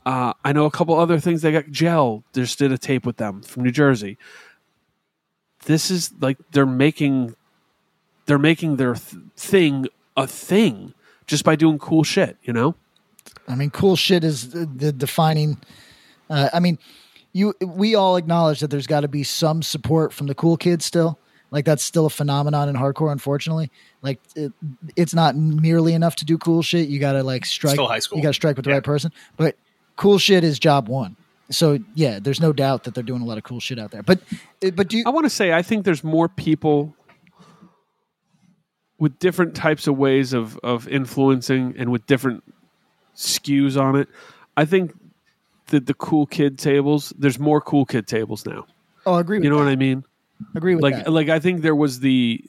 Uh, 0.05 0.33
I 0.43 0.53
know 0.53 0.65
a 0.65 0.71
couple 0.71 0.97
other 0.97 1.19
things. 1.19 1.41
They 1.41 1.51
got 1.51 1.69
Gel. 1.71 2.23
Just 2.33 2.59
did 2.59 2.71
a 2.71 2.77
tape 2.77 3.05
with 3.05 3.17
them 3.17 3.41
from 3.41 3.63
New 3.63 3.71
Jersey. 3.71 4.17
This 5.65 5.89
is 5.89 6.13
like 6.21 6.37
they're 6.51 6.65
making, 6.65 7.35
they're 8.27 8.37
making 8.37 8.75
their 8.75 8.93
th- 8.93 9.23
thing 9.35 9.87
a 10.15 10.27
thing 10.27 10.93
just 11.25 11.43
by 11.43 11.55
doing 11.55 11.79
cool 11.79 12.03
shit. 12.03 12.37
You 12.43 12.53
know. 12.53 12.75
I 13.47 13.55
mean, 13.55 13.71
cool 13.71 13.95
shit 13.95 14.23
is 14.23 14.51
the, 14.51 14.65
the 14.65 14.91
defining. 14.91 15.57
Uh, 16.29 16.49
I 16.53 16.59
mean, 16.59 16.77
you 17.33 17.55
we 17.59 17.95
all 17.95 18.15
acknowledge 18.15 18.59
that 18.59 18.69
there's 18.69 18.87
got 18.87 19.01
to 19.01 19.07
be 19.07 19.23
some 19.23 19.63
support 19.63 20.13
from 20.13 20.27
the 20.27 20.35
cool 20.35 20.55
kids 20.55 20.85
still. 20.85 21.19
Like 21.51 21.63
that's 21.65 21.83
still 21.83 22.05
a 22.05 22.09
phenomenon 22.09 22.67
in 22.69 22.75
hardcore, 22.75 23.11
unfortunately. 23.11 23.71
Like 24.01 24.19
it, 24.35 24.51
it's 24.95 25.13
not 25.13 25.35
nearly 25.35 25.93
enough 25.93 26.15
to 26.17 26.25
do 26.25 26.37
cool 26.37 26.61
shit. 26.61 26.89
You 26.89 26.99
got 26.99 27.13
to 27.13 27.23
like 27.23 27.45
strike. 27.45 27.73
Still 27.73 27.87
high 27.87 27.99
school. 27.99 28.17
You 28.17 28.23
got 28.23 28.29
to 28.29 28.33
strike 28.33 28.55
with 28.57 28.65
the 28.65 28.71
Yeah. 28.71 28.77
right 28.77 28.83
person. 28.83 29.11
But 29.37 29.55
cool 29.95 30.17
shit 30.17 30.43
is 30.43 30.59
job 30.59 30.87
one. 30.89 31.15
So 31.51 31.79
yeah, 31.93 32.19
there's 32.19 32.41
no 32.41 32.51
doubt 32.51 32.83
that 32.85 32.95
they're 32.95 33.03
doing 33.03 33.21
a 33.21 33.25
lot 33.25 33.37
of 33.37 33.43
cool 33.43 33.59
shit 33.59 33.77
out 33.79 33.91
there. 33.91 34.01
But 34.03 34.19
eh, 34.61 34.71
but 34.71 34.87
do 34.89 34.97
you? 34.97 35.03
I 35.05 35.09
want 35.11 35.25
to 35.25 35.29
say 35.29 35.53
I 35.53 35.61
think 35.61 35.85
there's 35.85 36.03
more 36.03 36.27
people 36.27 36.95
with 38.97 39.19
different 39.19 39.55
types 39.55 39.87
of 39.87 39.97
ways 39.97 40.33
of 40.33 40.57
of 40.63 40.87
influencing 40.87 41.75
and 41.77 41.91
with 41.91 42.05
different 42.07 42.43
skews 43.15 43.79
on 43.79 43.95
it. 43.95 44.07
I 44.57 44.65
think 44.65 44.93
that 45.67 45.85
the 45.85 45.93
cool 45.93 46.25
kid 46.25 46.57
tables, 46.59 47.13
there's 47.17 47.39
more 47.39 47.59
cool 47.61 47.85
kid 47.85 48.07
tables 48.07 48.45
now. 48.45 48.65
Oh, 49.05 49.13
I 49.13 49.21
agree. 49.21 49.37
With 49.37 49.43
You 49.45 49.49
know 49.49 49.57
that. 49.57 49.65
what 49.65 49.71
I 49.71 49.75
mean? 49.75 50.03
Agree 50.55 50.75
with 50.75 50.83
Like 50.83 50.95
that. 51.05 51.11
like 51.11 51.29
I 51.29 51.39
think 51.39 51.61
there 51.61 51.75
was 51.75 51.99
the 51.99 52.43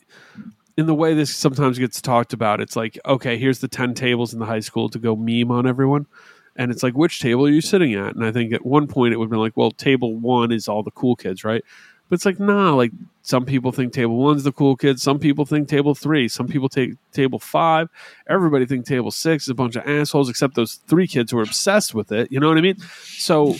in 0.76 0.86
the 0.86 0.94
way 0.94 1.14
this 1.14 1.34
sometimes 1.34 1.78
gets 1.78 2.02
talked 2.02 2.32
about, 2.32 2.60
it's 2.60 2.76
like, 2.76 2.98
okay, 3.06 3.38
here's 3.38 3.60
the 3.60 3.68
10 3.68 3.94
tables 3.94 4.34
in 4.34 4.40
the 4.40 4.46
high 4.46 4.60
school 4.60 4.90
to 4.90 4.98
go 4.98 5.16
meme 5.16 5.50
on 5.50 5.66
everyone. 5.66 6.06
And 6.54 6.70
it's 6.70 6.82
like, 6.82 6.94
which 6.94 7.20
table 7.20 7.46
are 7.46 7.50
you 7.50 7.62
sitting 7.62 7.94
at? 7.94 8.14
And 8.14 8.24
I 8.24 8.32
think 8.32 8.52
at 8.52 8.64
one 8.64 8.86
point 8.86 9.14
it 9.14 9.16
would 9.16 9.26
have 9.26 9.30
been 9.30 9.40
like, 9.40 9.56
well, 9.56 9.70
table 9.70 10.16
one 10.16 10.52
is 10.52 10.68
all 10.68 10.82
the 10.82 10.90
cool 10.90 11.16
kids, 11.16 11.44
right? 11.44 11.62
But 12.08 12.16
it's 12.16 12.24
like, 12.24 12.38
nah, 12.38 12.74
like 12.74 12.92
some 13.22 13.44
people 13.44 13.72
think 13.72 13.92
table 13.92 14.16
one's 14.16 14.44
the 14.44 14.52
cool 14.52 14.76
kids. 14.76 15.02
Some 15.02 15.18
people 15.18 15.44
think 15.44 15.68
table 15.68 15.94
three. 15.94 16.28
Some 16.28 16.46
people 16.46 16.68
take 16.68 16.92
table 17.12 17.38
five. 17.38 17.88
Everybody 18.28 18.64
think 18.64 18.86
table 18.86 19.10
six 19.10 19.44
is 19.44 19.48
a 19.48 19.54
bunch 19.54 19.76
of 19.76 19.86
assholes, 19.86 20.28
except 20.30 20.54
those 20.54 20.74
three 20.86 21.08
kids 21.08 21.32
who 21.32 21.38
are 21.38 21.42
obsessed 21.42 21.94
with 21.94 22.12
it. 22.12 22.30
You 22.30 22.38
know 22.38 22.48
what 22.48 22.58
I 22.58 22.60
mean? 22.60 22.78
So, 23.02 23.56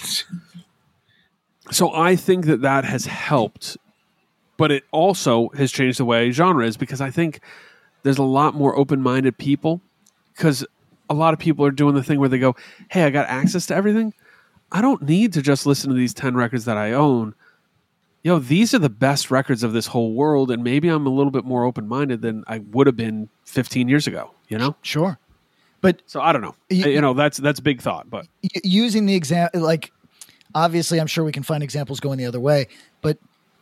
so 1.71 1.93
I 1.93 2.15
think 2.15 2.47
that 2.47 2.61
that 2.63 2.85
has 2.85 3.07
helped, 3.07 3.77
but 4.57 4.71
it 4.73 4.85
also 4.91 5.49
has 5.51 5.71
changed 5.73 5.99
the 5.99 6.05
way 6.05 6.31
genre 6.31 6.67
is 6.67 6.77
because 6.77 7.01
I 7.01 7.11
think 7.11 7.41
there's 8.03 8.19
a 8.19 8.23
lot 8.23 8.55
more 8.55 8.77
open-minded 8.77 9.37
people 9.39 9.81
because 10.35 10.65
a 11.11 11.15
lot 11.15 11.33
of 11.35 11.39
people 11.41 11.65
are 11.65 11.71
doing 11.71 11.95
the 11.95 12.03
thing 12.03 12.19
where 12.21 12.29
they 12.29 12.39
go, 12.39 12.57
"Hey, 12.91 13.05
I 13.05 13.11
got 13.11 13.29
access 13.29 13.67
to 13.67 13.75
everything. 13.75 14.13
I 14.73 14.81
don't 14.83 15.03
need 15.03 15.33
to 15.35 15.43
just 15.43 15.67
listen 15.67 15.91
to 15.91 15.97
these 15.97 16.13
10 16.15 16.35
records 16.35 16.65
that 16.65 16.77
I 16.77 16.93
own. 16.93 17.35
Yo, 18.23 18.41
these 18.41 18.75
are 18.75 18.81
the 18.81 18.89
best 18.91 19.31
records 19.31 19.63
of 19.63 19.73
this 19.73 19.87
whole 19.87 20.13
world 20.13 20.51
and 20.51 20.65
maybe 20.65 20.89
I'm 20.89 21.07
a 21.07 21.11
little 21.11 21.31
bit 21.31 21.45
more 21.45 21.65
open-minded 21.65 22.23
than 22.23 22.43
I 22.49 22.59
would 22.59 22.89
have 22.89 22.97
been 22.97 23.29
15 23.45 23.89
years 23.89 24.09
ago, 24.09 24.33
you 24.49 24.59
know? 24.59 24.75
sure. 24.83 25.19
But 25.81 26.03
So 26.07 26.21
I 26.21 26.33
don't 26.33 26.43
know. 26.43 26.57
You- 26.69 26.87
you 26.91 27.01
know, 27.01 27.15
that's 27.15 27.37
that's 27.39 27.61
big 27.61 27.81
thought, 27.81 28.11
but 28.11 28.27
using 28.65 29.07
the 29.07 29.15
example, 29.15 29.61
like 29.61 29.93
obviously, 30.55 30.99
I'm 31.01 31.07
sure 31.07 31.23
we 31.23 31.31
can 31.33 31.43
find 31.45 31.63
examples 31.63 32.01
going 32.01 32.19
the 32.19 32.27
other 32.27 32.41
way. 32.41 32.67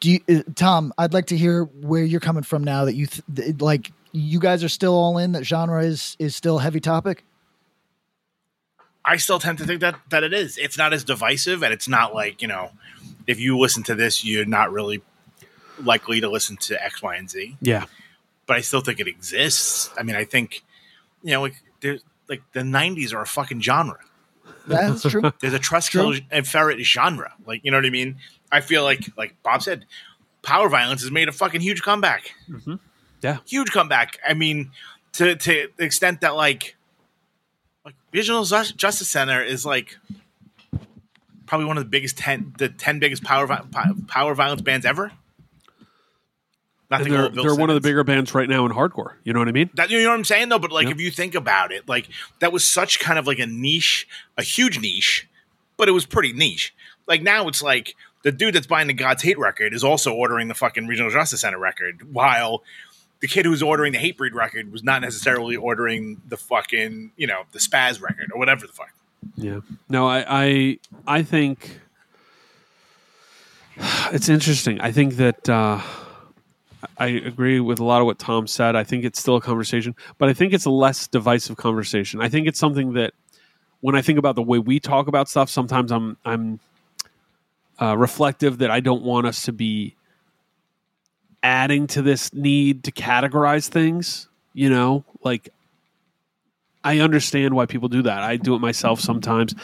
But 0.04 0.24
do 0.26 0.34
you, 0.34 0.40
uh, 0.40 0.42
Tom? 0.54 0.92
I'd 0.98 1.12
like 1.14 1.26
to 1.26 1.36
hear 1.36 1.64
where 1.64 2.04
you're 2.04 2.20
coming 2.20 2.42
from 2.42 2.62
now 2.64 2.84
that 2.84 2.94
you 2.94 3.06
th- 3.06 3.22
th- 3.34 3.60
like. 3.60 3.92
You 4.16 4.38
guys 4.38 4.62
are 4.62 4.68
still 4.68 4.94
all 4.94 5.18
in 5.18 5.32
that 5.32 5.44
genre 5.44 5.82
is 5.82 6.16
is 6.20 6.36
still 6.36 6.60
a 6.60 6.62
heavy 6.62 6.78
topic. 6.78 7.24
I 9.04 9.16
still 9.16 9.40
tend 9.40 9.58
to 9.58 9.64
think 9.66 9.80
that 9.80 9.98
that 10.10 10.22
it 10.22 10.32
is. 10.32 10.56
It's 10.56 10.78
not 10.78 10.92
as 10.92 11.02
divisive, 11.02 11.64
and 11.64 11.72
it's 11.72 11.88
not 11.88 12.14
like 12.14 12.40
you 12.40 12.46
know, 12.46 12.70
if 13.26 13.40
you 13.40 13.58
listen 13.58 13.82
to 13.84 13.96
this, 13.96 14.24
you're 14.24 14.44
not 14.44 14.70
really 14.70 15.02
likely 15.82 16.20
to 16.20 16.28
listen 16.28 16.56
to 16.58 16.80
X, 16.80 17.02
Y, 17.02 17.16
and 17.16 17.28
Z. 17.28 17.56
yeah. 17.60 17.86
But 18.46 18.58
I 18.58 18.60
still 18.60 18.82
think 18.82 19.00
it 19.00 19.08
exists. 19.08 19.90
I 19.98 20.04
mean, 20.04 20.14
I 20.14 20.24
think 20.24 20.62
you 21.24 21.32
know, 21.32 21.42
like 21.42 21.56
there's 21.80 22.04
like 22.28 22.42
the 22.52 22.60
'90s 22.60 23.12
are 23.12 23.22
a 23.22 23.26
fucking 23.26 23.62
genre. 23.62 23.98
That's 24.66 25.02
true. 25.02 25.22
There's 25.40 25.54
a 25.54 25.58
Trustkill 25.58 26.24
and 26.30 26.46
Ferret 26.46 26.78
genre. 26.84 27.32
Like 27.46 27.62
you 27.64 27.72
know 27.72 27.78
what 27.78 27.86
I 27.86 27.90
mean? 27.90 28.18
I 28.54 28.60
feel 28.60 28.82
like 28.84 29.10
like 29.16 29.34
Bob 29.42 29.62
said, 29.62 29.84
power 30.42 30.68
violence 30.68 31.02
has 31.02 31.10
made 31.10 31.28
a 31.28 31.32
fucking 31.32 31.60
huge 31.60 31.82
comeback. 31.82 32.34
Mm-hmm. 32.48 32.74
Yeah. 33.22 33.38
huge 33.46 33.70
comeback. 33.72 34.18
I 34.26 34.34
mean, 34.34 34.70
to 35.14 35.34
to 35.36 35.68
the 35.76 35.84
extent 35.84 36.20
that 36.20 36.34
like 36.36 36.76
like 37.84 37.94
Regional 38.12 38.44
Justice 38.44 39.10
Center 39.10 39.42
is 39.42 39.64
like 39.66 39.96
probably 41.46 41.66
one 41.66 41.76
of 41.78 41.84
the 41.84 41.90
biggest 41.90 42.16
ten 42.18 42.54
the 42.58 42.68
ten 42.68 42.98
biggest 42.98 43.22
power 43.24 43.46
vi- 43.46 43.62
power 44.08 44.34
violence 44.34 44.62
bands 44.62 44.86
ever. 44.86 45.12
And 46.90 47.00
Nothing 47.00 47.12
they're, 47.14 47.28
they're 47.30 47.54
one 47.54 47.70
of 47.70 47.74
the 47.74 47.80
bigger 47.80 48.04
bands 48.04 48.34
right 48.34 48.48
now 48.48 48.66
in 48.66 48.72
hardcore. 48.72 49.14
You 49.24 49.32
know 49.32 49.38
what 49.40 49.48
I 49.48 49.52
mean? 49.52 49.70
That, 49.74 49.90
you 49.90 50.02
know 50.02 50.10
what 50.10 50.16
I'm 50.18 50.24
saying 50.24 50.50
though, 50.50 50.58
but 50.58 50.70
like 50.70 50.86
Yep. 50.86 50.96
if 50.96 51.00
you 51.00 51.10
think 51.10 51.34
about 51.34 51.72
it, 51.72 51.88
like 51.88 52.08
that 52.40 52.52
was 52.52 52.64
such 52.64 53.00
kind 53.00 53.18
of 53.18 53.26
like 53.26 53.38
a 53.38 53.46
niche, 53.46 54.06
a 54.36 54.42
huge 54.42 54.78
niche, 54.78 55.26
but 55.76 55.88
it 55.88 55.92
was 55.92 56.04
pretty 56.06 56.32
niche. 56.32 56.74
Like 57.08 57.22
now 57.22 57.48
it's 57.48 57.62
like 57.62 57.96
the 58.24 58.32
dude 58.32 58.54
that's 58.54 58.66
buying 58.66 58.88
the 58.88 58.94
God's 58.94 59.22
Hate 59.22 59.38
record 59.38 59.74
is 59.74 59.84
also 59.84 60.12
ordering 60.12 60.48
the 60.48 60.54
fucking 60.54 60.86
Regional 60.86 61.10
Justice 61.10 61.42
Center 61.42 61.58
record, 61.58 62.12
while 62.12 62.64
the 63.20 63.28
kid 63.28 63.44
who's 63.44 63.62
ordering 63.62 63.92
the 63.92 63.98
Hatebreed 63.98 64.32
record 64.32 64.72
was 64.72 64.82
not 64.82 65.02
necessarily 65.02 65.56
ordering 65.56 66.20
the 66.26 66.36
fucking 66.36 67.12
you 67.16 67.26
know 67.26 67.42
the 67.52 67.58
Spaz 67.58 68.02
record 68.02 68.32
or 68.32 68.38
whatever 68.38 68.66
the 68.66 68.72
fuck. 68.72 68.92
Yeah. 69.36 69.60
No, 69.88 70.08
I, 70.08 70.24
I, 70.28 70.78
I 71.06 71.22
think 71.22 71.80
it's 74.12 74.28
interesting. 74.28 74.80
I 74.80 74.90
think 74.90 75.16
that 75.16 75.48
uh, 75.48 75.80
I 76.96 77.06
agree 77.06 77.60
with 77.60 77.78
a 77.78 77.84
lot 77.84 78.00
of 78.00 78.06
what 78.06 78.18
Tom 78.18 78.46
said. 78.46 78.74
I 78.74 78.84
think 78.84 79.04
it's 79.04 79.20
still 79.20 79.36
a 79.36 79.40
conversation, 79.40 79.94
but 80.16 80.30
I 80.30 80.32
think 80.32 80.54
it's 80.54 80.64
a 80.64 80.70
less 80.70 81.06
divisive 81.06 81.56
conversation. 81.56 82.22
I 82.22 82.30
think 82.30 82.46
it's 82.46 82.58
something 82.58 82.94
that 82.94 83.12
when 83.80 83.94
I 83.94 84.00
think 84.00 84.18
about 84.18 84.34
the 84.34 84.42
way 84.42 84.58
we 84.58 84.80
talk 84.80 85.08
about 85.08 85.28
stuff, 85.28 85.50
sometimes 85.50 85.92
I'm 85.92 86.16
I'm 86.24 86.58
uh, 87.80 87.96
reflective 87.96 88.58
that 88.58 88.70
I 88.70 88.80
don't 88.80 89.02
want 89.02 89.26
us 89.26 89.44
to 89.44 89.52
be 89.52 89.96
adding 91.42 91.86
to 91.88 92.02
this 92.02 92.32
need 92.32 92.84
to 92.84 92.92
categorize 92.92 93.68
things. 93.68 94.28
You 94.52 94.70
know, 94.70 95.04
like 95.22 95.50
I 96.84 97.00
understand 97.00 97.54
why 97.54 97.66
people 97.66 97.88
do 97.88 98.02
that. 98.02 98.22
I 98.22 98.36
do 98.36 98.54
it 98.54 98.60
myself 98.60 99.00
sometimes. 99.00 99.54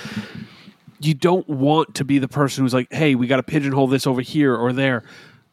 You 1.00 1.14
don't 1.14 1.48
want 1.48 1.94
to 1.96 2.04
be 2.04 2.18
the 2.18 2.28
person 2.28 2.64
who's 2.64 2.74
like, 2.74 2.92
hey, 2.92 3.14
we 3.14 3.26
got 3.26 3.36
to 3.36 3.42
pigeonhole 3.42 3.86
this 3.86 4.06
over 4.06 4.20
here 4.20 4.54
or 4.54 4.72
there. 4.72 5.04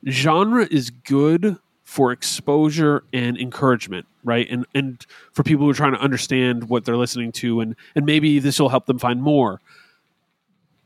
Genre 0.07 0.67
is 0.69 0.89
good 0.89 1.57
for 1.83 2.11
exposure 2.11 3.03
and 3.13 3.37
encouragement, 3.37 4.05
right? 4.23 4.47
And 4.49 4.65
and 4.73 5.05
for 5.31 5.43
people 5.43 5.65
who 5.65 5.71
are 5.71 5.75
trying 5.75 5.93
to 5.93 5.99
understand 5.99 6.69
what 6.69 6.83
they're 6.83 6.97
listening 6.97 7.31
to 7.33 7.61
and 7.61 7.75
and 7.95 8.05
maybe 8.05 8.39
this 8.39 8.59
will 8.59 8.69
help 8.69 8.87
them 8.87 8.99
find 8.99 9.21
more. 9.21 9.61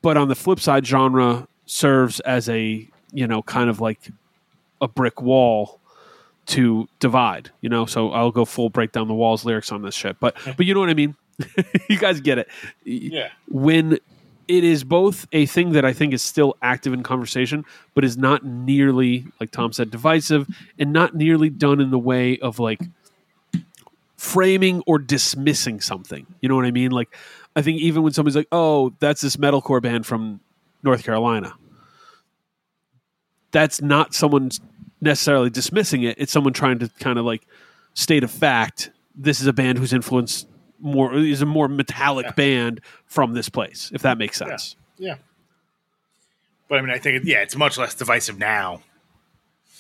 But 0.02 0.18
on 0.18 0.28
the 0.28 0.36
flip 0.36 0.60
side, 0.60 0.86
genre 0.86 1.48
serves 1.72 2.20
as 2.22 2.50
a, 2.50 2.86
you 3.14 3.28
know, 3.28 3.42
kind 3.42 3.70
of 3.70 3.80
like 3.80 4.12
a 4.82 4.88
brick 4.90 5.22
wall 5.22 5.80
to 6.48 6.90
divide, 7.00 7.50
you 7.62 7.70
know. 7.70 7.86
So 7.86 8.12
I'll 8.12 8.32
go 8.32 8.44
full 8.44 8.70
break 8.70 8.92
down 8.92 9.08
the 9.08 9.14
walls 9.14 9.46
lyrics 9.46 9.72
on 9.72 9.82
this 9.82 9.96
shit. 9.96 10.20
But 10.20 10.36
but 10.58 10.66
you 10.66 10.74
know 10.74 10.82
what 10.82 10.90
I 10.90 10.94
mean? 10.94 11.16
you 11.90 11.98
guys 11.98 12.20
get 12.20 12.38
it. 12.40 12.50
Yeah. 12.84 13.30
When 13.48 14.00
it 14.48 14.64
is 14.66 14.84
both 14.84 15.28
a 15.32 15.46
thing 15.46 15.72
that 15.72 15.86
I 15.86 15.94
think 15.94 16.14
is 16.14 16.22
still 16.22 16.58
active 16.62 16.92
in 16.92 17.04
conversation, 17.04 17.64
but 17.94 18.04
is 18.04 18.18
not 18.18 18.44
nearly, 18.44 19.26
like 19.40 19.52
Tom 19.52 19.72
said, 19.72 19.92
divisive 19.92 20.48
and 20.78 20.92
not 20.92 21.16
nearly 21.16 21.50
done 21.50 21.80
in 21.80 21.90
the 21.90 22.00
way 22.00 22.38
of 22.40 22.60
like 22.60 22.82
framing 24.18 24.84
or 24.86 25.00
dismissing 25.00 25.80
something. 25.80 26.26
You 26.42 26.50
know 26.50 26.58
what 26.58 26.66
I 26.66 26.72
mean? 26.72 26.92
Like, 26.92 27.16
I 27.56 27.62
think 27.62 27.80
even 27.80 28.04
when 28.04 28.12
somebody's 28.12 28.36
like, 28.36 28.50
oh, 28.52 28.94
that's 29.00 29.22
this 29.22 29.38
metalcore 29.38 29.82
band 29.82 30.06
from 30.06 30.42
North 30.84 31.04
Carolina, 31.04 31.54
that's 33.52 33.82
not 33.82 34.14
someone 34.14 34.50
necessarily 35.02 35.50
dismissing 35.50 36.04
it. 36.04 36.16
It's 36.18 36.32
someone 36.32 36.54
trying 36.54 36.80
to 36.80 36.90
kind 37.00 37.20
of 37.20 37.26
like 37.26 37.46
state 37.94 38.24
a 38.24 38.28
fact. 38.28 38.92
This 39.16 39.42
is 39.42 39.48
a 39.48 39.54
band 39.54 39.78
whose 39.78 39.94
influence 39.94 40.46
more 40.80 41.14
is 41.14 41.42
a 41.42 41.46
more 41.46 41.68
metallic 41.68 42.36
band 42.36 42.82
from 43.06 43.34
this 43.34 43.50
place, 43.50 43.92
if 43.94 44.02
that 44.02 44.18
makes 44.18 44.38
sense. 44.38 44.76
Yeah. 44.98 45.16
But 46.68 46.80
I 46.80 46.82
mean, 46.82 46.92
I 46.92 46.98
think 46.98 47.22
it, 47.22 47.28
yeah, 47.28 47.42
it's 47.42 47.56
much 47.56 47.78
less 47.78 47.94
divisive 47.94 48.40
now 48.40 48.82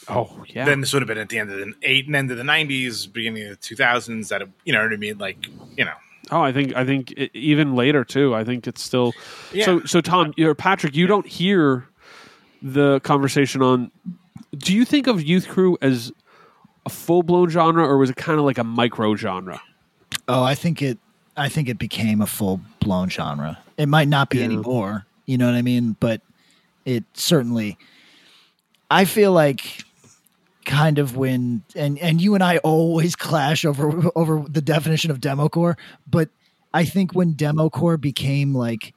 Oh 0.07 0.43
yeah. 0.47 0.65
Then 0.65 0.81
this 0.81 0.93
would 0.93 1.01
have 1.01 1.07
been 1.07 1.17
at 1.17 1.29
the 1.29 1.39
end 1.39 1.51
of 1.51 1.57
the 1.57 1.73
eight 1.83 2.07
and 2.07 2.15
end 2.15 2.31
of 2.31 2.37
the 2.37 2.43
'90s, 2.43 3.11
beginning 3.11 3.47
of 3.47 3.61
the 3.61 3.75
2000s. 3.75 4.29
That 4.29 4.47
you 4.65 4.73
know 4.73 4.83
what 4.83 4.93
I 4.93 4.97
mean? 4.97 5.17
Like 5.17 5.37
you 5.77 5.85
know, 5.85 5.93
oh, 6.31 6.41
I 6.41 6.51
think 6.51 6.75
I 6.75 6.85
think 6.85 7.11
it, 7.11 7.31
even 7.33 7.75
later 7.75 8.03
too. 8.03 8.33
I 8.35 8.43
think 8.43 8.67
it's 8.67 8.81
still 8.81 9.13
Yeah. 9.53 9.65
so. 9.65 9.81
So 9.85 10.01
Tom, 10.01 10.33
you're 10.37 10.55
Patrick. 10.55 10.95
You 10.95 11.07
don't 11.07 11.27
hear 11.27 11.87
the 12.61 12.99
conversation 13.01 13.61
on 13.61 13.91
do 14.57 14.75
you 14.75 14.85
think 14.85 15.07
of 15.07 15.23
youth 15.23 15.47
crew 15.47 15.77
as 15.81 16.11
a 16.85 16.89
full 16.89 17.23
blown 17.23 17.49
genre 17.49 17.83
or 17.85 17.97
was 17.97 18.09
it 18.09 18.15
kind 18.17 18.37
of 18.37 18.45
like 18.45 18.57
a 18.57 18.63
micro 18.63 19.15
genre? 19.15 19.61
Oh, 20.27 20.43
I 20.43 20.55
think 20.55 20.81
it. 20.81 20.97
I 21.37 21.47
think 21.47 21.69
it 21.69 21.79
became 21.79 22.21
a 22.21 22.27
full 22.27 22.59
blown 22.81 23.09
genre. 23.09 23.57
It 23.77 23.87
might 23.87 24.07
not 24.09 24.29
be 24.29 24.39
Yeah. 24.39 24.45
anymore. 24.45 25.05
You 25.25 25.37
know 25.37 25.45
what 25.45 25.55
I 25.55 25.61
mean? 25.61 25.95
But 25.99 26.21
it 26.85 27.03
certainly. 27.13 27.77
I 28.89 29.05
feel 29.05 29.31
like 29.31 29.83
kind 30.71 30.97
of 30.99 31.15
when 31.17 31.63
and 31.75 31.99
and 31.99 32.21
you 32.21 32.33
and 32.35 32.43
I 32.43 32.57
always 32.57 33.15
clash 33.27 33.65
over 33.65 34.09
over 34.15 34.43
the 34.47 34.61
definition 34.61 35.11
of 35.11 35.19
democore, 35.19 35.75
but 36.09 36.29
I 36.73 36.85
think 36.85 37.13
when 37.13 37.33
democore 37.35 37.99
became 37.99 38.53
like 38.55 38.93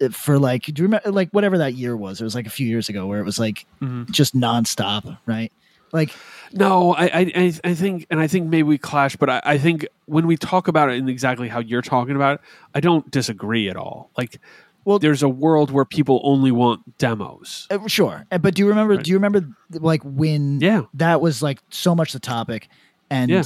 uh, 0.00 0.08
for 0.10 0.38
like 0.38 0.64
do 0.64 0.82
you 0.82 0.84
remember 0.88 1.10
like 1.12 1.30
whatever 1.30 1.58
that 1.58 1.74
year 1.74 1.96
was? 1.96 2.20
It 2.20 2.24
was 2.24 2.34
like 2.34 2.46
a 2.46 2.50
few 2.50 2.66
years 2.66 2.88
ago 2.88 3.06
where 3.06 3.20
it 3.20 3.24
was 3.24 3.38
like 3.38 3.64
just 4.10 4.34
nonstop, 4.34 5.18
right? 5.26 5.52
Like 5.92 6.10
No, 6.52 6.94
I, 6.94 7.04
I, 7.04 7.52
I- 7.64 7.74
think, 7.74 8.06
and 8.10 8.18
I 8.18 8.26
think 8.26 8.48
maybe 8.48 8.62
we 8.62 8.78
clash, 8.78 9.14
but 9.16 9.28
I, 9.28 9.42
I 9.44 9.58
think 9.58 9.86
when 10.06 10.26
we 10.26 10.36
talk 10.38 10.66
about 10.66 10.88
it 10.90 10.94
in 10.94 11.06
exactly 11.08 11.48
how 11.48 11.58
you're 11.60 11.82
talking 11.82 12.16
about 12.16 12.36
it, 12.36 12.40
I 12.74 12.80
don't 12.80 13.10
disagree 13.10 13.68
at 13.68 13.76
all. 13.76 14.10
Like, 14.16 14.40
Well- 14.84 14.98
there's 14.98 15.22
a 15.22 15.28
world 15.28 15.70
where 15.70 15.84
people 15.84 16.20
only 16.24 16.50
want 16.52 16.98
demos. 16.98 17.66
Uh, 17.70 17.86
sure 17.88 18.26
Uh, 18.30 18.38
but 18.38 18.54
do 18.54 18.62
you 18.62 18.68
remember 18.68 18.94
Right. 18.96 19.04
do 19.04 19.10
you 19.10 19.16
remember 19.16 19.48
like 19.70 20.02
when 20.04 20.60
Yeah. 20.60 20.82
that 20.94 21.20
was 21.20 21.42
like 21.42 21.60
so 21.70 21.94
much 21.94 22.12
the 22.12 22.20
topic 22.20 22.68
and 23.10 23.30
Yeah. 23.30 23.42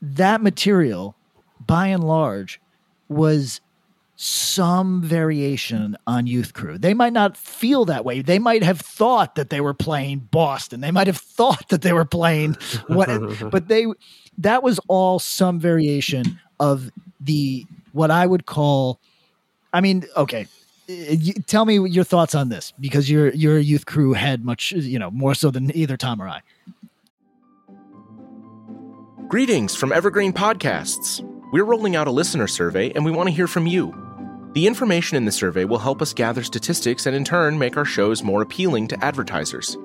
that 0.00 0.42
material 0.42 1.14
by 1.64 1.86
and 1.88 2.02
large 2.04 2.60
was 3.08 3.60
some 4.16 5.02
variation 5.02 5.96
on 6.06 6.26
youth 6.26 6.52
crew 6.52 6.78
they 6.78 6.94
might 6.94 7.12
not 7.12 7.36
feel 7.36 7.84
that 7.86 8.04
way 8.04 8.20
they 8.22 8.38
might 8.38 8.62
have 8.62 8.78
thought 8.80 9.34
that 9.34 9.50
they 9.50 9.60
were 9.60 9.74
playing 9.74 10.28
boston 10.30 10.80
they 10.80 10.90
might 10.90 11.06
have 11.06 11.16
thought 11.38 11.68
that 11.70 11.82
they 11.82 11.92
were 11.92 12.04
playing 12.04 12.54
what 12.88 13.08
but 13.50 13.68
they 13.68 13.86
that 14.38 14.62
was 14.62 14.78
all 14.86 15.18
some 15.18 15.58
variation 15.58 16.38
of 16.60 16.90
the 17.20 17.64
what 17.92 18.10
i 18.10 18.24
would 18.26 18.46
call 18.46 19.00
i 19.72 19.80
mean 19.80 20.04
okay 20.16 20.46
Uh, 20.90 21.16
tell 21.46 21.64
me 21.64 21.88
your 21.88 22.04
thoughts 22.04 22.34
on 22.34 22.48
this 22.48 22.72
because 22.80 23.08
you're 23.08 23.56
a 23.56 23.62
youth 23.62 23.86
crew 23.86 24.14
head 24.14 24.44
much 24.44 24.72
you 24.72 24.98
know 24.98 25.10
more 25.10 25.34
so 25.34 25.50
than 25.50 25.74
either 25.76 25.96
tom 25.96 26.20
or 26.20 26.28
i 26.28 26.42
Greetings 29.32 29.74
from 29.74 29.92
Evergreen 29.94 30.34
Podcasts. 30.34 31.26
We're 31.52 31.64
rolling 31.64 31.96
out 31.96 32.06
a 32.06 32.10
listener 32.10 32.46
survey 32.46 32.92
and 32.92 33.02
we 33.02 33.10
want 33.10 33.30
to 33.30 33.34
hear 33.34 33.46
from 33.46 33.66
you. 33.66 33.94
The 34.52 34.66
information 34.66 35.16
in 35.16 35.24
the 35.24 35.32
survey 35.32 35.64
will 35.64 35.78
help 35.78 36.02
us 36.02 36.12
gather 36.12 36.42
statistics 36.42 37.06
and 37.06 37.16
in 37.16 37.24
turn 37.24 37.58
make 37.58 37.78
our 37.78 37.86
shows 37.86 38.22
more 38.22 38.42
appealing 38.42 38.88
to 38.88 39.02
advertisers. 39.02 39.78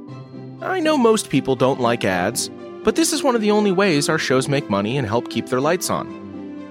I 0.61 0.81
know 0.81 0.97
most 0.97 1.29
people 1.29 1.55
don't 1.55 1.79
like 1.79 2.03
ads, 2.03 2.49
but 2.83 2.97
this 2.97 3.13
is 3.13 3.23
one 3.23 3.35
of 3.35 3.41
the 3.41 3.51
only 3.51 3.71
ways 3.71 4.09
our 4.09 4.17
shows 4.17 4.49
make 4.49 4.69
money 4.69 4.97
and 4.97 5.07
help 5.07 5.29
keep 5.29 5.45
their 5.45 5.61
lights 5.61 5.89
on. 5.89 6.26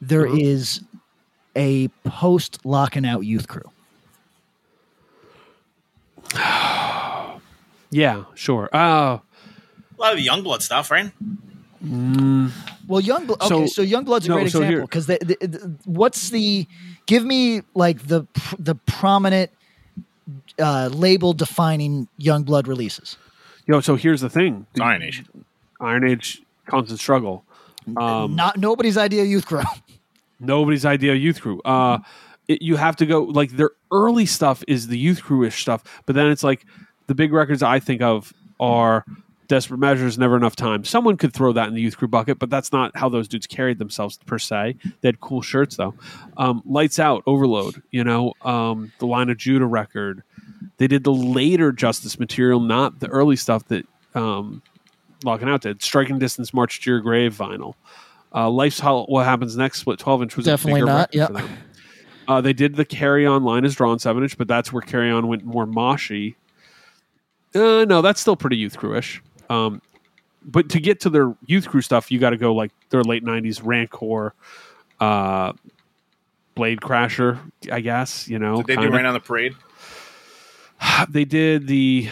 there 0.00 0.26
Mm-hmm. 0.26 0.38
is 0.38 0.80
a 1.56 1.88
post 2.04 2.58
locking 2.64 3.04
out 3.06 3.20
youth 3.24 3.48
crew? 3.48 3.70
Yeah, 7.90 8.24
sure. 8.34 8.68
Uh, 8.70 8.76
A 8.78 9.20
lot 9.98 10.12
of 10.12 10.18
the 10.18 10.26
Youngblood 10.26 10.60
stuff, 10.60 10.90
right? 10.90 11.10
Well, 11.80 13.00
young 13.00 13.30
okay, 13.30 13.46
so, 13.48 13.66
So- 13.66 13.82
Youngblood's 13.82 14.26
a 14.26 14.28
no, 14.28 14.34
great 14.34 14.50
so 14.50 14.60
example 14.60 14.82
because 14.86 15.06
the, 15.06 15.18
the, 15.22 15.46
the- 15.46 15.74
what's 15.86 16.28
the 16.30 16.66
give 17.06 17.24
me 17.24 17.62
like 17.74 18.06
the 18.08 18.26
the 18.58 18.74
prominent 18.74 19.50
uh, 20.58 20.90
label 20.92 21.32
defining 21.32 22.08
Youngblood 22.20 22.66
releases? 22.66 23.16
yo, 23.66 23.80
so 23.80 23.96
here's 23.96 24.20
the 24.20 24.28
thing 24.30 24.66
Iron 24.80 25.02
Age. 25.02 25.24
Iron 25.80 26.04
Age, 26.06 26.42
Constant 26.66 27.00
Struggle. 27.00 27.42
Um, 27.96 28.34
Not 28.36 28.58
nobody's 28.58 28.98
idea 28.98 29.22
of 29.22 29.28
youth 29.28 29.46
crew. 29.46 29.62
nobody's 30.40 30.84
idea 30.84 31.12
of 31.12 31.18
youth 31.18 31.40
crew. 31.40 31.60
Uh, 31.64 31.98
it, 32.46 32.62
you 32.62 32.76
have 32.76 32.96
to 32.96 33.06
go 33.06 33.22
like 33.22 33.52
their 33.52 33.70
early 33.92 34.26
stuff 34.26 34.62
is 34.66 34.88
the 34.88 34.98
youth 34.98 35.22
crewish 35.22 35.60
stuff, 35.60 36.02
but 36.06 36.14
then 36.14 36.30
it's 36.30 36.44
like 36.44 36.64
the 37.06 37.14
big 37.14 37.32
records 37.32 37.62
I 37.62 37.78
think 37.80 38.02
of 38.02 38.32
are 38.60 39.04
Desperate 39.48 39.78
Measures, 39.78 40.18
Never 40.18 40.36
Enough 40.36 40.56
Time. 40.56 40.84
Someone 40.84 41.16
could 41.16 41.32
throw 41.32 41.52
that 41.52 41.68
in 41.68 41.74
the 41.74 41.80
youth 41.80 41.96
crew 41.96 42.08
bucket, 42.08 42.38
but 42.38 42.50
that's 42.50 42.70
not 42.70 42.94
how 42.96 43.08
those 43.08 43.28
dudes 43.28 43.46
carried 43.46 43.78
themselves 43.78 44.18
per 44.26 44.38
se. 44.38 44.76
They 45.00 45.08
had 45.08 45.20
cool 45.20 45.40
shirts 45.40 45.76
though. 45.76 45.94
Um, 46.36 46.62
Lights 46.66 46.98
Out, 46.98 47.22
Overload, 47.26 47.82
you 47.90 48.04
know, 48.04 48.34
um, 48.42 48.92
the 48.98 49.06
Line 49.06 49.30
of 49.30 49.38
Judah 49.38 49.66
record. 49.66 50.22
They 50.76 50.86
did 50.86 51.02
the 51.02 51.12
later 51.12 51.72
Justice 51.72 52.18
material, 52.18 52.60
not 52.60 53.00
the 53.00 53.08
early 53.08 53.36
stuff 53.36 53.66
that 53.68 53.86
um, 54.14 54.62
Locking 55.24 55.48
Out 55.48 55.62
did. 55.62 55.82
Striking 55.82 56.18
Distance, 56.18 56.52
March 56.52 56.80
to 56.82 56.90
Your 56.90 57.00
Grave 57.00 57.34
vinyl. 57.34 57.74
Uh, 58.34 58.50
Life's 58.50 58.78
How 58.80 59.04
What 59.04 59.24
Happens 59.24 59.56
Next 59.56 59.80
split 59.80 59.98
12 59.98 60.22
inch 60.22 60.36
was 60.36 60.46
Definitely 60.46 60.80
bigger 60.82 60.86
not, 60.92 61.14
record 61.14 61.40
yep. 61.40 61.50
Uh, 62.28 62.40
they 62.42 62.52
did 62.52 62.76
the 62.76 62.84
Carry 62.84 63.24
On 63.26 63.42
line 63.42 63.64
as 63.64 63.74
drawn 63.74 63.98
seven 63.98 64.22
inch, 64.22 64.36
but 64.36 64.46
that's 64.46 64.70
where 64.70 64.82
Carry 64.82 65.10
On 65.10 65.28
went 65.28 65.44
more 65.44 65.66
moshy. 65.66 66.34
Uh, 67.54 67.86
no, 67.88 68.02
that's 68.02 68.20
still 68.20 68.36
pretty 68.36 68.56
youth 68.58 68.76
crewish. 68.76 69.20
Um, 69.48 69.80
but 70.44 70.68
to 70.70 70.80
get 70.80 71.00
to 71.00 71.10
their 71.10 71.34
youth 71.46 71.68
crew 71.68 71.80
stuff, 71.80 72.10
you 72.10 72.18
got 72.18 72.30
to 72.30 72.36
go 72.36 72.54
like 72.54 72.70
their 72.90 73.02
late 73.02 73.24
'90s 73.24 73.62
Rancor, 73.64 74.34
uh, 75.00 75.54
Blade 76.54 76.80
Crasher, 76.80 77.38
I 77.72 77.80
guess. 77.80 78.28
You 78.28 78.38
know, 78.38 78.56
Did 78.56 78.66
they 78.66 78.74
do 78.74 78.82
kinda. 78.82 78.96
Rain 78.96 79.06
on 79.06 79.14
the 79.14 79.20
Parade? 79.20 79.54
they 81.08 81.24
did 81.24 81.66
the 81.66 82.10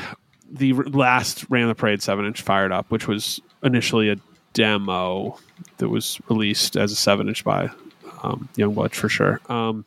the 0.51 0.73
r- 0.73 0.85
last 0.85 1.45
Ran 1.51 1.69
the 1.69 1.75
Parade 1.75 2.03
seven 2.03 2.25
inch 2.25 2.41
fired 2.41 2.73
up, 2.73 2.91
which 2.91 3.07
was 3.07 3.41
initially 3.63 4.09
a 4.09 4.17
demo 4.57 5.39
that 5.77 5.91
was 5.91 6.19
released 6.29 6.77
as 6.77 6.91
a 6.91 6.97
seven 6.97 7.29
inch 7.29 7.45
by 7.45 7.69
um, 8.23 8.49
Youngblood 8.57 8.95
for 8.95 9.09
sure. 9.09 9.39
Um, 9.49 9.85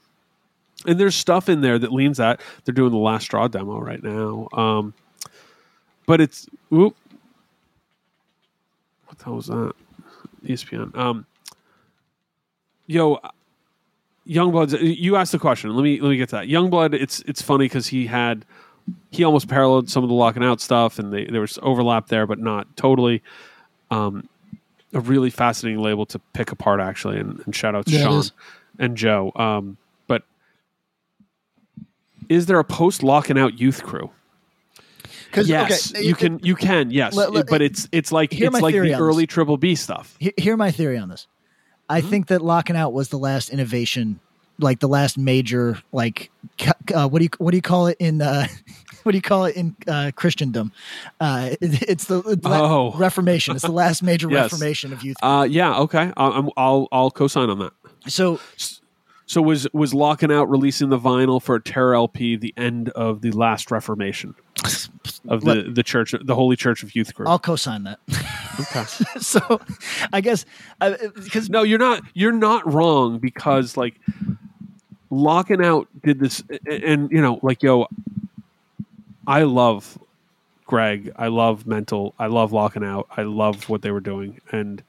and 0.85 0.99
there's 0.99 1.15
stuff 1.15 1.49
in 1.49 1.61
there 1.61 1.79
that 1.79 1.91
leans 1.91 2.17
that 2.17 2.39
they're 2.63 2.73
doing 2.73 2.91
the 2.91 2.97
last 2.97 3.23
straw 3.23 3.47
demo 3.47 3.79
right 3.79 4.01
now. 4.01 4.47
Um, 4.53 4.93
but 6.05 6.21
it's 6.21 6.47
whoop. 6.69 6.95
What 9.07 9.17
the 9.17 9.25
hell 9.25 9.35
was 9.35 9.47
that? 9.47 9.73
ESPN. 10.45 10.95
Um, 10.95 11.25
yo, 12.85 13.19
Youngblood's. 14.27 14.73
You 14.81 15.15
asked 15.15 15.31
the 15.31 15.39
question. 15.39 15.75
Let 15.75 15.83
me 15.83 15.99
let 15.99 16.09
me 16.09 16.17
get 16.17 16.29
to 16.29 16.37
that. 16.37 16.47
Youngblood. 16.47 16.93
It's 16.93 17.21
it's 17.21 17.41
funny 17.41 17.65
because 17.65 17.87
he 17.87 18.05
had 18.05 18.45
he 19.11 19.23
almost 19.23 19.49
paralleled 19.49 19.89
some 19.89 20.03
of 20.03 20.09
the 20.09 20.15
locking 20.15 20.43
out 20.43 20.61
stuff, 20.61 20.99
and 20.99 21.11
they, 21.11 21.25
there 21.25 21.41
was 21.41 21.59
overlap 21.61 22.07
there, 22.07 22.25
but 22.25 22.39
not 22.39 22.77
totally. 22.77 23.21
Um, 23.91 24.29
a 24.93 24.99
really 24.99 25.29
fascinating 25.29 25.81
label 25.81 26.05
to 26.07 26.19
pick 26.33 26.51
apart, 26.51 26.79
actually, 26.79 27.17
and, 27.19 27.41
and 27.45 27.55
shout 27.55 27.75
out 27.75 27.85
to 27.87 27.91
Yeah, 27.91 28.03
Sean 28.03 28.23
and 28.79 28.95
Joe. 28.97 29.31
Um, 29.35 29.77
but 30.07 30.23
is 32.29 32.45
there 32.45 32.59
a 32.59 32.63
post 32.63 33.03
locking 33.03 33.37
out 33.37 33.59
youth 33.59 33.83
crew? 33.83 34.09
Because 35.25 35.47
Yes, 35.47 35.93
you 35.99 36.15
can. 36.15 36.39
You 36.39 36.55
can. 36.55 36.89
Yes, 36.91 37.15
Let- 37.15 37.31
let- 37.31 37.47
but 37.47 37.61
it's 37.61 37.87
it's 37.91 38.11
like 38.11 38.33
it's 38.33 38.61
like 38.61 38.73
the 38.73 38.79
on 38.79 38.85
this. 38.87 38.99
early 38.99 39.27
Triple 39.27 39.57
B 39.57 39.75
stuff. 39.75 40.15
He- 40.19 40.33
Hear 40.37 40.57
my 40.57 40.71
theory 40.71 40.97
on 40.97 41.09
this. 41.09 41.27
I 41.87 42.01
Mm-hmm. 42.01 42.09
think 42.09 42.27
that 42.27 42.41
locking 42.41 42.75
out 42.75 42.93
was 42.93 43.09
the 43.09 43.17
last 43.19 43.49
innovation, 43.49 44.19
like 44.59 44.79
the 44.79 44.87
last 44.87 45.17
major, 45.17 45.79
like 45.91 46.31
uh, 46.93 47.07
what 47.07 47.19
do 47.19 47.23
you 47.25 47.29
what 47.37 47.51
do 47.51 47.57
you 47.57 47.61
call 47.61 47.87
it 47.87 47.97
in 47.99 48.21
uh, 48.23 48.47
what 49.09 49.13
do 49.13 49.17
you 49.17 49.23
call 49.23 49.45
it 49.45 49.55
in 49.55 49.75
uh, 49.87 50.11
Christendom? 50.15 50.71
Uh, 51.19 51.55
it- 51.59 51.89
it's 51.89 52.05
the, 52.05 52.21
the 52.21 52.39
Oh. 52.45 52.93
Reformation. 52.95 53.55
It's 53.55 53.65
the 53.65 53.71
last 53.71 54.03
major 54.03 54.29
Yes. 54.31 54.51
Reformation 54.51 54.93
of 54.93 55.01
youth. 55.03 55.17
Uh, 55.23 55.47
yeah. 55.49 55.75
Okay. 55.79 56.13
I'll 56.15 56.31
I'm- 56.33 56.49
I'll 56.55 56.87
I'll 56.91 57.09
co-sign 57.09 57.49
on 57.49 57.57
that. 57.57 57.73
so 58.07 58.39
So 59.25 59.41
was 59.41 59.67
was 59.73 59.95
locking 59.95 60.31
out 60.31 60.47
releasing 60.47 60.89
the 60.89 60.99
vinyl 60.99 61.41
for 61.41 61.59
Terror 61.59 61.95
LP 61.95 62.35
the 62.35 62.53
end 62.55 62.89
of 62.89 63.21
the 63.21 63.31
last 63.31 63.71
Reformation 63.71 64.35
of 65.27 65.41
the 65.43 65.71
the 65.73 65.81
church, 65.81 66.13
the 66.23 66.35
Holy 66.35 66.55
Church 66.55 66.83
of 66.83 66.95
Youth 66.95 67.15
Group? 67.15 67.27
I'll 67.27 67.39
co-sign 67.39 67.83
that. 67.85 67.97
Okay. 68.59 68.83
so 69.19 69.59
I 70.13 70.21
guess 70.21 70.45
because 70.79 71.49
No, 71.49 71.63
you're 71.63 71.79
not. 71.79 72.03
You're 72.13 72.31
not 72.31 72.71
wrong 72.71 73.17
because 73.17 73.75
like 73.75 73.99
locking 75.11 75.65
out 75.65 75.87
did 76.03 76.19
this, 76.19 76.43
and, 76.69 76.83
and 76.83 77.11
you 77.11 77.21
know, 77.21 77.39
like 77.41 77.63
yo, 77.63 77.87
I 79.29 79.43
love 79.43 79.99
Greg. 80.65 81.11
I 81.15 81.27
love 81.27 81.67
Mental. 81.67 82.15
I 82.17 82.25
love 82.25 82.51
Locking 82.51 82.83
Out. 82.83 83.07
I 83.15 83.21
love 83.21 83.69
what 83.69 83.83
they 83.83 83.91
were 83.91 83.99
doing, 83.99 84.41
and 84.51 84.81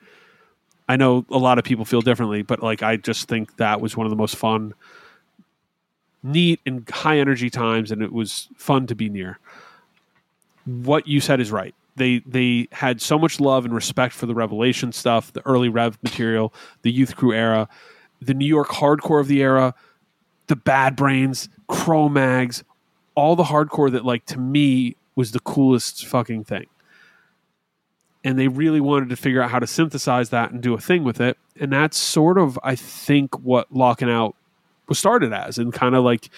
I 0.88 0.96
know 0.96 1.26
a 1.30 1.36
lot 1.36 1.58
of 1.58 1.64
people 1.64 1.84
feel 1.84 2.00
differently, 2.00 2.40
but 2.40 2.62
like 2.62 2.82
I 2.82 2.96
just 2.96 3.28
think 3.28 3.58
that 3.58 3.82
was 3.82 3.98
one 3.98 4.06
of 4.06 4.10
the 4.10 4.16
most 4.16 4.36
fun, 4.36 4.72
neat, 6.22 6.58
and 6.64 6.88
high 6.88 7.18
energy 7.18 7.50
times, 7.50 7.92
and 7.92 8.02
it 8.02 8.14
was 8.14 8.48
fun 8.56 8.86
to 8.86 8.94
be 8.94 9.10
near. 9.10 9.38
What 10.64 11.06
you 11.06 11.20
said 11.20 11.38
is 11.38 11.52
right. 11.52 11.74
They 11.96 12.20
they 12.20 12.66
had 12.72 13.02
so 13.02 13.18
much 13.18 13.40
love 13.40 13.66
and 13.66 13.74
respect 13.74 14.14
for 14.14 14.24
the 14.24 14.34
Revelation 14.34 14.90
stuff, 14.90 15.34
the 15.34 15.46
early 15.46 15.68
Rev 15.68 15.98
material, 16.02 16.54
the 16.80 16.90
Youth 16.90 17.14
Crew 17.14 17.34
era, 17.34 17.68
the 18.22 18.32
New 18.32 18.46
York 18.46 18.68
hardcore 18.68 19.20
of 19.20 19.28
the 19.28 19.42
era, 19.42 19.74
the 20.46 20.56
Bad 20.56 20.96
Brains, 20.96 21.50
Cro-Mags, 21.68 22.64
all 23.20 23.36
the 23.36 23.44
hardcore 23.44 23.92
that 23.92 24.02
like 24.02 24.24
to 24.24 24.38
me 24.38 24.96
was 25.14 25.32
the 25.32 25.40
coolest 25.40 26.06
fucking 26.06 26.42
thing. 26.42 26.64
And 28.24 28.38
they 28.38 28.48
really 28.48 28.80
wanted 28.80 29.10
to 29.10 29.16
figure 29.16 29.42
out 29.42 29.50
how 29.50 29.58
to 29.58 29.66
synthesize 29.66 30.30
that 30.30 30.52
and 30.52 30.62
do 30.62 30.72
a 30.72 30.80
thing 30.80 31.04
with 31.04 31.20
it. 31.20 31.36
And 31.58 31.70
that's 31.70 31.98
sort 31.98 32.38
of, 32.38 32.58
I 32.62 32.76
think, 32.76 33.38
what 33.40 33.70
Locking 33.70 34.08
Out 34.08 34.36
was 34.88 34.98
started 34.98 35.34
as 35.34 35.58
and 35.58 35.70
kind 35.70 35.94
of 35.94 36.02
like 36.02 36.30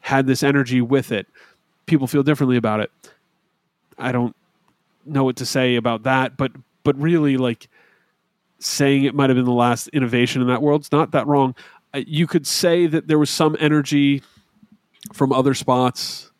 had 0.00 0.26
this 0.26 0.42
energy 0.42 0.80
with 0.80 1.12
it. 1.12 1.26
People 1.84 2.06
feel 2.06 2.22
differently 2.22 2.56
about 2.56 2.80
it. 2.80 2.90
I 3.98 4.10
don't 4.10 4.34
know 5.04 5.24
what 5.24 5.36
to 5.36 5.46
say 5.46 5.76
about 5.76 6.04
that, 6.04 6.38
but 6.38 6.52
but 6.84 6.96
really 6.98 7.36
like 7.36 7.68
saying 8.58 9.04
it 9.04 9.14
might 9.14 9.28
have 9.28 9.36
been 9.36 9.44
the 9.44 9.52
last 9.52 9.88
innovation 9.88 10.40
in 10.40 10.48
that 10.48 10.62
world. 10.62 10.80
It's 10.80 10.92
not 10.92 11.10
that 11.10 11.26
wrong. 11.26 11.54
You 11.94 12.26
could 12.26 12.46
say 12.46 12.86
that 12.86 13.08
there 13.08 13.18
was 13.18 13.28
some 13.28 13.56
energy 13.60 14.22
from 15.12 15.32
other 15.32 15.54
spots, 15.54 16.30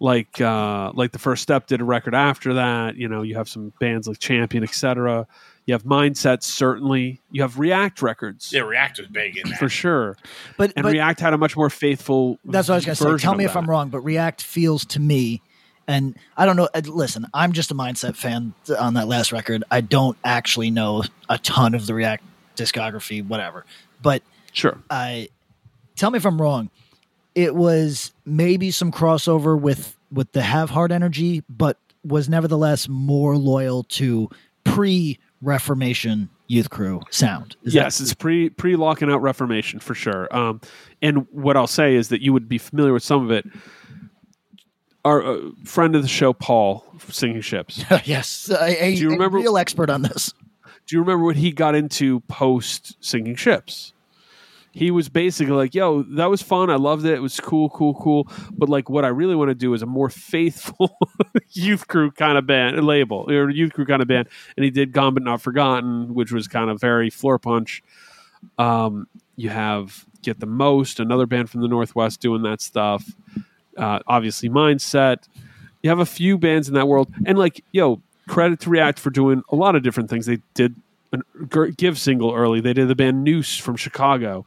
like 0.00 0.40
uh, 0.40 0.92
like 0.94 1.12
the 1.12 1.18
first 1.18 1.42
step 1.42 1.66
did 1.66 1.80
a 1.80 1.84
record 1.84 2.14
after 2.14 2.54
that. 2.54 2.96
You 2.96 3.08
know, 3.08 3.22
you 3.22 3.34
have 3.36 3.48
some 3.48 3.72
bands 3.80 4.08
like 4.08 4.18
Champion, 4.18 4.64
etc. 4.64 5.26
You 5.66 5.74
have 5.74 5.82
Mindset, 5.84 6.42
certainly. 6.42 7.20
You 7.30 7.42
have 7.42 7.58
React 7.58 8.00
records 8.00 8.50
Yeah, 8.52 8.62
React 8.62 9.00
was 9.00 9.08
big 9.08 9.36
in 9.36 9.50
that. 9.50 9.58
for 9.58 9.68
sure, 9.68 10.16
But, 10.56 10.72
and 10.76 10.82
but 10.84 10.92
React 10.92 11.20
had 11.20 11.34
a 11.34 11.38
much 11.38 11.56
more 11.58 11.68
faithful. 11.68 12.38
that's 12.44 12.68
what 12.68 12.74
I 12.74 12.76
was 12.78 12.84
going 12.86 12.96
to 12.96 13.18
say. 13.18 13.22
Tell 13.22 13.34
me 13.34 13.44
if 13.44 13.52
that. 13.52 13.58
I'm 13.58 13.68
wrong, 13.68 13.90
but 13.90 14.00
React 14.00 14.42
feels 14.42 14.86
to 14.86 15.00
me, 15.00 15.42
and 15.86 16.16
I 16.38 16.46
don't 16.46 16.56
know. 16.56 16.68
uh, 16.72 16.80
Listen, 16.86 17.26
I'm 17.34 17.52
just 17.52 17.70
a 17.70 17.74
mindset 17.74 18.16
fan 18.16 18.54
on 18.78 18.94
that 18.94 19.08
last 19.08 19.30
record. 19.30 19.62
I 19.70 19.82
don't 19.82 20.16
actually 20.24 20.70
know 20.70 21.02
a 21.28 21.36
ton 21.38 21.74
of 21.74 21.86
the 21.86 21.92
React 21.92 22.24
discography, 22.56 23.26
whatever. 23.26 23.66
But 24.00 24.22
Sure, 24.52 24.78
I 24.88 25.28
tell 25.96 26.10
me 26.10 26.16
if 26.16 26.24
I'm 26.24 26.40
wrong. 26.40 26.70
It 27.38 27.54
was 27.54 28.12
maybe 28.24 28.72
some 28.72 28.90
crossover 28.90 29.56
with 29.56 29.96
with 30.10 30.32
the 30.32 30.42
Have 30.42 30.70
Heart 30.70 30.90
energy, 30.90 31.44
but 31.48 31.78
was 32.02 32.28
nevertheless 32.28 32.88
more 32.88 33.36
loyal 33.36 33.84
to 33.84 34.28
pre 34.64 35.20
Reformation 35.40 36.30
Youth 36.48 36.68
Crew 36.68 37.00
sound. 37.10 37.54
Is 37.62 37.74
that- 37.74 37.78
yes, 37.78 38.00
it's 38.00 38.12
pre 38.12 38.50
pre 38.50 38.74
locking 38.74 39.08
out 39.08 39.22
Reformation 39.22 39.78
for 39.78 39.94
sure. 39.94 40.26
Um, 40.36 40.60
and 41.00 41.28
what 41.30 41.56
I'll 41.56 41.68
say 41.68 41.94
is 41.94 42.08
that 42.08 42.20
you 42.20 42.32
would 42.32 42.48
be 42.48 42.58
familiar 42.58 42.92
with 42.92 43.04
some 43.04 43.24
of 43.24 43.30
it. 43.30 43.46
Our 45.04 45.22
uh, 45.22 45.38
friend 45.64 45.94
of 45.94 46.02
the 46.02 46.08
show, 46.08 46.32
Paul, 46.32 46.84
Sinking 47.08 47.42
Ships. 47.42 47.84
yes, 48.04 48.50
a, 48.50 48.84
a, 48.84 48.96
Do 48.96 49.10
you 49.12 49.22
a 49.22 49.28
real 49.28 49.56
expert 49.58 49.90
on 49.90 50.02
this. 50.02 50.34
Do 50.88 50.96
you 50.96 51.00
remember 51.00 51.24
what 51.24 51.36
he 51.36 51.52
got 51.52 51.76
into 51.76 52.18
post 52.22 52.96
Sinking 52.98 53.36
Ships? 53.36 53.92
He 54.78 54.92
was 54.92 55.08
basically 55.08 55.54
like, 55.54 55.74
"Yo, 55.74 56.04
that 56.04 56.30
was 56.30 56.40
fun. 56.40 56.70
I 56.70 56.76
loved 56.76 57.04
it. 57.04 57.14
It 57.14 57.20
was 57.20 57.40
cool, 57.40 57.68
cool, 57.70 57.94
cool." 57.94 58.28
But 58.56 58.68
like, 58.68 58.88
what 58.88 59.04
I 59.04 59.08
really 59.08 59.34
want 59.34 59.48
to 59.48 59.54
do 59.56 59.74
is 59.74 59.82
a 59.82 59.86
more 59.86 60.08
faithful 60.08 60.96
youth 61.50 61.88
crew 61.88 62.12
kind 62.12 62.38
of 62.38 62.46
band 62.46 62.86
label 62.86 63.28
or 63.28 63.50
youth 63.50 63.72
crew 63.72 63.86
kind 63.86 64.00
of 64.00 64.06
band. 64.06 64.28
And 64.56 64.62
he 64.62 64.70
did 64.70 64.92
"Gone 64.92 65.14
but 65.14 65.24
Not 65.24 65.42
Forgotten," 65.42 66.14
which 66.14 66.30
was 66.30 66.46
kind 66.46 66.70
of 66.70 66.80
very 66.80 67.10
Floorpunch. 67.10 67.80
Um, 68.56 69.08
you 69.34 69.48
have 69.48 70.06
Get 70.22 70.38
the 70.38 70.46
Most, 70.46 71.00
another 71.00 71.26
band 71.26 71.50
from 71.50 71.60
the 71.62 71.68
Northwest 71.68 72.20
doing 72.20 72.42
that 72.42 72.60
stuff. 72.60 73.04
Uh, 73.76 73.98
obviously, 74.06 74.48
Mindset. 74.48 75.26
You 75.82 75.90
have 75.90 75.98
a 75.98 76.06
few 76.06 76.38
bands 76.38 76.68
in 76.68 76.74
that 76.74 76.86
world, 76.86 77.12
and 77.26 77.36
like, 77.36 77.64
yo, 77.72 78.00
credit 78.28 78.60
to 78.60 78.70
React 78.70 79.00
for 79.00 79.10
doing 79.10 79.42
a 79.48 79.56
lot 79.56 79.74
of 79.74 79.82
different 79.82 80.08
things. 80.08 80.26
They 80.26 80.38
did 80.54 80.76
an 81.12 81.22
Give 81.76 81.98
single 81.98 82.34
early. 82.34 82.60
They 82.60 82.72
did 82.72 82.88
the 82.88 82.94
band 82.94 83.24
Noose 83.24 83.56
from 83.56 83.76
Chicago. 83.76 84.46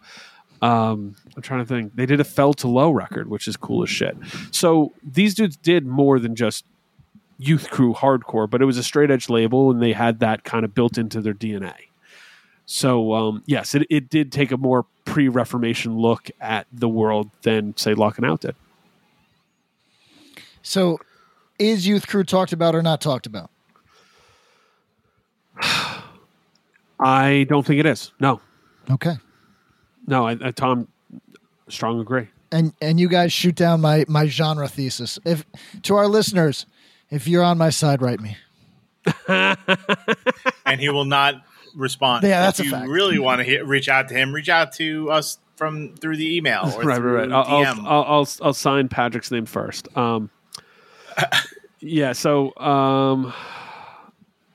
Um, 0.62 1.16
I'm 1.36 1.42
trying 1.42 1.62
to 1.62 1.66
think. 1.66 1.96
They 1.96 2.06
did 2.06 2.20
a 2.20 2.24
Fell 2.24 2.54
to 2.56 2.68
Low 2.68 2.92
record, 2.92 3.30
which 3.30 3.48
is 3.48 3.58
cool 3.58 3.84
as 3.84 3.90
shit. 3.90 4.16
So 4.52 4.94
these 5.04 5.34
dudes 5.34 5.58
did 5.58 5.88
more 5.88 6.20
than 6.20 6.36
just 6.36 6.66
youth 7.38 7.70
crew 7.72 7.94
hardcore, 7.94 8.48
but 8.50 8.62
it 8.62 8.66
was 8.66 8.78
a 8.78 8.84
straight 8.84 9.10
edge 9.10 9.30
label, 9.30 9.72
and 9.72 9.82
they 9.82 9.94
had 9.94 10.20
that 10.20 10.44
kind 10.44 10.64
of 10.64 10.76
built 10.76 10.98
into 10.98 11.22
their 11.22 11.34
DNA. 11.34 11.74
So 12.68 13.14
um, 13.14 13.44
yes, 13.48 13.74
it, 13.74 13.88
it 13.90 14.10
did 14.10 14.32
take 14.32 14.52
a 14.52 14.58
more 14.58 14.86
pre-Reformation 15.06 15.98
look 15.98 16.30
at 16.40 16.68
the 16.72 16.88
world 16.88 17.32
than 17.42 17.76
say 17.76 17.94
Locking 17.94 18.24
Out 18.24 18.42
did. 18.42 18.56
So, 20.62 21.00
is 21.58 21.88
Youth 21.88 22.08
Crew 22.08 22.24
talked 22.24 22.54
about 22.54 22.76
or 22.76 22.84
not 22.84 23.02
talked 23.02 23.26
about? 23.26 23.50
I 27.02 27.46
don't 27.50 27.66
think 27.66 27.80
it 27.80 27.86
is. 27.86 28.12
No, 28.20 28.40
Okay. 28.90 29.16
no. 30.08 30.28
I, 30.28 30.38
I, 30.42 30.52
Tom, 30.52 30.88
strong 31.68 32.00
agree. 32.00 32.28
and 32.52 32.74
and 32.82 33.00
you 33.00 33.08
guys 33.10 33.34
shoot 33.34 33.56
down 33.56 33.82
my 33.82 34.06
my 34.08 34.28
genre 34.28 34.68
thesis. 34.68 35.18
If 35.26 35.46
to 35.84 35.96
our 35.96 36.08
listeners, 36.08 36.66
if 37.10 37.28
you're 37.28 37.44
on 37.44 37.58
my 37.58 37.70
side, 37.72 38.02
write 38.02 38.20
me. 38.20 38.38
and 39.28 40.80
he 40.80 40.90
will 40.90 41.06
not 41.06 41.36
respond. 41.76 42.24
Yeah, 42.24 42.42
that's 42.42 42.60
if 42.60 42.66
a 42.66 42.70
you 42.70 42.72
fact. 42.76 42.90
really 42.90 43.18
want 43.20 43.40
to 43.40 43.44
hit, 43.44 43.66
reach 43.66 43.90
out 43.90 44.08
to 44.10 44.14
him, 44.16 44.34
reach 44.34 44.50
out 44.50 44.74
to 44.74 45.10
us 45.12 45.40
from 45.56 45.96
through 45.96 46.18
the 46.18 46.36
email 46.38 46.72
or 46.76 46.82
right, 46.84 47.02
right, 47.02 47.28
right. 47.28 47.32
I'll, 47.32 47.46
DM. 47.46 47.80
I'll, 47.80 47.88
I'll, 47.88 48.04
I'll, 48.04 48.30
I'll 48.44 48.54
sign 48.54 48.90
Patrick's 48.90 49.32
name 49.32 49.46
first. 49.46 49.88
Um, 49.98 50.30
yeah. 51.80 52.12
So 52.14 52.56
um, 52.58 53.34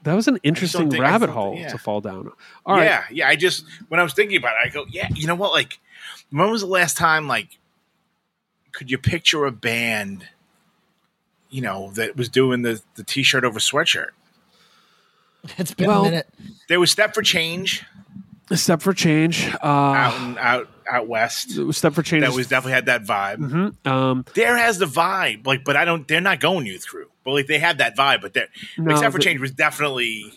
that 0.06 0.14
was 0.14 0.26
an 0.28 0.38
interesting 0.42 0.88
rabbit 0.88 1.30
hole 1.30 1.52
think- 1.52 1.62
yeah. 1.64 1.68
to 1.72 1.78
fall 1.78 2.00
down. 2.00 2.32
All 2.64 2.76
right. 2.76 2.84
yeah, 2.84 3.04
yeah. 3.10 3.28
I 3.28 3.36
just 3.36 3.64
when 3.88 4.00
I 4.00 4.02
was 4.02 4.14
thinking 4.14 4.36
about 4.38 4.54
it, 4.62 4.66
I 4.68 4.70
go, 4.70 4.86
yeah. 4.90 5.08
You 5.14 5.26
know 5.26 5.34
what? 5.34 5.52
Like, 5.52 5.78
when 6.30 6.50
was 6.50 6.62
the 6.62 6.66
last 6.66 6.96
time? 6.96 7.28
Like, 7.28 7.58
could 8.72 8.90
you 8.90 8.98
picture 8.98 9.44
a 9.44 9.52
band? 9.52 10.28
You 11.50 11.62
know 11.62 11.90
that 11.92 12.16
was 12.16 12.28
doing 12.28 12.62
the 12.62 12.82
the 12.96 13.04
t-shirt 13.04 13.44
over 13.44 13.58
sweatshirt. 13.60 14.10
It's 15.58 15.74
been 15.74 15.86
Well- 15.88 16.02
a 16.06 16.10
minute. 16.10 16.28
There 16.68 16.80
was 16.80 16.90
Step 16.90 17.14
for 17.14 17.22
Change 17.22 17.84
step 18.54 18.80
for 18.80 18.92
change. 18.94 19.48
Uh, 19.60 19.66
out 19.66 20.14
and 20.20 20.38
out 20.38 20.68
out 20.88 21.08
west. 21.08 21.50
step 21.74 21.94
for 21.94 22.02
change. 22.04 22.22
That 22.24 22.32
was 22.32 22.46
definitely 22.46 22.74
had 22.74 22.86
that 22.86 23.02
vibe. 23.04 23.38
Mhm. 23.38 23.86
Um, 23.90 24.24
There 24.34 24.56
has 24.56 24.78
the 24.78 24.86
vibe, 24.86 25.44
like, 25.48 25.64
but 25.64 25.74
I 25.76 25.84
don't. 25.84 26.06
They're 26.06 26.20
not 26.20 26.38
going 26.38 26.64
youth 26.64 26.86
crew, 26.86 27.08
but 27.26 27.32
like 27.32 27.46
they 27.48 27.58
had 27.58 27.76
that 27.78 27.94
vibe. 27.94 28.22
But 28.22 28.32
there, 28.32 28.46
No, 28.78 28.96
Step 28.96 29.12
for 29.12 29.18
Change 29.18 29.40
was 29.40 29.50
definitely 29.50 30.32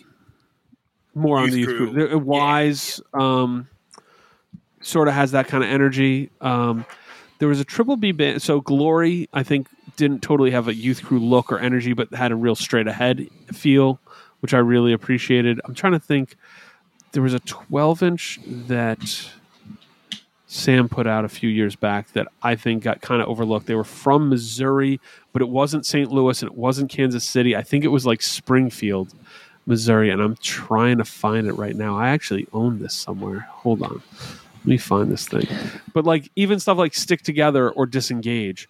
more 1.14 1.38
on 1.38 1.48
the 1.48 1.60
youth 1.60 1.68
crew. 1.68 1.92
crew. 1.92 2.08
The- 2.08 2.18
Wise 2.18 3.00
um, 3.14 3.68
sort 4.82 5.08
of 5.08 5.14
has 5.14 5.30
that 5.30 5.48
kind 5.48 5.64
of 5.64 5.70
energy. 5.70 6.28
Um, 6.42 6.84
there 7.38 7.48
was 7.48 7.60
a 7.60 7.64
triple 7.64 7.96
B 7.96 8.12
band. 8.12 8.42
So 8.42 8.60
Glory, 8.60 9.28
I 9.32 9.42
think, 9.42 9.68
didn't 9.96 10.20
totally 10.22 10.50
have 10.50 10.68
a 10.68 10.74
youth 10.74 11.02
crew 11.02 11.18
look 11.20 11.50
or 11.52 11.58
energy, 11.58 11.92
but 11.94 12.12
had 12.12 12.32
a 12.32 12.36
real 12.36 12.54
straight 12.54 12.86
ahead 12.86 13.26
feel, 13.52 13.98
which 14.40 14.52
I 14.52 14.58
really 14.58 14.92
appreciated. 14.92 15.60
I'm 15.64 15.74
trying 15.74 15.92
to 15.94 16.00
think. 16.00 16.36
There 17.12 17.22
was 17.24 17.34
a 17.34 17.40
12 17.40 18.02
inch 18.04 18.38
that 18.46 19.30
Sam 20.52 20.88
put 20.88 21.06
out 21.06 21.24
a 21.24 21.28
few 21.28 21.48
years 21.48 21.76
back 21.76 22.12
that 22.14 22.26
I 22.42 22.56
think 22.56 22.82
got 22.82 23.00
kind 23.00 23.22
of 23.22 23.28
overlooked. 23.28 23.66
They 23.66 23.76
were 23.76 23.84
from 23.84 24.28
Missouri, 24.28 24.98
but 25.32 25.42
it 25.42 25.48
wasn't 25.48 25.86
St. 25.86 26.10
Louis 26.10 26.42
and 26.42 26.50
it 26.50 26.58
wasn't 26.58 26.90
Kansas 26.90 27.24
City. 27.24 27.54
I 27.54 27.62
think 27.62 27.84
it 27.84 27.88
was 27.88 28.04
like 28.04 28.20
Springfield, 28.20 29.14
Missouri, 29.66 30.10
and 30.10 30.20
I'm 30.20 30.34
trying 30.42 30.98
to 30.98 31.04
find 31.04 31.46
it 31.46 31.52
right 31.52 31.76
now. 31.76 31.96
I 31.96 32.08
actually 32.08 32.48
own 32.52 32.80
this 32.80 32.94
somewhere. 32.94 33.46
Hold 33.48 33.80
on. 33.82 34.02
Let 34.58 34.66
me 34.66 34.76
find 34.76 35.08
this 35.12 35.28
thing. 35.28 35.46
But 35.94 36.04
like 36.04 36.28
even 36.34 36.58
stuff 36.58 36.78
like 36.78 36.94
Stick 36.94 37.22
Together 37.22 37.70
or 37.70 37.86
Disengage, 37.86 38.68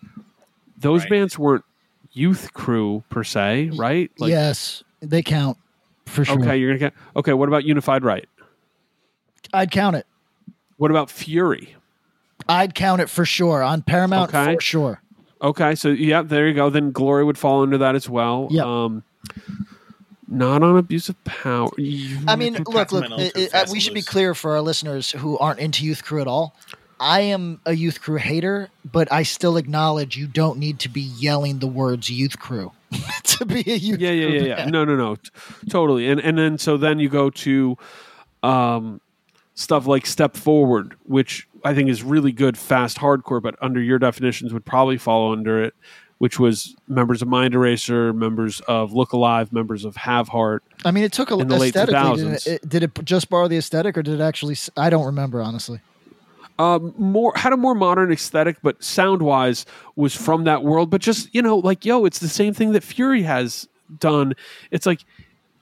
those 0.76 1.00
Right. 1.04 1.10
bands 1.10 1.38
weren't 1.38 1.64
youth 2.12 2.52
crew 2.52 3.04
per 3.08 3.24
se, 3.24 3.70
right? 3.74 4.10
Like 4.18 4.28
yes, 4.30 4.84
they 5.00 5.22
count 5.22 5.56
for 6.04 6.26
sure. 6.26 6.38
okay, 6.40 6.58
you're 6.58 6.68
gonna 6.68 6.78
get 6.78 6.92
okay, 7.16 7.32
what 7.32 7.48
about 7.48 7.64
Unified 7.64 8.04
Right? 8.04 8.28
I'd 9.54 9.70
count 9.70 9.96
it. 9.96 10.06
What 10.80 10.90
about 10.90 11.10
Fury? 11.10 11.76
I'd 12.48 12.74
count 12.74 13.02
it 13.02 13.10
for 13.10 13.26
sure 13.26 13.62
on 13.62 13.82
Paramount 13.82 14.32
Okay. 14.34 14.54
for 14.54 14.60
sure. 14.62 15.02
Okay, 15.42 15.74
so 15.74 15.90
yeah, 15.90 16.22
there 16.22 16.48
you 16.48 16.54
go. 16.54 16.70
Then 16.70 16.90
Glory 16.90 17.22
would 17.22 17.36
fall 17.36 17.60
under 17.60 17.76
that 17.76 17.94
as 17.94 18.08
well. 18.08 18.48
Yep. 18.50 18.64
Um, 18.64 19.04
not 20.26 20.62
on 20.62 20.78
abuse 20.78 21.10
of 21.10 21.22
power. 21.24 21.68
I 22.26 22.34
mean, 22.34 22.54
look, 22.66 22.92
look. 22.92 23.10
It, 23.10 23.36
it, 23.36 23.54
uh, 23.54 23.66
we 23.70 23.78
should 23.78 23.92
be 23.92 24.00
clear 24.00 24.34
for 24.34 24.52
our 24.52 24.62
listeners 24.62 25.10
who 25.10 25.36
aren't 25.36 25.60
into 25.60 25.84
Youth 25.84 26.02
Crew 26.02 26.22
at 26.22 26.26
all. 26.26 26.56
I 26.98 27.20
am 27.20 27.60
a 27.66 27.74
youth 27.74 28.00
crew 28.00 28.16
hater, 28.16 28.70
but 28.90 29.12
I 29.12 29.22
still 29.22 29.58
acknowledge 29.58 30.16
you 30.16 30.26
don't 30.26 30.58
need 30.58 30.78
to 30.78 30.88
be 30.88 31.02
yelling 31.02 31.58
the 31.58 31.66
words 31.66 32.08
youth 32.08 32.38
crew 32.38 32.72
to 33.24 33.44
be 33.44 33.60
a 33.70 33.76
youth 33.76 34.00
yeah, 34.00 34.12
yeah, 34.12 34.26
crew 34.26 34.36
yeah, 34.38 34.56
yeah. 34.56 34.64
No, 34.64 34.86
no, 34.86 34.96
no, 34.96 35.16
T- 35.16 35.30
totally. 35.68 36.08
And 36.08 36.20
and 36.20 36.38
then 36.38 36.56
so 36.56 36.78
then 36.78 36.98
you 36.98 37.10
go 37.10 37.28
to 37.28 37.76
um, 38.42 39.00
stuff 39.60 39.86
like 39.86 40.06
Step 40.06 40.36
Forward, 40.36 40.94
which 41.04 41.46
I 41.64 41.74
think 41.74 41.90
is 41.90 42.02
really 42.02 42.32
good 42.32 42.56
fast 42.56 42.96
hardcore, 42.98 43.42
but 43.42 43.56
under 43.60 43.80
your 43.80 43.98
definitions 43.98 44.52
would 44.54 44.64
probably 44.64 44.96
fall 44.96 45.32
under 45.32 45.62
it. 45.62 45.74
Which 46.18 46.38
was 46.38 46.76
members 46.86 47.22
of 47.22 47.28
Mind 47.28 47.54
Eraser, 47.54 48.12
members 48.12 48.60
of 48.68 48.92
Look 48.92 49.14
Alive, 49.14 49.54
members 49.54 49.86
of 49.86 49.96
Have 49.96 50.28
Heart. 50.28 50.62
I 50.84 50.90
mean, 50.90 51.02
it 51.02 51.12
took 51.12 51.30
a 51.30 51.38
In 51.38 51.48
the 51.48 51.56
late 51.56 51.74
aesthetically. 51.74 52.16
Did 52.22 52.26
2000s. 52.34 52.46
it, 52.46 52.46
it- 52.62 52.68
did 52.68 52.82
it 52.82 53.04
just 53.04 53.30
borrow 53.30 53.48
the 53.48 53.56
aesthetic, 53.56 53.96
or 53.96 54.02
did 54.02 54.20
it 54.20 54.22
actually? 54.22 54.54
I 54.76 54.90
don't 54.90 55.06
remember 55.06 55.40
honestly. 55.40 55.80
um, 56.58 56.92
more 56.98 57.32
had 57.36 57.54
a 57.54 57.56
more 57.56 57.74
modern 57.74 58.12
aesthetic, 58.12 58.58
but 58.62 58.84
sound 58.84 59.22
wise 59.22 59.64
was 59.96 60.14
from 60.14 60.44
that 60.44 60.62
world. 60.62 60.90
But 60.90 61.00
just 61.00 61.34
you 61.34 61.40
know, 61.40 61.56
like 61.56 61.86
yo, 61.86 62.04
it's 62.04 62.18
the 62.18 62.28
same 62.28 62.52
thing 62.52 62.72
that 62.72 62.82
Fury 62.82 63.22
has 63.22 63.66
done. 63.98 64.34
It's 64.70 64.84
like 64.84 65.00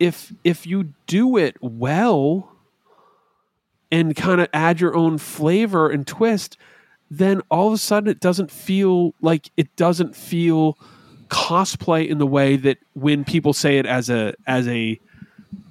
if 0.01 0.33
if 0.43 0.67
you 0.67 0.93
do 1.07 1.37
it 1.37 1.57
well 1.61 2.51
and 3.91 4.15
kind 4.15 4.41
of 4.41 4.49
add 4.53 4.81
your 4.81 4.95
own 4.95 5.19
flavor 5.19 5.89
and 5.91 6.07
twist, 6.07 6.57
then 7.11 7.41
all 7.51 7.69
of 7.69 7.75
a 7.75 7.79
sudden 7.79 8.09
it 8.09 8.21
doesn't 8.21 8.51
feel 8.51 9.15
like 9.21 9.51
it 9.57 9.75
doesn't 9.77 10.15
feel 10.15 10.77
cosplay 11.29 12.09
in 12.09 12.19
the 12.19 12.27
way 12.27 12.57
that 12.57 12.79
when 12.95 13.25
people 13.25 13.53
say 13.53 13.79
it 13.79 13.87
as 13.87 14.09
a 14.09 14.35
as 14.47 14.67
a 14.69 14.99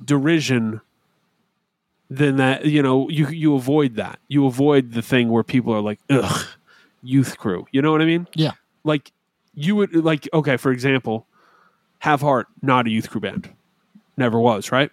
derision 0.05 0.79
then 2.09 2.37
that 2.37 2.65
you 2.65 2.81
know 2.81 3.09
you 3.09 3.27
you 3.27 3.55
avoid 3.55 3.95
that. 3.95 4.19
You 4.27 4.45
avoid 4.45 4.93
the 4.93 5.01
thing 5.01 5.29
where 5.29 5.43
people 5.43 5.73
are 5.73 5.81
like 5.81 5.99
ugh 6.09 6.47
youth 7.03 7.37
crew. 7.37 7.67
You 7.71 7.81
know 7.81 7.91
what 7.91 8.01
i 8.01 8.05
mean? 8.05 8.27
Yeah. 8.33 8.53
like 8.83 9.11
you 9.53 9.75
would 9.75 9.93
like 9.95 10.27
okay 10.33 10.57
for 10.57 10.71
example 10.71 11.25
have 11.99 12.21
heart 12.21 12.47
not 12.61 12.87
a 12.87 12.89
youth 12.89 13.09
crew 13.09 13.21
band. 13.21 13.49
Never 14.15 14.39
was 14.39 14.71
right? 14.71 14.91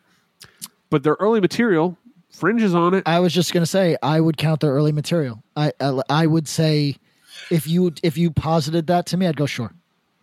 But 0.90 1.02
their 1.02 1.16
early 1.20 1.40
material 1.40 1.96
fringes 2.34 2.74
on 2.74 2.94
it 2.94 3.04
I 3.06 3.20
was 3.20 3.32
just 3.32 3.52
gonna 3.52 3.66
say 3.66 3.96
I 4.02 4.20
would 4.20 4.36
count 4.36 4.60
their 4.60 4.72
early 4.72 4.92
material. 4.92 5.42
I 5.56 5.72
I, 5.80 6.00
I 6.08 6.26
would 6.26 6.48
say 6.48 6.96
if 7.50 7.66
you 7.66 7.92
if 8.02 8.18
you 8.18 8.30
posited 8.30 8.86
that 8.88 9.06
to 9.06 9.16
me, 9.16 9.26
I'd 9.26 9.36
go 9.36 9.46
sure. 9.46 9.72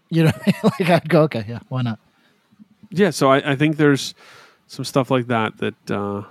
You 0.10 0.26
know, 0.26 0.32
like 0.64 0.90
I'd 0.90 1.10
go 1.10 1.24
okay, 1.24 1.46
yeah, 1.48 1.60
why 1.70 1.82
not? 1.82 2.00
yeah 2.92 3.10
so 3.10 3.32
I, 3.32 3.52
I 3.52 3.56
think 3.56 3.78
there's 3.78 4.14
some 4.68 4.86
stuff 4.86 5.10
like 5.10 5.28
that 5.28 5.58
that 5.58 5.92
uh 5.92 6.24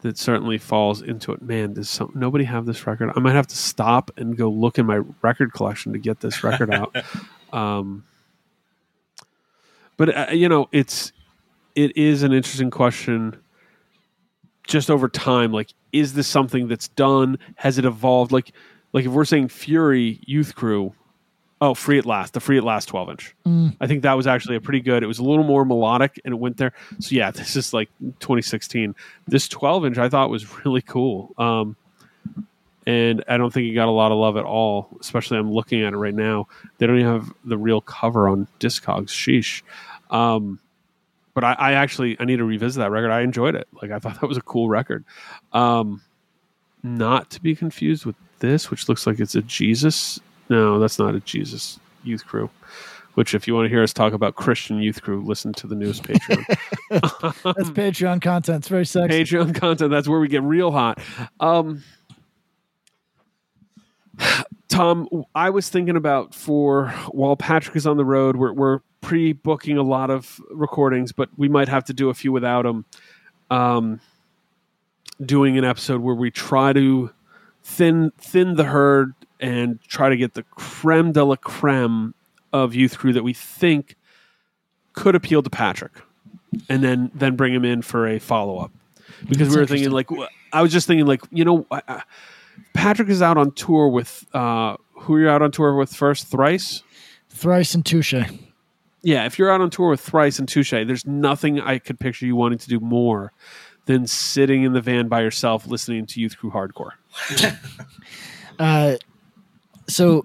that 0.00 0.16
certainly 0.16 0.58
falls 0.58 1.02
into 1.02 1.32
it 1.32 1.42
man 1.42 1.74
does 1.74 1.90
some, 1.90 2.10
nobody 2.14 2.44
have 2.44 2.66
this 2.66 2.86
record 2.86 3.12
i 3.14 3.20
might 3.20 3.34
have 3.34 3.46
to 3.48 3.56
stop 3.56 4.10
and 4.16 4.36
go 4.36 4.48
look 4.48 4.78
in 4.78 4.86
my 4.86 5.02
record 5.22 5.52
collection 5.52 5.92
to 5.92 5.98
get 5.98 6.20
this 6.20 6.42
record 6.42 6.72
out 6.72 6.96
um 7.52 8.04
but 9.96 10.16
uh, 10.16 10.32
you 10.32 10.48
know 10.48 10.68
it's 10.72 11.12
it 11.74 11.96
is 11.96 12.22
an 12.22 12.32
interesting 12.32 12.70
question 12.70 13.36
just 14.68 14.90
over 14.90 15.08
time 15.08 15.50
like 15.50 15.72
is 15.92 16.12
this 16.12 16.28
something 16.28 16.68
that's 16.68 16.88
done 16.88 17.38
has 17.56 17.78
it 17.78 17.84
evolved 17.84 18.30
like 18.30 18.52
like 18.92 19.04
if 19.04 19.10
we're 19.10 19.24
saying 19.24 19.48
fury 19.48 20.20
youth 20.26 20.54
crew 20.54 20.94
oh 21.60 21.74
free 21.74 21.98
at 21.98 22.06
last 22.06 22.34
the 22.34 22.40
free 22.40 22.58
at 22.58 22.62
last 22.62 22.86
12 22.86 23.10
inch 23.10 23.34
i 23.80 23.86
think 23.86 24.02
that 24.02 24.12
was 24.12 24.26
actually 24.26 24.54
a 24.54 24.60
pretty 24.60 24.80
good 24.80 25.02
it 25.02 25.06
was 25.06 25.18
a 25.18 25.24
little 25.24 25.42
more 25.42 25.64
melodic 25.64 26.20
and 26.24 26.34
it 26.34 26.36
went 26.36 26.58
there 26.58 26.72
so 27.00 27.14
yeah 27.14 27.30
this 27.30 27.56
is 27.56 27.72
like 27.72 27.88
2016 28.20 28.94
this 29.26 29.48
12 29.48 29.86
inch 29.86 29.98
i 29.98 30.08
thought 30.08 30.30
was 30.30 30.64
really 30.64 30.82
cool 30.82 31.34
um 31.38 31.74
and 32.86 33.22
I 33.28 33.36
don't 33.36 33.52
think 33.52 33.70
it 33.70 33.74
got 33.74 33.88
a 33.88 33.90
lot 33.90 34.12
of 34.12 34.18
love 34.18 34.38
at 34.38 34.46
all. 34.46 34.88
Especially, 34.98 35.36
I'm 35.36 35.52
looking 35.52 35.82
at 35.82 35.92
it 35.92 35.96
right 35.98 36.14
now. 36.14 36.48
They 36.78 36.86
don't 36.86 36.98
even 36.98 37.12
have 37.12 37.34
the 37.44 37.58
real 37.58 37.82
cover 37.82 38.30
on 38.30 38.48
Discogs. 38.60 39.10
Sheesh. 39.10 39.60
Um, 40.10 40.58
but 41.38 41.44
I, 41.44 41.52
I 41.52 41.72
actually 41.74 42.16
I 42.18 42.24
need 42.24 42.38
to 42.38 42.44
revisit 42.44 42.80
that 42.80 42.90
record. 42.90 43.12
I 43.12 43.20
enjoyed 43.20 43.54
it. 43.54 43.68
Like 43.80 43.92
I 43.92 44.00
thought 44.00 44.20
that 44.20 44.26
was 44.26 44.36
a 44.36 44.42
cool 44.42 44.68
record. 44.68 45.04
Um, 45.52 46.02
not 46.82 47.30
to 47.30 47.40
be 47.40 47.54
confused 47.54 48.04
with 48.04 48.16
this, 48.40 48.72
which 48.72 48.88
looks 48.88 49.06
like 49.06 49.20
it's 49.20 49.36
a 49.36 49.42
Jesus. 49.42 50.18
No, 50.48 50.80
that's 50.80 50.98
not 50.98 51.14
a 51.14 51.20
Jesus 51.20 51.78
Youth 52.02 52.26
Crew. 52.26 52.50
Which, 53.14 53.34
if 53.34 53.46
you 53.46 53.54
want 53.54 53.66
to 53.66 53.68
hear 53.68 53.84
us 53.84 53.92
talk 53.92 54.14
about 54.14 54.34
Christian 54.34 54.80
Youth 54.80 55.00
Crew, 55.00 55.24
listen 55.24 55.52
to 55.52 55.68
the 55.68 55.76
newest 55.76 56.02
Patreon. 56.02 56.44
That's 56.90 57.70
Patreon 57.70 58.20
content. 58.20 58.58
It's 58.58 58.68
very 58.68 58.86
sexy. 58.86 59.22
Patreon 59.22 59.54
content. 59.54 59.92
That's 59.92 60.08
where 60.08 60.18
we 60.18 60.26
get 60.26 60.42
real 60.42 60.72
hot. 60.72 61.00
Um, 61.38 61.84
Tom, 64.68 65.08
I 65.34 65.50
was 65.50 65.68
thinking 65.68 65.96
about 65.96 66.34
for 66.34 66.88
while 67.10 67.36
Patrick 67.36 67.74
is 67.76 67.86
on 67.86 67.96
the 67.96 68.04
road, 68.04 68.36
we're, 68.36 68.52
we're 68.52 68.80
pre-booking 69.00 69.78
a 69.78 69.82
lot 69.82 70.10
of 70.10 70.40
recordings, 70.50 71.12
but 71.12 71.30
we 71.36 71.48
might 71.48 71.68
have 71.68 71.84
to 71.84 71.92
do 71.94 72.10
a 72.10 72.14
few 72.14 72.32
without 72.32 72.66
him. 72.66 72.84
Um, 73.50 74.00
doing 75.24 75.56
an 75.58 75.64
episode 75.64 76.00
where 76.00 76.14
we 76.14 76.30
try 76.30 76.72
to 76.72 77.10
thin 77.64 78.12
thin 78.18 78.54
the 78.56 78.64
herd 78.64 79.14
and 79.40 79.80
try 79.82 80.08
to 80.10 80.16
get 80.16 80.34
the 80.34 80.42
creme 80.44 81.12
de 81.12 81.24
la 81.24 81.34
creme 81.36 82.14
of 82.52 82.74
youth 82.74 82.98
crew 82.98 83.12
that 83.12 83.22
we 83.24 83.32
think 83.32 83.96
could 84.92 85.14
appeal 85.14 85.42
to 85.42 85.50
Patrick, 85.50 85.92
and 86.68 86.84
then 86.84 87.10
then 87.14 87.36
bring 87.36 87.54
him 87.54 87.64
in 87.64 87.82
for 87.82 88.06
a 88.06 88.18
follow 88.18 88.58
up 88.58 88.70
because 89.28 89.48
That's 89.48 89.56
we 89.56 89.60
were 89.62 89.66
thinking 89.66 89.90
like 89.90 90.08
I 90.52 90.62
was 90.62 90.72
just 90.72 90.86
thinking 90.86 91.06
like 91.06 91.22
you 91.30 91.44
know 91.44 91.66
I- 91.70 91.82
I- 91.88 92.02
Patrick 92.78 93.08
is 93.08 93.20
out 93.22 93.36
on 93.36 93.50
tour 93.52 93.88
with 93.88 94.24
uh, 94.32 94.76
who 95.00 95.16
are 95.16 95.28
out 95.28 95.42
on 95.42 95.50
tour 95.50 95.74
with 95.74 95.92
first 95.94 96.28
thrice 96.28 96.82
Thrice 97.28 97.74
and 97.74 97.84
touche. 97.84 98.14
yeah 99.02 99.26
if 99.26 99.38
you're 99.38 99.50
out 99.50 99.60
on 99.60 99.68
tour 99.70 99.90
with 99.90 100.00
thrice 100.00 100.38
and 100.38 100.48
touche 100.48 100.70
there's 100.70 101.06
nothing 101.06 101.60
I 101.60 101.78
could 101.78 101.98
picture 102.00 102.24
you 102.26 102.36
wanting 102.36 102.58
to 102.58 102.68
do 102.68 102.80
more 102.80 103.32
than 103.86 104.06
sitting 104.06 104.62
in 104.62 104.72
the 104.74 104.80
van 104.80 105.08
by 105.08 105.22
yourself 105.22 105.66
listening 105.66 106.06
to 106.06 106.20
youth 106.20 106.36
crew 106.38 106.50
hardcore 106.50 106.92
Uh, 108.58 108.96
so 109.86 110.24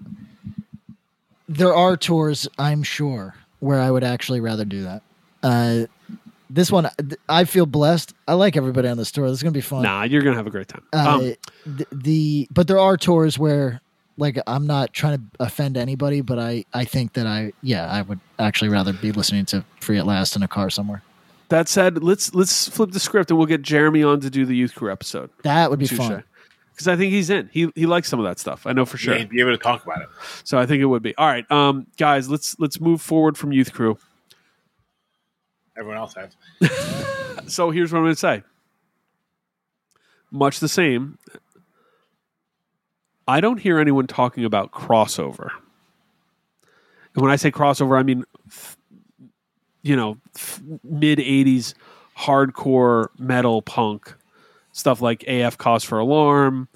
there 1.48 1.74
are 1.74 1.96
tours, 1.96 2.48
I'm 2.58 2.82
sure, 2.82 3.34
where 3.60 3.80
I 3.80 3.90
would 3.90 4.02
actually 4.02 4.40
rather 4.40 4.64
do 4.64 4.82
that. 4.82 5.02
Uh, 5.42 5.86
this 6.54 6.70
one, 6.72 6.88
I 7.28 7.44
feel 7.44 7.66
blessed. 7.66 8.14
I 8.28 8.34
like 8.34 8.56
everybody 8.56 8.88
on 8.88 8.96
this 8.96 9.10
tour. 9.12 9.28
This 9.28 9.38
is 9.38 9.42
gonna 9.42 9.52
be 9.52 9.60
fun. 9.60 9.82
nah 9.82 10.04
you're 10.04 10.22
gonna 10.22 10.36
have 10.36 10.46
a 10.46 10.50
great 10.50 10.68
time 10.68 10.82
Uh, 10.92 11.08
um, 11.08 11.34
the, 11.66 11.86
the 11.92 12.48
but 12.50 12.68
there 12.68 12.78
are 12.78 12.96
tours 12.96 13.38
where 13.38 13.80
like 14.16 14.38
I'm 14.46 14.66
not 14.66 14.92
trying 14.92 15.18
to 15.18 15.24
offend 15.40 15.76
anybody, 15.76 16.20
but 16.20 16.38
I 16.38 16.64
I 16.72 16.84
think 16.84 17.14
that 17.14 17.26
I 17.26 17.52
yeah 17.62 17.90
I 17.90 18.02
would 18.02 18.20
actually 18.38 18.68
rather 18.70 18.92
be 18.92 19.10
listening 19.12 19.44
to 19.46 19.64
Free 19.80 19.98
at 19.98 20.06
Last 20.06 20.36
in 20.36 20.42
a 20.42 20.48
car 20.48 20.70
somewhere. 20.70 21.02
that 21.48 21.68
said 21.68 22.02
let's 22.02 22.32
let's 22.34 22.68
flip 22.68 22.92
the 22.92 23.00
script 23.00 23.30
and 23.30 23.38
we'll 23.38 23.46
get 23.48 23.62
Jeremy 23.62 24.02
on 24.04 24.20
to 24.20 24.30
do 24.30 24.46
the 24.46 24.54
youth 24.56 24.74
crew 24.74 24.90
episode 24.92 25.30
That 25.42 25.68
would 25.70 25.78
be 25.80 25.86
fun. 25.86 26.22
because 26.72 26.86
I 26.88 26.96
think 26.96 27.12
he's 27.12 27.28
in 27.30 27.50
he 27.52 27.70
he 27.74 27.86
likes 27.86 28.08
some 28.08 28.20
of 28.20 28.24
that 28.26 28.38
stuff 28.38 28.66
I 28.66 28.72
know 28.72 28.84
for 28.86 28.96
sure 28.98 29.14
Yeah, 29.14 29.20
you'd 29.20 29.30
be 29.30 29.40
able 29.40 29.50
to 29.52 29.58
talk 29.62 29.84
about 29.84 30.02
it. 30.02 30.08
So 30.44 30.58
I 30.58 30.66
think 30.66 30.80
it 30.80 30.86
would 30.86 31.02
be. 31.02 31.14
All 31.16 31.26
right, 31.26 31.48
um, 31.50 31.86
guys, 31.98 32.28
let's 32.30 32.56
let's 32.60 32.80
move 32.80 33.00
forward 33.02 33.36
from 33.36 33.50
youth 33.52 33.72
crew. 33.72 33.98
Everyone 35.76 35.98
else 35.98 36.14
has. 36.14 36.36
So 37.46 37.70
here's 37.70 37.92
what 37.92 37.98
I'm 37.98 38.04
going 38.04 38.14
to 38.14 38.18
say. 38.18 38.42
Much 40.30 40.60
the 40.60 40.68
same. 40.68 41.18
I 43.26 43.40
don't 43.40 43.58
hear 43.58 43.78
anyone 43.78 44.06
talking 44.06 44.44
about 44.44 44.70
crossover. 44.72 45.50
And 47.14 47.22
when 47.22 47.30
I 47.30 47.36
say 47.36 47.50
crossover, 47.50 47.98
I 47.98 48.02
mean, 48.02 48.24
you 49.82 49.96
know, 49.96 50.18
mid 50.82 51.18
'80s 51.18 51.74
hardcore 52.16 53.08
metal 53.18 53.62
punk 53.62 54.14
stuff 54.72 55.00
like 55.00 55.22
AF 55.28 55.56
Cause 55.56 55.84
for 55.84 55.98
Alarm, 55.98 56.68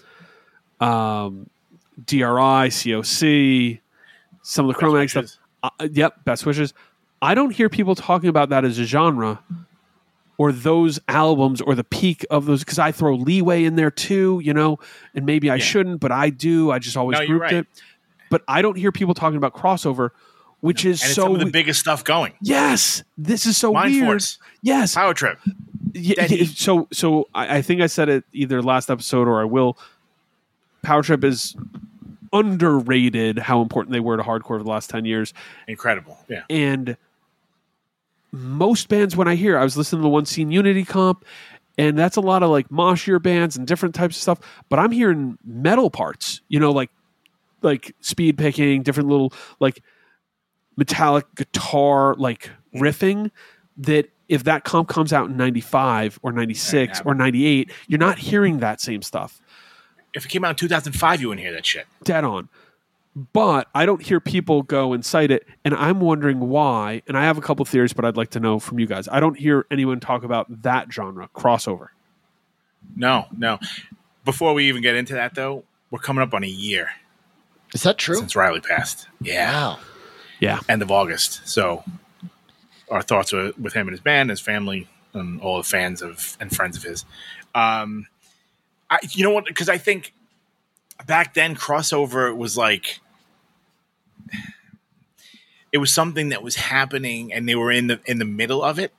um, 0.81 1.51
DRI, 2.05 2.71
COC, 2.71 3.81
some 4.43 4.69
of 4.69 4.75
the 4.75 4.79
Chromatic 4.79 5.11
stuff. 5.11 5.37
Uh, 5.63 5.89
yep, 5.91 6.25
best 6.25 6.47
wishes. 6.47 6.73
I 7.21 7.35
don't 7.35 7.51
hear 7.51 7.69
people 7.69 7.95
talking 7.95 8.29
about 8.29 8.49
that 8.51 8.65
as 8.65 8.79
a 8.79 8.85
genre 8.85 9.41
or 10.37 10.53
those 10.53 11.01
albums 11.09 11.61
or 11.61 11.75
the 11.75 11.83
peak 11.85 12.25
of 12.31 12.47
those 12.47 12.61
because 12.65 12.79
I 12.79 12.93
throw 12.93 13.17
leeway 13.17 13.65
in 13.65 13.75
there 13.77 13.91
too, 13.91 14.41
you 14.45 14.55
know, 14.55 14.79
and 15.15 15.27
maybe 15.27 15.51
I 15.51 15.59
shouldn't, 15.59 16.01
but 16.01 16.13
I 16.13 16.31
do. 16.31 16.71
I 16.71 16.79
just 16.79 16.97
always 16.97 17.19
No, 17.19 17.27
grouped 17.27 17.43
right. 17.43 17.53
it. 17.55 17.67
But 18.31 18.43
I 18.47 18.63
don't 18.63 18.77
hear 18.77 18.93
people 18.93 19.15
talking 19.15 19.37
about 19.37 19.53
crossover, 19.55 20.11
which 20.61 20.85
is 20.85 21.01
And 21.03 21.09
it's 21.09 21.17
so 21.17 21.23
some 21.23 21.33
of 21.35 21.39
the 21.41 21.47
we- 21.47 21.51
biggest 21.51 21.81
stuff 21.81 22.05
going. 22.05 22.35
yes, 22.41 23.03
this 23.17 23.47
is 23.47 23.57
so 23.57 23.73
Mind 23.73 23.93
weird. 23.95 24.07
Force, 24.07 24.39
Yes, 24.63 24.95
Power 24.95 25.15
Trip. 25.15 25.39
yeah, 25.95 26.25
yeah, 26.29 26.47
so 26.55 26.87
so 26.93 27.27
I, 27.35 27.57
I 27.57 27.63
think 27.63 27.81
I 27.81 27.87
said 27.87 28.09
it 28.09 28.25
either 28.33 28.63
last 28.63 28.91
episode 28.91 29.27
or 29.27 29.41
I 29.41 29.45
will. 29.45 29.77
Power 30.83 31.03
Trip 31.03 31.25
is 31.25 31.57
underrated 32.33 33.39
how 33.39 33.63
important 33.63 33.93
they 33.93 34.01
were 34.01 34.17
to 34.17 34.23
hardcore 34.23 34.53
over 34.57 34.63
the 34.65 34.71
last 34.71 34.91
ten 34.91 35.05
years, 35.05 35.33
Incredible. 35.67 36.19
Yeah. 36.29 36.43
and 36.51 36.97
most 38.33 38.89
bands 38.89 39.17
when 39.17 39.29
I 39.29 39.35
hear 39.35 39.59
I 39.59 39.65
was 39.65 39.77
listening 39.77 40.01
to 40.01 40.05
the 40.05 40.09
one 40.09 40.27
scene 40.27 40.51
Unity 40.51 40.85
comp, 40.85 41.25
and 41.77 41.99
that's 41.99 42.17
a 42.17 42.21
lot 42.21 42.43
of 42.43 42.51
like 42.51 42.71
moshier 42.71 43.19
bands 43.19 43.57
and 43.57 43.67
different 43.67 43.95
types 43.95 44.17
of 44.17 44.23
stuff. 44.23 44.41
But 44.69 44.79
I'm 44.79 44.91
hearing 44.91 45.39
metal 45.45 45.91
parts, 45.91 46.41
you 46.49 46.61
know, 46.61 46.73
like 46.73 46.91
like 47.63 47.95
speed 48.01 48.37
picking, 48.37 48.83
different 48.83 49.09
little 49.09 49.33
like 49.61 49.83
metallic 50.77 51.27
guitar 51.35 52.15
like 52.17 52.51
mm. 52.75 52.81
riffing. 52.81 53.31
That 53.79 54.11
if 54.29 54.45
that 54.45 54.65
comp 54.65 54.89
comes 54.89 55.13
out 55.13 55.31
in 55.31 55.37
'95 55.37 56.19
or 56.23 56.33
'96 56.33 57.01
or 57.05 57.15
'98, 57.15 57.71
you're 57.87 57.99
not 57.99 58.19
hearing 58.19 58.59
that 58.59 58.81
same 58.81 59.03
stuff. 59.03 59.41
If 60.15 60.25
it 60.25 60.29
came 60.29 60.45
out 60.45 60.51
in 60.51 60.57
2005, 60.57 61.21
you 61.21 61.29
wouldn't 61.29 61.45
hear 61.45 61.53
that 61.53 61.67
shit. 61.67 61.87
dead 62.03 62.25
on. 62.25 62.49
But 63.33 63.69
I 63.75 63.85
don't 63.87 64.03
hear 64.03 64.21
people 64.21 64.63
go 64.63 64.93
and 64.93 65.05
cite 65.05 65.31
it, 65.31 65.47
and 65.65 65.75
I'm 65.75 65.99
wondering 66.01 66.39
why. 66.41 67.03
And 67.09 67.17
I 67.17 67.25
have 67.25 67.37
a 67.37 67.41
couple 67.41 67.65
theories, 67.65 67.93
but 67.93 68.05
I'd 68.05 68.17
like 68.17 68.31
to 68.31 68.41
know 68.41 68.59
from 68.59 68.79
you 68.79 68.87
guys. 68.87 69.09
I 69.11 69.19
don't 69.19 69.37
hear 69.37 69.67
anyone 69.71 69.99
talk 69.99 70.23
about 70.23 70.63
that 70.63 70.93
genre 70.93 71.29
crossover. 71.35 71.89
No, 72.95 73.27
no. 73.37 73.59
Before 74.25 74.55
we 74.55 74.69
even 74.69 74.83
get 74.83 74.95
into 74.95 75.15
that, 75.15 75.35
though, 75.35 75.65
we're 75.91 75.99
coming 75.99 76.23
up 76.23 76.35
on 76.35 76.45
a 76.45 76.49
year 76.49 76.91
Is 77.75 77.83
that 77.83 77.99
true? 77.99 78.17
since 78.17 78.37
Riley 78.37 78.61
passed. 78.61 79.09
Yeah, 79.21 79.53
Wow. 79.53 79.79
Yeah, 80.41 80.61
end 80.69 80.83
of 80.83 80.91
August. 80.93 81.41
So 81.49 81.83
our 82.91 83.03
thoughts 83.03 83.33
are 83.33 83.53
with 83.59 83.73
him 83.73 83.89
and 83.89 83.91
his 83.93 84.01
band, 84.01 84.31
his 84.31 84.39
family, 84.41 84.87
and 85.13 85.41
all 85.41 85.57
the 85.57 85.65
fans 85.65 86.03
of 86.03 86.37
and 86.39 86.55
friends 86.55 86.77
of 86.77 86.85
his. 86.85 87.05
Um, 87.57 88.07
I, 88.89 89.01
you 89.11 89.25
know 89.25 89.31
what? 89.33 89.47
Because 89.47 89.69
I 89.69 89.79
think 89.79 90.13
back 91.07 91.35
then 91.35 91.57
crossover 91.57 92.37
was 92.37 92.57
like 92.57 93.01
it 95.73 95.79
was 95.79 95.93
something 95.93 96.31
that 96.31 96.43
was 96.43 96.57
happening, 96.57 97.33
and 97.33 97.49
they 97.49 97.55
were 97.55 97.73
in 97.73 97.87
the 97.87 98.01
in 98.07 98.19
the 98.19 98.25
middle 98.25 98.63
of 98.63 98.79
it. 98.79 98.93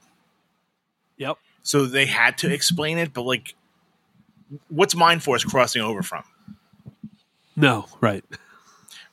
yep. 1.17 1.37
so 1.63 1.85
they 1.85 2.05
had 2.05 2.37
to 2.39 2.51
explain 2.51 2.97
it. 2.97 3.13
But 3.13 3.23
like, 3.23 3.55
what's 4.69 4.95
Mindforce 4.95 5.45
crossing 5.45 5.81
over 5.81 6.01
from? 6.01 6.23
No, 7.55 7.87
right. 7.99 8.23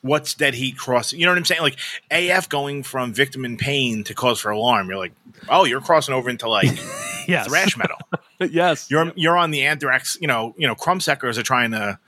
What's 0.02 0.34
Dead 0.34 0.54
Heat 0.54 0.76
crossing? 0.78 1.18
You 1.18 1.26
know 1.26 1.32
what 1.32 1.38
I'm 1.38 1.44
saying? 1.44 1.62
Like 1.62 1.78
AF 2.12 2.48
going 2.48 2.84
from 2.84 3.12
Victim 3.12 3.44
in 3.44 3.56
Pain 3.56 4.04
to 4.04 4.14
Cause 4.14 4.38
for 4.40 4.50
Alarm. 4.50 4.88
You're 4.88 4.98
like, 4.98 5.14
oh, 5.48 5.64
you're 5.64 5.80
crossing 5.80 6.14
over 6.14 6.30
into 6.30 6.48
like 6.48 6.68
Yes, 7.26 7.46
thrash 7.48 7.76
metal. 7.76 7.98
yes. 8.50 8.90
You're 8.90 9.12
you're 9.16 9.36
on 9.36 9.50
the 9.50 9.64
Anthrax. 9.66 10.16
You 10.20 10.28
know, 10.28 10.54
you 10.56 10.66
know, 10.66 10.74
Crumbsuckers 10.74 11.38
are 11.38 11.42
trying 11.42 11.72
to, 11.72 11.98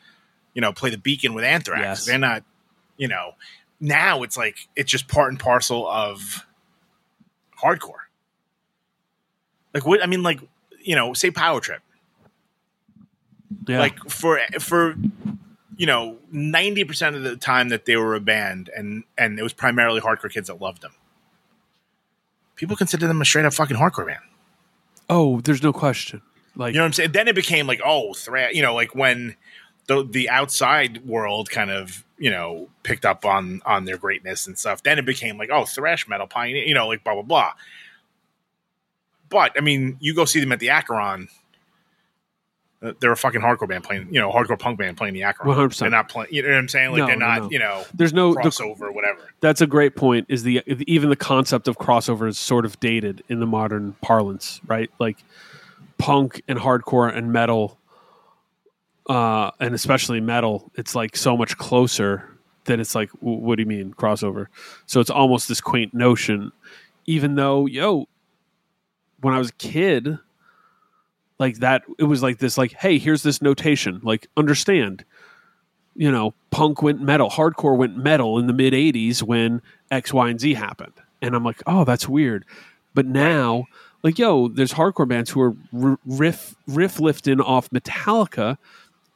you 0.54 0.60
know, 0.60 0.72
play 0.72 0.90
the 0.90 0.98
Beacon 0.98 1.34
with 1.34 1.44
Anthrax. 1.44 1.82
Yes. 1.82 2.04
They're 2.06 2.18
not. 2.18 2.44
You 2.96 3.08
know, 3.08 3.32
now 3.80 4.22
it's 4.22 4.36
like 4.36 4.68
it's 4.76 4.90
just 4.90 5.08
part 5.08 5.30
and 5.30 5.38
parcel 5.40 5.88
of 5.88 6.46
hardcore. 7.62 8.06
Like 9.74 9.86
what? 9.86 10.02
I 10.02 10.06
mean, 10.06 10.22
like 10.22 10.40
you 10.80 10.96
know, 10.96 11.12
say 11.12 11.30
Power 11.30 11.60
Trip. 11.60 11.82
yeah. 13.66 13.78
like 13.78 13.98
for 14.08 14.40
for 14.60 14.96
you 15.78 15.86
know 15.86 16.18
90% 16.34 17.14
of 17.14 17.22
the 17.22 17.36
time 17.36 17.70
that 17.70 17.86
they 17.86 17.96
were 17.96 18.14
a 18.14 18.20
band 18.20 18.68
and 18.76 19.04
and 19.16 19.38
it 19.38 19.42
was 19.42 19.52
primarily 19.52 20.00
hardcore 20.00 20.30
kids 20.30 20.48
that 20.48 20.60
loved 20.60 20.82
them 20.82 20.92
people 22.56 22.76
consider 22.76 23.06
them 23.06 23.22
a 23.22 23.24
straight 23.24 23.44
up 23.46 23.54
fucking 23.54 23.76
hardcore 23.76 24.06
band 24.06 24.20
oh, 25.08 25.40
there's 25.40 25.62
no 25.62 25.72
question. 25.72 26.20
Like, 26.54 26.74
you 26.74 26.78
know 26.78 26.82
what 26.82 26.86
i'm 26.86 26.92
saying 26.92 27.12
then 27.12 27.28
it 27.28 27.34
became 27.36 27.66
like 27.68 27.80
oh 27.84 28.12
thra- 28.12 28.52
you 28.52 28.60
know 28.60 28.74
like 28.74 28.94
when 28.94 29.36
the 29.86 30.04
the 30.04 30.28
outside 30.28 31.06
world 31.06 31.48
kind 31.50 31.70
of 31.70 32.04
you 32.18 32.30
know 32.30 32.68
picked 32.82 33.04
up 33.04 33.24
on 33.24 33.60
on 33.64 33.84
their 33.84 33.96
greatness 33.96 34.46
and 34.46 34.58
stuff 34.58 34.82
then 34.82 34.98
it 34.98 35.06
became 35.06 35.38
like 35.38 35.50
oh 35.50 35.64
thrash 35.64 36.08
metal 36.08 36.26
pioneer 36.26 36.64
you 36.64 36.74
know 36.74 36.86
like 36.86 37.02
blah 37.04 37.14
blah 37.14 37.22
blah 37.22 37.52
but 39.28 39.52
i 39.56 39.60
mean 39.60 39.96
you 40.00 40.14
go 40.14 40.24
see 40.24 40.40
them 40.40 40.52
at 40.52 40.60
the 40.60 40.70
acheron 40.70 41.28
uh, 42.80 42.92
they're 43.00 43.12
a 43.12 43.16
fucking 43.16 43.40
hardcore 43.40 43.68
band 43.68 43.82
playing, 43.82 44.06
you 44.12 44.20
know, 44.20 44.30
hardcore 44.30 44.58
punk 44.58 44.78
band 44.78 44.96
playing 44.96 45.12
the 45.12 45.24
Acheron. 45.24 45.50
100%. 45.50 45.78
They're 45.78 45.90
not 45.90 46.08
playing, 46.08 46.28
you 46.30 46.42
know 46.42 46.50
what 46.50 46.58
I'm 46.58 46.68
saying? 46.68 46.92
Like 46.92 46.98
No, 46.98 47.06
they're 47.06 47.16
not, 47.16 47.42
no. 47.42 47.50
you 47.50 47.58
know, 47.58 47.84
there's 47.92 48.12
no. 48.12 48.34
The, 48.34 48.40
crossover, 48.40 48.94
whatever. 48.94 49.20
that's 49.40 49.60
a 49.60 49.66
great 49.66 49.96
point. 49.96 50.26
Is 50.28 50.44
the 50.44 50.62
even 50.86 51.10
the 51.10 51.16
concept 51.16 51.66
of 51.66 51.76
crossover 51.78 52.28
is 52.28 52.38
sort 52.38 52.64
of 52.64 52.78
dated 52.78 53.24
in 53.28 53.40
the 53.40 53.46
modern 53.46 53.94
parlance, 54.00 54.60
right? 54.66 54.90
Like 55.00 55.24
punk 55.98 56.42
and 56.46 56.58
hardcore 56.58 57.12
and 57.12 57.32
metal, 57.32 57.77
uh, 59.08 59.50
and 59.60 59.74
especially 59.74 60.20
metal. 60.20 60.70
It's 60.74 60.94
like 60.94 61.16
so 61.16 61.36
much 61.36 61.56
closer 61.56 62.28
that 62.64 62.80
it's 62.80 62.94
like, 62.94 63.10
what 63.20 63.56
do 63.56 63.62
you 63.62 63.68
mean 63.68 63.94
crossover? 63.94 64.46
So 64.86 65.00
it's 65.00 65.10
almost 65.10 65.48
this 65.48 65.60
quaint 65.60 65.94
notion, 65.94 66.52
even 67.06 67.34
though 67.34 67.66
yo, 67.66 68.08
when 69.20 69.34
I 69.34 69.38
was 69.38 69.50
a 69.50 69.54
kid, 69.54 70.18
like 71.38 71.58
that, 71.58 71.82
it 71.98 72.04
was 72.04 72.22
like 72.22 72.38
this, 72.38 72.58
like, 72.58 72.72
hey, 72.72 72.98
here's 72.98 73.22
this 73.22 73.40
notation, 73.40 74.00
like 74.02 74.28
understand 74.36 75.04
you 75.98 76.12
know, 76.12 76.32
punk 76.50 76.80
went 76.80 77.02
metal, 77.02 77.28
hardcore 77.28 77.76
went 77.76 77.96
metal 77.96 78.38
in 78.38 78.46
the 78.46 78.52
mid 78.52 78.72
80s 78.72 79.20
when 79.20 79.60
X, 79.90 80.14
Y, 80.14 80.28
and 80.30 80.40
Z 80.40 80.54
happened. 80.54 80.92
And 81.20 81.34
I'm 81.34 81.44
like, 81.44 81.60
oh, 81.66 81.84
that's 81.84 82.08
weird. 82.08 82.44
But 82.94 83.04
now, 83.06 83.64
like, 84.04 84.16
yo, 84.16 84.46
there's 84.46 84.72
hardcore 84.72 85.08
bands 85.08 85.28
who 85.30 85.40
are 85.40 85.56
riff 86.06 86.54
riff 86.68 87.00
lifting 87.00 87.40
off 87.40 87.68
Metallica, 87.70 88.58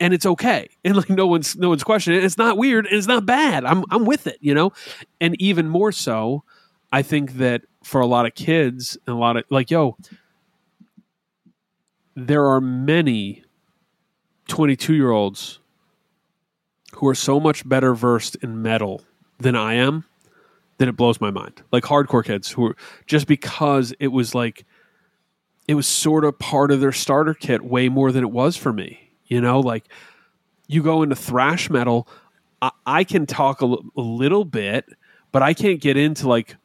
and 0.03 0.13
it's 0.13 0.27
okay. 0.27 0.69
And 0.85 0.97
like, 0.97 1.09
no 1.09 1.29
one's 1.29 1.57
no 1.57 1.69
one's 1.69 1.85
questioning 1.85 2.21
it. 2.21 2.25
It's 2.25 2.37
not 2.37 2.59
weird. 2.59 2.89
It's 2.91 3.07
not 3.07 3.25
bad. 3.25 3.65
I'm 3.65 3.85
I'm 3.91 4.05
with 4.05 4.27
it, 4.27 4.39
you 4.41 4.53
know. 4.53 4.73
And 5.21 5.41
even 5.41 5.69
more 5.69 5.93
so, 5.93 6.43
I 6.93 7.03
think 7.03 7.35
that 7.35 7.63
for 7.85 8.01
a 8.01 8.07
lot 8.07 8.27
of 8.27 8.35
kids 8.35 8.99
and 9.07 9.15
a 9.15 9.19
lot 9.19 9.37
of 9.37 9.45
like, 9.49 9.71
yo, 9.71 9.97
there 12.17 12.45
are 12.47 12.61
many 12.61 13.45
22 14.49 14.95
year 14.95 15.13
olds 15.13 15.61
who 16.97 17.09
are 17.09 17.15
so 17.15 17.39
much 17.39 17.67
better 17.67 17.95
versed 17.95 18.37
in 18.43 18.61
metal 18.61 19.03
than 19.39 19.55
I 19.55 19.75
am 19.75 20.05
that 20.79 20.89
it 20.89 20.97
blows 20.97 21.21
my 21.21 21.31
mind. 21.31 21.63
Like 21.71 21.85
hardcore 21.85 22.25
kids 22.25 22.51
who 22.51 22.67
are 22.67 22.77
just 23.07 23.29
because 23.29 23.95
it 24.01 24.09
was 24.09 24.35
like 24.35 24.65
it 25.69 25.75
was 25.75 25.87
sort 25.87 26.25
of 26.25 26.41
part 26.41 26.73
of 26.73 26.81
their 26.81 26.93
starter 26.93 27.35
kit 27.35 27.63
way 27.63 27.89
more 27.89 28.11
than 28.11 28.25
it 28.25 28.33
was 28.33 28.57
for 28.57 28.73
me. 28.73 29.12
You 29.33 29.41
know, 29.41 29.61
like 29.61 29.89
you 30.67 30.83
go 30.83 31.03
into 31.03 31.17
thrash 31.17 31.71
metal, 31.71 32.07
I, 32.61 32.71
I 32.85 33.05
can 33.05 33.25
talk 33.25 33.63
a 33.63 33.77
little 33.97 34.45
bit, 34.45 34.85
but 35.33 35.43
I 35.43 35.55
can't 35.55 35.81
get 35.81 35.97
into 35.97 36.29
like 36.29 36.57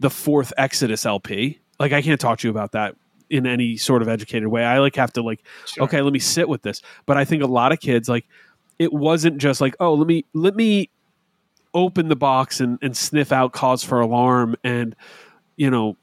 the 0.00 0.08
fourth 0.08 0.50
Exodus 0.56 1.04
LP. 1.04 1.60
Like 1.78 1.92
I 1.92 2.00
can't 2.00 2.18
talk 2.18 2.38
to 2.38 2.48
you 2.48 2.50
about 2.50 2.72
that 2.72 2.96
in 3.28 3.46
any 3.46 3.76
sort 3.76 4.00
of 4.00 4.08
educated 4.08 4.48
way. 4.48 4.64
I 4.64 4.78
like 4.78 4.96
have 4.96 5.12
to 5.12 5.22
like 5.22 5.44
okay, 5.78 6.00
let 6.00 6.14
me 6.14 6.18
sit 6.18 6.48
with 6.48 6.62
this. 6.62 6.80
But 7.04 7.18
I 7.18 7.26
think 7.26 7.42
a 7.42 7.46
lot 7.46 7.70
of 7.70 7.80
kids 7.80 8.08
like 8.08 8.24
it 8.78 8.94
wasn't 8.94 9.36
just 9.36 9.60
like, 9.60 9.76
oh, 9.78 9.92
let 9.92 10.06
me 10.06 10.24
let 10.32 10.56
me 10.56 10.88
open 11.74 12.08
the 12.08 12.16
box 12.16 12.60
and, 12.60 12.78
and 12.80 12.96
sniff 12.96 13.30
out 13.30 13.52
cause 13.52 13.84
for 13.84 14.00
alarm 14.00 14.56
and 14.64 14.96
you 15.56 15.70
know 15.70 15.94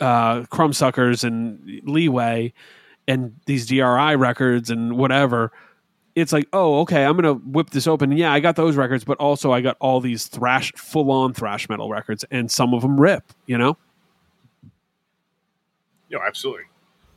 uh 0.00 0.42
Crumbsuckers 0.42 1.24
and 1.24 1.82
leeway 1.82 2.52
and 3.08 3.34
these 3.46 3.66
DRI 3.66 4.14
records 4.16 4.70
and 4.70 4.96
whatever. 4.96 5.52
It's 6.14 6.32
like, 6.32 6.46
oh, 6.52 6.80
okay, 6.80 7.04
I'm 7.04 7.16
gonna 7.16 7.34
whip 7.34 7.70
this 7.70 7.86
open. 7.86 8.12
Yeah, 8.12 8.32
I 8.32 8.40
got 8.40 8.56
those 8.56 8.76
records, 8.76 9.02
but 9.04 9.16
also 9.18 9.50
I 9.52 9.60
got 9.62 9.76
all 9.80 10.00
these 10.00 10.26
thrash, 10.26 10.72
full 10.76 11.10
on 11.10 11.32
thrash 11.32 11.68
metal 11.68 11.88
records, 11.88 12.24
and 12.30 12.50
some 12.50 12.74
of 12.74 12.82
them 12.82 13.00
rip. 13.00 13.32
You 13.46 13.56
know, 13.58 13.78
No, 16.10 16.20
absolutely. 16.20 16.64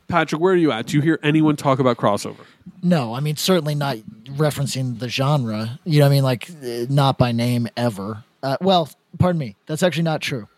Patrick, 0.08 0.40
where 0.40 0.52
are 0.52 0.56
you 0.56 0.70
at? 0.72 0.86
Do 0.86 0.96
you 0.96 1.02
hear 1.02 1.18
anyone 1.22 1.56
talk 1.56 1.78
about 1.80 1.96
crossover? 1.96 2.44
No, 2.82 3.12
I 3.12 3.20
mean 3.20 3.36
certainly 3.36 3.74
not 3.74 3.96
referencing 4.28 4.98
the 4.98 5.08
genre. 5.08 5.78
You 5.84 5.98
know, 5.98 6.06
what 6.06 6.10
I 6.12 6.14
mean, 6.14 6.22
like 6.22 6.48
uh, 6.50 6.86
not 6.88 7.18
by 7.18 7.32
name 7.32 7.68
ever. 7.76 8.24
Uh, 8.42 8.56
well, 8.60 8.88
pardon 9.18 9.38
me, 9.38 9.56
that's 9.66 9.82
actually 9.82 10.04
not 10.04 10.20
true. 10.22 10.48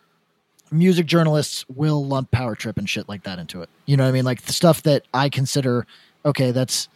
Music 0.70 1.06
journalists 1.06 1.64
will 1.74 2.04
lump 2.04 2.30
power 2.30 2.54
trip 2.54 2.78
and 2.78 2.88
shit 2.88 3.08
like 3.08 3.22
that 3.24 3.38
into 3.38 3.62
it. 3.62 3.68
You 3.86 3.96
know 3.96 4.04
what 4.04 4.10
I 4.10 4.12
mean? 4.12 4.24
Like 4.24 4.42
the 4.42 4.52
stuff 4.52 4.82
that 4.82 5.04
I 5.14 5.28
consider 5.28 5.86
okay, 6.24 6.50
that's 6.50 6.88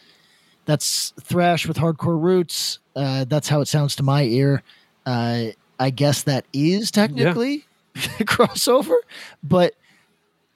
that's 0.64 1.12
thrash 1.20 1.66
with 1.66 1.76
hardcore 1.76 2.20
roots. 2.22 2.78
Uh, 2.94 3.24
that's 3.24 3.48
how 3.48 3.60
it 3.60 3.66
sounds 3.68 3.96
to 3.96 4.02
my 4.02 4.22
ear. 4.24 4.62
Uh, 5.06 5.46
I 5.80 5.90
guess 5.90 6.22
that 6.24 6.44
is 6.52 6.90
technically 6.90 7.64
crossover, 7.96 8.94
but 9.42 9.74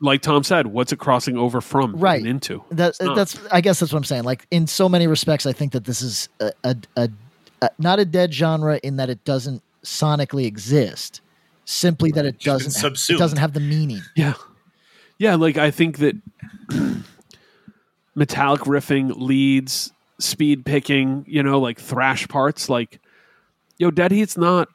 Like 0.01 0.23
Tom 0.23 0.45
said, 0.45 0.69
what's 0.69 0.93
it 0.93 0.99
crossing 0.99 1.37
over 1.37 1.61
from 1.61 1.97
Right. 1.97 2.19
and 2.21 2.29
into? 2.29 2.63
that 2.71 2.95
that's 3.01 3.39
I 3.51 3.61
guess 3.61 3.81
that's 3.81 3.93
what 3.93 3.99
I'm 3.99 4.05
saying. 4.05 4.25
Like 4.25 4.47
in 4.51 4.67
so 4.67 4.89
many 4.89 5.07
respects, 5.07 5.47
I 5.47 5.53
think 5.53 5.73
that 5.73 5.85
this 5.85 6.03
is 6.03 6.29
a, 6.41 6.53
a, 6.63 6.77
a, 6.97 7.09
a 7.63 7.71
not 7.79 7.99
a 7.99 8.05
dead 8.05 8.33
genre 8.35 8.79
in 8.83 8.97
that 8.97 9.09
it 9.11 9.25
doesn't 9.25 9.63
sonically 9.83 10.45
exist, 10.47 11.21
simply 11.67 12.11
that 12.13 12.25
it 12.25 12.41
doesn't 12.41 12.75
ha- 12.81 12.89
it 13.13 13.19
doesn't 13.19 13.39
have 13.39 13.53
the 13.53 13.61
meaning. 13.61 14.01
Yeah. 14.15 14.35
Yeah, 15.19 15.35
like 15.35 15.57
I 15.59 15.71
think 15.71 15.99
that 15.99 16.15
metallic 18.15 18.63
riffing 18.63 19.13
leads, 19.17 19.93
speed 20.19 20.65
picking, 20.65 21.25
you 21.29 21.43
know, 21.43 21.59
like 21.61 21.79
thrash 21.81 22.27
parts, 22.29 22.69
like 22.69 23.01
yo, 23.79 23.91
Dead 23.91 24.11
Heat's 24.13 24.37
not 24.37 24.69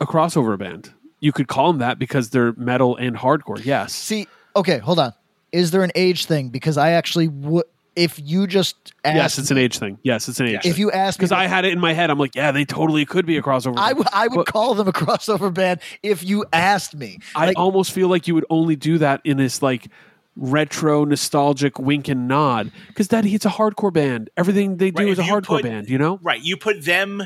a 0.00 0.06
crossover 0.06 0.58
band. 0.58 0.92
You 1.20 1.32
could 1.32 1.48
call 1.48 1.72
them 1.72 1.78
that 1.80 1.98
because 1.98 2.30
they're 2.30 2.52
metal 2.52 2.96
and 2.96 3.16
hardcore. 3.16 3.64
Yes. 3.64 3.92
See, 3.92 4.26
okay, 4.54 4.78
hold 4.78 4.98
on. 5.00 5.12
is 5.52 5.70
there 5.72 5.82
an 5.82 5.90
age 5.94 6.26
thing? 6.26 6.48
Because 6.50 6.76
I 6.76 6.90
actually 6.90 7.28
would. 7.28 7.64
If 7.98 8.20
you 8.22 8.46
just 8.46 8.92
asked, 9.04 9.16
yes, 9.16 9.38
it's 9.38 9.50
an 9.50 9.58
age 9.58 9.78
thing. 9.78 9.98
Yes, 10.02 10.28
it's 10.28 10.38
an 10.40 10.46
age. 10.46 10.52
Yes. 10.52 10.62
thing. 10.62 10.70
If 10.70 10.78
you 10.78 10.90
asked 10.92 11.18
me, 11.18 11.22
because 11.24 11.32
I 11.32 11.46
had 11.46 11.64
it 11.64 11.72
in 11.72 11.80
my 11.80 11.92
head, 11.92 12.10
I'm 12.10 12.18
like, 12.18 12.34
yeah, 12.36 12.52
they 12.52 12.64
totally 12.64 13.04
could 13.04 13.26
be 13.26 13.36
a 13.36 13.42
crossover. 13.42 13.76
I, 13.76 13.92
band. 13.92 14.04
w- 14.04 14.08
I 14.12 14.28
would 14.28 14.36
But 14.36 14.46
call 14.46 14.74
them 14.74 14.86
a 14.88 14.92
crossover 15.04 15.52
band 15.52 15.80
if 16.02 16.22
you 16.22 16.44
asked 16.52 16.94
me. 16.94 17.18
I 17.34 17.52
almost 17.54 17.90
feel 17.92 18.08
like 18.08 18.28
you 18.28 18.34
would 18.34 18.46
only 18.50 18.76
do 18.76 18.98
that 18.98 19.20
in 19.24 19.36
this 19.36 19.62
like 19.62 19.88
retro 20.36 21.04
nostalgic 21.04 21.78
wink 21.80 22.06
and 22.08 22.28
nod 22.28 22.70
because 22.86 23.08
that 23.08 23.26
it's 23.26 23.44
a 23.44 23.48
hardcore 23.50 23.92
band. 23.92 24.30
Everything 24.36 24.76
they 24.76 24.92
do 24.92 25.02
Right, 25.02 25.08
is 25.12 25.18
a 25.18 25.22
hardcore 25.24 25.46
put- 25.58 25.62
band. 25.64 25.88
You 25.90 25.98
know, 25.98 26.20
Right. 26.22 26.40
You 26.40 26.56
put 26.56 26.84
them, 26.84 27.24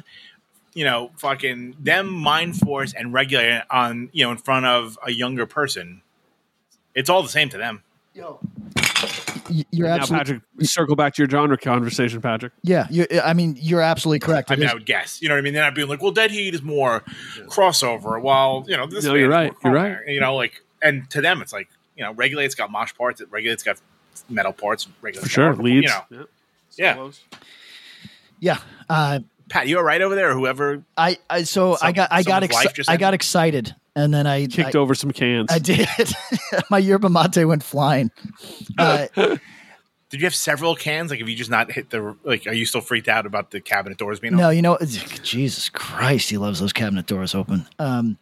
you 0.73 0.85
know, 0.85 1.11
fucking 1.19 1.77
them, 1.79 2.09
Mindforce 2.09 2.95
and 2.97 3.13
Regulator 3.13 3.65
on, 3.71 4.09
you 4.13 4.25
know, 4.25 4.31
in 4.31 4.39
front 4.39 4.65
of 4.65 4.99
a 5.07 5.13
younger 5.13 5.45
person. 5.45 6.01
It's 6.95 7.11
all 7.11 7.23
the 7.23 7.29
same 7.29 7.51
to 7.51 7.59
them. 7.59 7.83
y- 8.17 8.23
you're 9.71 9.89
now 9.89 9.95
absolutely 9.95 10.35
Patrick, 10.35 10.67
circle 10.67 10.97
back 10.97 11.15
to 11.15 11.23
your 11.23 11.29
genre 11.29 11.57
conversation, 11.57 12.21
Patrick. 12.21 12.53
yeah. 12.63 12.87
You, 12.91 13.07
I 13.23 13.35
mean, 13.35 13.57
you're 13.61 13.81
absolutely 13.81 14.21
correct. 14.21 14.51
I 14.51 14.57
mean, 14.57 14.69
I 14.69 14.75
would 14.75 14.87
guess. 14.87 15.21
You 15.23 15.29
know 15.29 15.35
what 15.35 15.41
I 15.41 15.43
mean? 15.43 15.55
Then 15.55 15.65
I'd 15.65 15.75
be 15.75 15.85
like, 15.85 16.03
well, 16.03 16.13
Dead 16.13 16.31
Heat 16.31 16.55
is 16.55 16.63
more 16.63 17.03
crossover, 17.47 18.21
while 18.21 18.65
you 18.67 18.77
know 18.77 18.87
this. 18.87 19.05
No, 19.05 19.15
you're 19.15 19.29
right, 19.29 19.53
you're 19.65 19.73
right. 19.73 19.99
You 20.07 20.21
know, 20.21 20.35
like, 20.35 20.63
and 20.83 21.09
to 21.11 21.21
them, 21.21 21.43
it's 21.43 21.53
like 21.53 21.69
you 21.97 22.05
know, 22.05 22.13
Regulate's 22.13 22.55
got 22.55 22.71
mosh 22.71 22.95
parts. 22.95 23.23
Regulate's 23.31 23.63
got 23.63 23.81
metal 24.29 24.53
parts. 24.53 24.89
Regulate's 25.01 25.29
For 25.29 25.33
sure, 25.33 25.55
got, 25.55 25.65
leads. 25.65 25.93
You 26.11 26.19
know, 26.19 26.27
Yeah. 26.77 26.97
Yeah. 26.97 27.11
Yeah. 28.41 28.59
Uh, 28.89 29.21
Pat, 29.49 29.69
you 29.69 29.77
all 29.77 29.85
right 29.85 30.01
over 30.01 30.15
there? 30.15 30.31
Or 30.31 30.35
whoever? 30.35 30.83
I, 30.97 31.19
I 31.29 31.43
so 31.43 31.77
I 31.81 31.93
got 31.93 32.11
I 32.11 32.23
got 32.23 32.43
someone's 32.43 32.67
exci- 32.67 32.75
just 32.75 32.91
I 32.91 32.97
got 32.97 33.15
excited, 33.15 33.75
and 33.95 34.13
then 34.13 34.27
I 34.27 34.47
Kicked 34.47 34.75
I, 34.75 34.79
over 34.79 34.95
some 34.95 35.11
cans. 35.11 35.49
I 35.51 35.59
did. 35.59 35.89
My 36.71 36.79
yerba 36.79 37.09
mate 37.09 37.45
went 37.45 37.63
flying. 37.63 38.11
Uh, 38.79 39.07
Did 40.13 40.21
you 40.21 40.27
have 40.27 40.35
several 40.35 40.77
cans? 40.77 41.11
Like, 41.11 41.21
have 41.21 41.29
you 41.31 41.37
just 41.37 41.51
not 41.51 41.73
hit 41.73 41.89
the 41.89 42.15
like? 42.23 42.47
Are 42.47 42.53
you 42.53 42.67
still 42.67 42.83
freaked 42.83 43.09
out 43.09 43.25
about 43.25 43.51
the 43.51 43.63
cabinet 43.63 43.97
doors 43.97 44.21
being 44.21 44.37
no, 44.37 44.49
open? 44.49 44.57
you 44.57 44.63
know, 44.63 44.79
Jesus 45.23 45.71
Christ, 45.71 46.29
he 46.29 46.37
loves 46.37 46.61
those 46.61 46.75
cabinet 46.75 47.07
doors 47.07 47.35
open. 47.35 47.67
Um, 47.79 48.19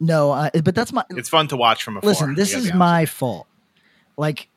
no, 0.00 0.30
I, 0.30 0.50
but 0.64 0.74
that's 0.74 0.90
my. 0.90 1.04
It's 1.10 1.28
fun 1.28 1.48
to 1.48 1.56
watch 1.58 1.82
from 1.82 1.98
afar. 1.98 2.08
Listen, 2.08 2.34
this 2.34 2.54
is 2.54 2.72
my 2.72 3.04
fault. 3.04 3.46
Like, 4.16 4.48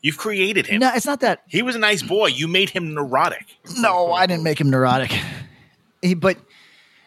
You've 0.00 0.16
created 0.16 0.66
him. 0.66 0.80
no, 0.80 0.92
it's 0.94 1.04
not 1.04 1.20
that. 1.20 1.42
He 1.46 1.60
was 1.60 1.76
a 1.76 1.78
nice 1.78 2.02
boy. 2.02 2.28
You 2.28 2.48
made 2.48 2.70
him 2.70 2.94
neurotic. 2.94 3.44
No, 3.76 4.14
I 4.14 4.26
didn't 4.26 4.44
make 4.44 4.58
him 4.58 4.70
neurotic. 4.70 5.12
He, 6.00 6.14
but 6.14 6.38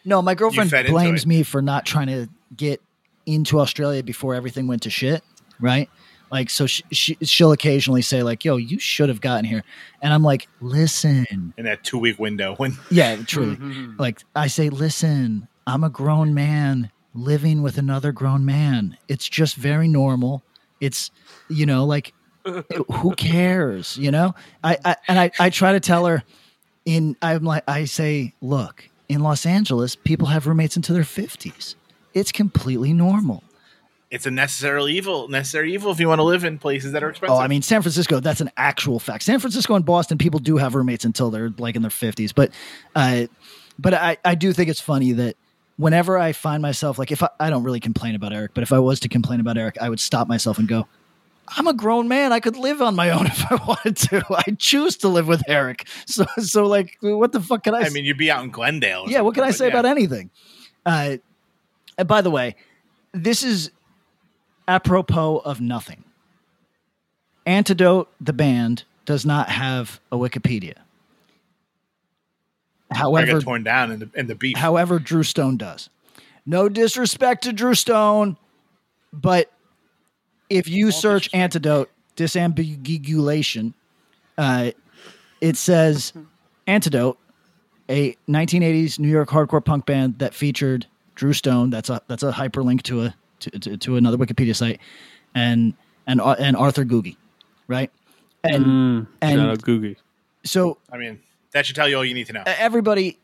no, 0.05 0.21
my 0.21 0.35
girlfriend 0.35 0.71
blames 0.87 1.25
me 1.25 1.43
for 1.43 1.61
not 1.61 1.85
trying 1.85 2.07
to 2.07 2.27
get 2.55 2.81
into 3.25 3.59
Australia 3.59 4.03
before 4.03 4.35
everything 4.35 4.67
went 4.67 4.83
to 4.83 4.89
shit. 4.89 5.23
Right? 5.59 5.89
Like, 6.33 6.49
so 6.49 6.65
she, 6.65 6.83
she 6.91 7.17
she'll 7.21 7.51
occasionally 7.51 8.01
say 8.01 8.23
like, 8.23 8.43
"Yo, 8.43 8.57
you 8.57 8.79
should 8.79 9.07
have 9.09 9.21
gotten 9.21 9.45
here," 9.45 9.63
and 10.01 10.11
I'm 10.11 10.23
like, 10.23 10.47
"Listen, 10.61 11.53
in 11.55 11.65
that 11.65 11.83
two 11.83 11.99
week 11.99 12.17
window 12.17 12.55
when 12.55 12.75
yeah, 12.89 13.17
truly." 13.17 13.55
Mm-hmm. 13.55 14.01
Like, 14.01 14.23
I 14.35 14.47
say, 14.47 14.69
"Listen, 14.69 15.47
I'm 15.67 15.83
a 15.83 15.91
grown 15.91 16.33
man 16.33 16.89
living 17.13 17.61
with 17.61 17.77
another 17.77 18.11
grown 18.11 18.45
man. 18.47 18.97
It's 19.07 19.29
just 19.29 19.55
very 19.55 19.87
normal. 19.87 20.43
It's, 20.81 21.11
you 21.49 21.65
know, 21.65 21.85
like." 21.85 22.13
who 22.91 23.15
cares 23.15 23.95
you 23.95 24.11
know 24.11 24.35
I, 24.61 24.77
I 24.83 24.95
and 25.07 25.17
I, 25.17 25.31
I 25.39 25.49
try 25.49 25.71
to 25.71 25.79
tell 25.79 26.05
her 26.07 26.23
in 26.83 27.15
i'm 27.21 27.45
like 27.45 27.63
i 27.69 27.85
say 27.85 28.33
look 28.41 28.89
in 29.13 29.21
los 29.21 29.45
angeles 29.45 29.95
people 29.95 30.27
have 30.27 30.47
roommates 30.47 30.75
into 30.75 30.93
their 30.93 31.03
50s 31.03 31.75
it's 32.13 32.31
completely 32.31 32.93
normal 32.93 33.43
it's 34.13 34.27
a 34.27 34.31
necessary 34.31 34.93
evil. 34.93 35.27
Necessary 35.27 35.73
evil 35.73 35.91
if 35.91 35.99
you 35.99 36.07
want 36.07 36.19
to 36.19 36.23
live 36.23 36.43
in 36.43 36.59
places 36.59 36.91
that 36.91 37.03
are 37.03 37.09
expensive. 37.09 37.35
oh 37.35 37.39
i 37.39 37.47
mean 37.47 37.61
san 37.61 37.81
francisco 37.81 38.19
that's 38.19 38.41
an 38.41 38.51
actual 38.57 38.99
fact 38.99 39.23
san 39.23 39.39
francisco 39.39 39.75
and 39.75 39.85
boston 39.85 40.17
people 40.17 40.39
do 40.39 40.57
have 40.57 40.75
roommates 40.75 41.05
until 41.05 41.31
they're 41.31 41.51
like 41.57 41.75
in 41.75 41.81
their 41.81 41.91
50s 41.91 42.33
but 42.33 42.51
uh 42.95 43.25
but 43.79 43.93
i 43.93 44.17
i 44.23 44.35
do 44.35 44.53
think 44.53 44.69
it's 44.69 44.81
funny 44.81 45.13
that 45.13 45.35
whenever 45.77 46.17
i 46.17 46.31
find 46.31 46.61
myself 46.61 46.99
like 46.99 47.11
if 47.11 47.23
I, 47.23 47.29
I 47.39 47.49
don't 47.49 47.63
really 47.63 47.79
complain 47.79 48.13
about 48.13 48.33
eric 48.33 48.53
but 48.53 48.61
if 48.61 48.71
i 48.71 48.77
was 48.77 48.99
to 49.01 49.09
complain 49.09 49.39
about 49.39 49.57
eric 49.57 49.77
i 49.81 49.89
would 49.89 49.99
stop 49.99 50.27
myself 50.27 50.59
and 50.59 50.67
go 50.67 50.87
I'm 51.47 51.67
a 51.67 51.73
grown 51.73 52.07
man. 52.07 52.31
I 52.31 52.39
could 52.39 52.57
live 52.57 52.81
on 52.81 52.95
my 52.95 53.09
own 53.09 53.25
if 53.27 53.51
I 53.51 53.55
wanted 53.55 53.97
to. 53.97 54.25
I 54.29 54.55
choose 54.57 54.97
to 54.97 55.07
live 55.07 55.27
with 55.27 55.43
Eric. 55.47 55.87
So, 56.05 56.25
so 56.37 56.65
like, 56.65 56.97
what 57.01 57.31
the 57.31 57.41
fuck 57.41 57.63
can 57.63 57.75
I? 57.75 57.81
I 57.81 57.89
mean, 57.89 58.05
you'd 58.05 58.17
be 58.17 58.31
out 58.31 58.43
in 58.43 58.49
Glendale. 58.49 59.05
yeah. 59.07 59.21
What 59.21 59.35
can 59.35 59.43
I 59.43 59.51
say 59.51 59.65
yeah. 59.65 59.71
about 59.71 59.85
anything? 59.85 60.29
Uh, 60.85 61.17
and 61.97 62.07
by 62.07 62.21
the 62.21 62.31
way, 62.31 62.55
this 63.13 63.43
is 63.43 63.71
apropos 64.67 65.39
of 65.39 65.61
nothing. 65.61 66.03
Antidote, 67.45 68.09
the 68.21 68.33
band, 68.33 68.83
does 69.05 69.25
not 69.25 69.49
have 69.49 69.99
a 70.11 70.17
Wikipedia. 70.17 70.75
I 72.91 72.97
However, 72.97 73.33
got 73.33 73.41
torn 73.41 73.63
down 73.63 73.91
in 73.91 73.99
the 73.99 74.09
in 74.13 74.27
the 74.27 74.35
beef. 74.35 74.57
However, 74.57 74.99
Drew 74.99 75.23
Stone 75.23 75.57
does. 75.57 75.89
No 76.45 76.69
disrespect 76.69 77.43
to 77.43 77.53
Drew 77.53 77.73
Stone, 77.73 78.37
but 79.11 79.51
if 80.53 80.67
you 80.67 80.91
search 80.91 81.29
antidote 81.33 81.89
disambiguation, 82.15 83.73
uh, 84.37 84.71
it 85.41 85.57
says 85.57 86.13
antidote, 86.67 87.17
a 87.89 88.15
1980s 88.29 88.99
New 88.99 89.09
York 89.09 89.29
hardcore 89.29 89.63
punk 89.63 89.85
band 89.85 90.19
that 90.19 90.33
featured 90.33 90.85
Drew 91.15 91.33
Stone. 91.33 91.71
That's 91.71 91.89
a 91.89 92.01
that's 92.07 92.23
a 92.23 92.31
hyperlink 92.31 92.83
to 92.83 93.01
a 93.03 93.15
to, 93.39 93.49
to, 93.51 93.77
to 93.77 93.97
another 93.97 94.17
Wikipedia 94.17 94.55
site, 94.55 94.79
and 95.35 95.73
and 96.07 96.21
and 96.21 96.55
Arthur 96.55 96.85
Googy, 96.85 97.17
right? 97.67 97.91
And 98.43 98.65
Mm, 98.65 99.07
and 99.21 99.61
Googy. 99.61 99.97
so 100.43 100.77
I 100.91 100.97
mean, 100.97 101.19
that 101.51 101.65
should 101.65 101.75
tell 101.75 101.89
you 101.89 101.97
all 101.97 102.05
you 102.05 102.13
need 102.13 102.27
to 102.27 102.33
know. 102.33 102.43
everybody, 102.45 103.17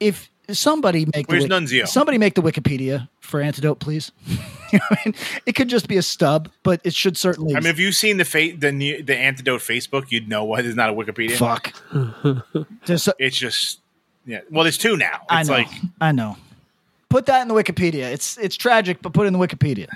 if 0.00 0.30
somebody 0.52 1.06
make 1.14 1.28
Where's 1.28 1.44
the, 1.44 1.48
Nunzio? 1.50 1.86
somebody 1.88 2.18
make 2.18 2.34
the 2.34 2.42
Wikipedia 2.42 3.08
for 3.20 3.40
antidote, 3.40 3.78
please. 3.80 4.12
you 4.28 4.78
know 4.78 4.80
I 4.90 4.96
mean? 5.06 5.14
It 5.46 5.54
could 5.54 5.68
just 5.68 5.88
be 5.88 5.96
a 5.96 6.02
stub, 6.02 6.50
but 6.62 6.80
it 6.84 6.94
should 6.94 7.16
certainly. 7.16 7.54
I 7.56 7.60
mean, 7.60 7.70
if 7.70 7.78
you've 7.78 7.94
seen 7.94 8.16
the 8.18 8.24
fa- 8.24 8.52
the 8.56 8.72
new- 8.72 9.02
the 9.02 9.16
antidote 9.16 9.60
Facebook, 9.60 10.06
you'd 10.10 10.28
know 10.28 10.44
why 10.44 10.58
what 10.58 10.64
is 10.66 10.74
not 10.76 10.90
a 10.90 10.92
Wikipedia. 10.92 11.36
fuck. 11.36 11.72
Just- 12.84 13.08
It's 13.18 13.36
just 13.36 13.80
yeah. 14.26 14.40
Well, 14.50 14.64
there's 14.64 14.78
two 14.78 14.96
now. 14.96 15.20
I 15.28 15.42
know. 15.42 15.52
like 15.52 15.68
I 16.00 16.12
know. 16.12 16.36
Put 17.08 17.26
that 17.26 17.42
in 17.42 17.48
the 17.48 17.54
Wikipedia. 17.54 18.10
It's 18.12 18.38
it's 18.38 18.56
tragic, 18.56 19.02
but 19.02 19.12
put 19.12 19.24
it 19.24 19.28
in 19.28 19.32
the 19.32 19.38
Wikipedia. 19.38 19.86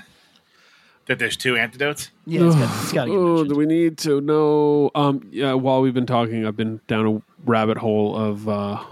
that 1.07 1.17
there's 1.19 1.35
two 1.35 1.57
antidotes. 1.57 2.11
Yeah, 2.27 2.45
it's 2.47 2.55
got, 2.55 2.83
it's 2.83 2.93
got 2.93 3.05
to 3.05 3.11
get 3.11 3.17
Oh, 3.17 3.27
mentioned. 3.29 3.49
do 3.49 3.55
we 3.55 3.65
need 3.65 3.97
to 3.99 4.21
know? 4.21 4.91
Um, 4.95 5.27
yeah. 5.31 5.53
While 5.53 5.81
we've 5.81 5.93
been 5.93 6.05
talking, 6.05 6.45
I've 6.45 6.55
been 6.57 6.79
down 6.87 7.07
a 7.07 7.21
rabbit 7.49 7.77
hole 7.77 8.15
of 8.15 8.47
uh, 8.47 8.83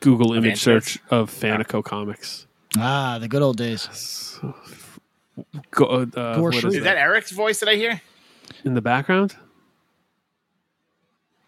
Google 0.00 0.32
image 0.32 0.52
antidotes? 0.66 0.92
search 0.92 1.02
of 1.10 1.30
FantaCo 1.30 1.84
comics. 1.84 2.46
Ah, 2.76 3.18
the 3.20 3.28
good 3.28 3.42
old 3.42 3.56
days. 3.56 4.38
Go, 5.70 5.84
uh, 5.84 6.04
Gore 6.06 6.42
what 6.42 6.54
is 6.54 6.60
Shriek. 6.60 6.74
Is 6.76 6.84
that 6.84 6.96
Eric's 6.96 7.30
voice 7.30 7.60
that 7.60 7.68
I 7.68 7.74
hear? 7.76 8.00
in 8.64 8.74
the 8.74 8.80
background? 8.82 9.36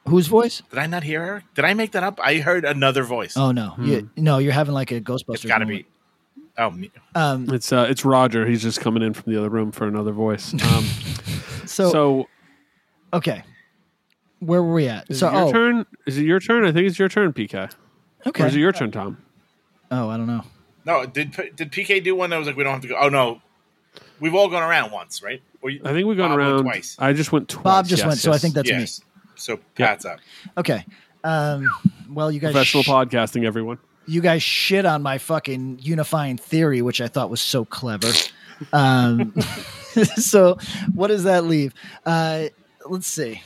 Whose 0.09 0.29
voice? 0.29 0.63
Did 0.71 0.79
I 0.79 0.87
not 0.87 1.03
hear 1.03 1.21
Eric? 1.23 1.45
Did 1.55 1.65
I 1.65 1.75
make 1.75 1.93
that 1.93 2.05
up? 2.05 2.21
I 2.23 2.37
heard 2.37 2.65
another 2.65 3.03
voice. 3.03 3.37
Oh 3.37 3.51
no, 3.51 3.75
you, 3.81 4.09
no, 4.17 4.39
you're 4.39 4.53
having 4.53 4.75
like 4.75 4.93
a 4.93 5.01
Ghostbusters. 5.01 5.35
it's 5.35 5.45
got 5.45 5.59
to 5.59 5.65
moment. 5.67 5.85
be. 5.85 6.53
Oh, 6.59 6.71
me. 6.71 6.91
Um, 7.15 7.53
It's 7.53 7.73
uh, 7.73 7.87
it's 7.91 8.05
Roger. 8.05 8.47
He's 8.47 8.63
just 8.63 8.81
coming 8.81 9.03
in 9.03 9.13
from 9.15 9.33
the 9.33 9.39
other 9.39 9.51
room 9.51 9.73
for 9.73 9.87
another 9.87 10.13
voice. 10.13 10.55
Um, 10.55 10.85
so, 11.67 11.91
so 11.91 12.29
okay, 13.13 13.43
where 14.39 14.63
were 14.63 14.75
we 14.75 14.87
at? 14.89 15.11
is 15.11 15.19
so 15.19 15.29
it 15.29 15.33
your 15.33 15.43
oh, 15.43 15.53
turn? 15.53 15.87
Is 16.07 16.19
it 16.19 16.25
your 16.25 16.39
turn? 16.41 16.65
I 16.65 16.73
think 16.73 16.87
it's 16.87 16.99
your 16.99 17.09
turn, 17.09 17.33
PK. 17.33 17.71
Okay. 18.27 18.45
Or 18.45 18.47
is 18.47 18.57
it 18.57 18.61
your 18.61 18.73
turn, 18.73 18.91
Tom? 18.91 19.19
oh, 19.91 20.09
I 20.09 20.17
don't 20.17 20.27
know. 20.27 20.43
no. 20.85 21.07
Did 21.07 21.33
did 21.57 21.71
PK 21.73 22.03
do 22.03 22.15
one 22.15 22.31
that 22.31 22.39
was 22.39 22.47
like 22.47 22.57
we 22.57 22.65
don't 22.65 22.73
have 22.75 22.83
to 22.83 22.89
go? 22.89 22.97
Oh 22.99 23.09
no, 23.09 23.41
we've 24.21 24.35
all 24.35 24.49
gone 24.49 24.63
around 24.63 24.91
once, 24.93 25.23
right? 25.23 25.43
Or 25.63 25.71
you- 25.71 25.81
I 25.85 25.93
think 25.93 26.07
we've 26.07 26.17
gone 26.17 26.31
Bob 26.31 26.39
around 26.39 26.63
twice. 26.63 26.97
I 26.99 27.13
just 27.13 27.33
went 27.33 27.49
twice. 27.49 27.65
Bob 27.65 27.87
just 27.87 28.01
yes, 28.01 28.07
went, 28.09 28.19
so 28.21 28.33
I 28.33 28.39
think 28.39 28.55
that's 28.55 28.71
me. 28.71 28.87
So 29.37 29.59
Pat's 29.75 30.05
up. 30.05 30.19
Okay. 30.57 30.85
Um, 31.25 31.69
well, 32.11 32.31
you 32.31 32.39
guys, 32.41 32.53
professional 32.53 32.83
sh- 32.85 32.89
podcasting. 32.89 33.45
Everyone. 33.45 33.79
you 34.07 34.21
guys 34.21 34.43
shit 34.43 34.87
on 34.87 35.03
my 35.03 35.19
fucking 35.19 35.81
unifying 35.83 36.37
theory, 36.37 36.83
which 36.83 37.01
I 37.01 37.09
thought 37.09 37.31
was 37.31 37.41
so 37.41 37.65
clever. 37.65 38.11
Um, 38.73 39.35
so 40.17 40.57
what 40.95 41.09
does 41.09 41.25
that 41.25 41.45
leave? 41.45 41.75
Uh, 42.05 42.47
let's 42.89 43.07
see. 43.09 43.43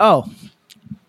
Oh, 0.00 0.30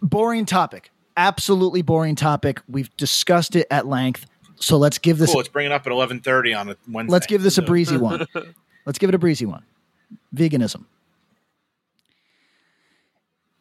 boring 0.02 0.46
topic. 0.46 0.92
Absolutely 1.18 1.82
boring 1.82 2.16
topic. 2.16 2.62
We've 2.70 2.96
discussed 2.96 3.56
it 3.56 3.68
at 3.70 3.88
length. 3.88 4.26
So 4.56 4.78
let's 4.78 4.98
give 4.98 5.18
this. 5.18 5.32
Cool. 5.32 5.38
Let's 5.38 5.50
bring 5.50 5.66
it 5.66 5.72
up 5.72 5.86
at 5.86 5.92
eleven 5.92 6.20
thirty 6.20 6.54
on 6.54 6.70
a 6.70 6.78
Wednesday. 6.88 7.12
Let's 7.12 7.28
give 7.28 7.44
this 7.44 7.58
a 7.58 7.62
breezy 7.62 7.98
one. 7.98 8.26
Let's 8.86 9.00
give 9.00 9.10
it 9.10 9.16
a 9.16 9.20
breezy 9.20 9.46
one. 9.46 9.64
Veganism. 10.34 10.86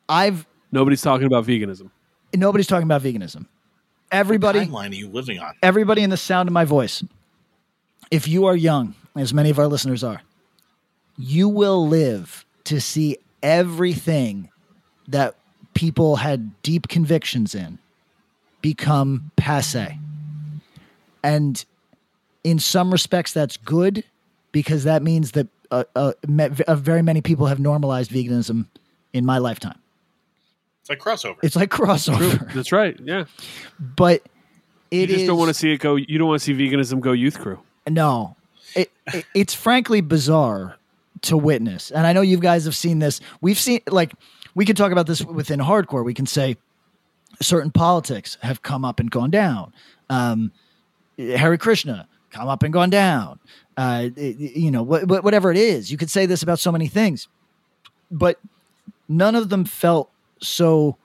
I've 0.09 0.47
Nobody's 0.71 1.03
talking 1.03 1.27
about 1.27 1.45
veganism. 1.45 1.91
nobody's 2.35 2.69
talking 2.69 2.85
about 2.85 3.03
veganism. 3.03 3.47
Everybody, 4.13 4.61
timeline 4.61 4.93
are 4.93 4.95
you 4.95 5.09
living 5.09 5.41
on? 5.41 5.55
everybody 5.63 6.03
in 6.03 6.11
the 6.11 6.17
sound 6.17 6.49
of 6.49 6.53
my 6.53 6.65
voice, 6.65 7.03
if 8.13 8.29
you 8.29 8.47
are 8.47 8.55
young, 8.55 8.95
as 9.17 9.35
many 9.35 9.51
of 9.51 9.59
our 9.59 9.67
listeners 9.67 10.05
are, 10.05 10.23
you 11.19 11.49
will 11.49 11.89
live 11.89 12.45
to 12.65 12.81
see 12.81 13.19
everything 13.43 14.51
that 15.09 15.35
people 15.77 16.17
had 16.17 16.61
deep 16.63 16.89
convictions 16.89 17.55
in 17.55 17.79
become 18.63 19.31
passe. 19.37 19.99
And 21.23 21.65
in 22.43 22.59
some 22.59 22.91
respects, 22.91 23.33
that's 23.33 23.57
good 23.57 24.03
because 24.53 24.85
that 24.85 25.03
means 25.03 25.33
that 25.33 25.47
uh, 25.71 25.85
uh, 25.95 26.13
uh, 26.67 26.75
very 26.75 27.03
many 27.03 27.21
people 27.21 27.47
have 27.47 27.61
normalized 27.61 28.11
veganism 28.11 28.67
in 29.13 29.25
my 29.25 29.39
lifetime. 29.39 29.79
It's 30.81 30.89
like 30.89 30.99
crossover. 31.01 31.37
It's 31.43 31.57
like 31.57 31.71
crossover, 31.71 32.53
That's 32.55 32.73
right. 32.73 32.99
Yeah. 33.03 33.25
but 33.79 34.23
You 34.91 35.07
just 35.07 35.21
is 35.21 35.27
don't 35.27 35.39
want 35.39 35.49
to 35.49 35.55
see 35.55 35.73
it 35.73 35.79
go. 35.79 35.97
You 35.97 36.19
don't 36.19 36.29
want 36.29 36.41
to 36.41 36.45
see 36.45 36.55
veganism 36.55 37.01
go 37.01 37.13
youth 37.13 37.39
crew. 37.39 37.61
no. 37.89 38.35
It, 38.75 38.91
it, 39.15 39.25
it's 39.33 39.55
frankly 39.55 40.03
bizarre 40.03 40.77
to 41.23 41.37
witness, 41.39 41.91
and 41.91 42.07
I 42.07 42.13
know 42.13 42.21
you 42.21 42.37
guys 42.39 42.67
have 42.67 42.77
seen 42.77 42.99
this. 42.99 43.21
We've 43.41 43.59
seen 43.59 43.81
like 43.89 44.13
we 44.57 44.65
could 44.65 44.77
talk 44.77 44.91
about 44.91 45.07
this 45.07 45.23
within 45.23 45.61
hardcore. 45.61 46.03
We 46.03 46.15
can 46.15 46.25
say 46.25 46.57
certain 47.43 47.71
politics 47.71 48.39
have 48.41 48.63
come 48.63 48.87
up 48.87 48.99
and 48.99 49.11
gone 49.11 49.31
down. 49.31 49.75
Um, 50.09 50.51
Hare 51.19 51.59
Krishna 51.59 52.09
come 52.31 52.49
up 52.49 52.63
and 52.63 52.73
gone 52.73 52.89
down. 52.89 53.39
Uh, 53.77 54.09
you 54.17 54.71
know, 54.71 54.83
wh- 54.83 55.03
wh- 55.03 55.23
whatever 55.23 55.51
it 55.51 55.59
is, 55.59 55.93
you 55.93 55.99
could 55.99 56.11
say 56.11 56.25
this 56.25 56.43
about 56.43 56.59
so 56.59 56.73
many 56.73 56.89
things, 56.89 57.29
but 58.11 58.41
none 59.11 59.35
of 59.35 59.51
them 59.51 59.67
felt 59.67 60.11
so 60.41 60.97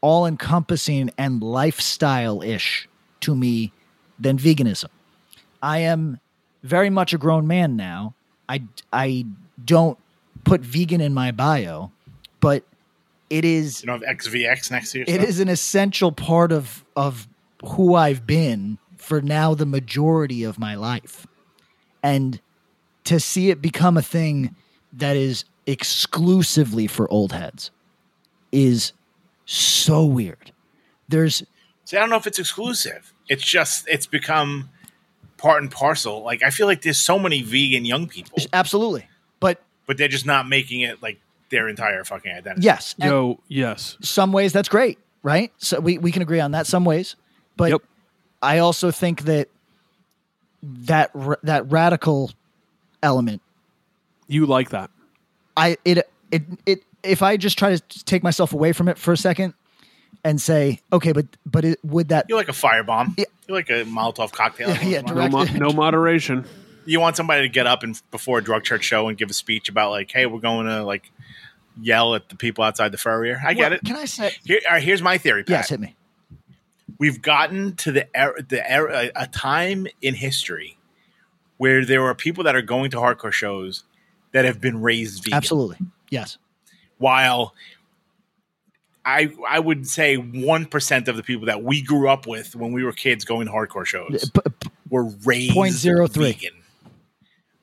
all 0.00 0.26
encompassing 0.26 1.10
and 1.18 1.42
lifestyle 1.42 2.40
ish 2.40 2.88
to 3.20 3.36
me 3.36 3.72
than 4.18 4.38
veganism. 4.38 4.88
I 5.62 5.80
am 5.80 6.18
very 6.62 6.88
much 6.88 7.12
a 7.12 7.18
grown 7.18 7.46
man 7.46 7.76
now. 7.76 8.14
I, 8.48 8.62
I 8.90 9.26
don't 9.62 9.98
put 10.44 10.62
vegan 10.62 11.02
in 11.02 11.12
my 11.12 11.30
bio, 11.30 11.92
but 12.40 12.64
it 13.30 13.44
is 13.44 13.82
you 13.82 13.86
don't 13.86 14.04
have 14.04 14.16
XVX 14.18 14.70
next 14.70 14.92
to 14.92 14.98
your 14.98 15.04
it 15.08 15.22
an 15.40 15.48
essential 15.48 16.12
part 16.12 16.52
of 16.52 16.84
of 16.96 17.28
who 17.64 17.94
I've 17.94 18.26
been 18.26 18.78
for 18.96 19.22
now 19.22 19.54
the 19.54 19.66
majority 19.66 20.44
of 20.44 20.58
my 20.58 20.74
life. 20.74 21.26
And 22.02 22.40
to 23.04 23.18
see 23.18 23.50
it 23.50 23.62
become 23.62 23.96
a 23.96 24.02
thing 24.02 24.54
that 24.92 25.16
is 25.16 25.44
exclusively 25.66 26.86
for 26.86 27.10
old 27.10 27.32
heads 27.32 27.70
is 28.52 28.92
so 29.46 30.04
weird. 30.04 30.52
There's 31.08 31.42
See, 31.84 31.96
I 31.96 32.00
don't 32.00 32.10
know 32.10 32.16
if 32.16 32.26
it's 32.26 32.38
exclusive. 32.38 33.12
It's 33.28 33.44
just 33.44 33.88
it's 33.88 34.06
become 34.06 34.70
part 35.38 35.62
and 35.62 35.70
parcel. 35.70 36.22
Like 36.22 36.42
I 36.42 36.50
feel 36.50 36.66
like 36.66 36.82
there's 36.82 36.98
so 36.98 37.18
many 37.18 37.42
vegan 37.42 37.84
young 37.84 38.06
people, 38.06 38.38
absolutely, 38.52 39.08
but 39.40 39.62
but 39.86 39.96
they're 39.96 40.08
just 40.08 40.26
not 40.26 40.48
making 40.48 40.80
it 40.82 41.02
like 41.02 41.20
their 41.50 41.68
entire 41.68 42.04
fucking 42.04 42.32
identity. 42.32 42.62
yes, 42.64 42.94
and 43.00 43.10
Yo, 43.10 43.40
yes. 43.48 43.96
some 44.00 44.32
ways 44.32 44.52
that's 44.52 44.68
great, 44.68 44.98
right? 45.22 45.52
So 45.58 45.80
we, 45.80 45.98
we 45.98 46.12
can 46.12 46.22
agree 46.22 46.40
on 46.40 46.52
that 46.52 46.66
some 46.66 46.84
ways, 46.84 47.16
but 47.56 47.70
Yep. 47.70 47.82
I 48.42 48.58
also 48.58 48.90
think 48.90 49.22
that 49.24 49.48
that 50.62 51.10
that 51.42 51.70
radical 51.70 52.30
element 53.02 53.40
You 54.28 54.46
like 54.46 54.70
that. 54.70 54.90
I 55.56 55.76
it 55.84 56.08
it 56.30 56.42
it 56.66 56.84
if 57.02 57.22
I 57.22 57.36
just 57.36 57.58
try 57.58 57.74
to 57.76 58.04
take 58.04 58.22
myself 58.22 58.52
away 58.52 58.72
from 58.72 58.88
it 58.88 58.98
for 58.98 59.12
a 59.12 59.16
second 59.16 59.54
and 60.22 60.40
say, 60.40 60.80
okay, 60.92 61.12
but 61.12 61.26
but 61.46 61.64
it, 61.64 61.78
would 61.84 62.08
that 62.08 62.26
You're 62.28 62.38
like 62.38 62.48
a 62.48 62.52
firebomb. 62.52 63.14
Yeah. 63.18 63.24
You're 63.48 63.56
like 63.56 63.70
a 63.70 63.84
Molotov 63.84 64.32
cocktail. 64.32 64.68
Yeah, 64.70 64.82
yeah, 64.84 65.00
No, 65.00 65.14
direct- 65.14 65.32
mo- 65.32 65.44
no 65.68 65.72
moderation. 65.72 66.44
You 66.86 67.00
want 67.00 67.16
somebody 67.16 67.42
to 67.42 67.48
get 67.48 67.66
up 67.66 67.82
and 67.82 68.00
before 68.10 68.38
a 68.38 68.44
drug 68.44 68.64
church 68.64 68.84
show 68.84 69.08
and 69.08 69.16
give 69.18 69.30
a 69.30 69.34
speech 69.34 69.68
about 69.68 69.90
like, 69.90 70.10
hey, 70.10 70.26
we're 70.26 70.40
going 70.40 70.66
to 70.66 70.82
like 70.84 71.10
yell 71.80 72.14
at 72.14 72.28
the 72.28 72.36
people 72.36 72.64
outside 72.64 72.92
the 72.92 72.98
furrier. 72.98 73.40
I 73.44 73.54
get 73.54 73.72
it. 73.72 73.82
Can 73.84 73.96
I 73.96 74.04
say 74.06 74.32
Here, 74.44 74.60
right, 74.70 74.82
here's 74.82 75.02
my 75.02 75.18
theory, 75.18 75.42
Pat. 75.44 75.50
yes? 75.50 75.68
Hit 75.70 75.80
me. 75.80 75.94
we've 76.98 77.20
gotten 77.22 77.76
to 77.76 77.92
the 77.92 78.16
era, 78.16 78.42
the 78.42 78.70
era, 78.70 79.10
a 79.16 79.26
time 79.26 79.86
in 80.02 80.14
history 80.14 80.76
where 81.56 81.84
there 81.84 82.04
are 82.06 82.14
people 82.14 82.44
that 82.44 82.56
are 82.56 82.62
going 82.62 82.90
to 82.90 82.96
hardcore 82.98 83.32
shows 83.32 83.84
that 84.32 84.44
have 84.44 84.60
been 84.60 84.80
raised 84.80 85.24
vegan. 85.24 85.36
Absolutely, 85.36 85.76
yes. 86.10 86.38
While 86.98 87.54
I 89.04 89.30
I 89.48 89.58
would 89.58 89.86
say 89.86 90.16
one 90.16 90.66
percent 90.66 91.08
of 91.08 91.16
the 91.16 91.22
people 91.22 91.46
that 91.46 91.62
we 91.62 91.82
grew 91.82 92.08
up 92.08 92.26
with 92.26 92.54
when 92.54 92.72
we 92.72 92.84
were 92.84 92.92
kids 92.92 93.24
going 93.24 93.46
to 93.46 93.52
hardcore 93.52 93.86
shows 93.86 94.30
P- 94.30 94.40
p- 94.60 94.70
were 94.90 95.04
raised 95.24 95.54
0.03. 95.56 96.10
vegan. 96.16 96.50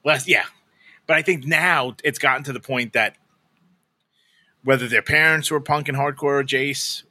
Less, 0.03 0.27
yeah, 0.27 0.45
but 1.05 1.17
I 1.17 1.21
think 1.21 1.45
now 1.45 1.95
it's 2.03 2.17
gotten 2.19 2.43
to 2.45 2.53
the 2.53 2.59
point 2.59 2.93
that 2.93 3.17
whether 4.67 4.85
their 4.85 5.01
parents 5.01 5.49
were 5.49 5.61
punk 5.61 5.87
and 5.87 5.97
hardcore 5.97 6.41
or 6.41 6.43
Jace, 6.43 7.03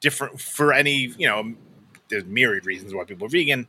different 0.00 0.38
for 0.38 0.74
any 0.74 1.10
you 1.16 1.26
know, 1.26 1.54
there's 2.10 2.26
myriad 2.26 2.66
reasons 2.66 2.92
why 2.92 3.02
people 3.04 3.26
are 3.26 3.30
vegan. 3.30 3.66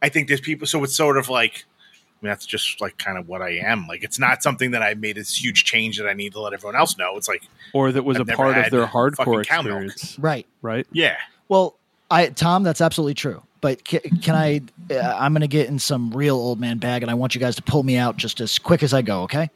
I 0.00 0.08
think 0.08 0.28
there's 0.28 0.40
people, 0.40 0.68
so 0.68 0.84
it's 0.84 0.94
sort 0.94 1.18
of 1.18 1.28
like. 1.28 1.64
I 1.64 2.24
mean, 2.24 2.30
that's 2.30 2.46
just 2.46 2.80
like 2.80 2.98
kind 2.98 3.18
of 3.18 3.26
what 3.26 3.42
I 3.42 3.54
am. 3.56 3.88
Like, 3.88 4.04
it's 4.04 4.20
not 4.20 4.44
something 4.44 4.70
that 4.70 4.80
I 4.80 4.94
made 4.94 5.16
this 5.16 5.42
huge 5.42 5.64
change 5.64 5.98
that 5.98 6.06
I 6.06 6.12
need 6.12 6.34
to 6.34 6.40
let 6.40 6.52
everyone 6.52 6.76
else 6.76 6.96
know. 6.96 7.16
It's 7.16 7.26
like, 7.26 7.42
Or 7.72 7.90
that 7.90 8.04
was 8.04 8.16
I've 8.20 8.28
a 8.28 8.32
part 8.36 8.56
of 8.56 8.70
their 8.70 8.86
hardcore 8.86 9.42
experience. 9.42 10.16
Right. 10.20 10.46
Right? 10.62 10.86
yeah, 10.92 11.16
Well, 11.48 11.76
I 12.12 12.28
Tom, 12.28 12.62
that's 12.62 12.80
absolutely 12.80 13.14
true. 13.14 13.42
But 13.60 13.84
can, 13.84 14.02
can 14.22 14.36
I? 14.36 14.60
Uh, 14.88 15.16
I'm 15.18 15.32
going 15.32 15.40
to 15.40 15.48
get 15.48 15.68
in 15.68 15.80
some 15.80 16.12
real 16.12 16.36
old 16.36 16.60
man 16.60 16.78
bag, 16.78 17.02
and 17.02 17.10
I 17.10 17.14
want 17.14 17.34
you 17.34 17.40
guys 17.40 17.56
to 17.56 17.62
pull 17.62 17.82
me 17.82 17.96
out 17.96 18.18
just 18.18 18.40
as 18.40 18.56
quick 18.56 18.84
as 18.84 18.94
I 18.94 19.02
go. 19.02 19.22
Okay. 19.22 19.50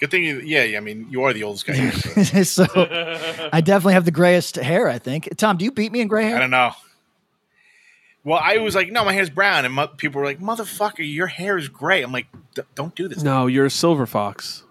Good 0.00 0.10
thing. 0.10 0.24
You, 0.24 0.40
yeah, 0.40 0.76
I 0.76 0.80
mean, 0.80 1.06
you 1.10 1.22
are 1.24 1.32
the 1.32 1.42
oldest 1.42 1.66
guy 1.66 1.74
here. 1.74 1.92
So 2.24 2.42
so 2.64 3.48
I 3.52 3.60
definitely 3.60 3.94
have 3.94 4.04
the 4.04 4.10
grayest 4.10 4.56
hair. 4.56 4.88
I 4.88 4.98
think. 4.98 5.28
Tom, 5.36 5.56
do 5.56 5.64
you 5.64 5.72
beat 5.72 5.92
me 5.92 6.00
in 6.00 6.08
gray 6.08 6.24
hair? 6.24 6.36
I 6.36 6.40
don't 6.40 6.50
know. 6.50 6.72
Well, 8.24 8.40
I 8.42 8.58
was 8.58 8.74
like, 8.74 8.90
no, 8.90 9.04
my 9.04 9.12
hair's 9.12 9.30
brown, 9.30 9.64
and 9.64 9.72
mo- 9.72 9.86
people 9.86 10.20
were 10.20 10.26
like, 10.26 10.40
motherfucker, 10.40 10.98
your 10.98 11.28
hair 11.28 11.56
is 11.58 11.68
gray. 11.68 12.02
I'm 12.02 12.10
like, 12.10 12.26
"D- 12.56 12.62
don't 12.74 12.92
do 12.96 13.06
this. 13.06 13.22
No, 13.22 13.46
you're 13.46 13.66
a 13.66 13.70
silver 13.70 14.04
fox. 14.04 14.64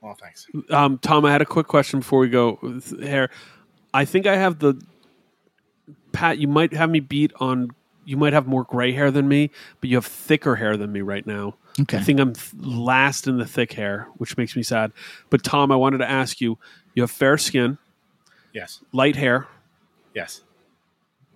Well, 0.00 0.14
thanks. 0.14 0.46
Um, 0.70 0.98
Tom, 0.98 1.24
I 1.24 1.32
had 1.32 1.42
a 1.42 1.44
quick 1.44 1.66
question 1.66 1.98
before 2.00 2.20
we 2.20 2.28
go 2.28 2.60
with 2.62 3.02
hair. 3.02 3.30
I 3.92 4.04
think 4.04 4.26
I 4.26 4.36
have 4.36 4.60
the 4.60 4.80
Pat. 6.12 6.38
You 6.38 6.46
might 6.46 6.72
have 6.72 6.88
me 6.88 7.00
beat 7.00 7.32
on. 7.40 7.70
You 8.04 8.16
might 8.16 8.32
have 8.32 8.46
more 8.46 8.64
gray 8.64 8.92
hair 8.92 9.10
than 9.10 9.28
me, 9.28 9.50
but 9.80 9.88
you 9.90 9.96
have 9.96 10.06
thicker 10.06 10.56
hair 10.56 10.76
than 10.76 10.90
me 10.92 11.00
right 11.02 11.26
now. 11.26 11.54
Okay. 11.80 11.98
I 11.98 12.00
think 12.00 12.18
I'm 12.20 12.34
th- 12.34 12.52
last 12.60 13.26
in 13.26 13.38
the 13.38 13.46
thick 13.46 13.72
hair, 13.72 14.08
which 14.16 14.36
makes 14.36 14.56
me 14.56 14.62
sad. 14.62 14.92
But 15.30 15.42
Tom, 15.44 15.70
I 15.72 15.76
wanted 15.76 15.98
to 15.98 16.10
ask 16.10 16.40
you: 16.40 16.58
You 16.94 17.02
have 17.02 17.10
fair 17.10 17.38
skin, 17.38 17.78
Yes, 18.52 18.80
light 18.92 19.16
hair. 19.16 19.46
yes. 20.14 20.42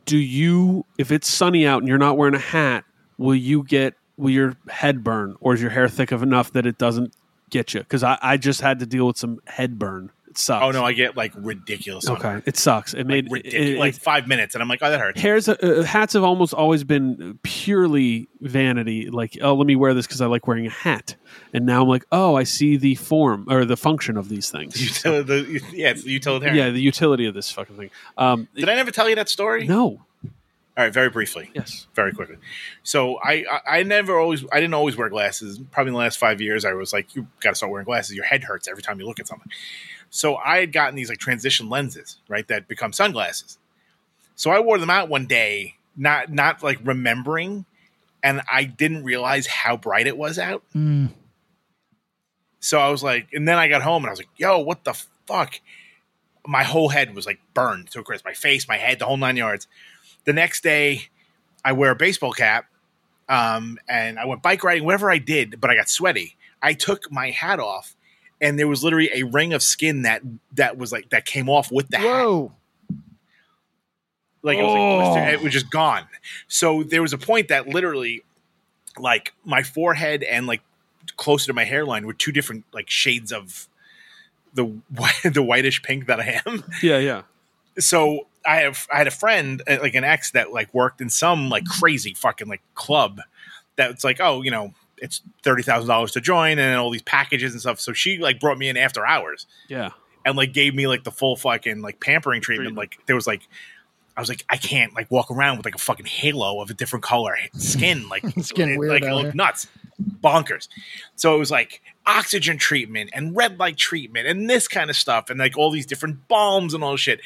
Do 0.04 0.18
you, 0.18 0.84
if 0.98 1.10
it's 1.10 1.26
sunny 1.28 1.66
out 1.66 1.78
and 1.82 1.88
you're 1.88 1.98
not 1.98 2.16
wearing 2.16 2.34
a 2.36 2.38
hat, 2.38 2.84
will 3.18 3.34
you 3.34 3.64
get 3.64 3.94
will 4.16 4.30
your 4.30 4.54
head 4.68 5.02
burn, 5.02 5.36
or 5.40 5.54
is 5.54 5.60
your 5.60 5.70
hair 5.70 5.88
thick 5.88 6.12
enough 6.12 6.52
that 6.52 6.64
it 6.66 6.78
doesn't 6.78 7.12
get 7.50 7.74
you? 7.74 7.80
Because 7.80 8.02
I, 8.04 8.16
I 8.22 8.36
just 8.36 8.60
had 8.60 8.78
to 8.80 8.86
deal 8.86 9.06
with 9.06 9.16
some 9.16 9.40
head 9.46 9.78
burn. 9.78 10.10
It 10.36 10.40
sucks. 10.40 10.62
Oh 10.62 10.70
no, 10.70 10.84
I 10.84 10.92
get 10.92 11.16
like 11.16 11.32
ridiculous. 11.34 12.06
Okay, 12.06 12.20
sunburn. 12.20 12.42
it 12.44 12.58
sucks. 12.58 12.92
It 12.92 13.06
made 13.06 13.30
like, 13.30 13.40
it, 13.40 13.46
ridiculous. 13.46 13.70
it- 13.70 13.78
like 13.78 13.94
five 13.94 14.28
minutes, 14.28 14.54
and 14.54 14.60
I'm 14.60 14.68
like, 14.68 14.80
oh, 14.82 14.90
that 14.90 15.00
hurts. 15.00 15.18
hairs. 15.18 15.48
Uh, 15.48 15.82
hats 15.86 16.12
have 16.12 16.24
almost 16.24 16.52
always 16.52 16.84
been 16.84 17.38
purely 17.42 18.28
vanity. 18.42 19.08
Like, 19.08 19.38
oh, 19.40 19.54
let 19.54 19.66
me 19.66 19.76
wear 19.76 19.94
this 19.94 20.06
because 20.06 20.20
I 20.20 20.26
like 20.26 20.46
wearing 20.46 20.66
a 20.66 20.70
hat. 20.70 21.16
And 21.54 21.64
now 21.64 21.80
I'm 21.82 21.88
like, 21.88 22.04
oh, 22.12 22.34
I 22.34 22.42
see 22.44 22.76
the 22.76 22.96
form 22.96 23.46
or 23.48 23.64
the 23.64 23.78
function 23.78 24.18
of 24.18 24.28
these 24.28 24.50
things. 24.50 24.74
Util- 24.74 25.26
the, 25.26 25.62
yeah, 25.72 25.90
it's 25.90 26.04
utilitarian. 26.04 26.56
yeah, 26.56 26.70
the 26.70 26.82
utility 26.82 27.24
of 27.26 27.32
this 27.32 27.50
fucking 27.50 27.76
thing. 27.78 27.90
Um, 28.18 28.46
Did 28.54 28.68
I 28.68 28.74
never 28.74 28.90
tell 28.90 29.08
you 29.08 29.14
that 29.14 29.30
story? 29.30 29.66
no. 29.66 30.02
All 30.78 30.84
right, 30.84 30.92
very 30.92 31.08
briefly. 31.08 31.50
Yes. 31.54 31.86
very 31.94 32.12
quickly. 32.12 32.36
So 32.82 33.16
I, 33.24 33.46
I 33.50 33.78
I 33.78 33.82
never 33.84 34.18
always 34.20 34.44
I 34.52 34.56
didn't 34.60 34.74
always 34.74 34.94
wear 34.94 35.08
glasses. 35.08 35.58
Probably 35.70 35.88
in 35.88 35.94
the 35.94 35.98
last 35.98 36.18
five 36.18 36.42
years, 36.42 36.66
I 36.66 36.74
was 36.74 36.92
like, 36.92 37.16
you 37.16 37.26
got 37.40 37.48
to 37.52 37.54
start 37.54 37.72
wearing 37.72 37.86
glasses. 37.86 38.14
Your 38.14 38.26
head 38.26 38.44
hurts 38.44 38.68
every 38.68 38.82
time 38.82 39.00
you 39.00 39.06
look 39.06 39.18
at 39.18 39.26
something. 39.26 39.50
So 40.10 40.36
I 40.36 40.58
had 40.58 40.72
gotten 40.72 40.94
these 40.94 41.08
like 41.08 41.18
transition 41.18 41.68
lenses, 41.68 42.18
right, 42.28 42.46
that 42.48 42.68
become 42.68 42.92
sunglasses. 42.92 43.58
So 44.34 44.50
I 44.50 44.60
wore 44.60 44.78
them 44.78 44.90
out 44.90 45.08
one 45.08 45.26
day, 45.26 45.74
not 45.96 46.30
not 46.32 46.62
like 46.62 46.78
remembering, 46.84 47.64
and 48.22 48.40
I 48.50 48.64
didn't 48.64 49.04
realize 49.04 49.46
how 49.46 49.76
bright 49.76 50.06
it 50.06 50.16
was 50.16 50.38
out. 50.38 50.62
Mm, 50.74 51.10
So 52.60 52.78
I 52.78 52.88
was 52.90 53.02
like, 53.02 53.28
and 53.32 53.46
then 53.46 53.58
I 53.58 53.68
got 53.68 53.82
home 53.82 54.02
and 54.04 54.08
I 54.08 54.12
was 54.12 54.18
like, 54.20 54.28
yo, 54.36 54.58
what 54.58 54.84
the 54.84 54.94
fuck? 55.26 55.60
My 56.46 56.62
whole 56.62 56.88
head 56.90 57.14
was 57.14 57.26
like 57.26 57.40
burned 57.54 57.90
to 57.90 58.00
a 58.00 58.02
crisp. 58.04 58.24
My 58.24 58.32
face, 58.32 58.68
my 58.68 58.76
head, 58.76 58.98
the 58.98 59.06
whole 59.06 59.16
nine 59.16 59.36
yards. 59.36 59.66
The 60.24 60.32
next 60.32 60.62
day, 60.62 61.08
I 61.64 61.72
wear 61.72 61.90
a 61.90 61.96
baseball 61.96 62.32
cap 62.32 62.66
um, 63.28 63.78
and 63.88 64.18
I 64.18 64.24
went 64.26 64.42
bike 64.42 64.62
riding, 64.62 64.84
whatever 64.84 65.10
I 65.10 65.18
did, 65.18 65.60
but 65.60 65.70
I 65.70 65.74
got 65.74 65.88
sweaty. 65.88 66.36
I 66.62 66.74
took 66.74 67.10
my 67.10 67.30
hat 67.30 67.58
off 67.58 67.95
and 68.40 68.58
there 68.58 68.68
was 68.68 68.82
literally 68.84 69.10
a 69.14 69.22
ring 69.24 69.52
of 69.52 69.62
skin 69.62 70.02
that 70.02 70.22
that 70.52 70.76
was 70.78 70.92
like 70.92 71.10
that 71.10 71.24
came 71.24 71.48
off 71.48 71.70
with 71.72 71.88
the 71.88 71.98
hat. 71.98 72.06
whoa. 72.06 72.52
Like 74.42 74.58
it 74.58 74.62
was 74.62 75.16
like 75.16 75.28
Oh. 75.28 75.32
it 75.32 75.40
was 75.42 75.52
just 75.52 75.70
gone. 75.70 76.04
So 76.46 76.82
there 76.82 77.02
was 77.02 77.12
a 77.12 77.18
point 77.18 77.48
that 77.48 77.66
literally 77.68 78.22
like 78.98 79.32
my 79.44 79.62
forehead 79.62 80.22
and 80.22 80.46
like 80.46 80.62
closer 81.16 81.46
to 81.46 81.52
my 81.52 81.64
hairline 81.64 82.06
were 82.06 82.12
two 82.12 82.32
different 82.32 82.64
like 82.72 82.88
shades 82.88 83.32
of 83.32 83.68
the 84.54 84.72
the 85.24 85.42
whitish 85.42 85.82
pink 85.82 86.06
that 86.06 86.20
I 86.20 86.40
am. 86.46 86.62
Yeah, 86.82 86.98
yeah. 86.98 87.22
So 87.78 88.26
I 88.46 88.56
have 88.58 88.86
I 88.92 88.98
had 88.98 89.06
a 89.08 89.10
friend 89.12 89.62
uh, 89.68 89.78
like 89.82 89.94
an 89.94 90.04
ex 90.04 90.30
that 90.32 90.52
like 90.52 90.72
worked 90.72 91.00
in 91.00 91.10
some 91.10 91.48
like 91.48 91.64
crazy 91.66 92.14
fucking 92.14 92.46
like 92.48 92.62
club 92.74 93.20
that's 93.74 94.04
like 94.04 94.20
oh 94.20 94.42
you 94.42 94.50
know 94.50 94.72
it's 94.98 95.22
thirty 95.42 95.62
thousand 95.62 95.88
dollars 95.88 96.12
to 96.12 96.20
join 96.20 96.58
and 96.58 96.78
all 96.78 96.90
these 96.90 97.02
packages 97.02 97.52
and 97.52 97.60
stuff. 97.60 97.80
So 97.80 97.92
she 97.92 98.18
like 98.18 98.40
brought 98.40 98.58
me 98.58 98.68
in 98.68 98.76
after 98.76 99.06
hours 99.06 99.46
Yeah. 99.68 99.90
and 100.24 100.36
like 100.36 100.52
gave 100.52 100.74
me 100.74 100.86
like 100.86 101.04
the 101.04 101.10
full 101.10 101.36
fucking 101.36 101.82
like 101.82 102.00
pampering 102.00 102.40
treatment. 102.40 102.68
Treatment. 102.68 102.78
Like 102.98 103.06
there 103.06 103.16
was 103.16 103.26
like 103.26 103.42
I 104.16 104.20
was 104.20 104.28
like 104.30 104.44
I 104.48 104.56
can't 104.56 104.94
like 104.94 105.10
walk 105.10 105.30
around 105.30 105.58
with 105.58 105.66
like 105.66 105.74
a 105.74 105.78
fucking 105.78 106.06
halo 106.06 106.62
of 106.62 106.70
a 106.70 106.74
different 106.74 107.02
color 107.04 107.36
skin. 107.54 108.08
Like 108.08 108.24
skin 108.40 108.70
it- 108.70 108.78
weird 108.78 108.90
like 108.92 109.02
it 109.02 109.08
out 109.08 109.14
looked 109.16 109.24
here. 109.26 109.34
nuts, 109.34 109.66
bonkers. 110.22 110.68
So 111.16 111.34
it 111.34 111.38
was 111.38 111.50
like 111.50 111.82
oxygen 112.06 112.56
treatment 112.56 113.10
and 113.12 113.36
red 113.36 113.58
light 113.58 113.76
treatment 113.76 114.26
and 114.28 114.48
this 114.48 114.68
kind 114.68 114.88
of 114.90 114.96
stuff 114.96 115.28
and 115.28 115.38
like 115.38 115.58
all 115.58 115.70
these 115.70 115.86
different 115.86 116.28
balms 116.28 116.72
and 116.72 116.82
all 116.84 116.92
this 116.92 117.00
shit. 117.00 117.20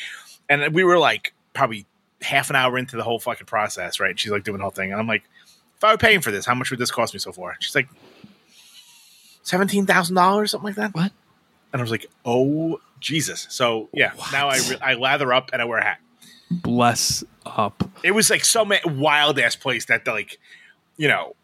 And 0.49 0.75
we 0.75 0.83
were 0.83 0.99
like 0.99 1.33
probably 1.53 1.87
half 2.23 2.51
an 2.51 2.57
hour 2.57 2.77
into 2.77 2.97
the 2.97 3.03
whole 3.03 3.19
fucking 3.21 3.47
process, 3.47 4.01
right? 4.01 4.19
She's 4.19 4.33
like 4.33 4.43
doing 4.45 4.59
the 4.59 4.63
whole 4.65 4.71
thing, 4.73 4.91
and 4.91 5.01
I'm 5.01 5.07
like, 5.07 5.23
if 5.81 5.85
I 5.85 5.93
were 5.93 5.98
paying 5.98 6.20
for 6.20 6.31
this, 6.31 6.44
how 6.44 6.55
much 6.55 6.70
would 6.70 6.78
this 6.78 6.90
cost 6.90 7.15
me 7.15 7.20
so 7.20 7.32
far? 7.32 7.57
She's 7.59 7.74
like, 7.74 7.89
seventeen 9.43 9.86
thousand 9.86 10.15
dollars, 10.15 10.51
something 10.51 10.66
like 10.66 10.74
that. 10.74 10.94
What? 10.94 11.11
And 11.73 11.81
I 11.81 11.82
was 11.82 11.90
like, 11.90 12.05
oh 12.27 12.82
Jesus! 13.01 13.47
So 13.48 13.89
yeah, 13.94 14.12
now 14.31 14.48
I 14.51 14.59
re- 14.59 14.78
I 14.82 14.93
lather 14.93 15.32
up 15.32 15.48
and 15.55 15.62
I 15.62 15.65
wear 15.65 15.78
a 15.78 15.85
hat. 15.85 16.01
Bless 16.51 17.24
up. 17.47 17.82
It 18.02 18.11
was 18.11 18.28
like 18.28 18.44
some 18.44 18.74
wild 18.85 19.39
ass 19.39 19.57
place 19.57 19.86
that 19.86 20.07
like, 20.07 20.39
you 20.98 21.09
know, 21.09 21.35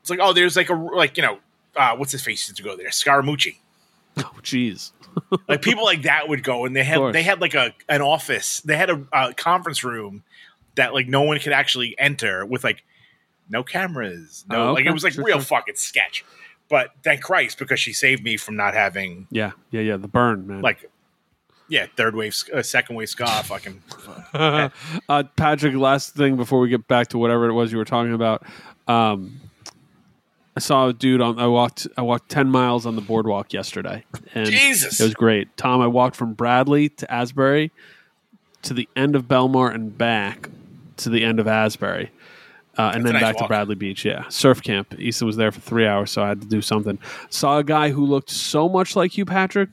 it's 0.00 0.08
like 0.08 0.20
oh, 0.22 0.32
there's 0.32 0.56
like 0.56 0.70
a 0.70 0.74
like 0.74 1.18
you 1.18 1.22
know, 1.22 1.38
uh, 1.76 1.94
what's 1.96 2.12
his 2.12 2.22
face 2.22 2.48
used 2.48 2.56
to 2.56 2.62
go 2.62 2.78
there, 2.78 2.88
Scaramucci. 2.88 3.56
Oh, 4.16 4.32
jeez. 4.40 4.92
like 5.48 5.60
people 5.60 5.84
like 5.84 6.02
that 6.02 6.30
would 6.30 6.42
go 6.42 6.64
and 6.64 6.74
they 6.74 6.84
had 6.84 7.12
they 7.12 7.22
had 7.22 7.42
like 7.42 7.54
a 7.54 7.74
an 7.90 8.00
office 8.00 8.60
they 8.60 8.76
had 8.76 8.88
a, 8.88 9.04
a 9.12 9.34
conference 9.34 9.82
room 9.82 10.22
that 10.76 10.94
like 10.94 11.08
no 11.08 11.22
one 11.22 11.38
could 11.40 11.52
actually 11.52 11.98
enter 11.98 12.46
with 12.46 12.62
like 12.64 12.84
no 13.50 13.62
cameras 13.62 14.44
no 14.48 14.68
Oh, 14.70 14.72
like 14.72 14.86
it 14.86 14.92
was 14.92 15.04
like 15.04 15.12
Sure, 15.14 15.24
real 15.24 15.38
sure. 15.38 15.58
fucking 15.58 15.74
sketch 15.76 16.24
but 16.68 16.90
thank 17.02 17.20
christ 17.22 17.58
because 17.58 17.78
she 17.80 17.92
saved 17.92 18.22
me 18.24 18.36
from 18.36 18.56
not 18.56 18.74
having 18.74 19.26
Yeah, 19.30 19.52
yeah, 19.70 19.80
yeah. 19.82 19.96
The 19.96 20.08
burn, 20.08 20.46
man. 20.46 20.60
like 20.62 20.88
yeah 21.68 21.86
third 21.96 22.14
wave 22.16 22.34
uh, 22.54 22.62
second 22.62 22.96
wave 22.96 23.08
ska 23.08 23.26
fucking 23.44 23.82
uh, 24.34 24.68
Patrick, 25.36 25.74
last 25.74 26.14
thing 26.14 26.36
before 26.36 26.60
we 26.60 26.68
get 26.68 26.86
back 26.88 27.08
to 27.08 27.18
whatever 27.18 27.48
it 27.48 27.52
was 27.52 27.70
you 27.72 27.78
were 27.78 27.84
talking 27.84 28.12
about. 28.14 28.44
Um, 28.88 29.40
I 30.56 30.60
saw 30.60 30.88
a 30.88 30.92
dude 30.92 31.20
on. 31.20 31.38
I 31.38 31.46
walked. 31.46 31.86
I 31.96 32.02
walked 32.02 32.28
ten 32.28 32.50
miles 32.50 32.84
on 32.86 32.96
the 32.96 33.00
boardwalk 33.02 33.52
yesterday, 33.52 34.04
and 34.34 34.46
Jesus. 34.46 35.00
it 35.00 35.04
was 35.04 35.14
great. 35.14 35.56
Tom, 35.56 35.80
I 35.80 35.86
walked 35.86 36.16
from 36.16 36.34
Bradley 36.34 36.88
to 36.88 37.10
Asbury 37.12 37.70
to 38.62 38.74
the 38.74 38.88
end 38.96 39.14
of 39.14 39.26
Belmar 39.28 39.72
and 39.72 39.96
back 39.96 40.50
to 40.98 41.08
the 41.08 41.24
end 41.24 41.38
of 41.38 41.46
Asbury. 41.46 42.10
Uh, 42.80 42.92
and 42.94 43.04
That's 43.04 43.12
then 43.12 43.20
nice 43.20 43.34
back 43.34 43.36
to. 43.38 43.46
Bradley 43.48 43.74
Beach, 43.74 44.04
yeah. 44.06 44.26
Surf 44.28 44.62
camp. 44.62 44.94
Easton 44.98 45.26
was 45.26 45.36
there 45.36 45.52
for 45.52 45.60
three 45.60 45.86
hours, 45.86 46.10
so 46.10 46.22
I 46.22 46.28
had 46.28 46.40
to 46.40 46.46
do 46.46 46.62
something. 46.62 46.98
Saw 47.28 47.58
a 47.58 47.64
guy 47.64 47.90
who 47.90 48.06
looked 48.06 48.30
so 48.30 48.68
much 48.68 48.96
like 48.96 49.18
you, 49.18 49.24
Patrick, 49.26 49.68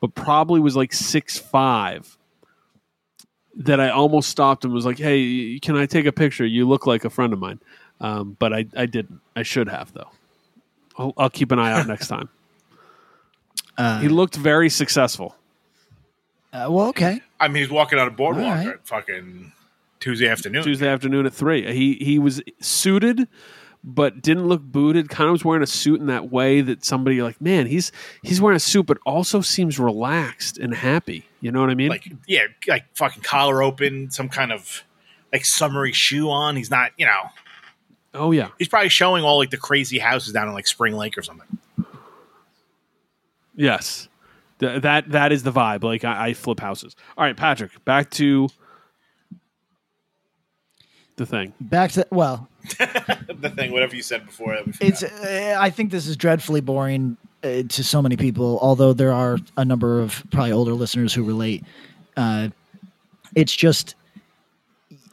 but 0.00 0.14
probably 0.14 0.60
was 0.60 0.76
like 0.76 0.92
six 0.92 1.38
five 1.38 2.18
that 3.56 3.80
I 3.80 3.88
almost 3.90 4.28
stopped 4.28 4.64
and 4.64 4.74
was 4.74 4.84
like, 4.84 4.98
"Hey, 4.98 5.58
can 5.60 5.74
I 5.76 5.86
take 5.86 6.04
a 6.04 6.12
picture? 6.12 6.44
You 6.44 6.68
look 6.68 6.86
like 6.86 7.04
a 7.06 7.10
friend 7.10 7.32
of 7.32 7.38
mine." 7.38 7.60
Um, 8.00 8.36
but 8.38 8.52
I, 8.52 8.66
I 8.76 8.84
didn't. 8.86 9.20
I 9.34 9.42
should 9.42 9.68
have 9.68 9.92
though. 9.94 10.10
I'll, 10.98 11.14
I'll 11.16 11.30
keep 11.30 11.52
an 11.52 11.58
eye 11.58 11.72
out 11.72 11.86
next 11.86 12.08
time. 12.08 12.28
Uh, 13.78 13.98
He 14.00 14.08
looked 14.08 14.36
very 14.36 14.68
successful. 14.68 15.34
uh, 16.52 16.66
well, 16.68 16.88
okay. 16.88 17.22
i 17.38 17.48
mean 17.48 17.62
he's 17.62 17.70
walking 17.70 17.98
on 17.98 18.06
a 18.08 18.10
boardwalk 18.10 18.44
All 18.46 18.52
right. 18.52 18.66
at 18.74 18.86
fucking 18.86 19.52
tuesday 20.00 20.28
afternoon 20.28 20.62
Tuesday 20.62 20.88
afternoon 20.88 21.26
at 21.26 21.32
three. 21.32 21.72
He 21.72 21.94
he 22.04 22.18
was 22.18 22.42
suited, 22.60 23.28
but 23.84 24.22
didn't 24.22 24.48
look 24.48 24.62
booted. 24.62 25.08
Kind 25.08 25.28
of 25.28 25.32
was 25.32 25.44
wearing 25.44 25.62
a 25.62 25.66
suit 25.66 26.00
in 26.00 26.06
that 26.06 26.30
way 26.30 26.60
that 26.60 26.84
somebody 26.84 27.22
like, 27.22 27.40
man, 27.40 27.66
he's 27.66 27.92
he's 28.22 28.40
wearing 28.40 28.56
a 28.56 28.60
suit, 28.60 28.86
but 28.86 28.98
also 29.06 29.40
seems 29.40 29.78
relaxed 29.78 30.58
and 30.58 30.74
happy. 30.74 31.28
You 31.40 31.52
know 31.52 31.60
what 31.60 31.70
I 31.70 31.74
mean? 31.74 31.88
like 31.88 32.10
yeah 32.26 32.44
like 32.66 32.84
fucking 32.96 33.22
collar 33.22 33.62
open 33.62 34.10
some 34.10 34.28
kind 34.28 34.52
of 34.52 34.84
like 35.32 35.44
summery 35.44 35.92
shoe 35.92 36.28
on 36.28 36.56
he's 36.56 36.70
not 36.70 36.90
you 36.98 37.06
know 37.06 37.22
oh 38.12 38.32
yeah, 38.32 38.48
he's 38.58 38.68
probably 38.68 38.88
showing 38.88 39.22
all 39.24 39.38
like 39.38 39.50
the 39.50 39.56
crazy 39.56 39.98
houses 39.98 40.32
down 40.32 40.48
in 40.48 40.54
like 40.54 40.66
spring 40.66 40.94
lake 40.94 41.16
or 41.16 41.22
something 41.22 41.58
yes. 43.60 44.08
Th- 44.58 44.82
that 44.82 45.10
that 45.10 45.32
is 45.32 45.42
the 45.42 45.52
vibe. 45.52 45.84
Like 45.84 46.04
I, 46.04 46.28
I 46.28 46.34
flip 46.34 46.60
houses. 46.60 46.96
All 47.16 47.24
right, 47.24 47.36
Patrick, 47.36 47.84
back 47.84 48.10
to 48.12 48.48
the 51.20 51.26
thing. 51.26 51.52
Back 51.60 51.92
to 51.92 52.06
well, 52.10 52.48
the 52.78 53.52
thing 53.54 53.70
whatever 53.72 53.94
you 53.94 54.02
said 54.02 54.26
before 54.26 54.54
that 54.54 54.66
we 54.66 54.72
it's. 54.80 55.02
Uh, 55.04 55.56
I 55.58 55.70
think 55.70 55.92
this 55.92 56.06
is 56.06 56.16
dreadfully 56.16 56.60
boring 56.60 57.16
uh, 57.44 57.62
to 57.68 57.84
so 57.84 58.02
many 58.02 58.16
people. 58.16 58.58
Although 58.60 58.92
there 58.92 59.12
are 59.12 59.38
a 59.56 59.64
number 59.64 60.00
of 60.00 60.24
probably 60.32 60.52
older 60.52 60.72
listeners 60.72 61.14
who 61.14 61.22
relate. 61.22 61.62
Uh, 62.16 62.48
it's 63.36 63.54
just 63.54 63.94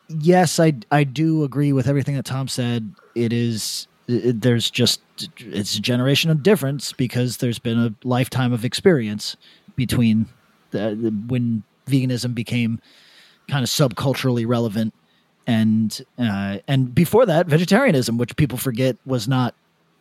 yes, 0.07 0.59
I 0.59 0.73
I 0.91 1.03
do 1.03 1.43
agree 1.43 1.73
with 1.73 1.87
everything 1.87 2.15
that 2.15 2.25
Tom 2.25 2.47
said. 2.47 2.91
It 3.13 3.33
is 3.33 3.87
it, 4.07 4.41
there's 4.41 4.71
just 4.71 5.01
it's 5.37 5.75
a 5.75 5.81
generation 5.81 6.31
of 6.31 6.41
difference 6.41 6.93
because 6.93 7.37
there's 7.37 7.59
been 7.59 7.77
a 7.77 7.93
lifetime 8.07 8.53
of 8.53 8.63
experience 8.63 9.35
between 9.75 10.27
the, 10.71 10.97
the, 10.99 11.09
when 11.27 11.63
veganism 11.85 12.33
became 12.33 12.79
kind 13.49 13.63
of 13.63 13.69
subculturally 13.69 14.47
relevant 14.47 14.93
and 15.47 16.01
uh, 16.19 16.57
and 16.67 16.93
before 16.93 17.25
that 17.25 17.47
vegetarianism 17.47 18.17
which 18.17 18.35
people 18.35 18.57
forget 18.57 18.97
was 19.05 19.27
not 19.27 19.55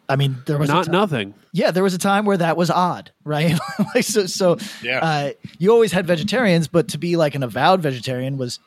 I 0.08 0.16
mean 0.16 0.42
there 0.46 0.58
was 0.58 0.68
Not 0.68 0.84
ti- 0.86 0.90
nothing. 0.92 1.34
yeah, 1.52 1.70
there 1.72 1.82
was 1.82 1.94
a 1.94 1.98
time 1.98 2.26
where 2.26 2.36
that 2.36 2.56
was 2.56 2.70
odd, 2.70 3.10
right? 3.24 3.58
like 3.94 4.04
so, 4.04 4.26
so 4.26 4.56
Yeah. 4.82 4.98
uh, 5.00 5.30
you 5.58 5.72
always 5.72 5.90
had 5.92 6.06
vegetarians, 6.06 6.68
but 6.68 6.88
to 6.88 6.98
be 6.98 7.16
like 7.16 7.34
an 7.34 7.42
avowed 7.42 7.80
vegetarian 7.82 8.36
was 8.38 8.60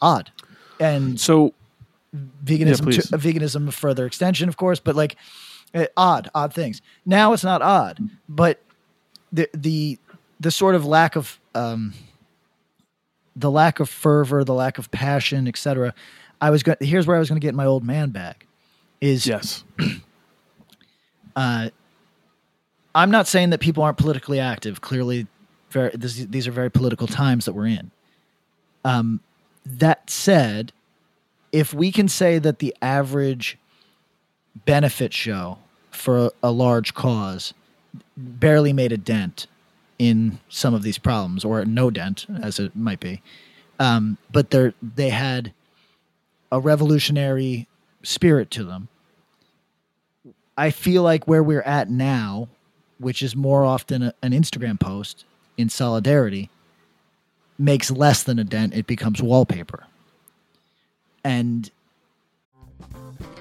odd, 0.00 0.30
and 0.80 1.20
So 1.20 1.52
veganism, 2.44 2.84
please. 2.84 3.08
to, 3.10 3.18
veganism, 3.18 3.70
further 3.72 4.06
extension, 4.06 4.48
of 4.48 4.56
course, 4.56 4.80
but 4.80 4.96
like 4.96 5.16
uh, 5.74 5.84
odd, 5.96 6.30
odd 6.34 6.54
things. 6.54 6.80
Now 7.04 7.34
it's 7.34 7.44
not 7.44 7.60
odd, 7.60 7.98
but 8.26 8.58
the 9.30 9.48
the 9.52 9.98
the 10.40 10.50
sort 10.50 10.74
of 10.74 10.86
lack 10.86 11.16
of 11.16 11.38
um, 11.54 11.92
the 13.38 13.50
lack 13.50 13.80
of 13.80 13.88
fervor, 13.88 14.44
the 14.44 14.54
lack 14.54 14.78
of 14.78 14.90
passion, 14.90 15.46
etc. 15.46 15.94
I 16.40 16.50
was 16.50 16.62
going. 16.62 16.78
Here's 16.80 17.06
where 17.06 17.16
I 17.16 17.20
was 17.20 17.28
going 17.28 17.40
to 17.40 17.46
get 17.46 17.54
my 17.54 17.64
old 17.64 17.84
man 17.84 18.10
back. 18.10 18.46
Is 19.00 19.26
yes, 19.26 19.64
uh, 21.36 21.70
I'm 22.94 23.10
not 23.10 23.28
saying 23.28 23.50
that 23.50 23.60
people 23.60 23.82
aren't 23.82 23.96
politically 23.96 24.40
active. 24.40 24.80
Clearly, 24.80 25.26
very, 25.70 25.90
this, 25.94 26.16
these 26.16 26.48
are 26.48 26.52
very 26.52 26.70
political 26.70 27.06
times 27.06 27.44
that 27.44 27.52
we're 27.52 27.66
in. 27.66 27.90
Um, 28.84 29.20
that 29.64 30.10
said, 30.10 30.72
if 31.52 31.72
we 31.72 31.92
can 31.92 32.08
say 32.08 32.38
that 32.38 32.58
the 32.58 32.74
average 32.82 33.56
benefit 34.64 35.12
show 35.12 35.58
for 35.90 36.26
a, 36.26 36.30
a 36.44 36.50
large 36.50 36.94
cause 36.94 37.54
barely 38.16 38.72
made 38.72 38.90
a 38.90 38.96
dent 38.96 39.46
in 39.98 40.38
some 40.48 40.74
of 40.74 40.82
these 40.82 40.98
problems, 40.98 41.44
or 41.44 41.64
no 41.64 41.90
dent, 41.90 42.26
as 42.42 42.58
it 42.58 42.74
might 42.76 43.00
be, 43.00 43.20
um, 43.78 44.18
but 44.32 44.50
they 44.50 44.72
they 44.80 45.10
had 45.10 45.52
a 46.50 46.60
revolutionary 46.60 47.66
spirit 48.02 48.50
to 48.52 48.64
them. 48.64 48.88
I 50.56 50.70
feel 50.70 51.02
like 51.02 51.28
where 51.28 51.42
we're 51.42 51.62
at 51.62 51.90
now, 51.90 52.48
which 52.98 53.22
is 53.22 53.36
more 53.36 53.64
often 53.64 54.02
a, 54.02 54.14
an 54.22 54.32
Instagram 54.32 54.78
post 54.80 55.24
in 55.56 55.68
solidarity, 55.68 56.50
makes 57.58 57.90
less 57.90 58.22
than 58.22 58.38
a 58.38 58.44
dent. 58.44 58.74
It 58.74 58.86
becomes 58.86 59.20
wallpaper. 59.22 59.86
And 61.24 61.70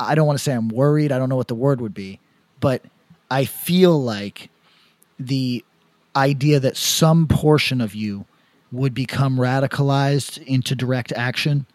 I 0.00 0.14
don't 0.14 0.26
want 0.26 0.38
to 0.38 0.42
say 0.42 0.52
I'm 0.52 0.68
worried. 0.68 1.12
I 1.12 1.18
don't 1.18 1.28
know 1.28 1.36
what 1.36 1.48
the 1.48 1.54
word 1.54 1.80
would 1.80 1.94
be, 1.94 2.20
but 2.60 2.84
I 3.30 3.44
feel 3.44 4.00
like 4.00 4.50
the 5.18 5.64
idea 6.14 6.60
that 6.60 6.76
some 6.76 7.26
portion 7.26 7.80
of 7.80 7.94
you 7.94 8.24
would 8.70 8.94
become 8.94 9.36
radicalized 9.36 10.42
into 10.44 10.74
direct 10.74 11.12
action, 11.12 11.66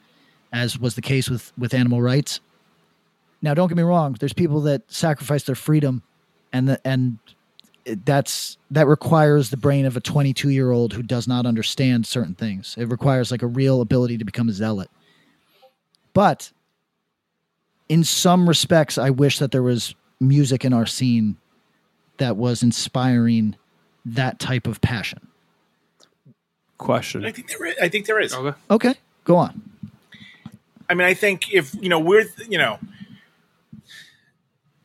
as 0.51 0.79
was 0.79 0.95
the 0.95 1.01
case 1.01 1.29
with 1.29 1.51
with 1.57 1.73
animal 1.73 2.01
rights. 2.01 2.39
Now, 3.41 3.53
don't 3.53 3.67
get 3.67 3.75
me 3.75 3.83
wrong. 3.83 4.15
There's 4.19 4.33
people 4.33 4.61
that 4.61 4.83
sacrifice 4.91 5.43
their 5.43 5.55
freedom, 5.55 6.01
and 6.53 6.69
the, 6.69 6.81
and 6.85 7.17
that's 8.05 8.57
that 8.71 8.87
requires 8.87 9.49
the 9.49 9.57
brain 9.57 9.85
of 9.85 9.97
a 9.97 10.01
22 10.01 10.49
year 10.49 10.71
old 10.71 10.93
who 10.93 11.03
does 11.03 11.27
not 11.27 11.45
understand 11.45 12.05
certain 12.05 12.35
things. 12.35 12.75
It 12.77 12.85
requires 12.85 13.31
like 13.31 13.41
a 13.41 13.47
real 13.47 13.81
ability 13.81 14.17
to 14.17 14.25
become 14.25 14.47
a 14.49 14.53
zealot. 14.53 14.89
But 16.13 16.51
in 17.89 18.03
some 18.03 18.47
respects, 18.47 18.97
I 18.97 19.09
wish 19.09 19.39
that 19.39 19.51
there 19.51 19.63
was 19.63 19.95
music 20.19 20.63
in 20.65 20.73
our 20.73 20.85
scene 20.85 21.37
that 22.17 22.37
was 22.37 22.63
inspiring 22.63 23.55
that 24.05 24.39
type 24.39 24.67
of 24.67 24.81
passion. 24.81 25.27
Question. 26.77 27.25
I 27.25 27.31
think 27.31 27.49
there 27.49 27.65
is. 27.65 27.75
I 27.81 27.89
think 27.89 28.05
there 28.05 28.19
is. 28.19 28.33
Okay. 28.33 28.57
Okay, 28.69 28.95
go 29.23 29.37
on. 29.37 29.61
I 30.89 30.95
mean, 30.95 31.07
I 31.07 31.13
think 31.13 31.53
if 31.53 31.73
you 31.79 31.89
know 31.89 31.99
we're 31.99 32.25
you 32.49 32.57
know, 32.57 32.79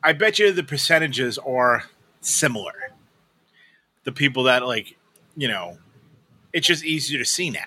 I 0.02 0.12
bet 0.12 0.38
you 0.38 0.52
the 0.52 0.62
percentages 0.62 1.38
are 1.38 1.84
similar. 2.20 2.72
The 4.04 4.12
people 4.12 4.44
that 4.44 4.64
like, 4.64 4.96
you 5.36 5.48
know, 5.48 5.78
it's 6.52 6.66
just 6.66 6.84
easier 6.84 7.18
to 7.18 7.24
see 7.24 7.50
now. 7.50 7.66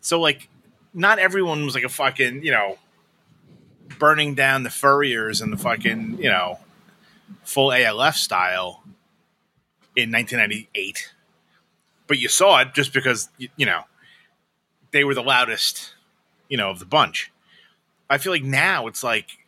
So 0.00 0.20
like, 0.20 0.48
not 0.94 1.18
everyone 1.18 1.64
was 1.64 1.74
like 1.74 1.84
a 1.84 1.88
fucking 1.88 2.44
you 2.44 2.52
know, 2.52 2.78
burning 3.98 4.34
down 4.34 4.62
the 4.62 4.70
furriers 4.70 5.40
and 5.40 5.52
the 5.52 5.56
fucking 5.56 6.18
you 6.18 6.30
know, 6.30 6.58
full 7.42 7.72
ALF 7.72 8.16
style 8.16 8.82
in 9.96 10.10
1998. 10.12 11.12
But 12.06 12.18
you 12.18 12.28
saw 12.28 12.60
it 12.60 12.74
just 12.74 12.92
because 12.92 13.28
you, 13.38 13.48
you 13.56 13.66
know 13.66 13.82
they 14.92 15.04
were 15.04 15.14
the 15.14 15.22
loudest 15.22 15.94
you 16.50 16.58
know, 16.58 16.68
of 16.68 16.80
the 16.80 16.84
bunch. 16.84 17.32
I 18.10 18.18
feel 18.18 18.32
like 18.32 18.42
now 18.42 18.88
it's 18.88 19.02
like 19.02 19.38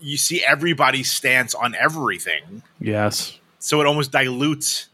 you 0.00 0.16
see 0.16 0.42
everybody's 0.42 1.10
stance 1.10 1.54
on 1.54 1.74
everything. 1.74 2.62
Yes. 2.80 3.38
So 3.58 3.80
it 3.80 3.86
almost 3.86 4.12
dilutes 4.12 4.88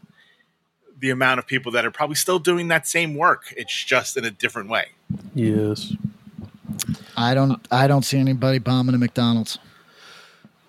the 0.99 1.11
amount 1.11 1.39
of 1.39 1.47
people 1.47 1.71
that 1.71 1.85
are 1.85 1.91
probably 1.91 2.15
still 2.15 2.39
doing 2.39 2.67
that 2.67 2.85
same 2.85 3.15
work. 3.15 3.53
It's 3.55 3.83
just 3.85 4.17
in 4.17 4.25
a 4.25 4.31
different 4.31 4.69
way. 4.69 4.87
Yes. 5.33 5.93
I 7.19 7.33
don't. 7.33 7.67
I 7.69 7.87
don't 7.87 8.03
see 8.03 8.17
anybody 8.17 8.59
bombing 8.59 8.95
a 8.95 8.97
McDonald's. 8.97 9.59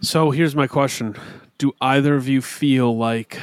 So 0.01 0.33
here's 0.33 0.57
my 0.57 0.67
question: 0.67 1.17
Do 1.59 1.73
either 1.81 2.17
of 2.17 2.27
you 2.27 2.43
feel 2.43 2.97
like 2.97 3.39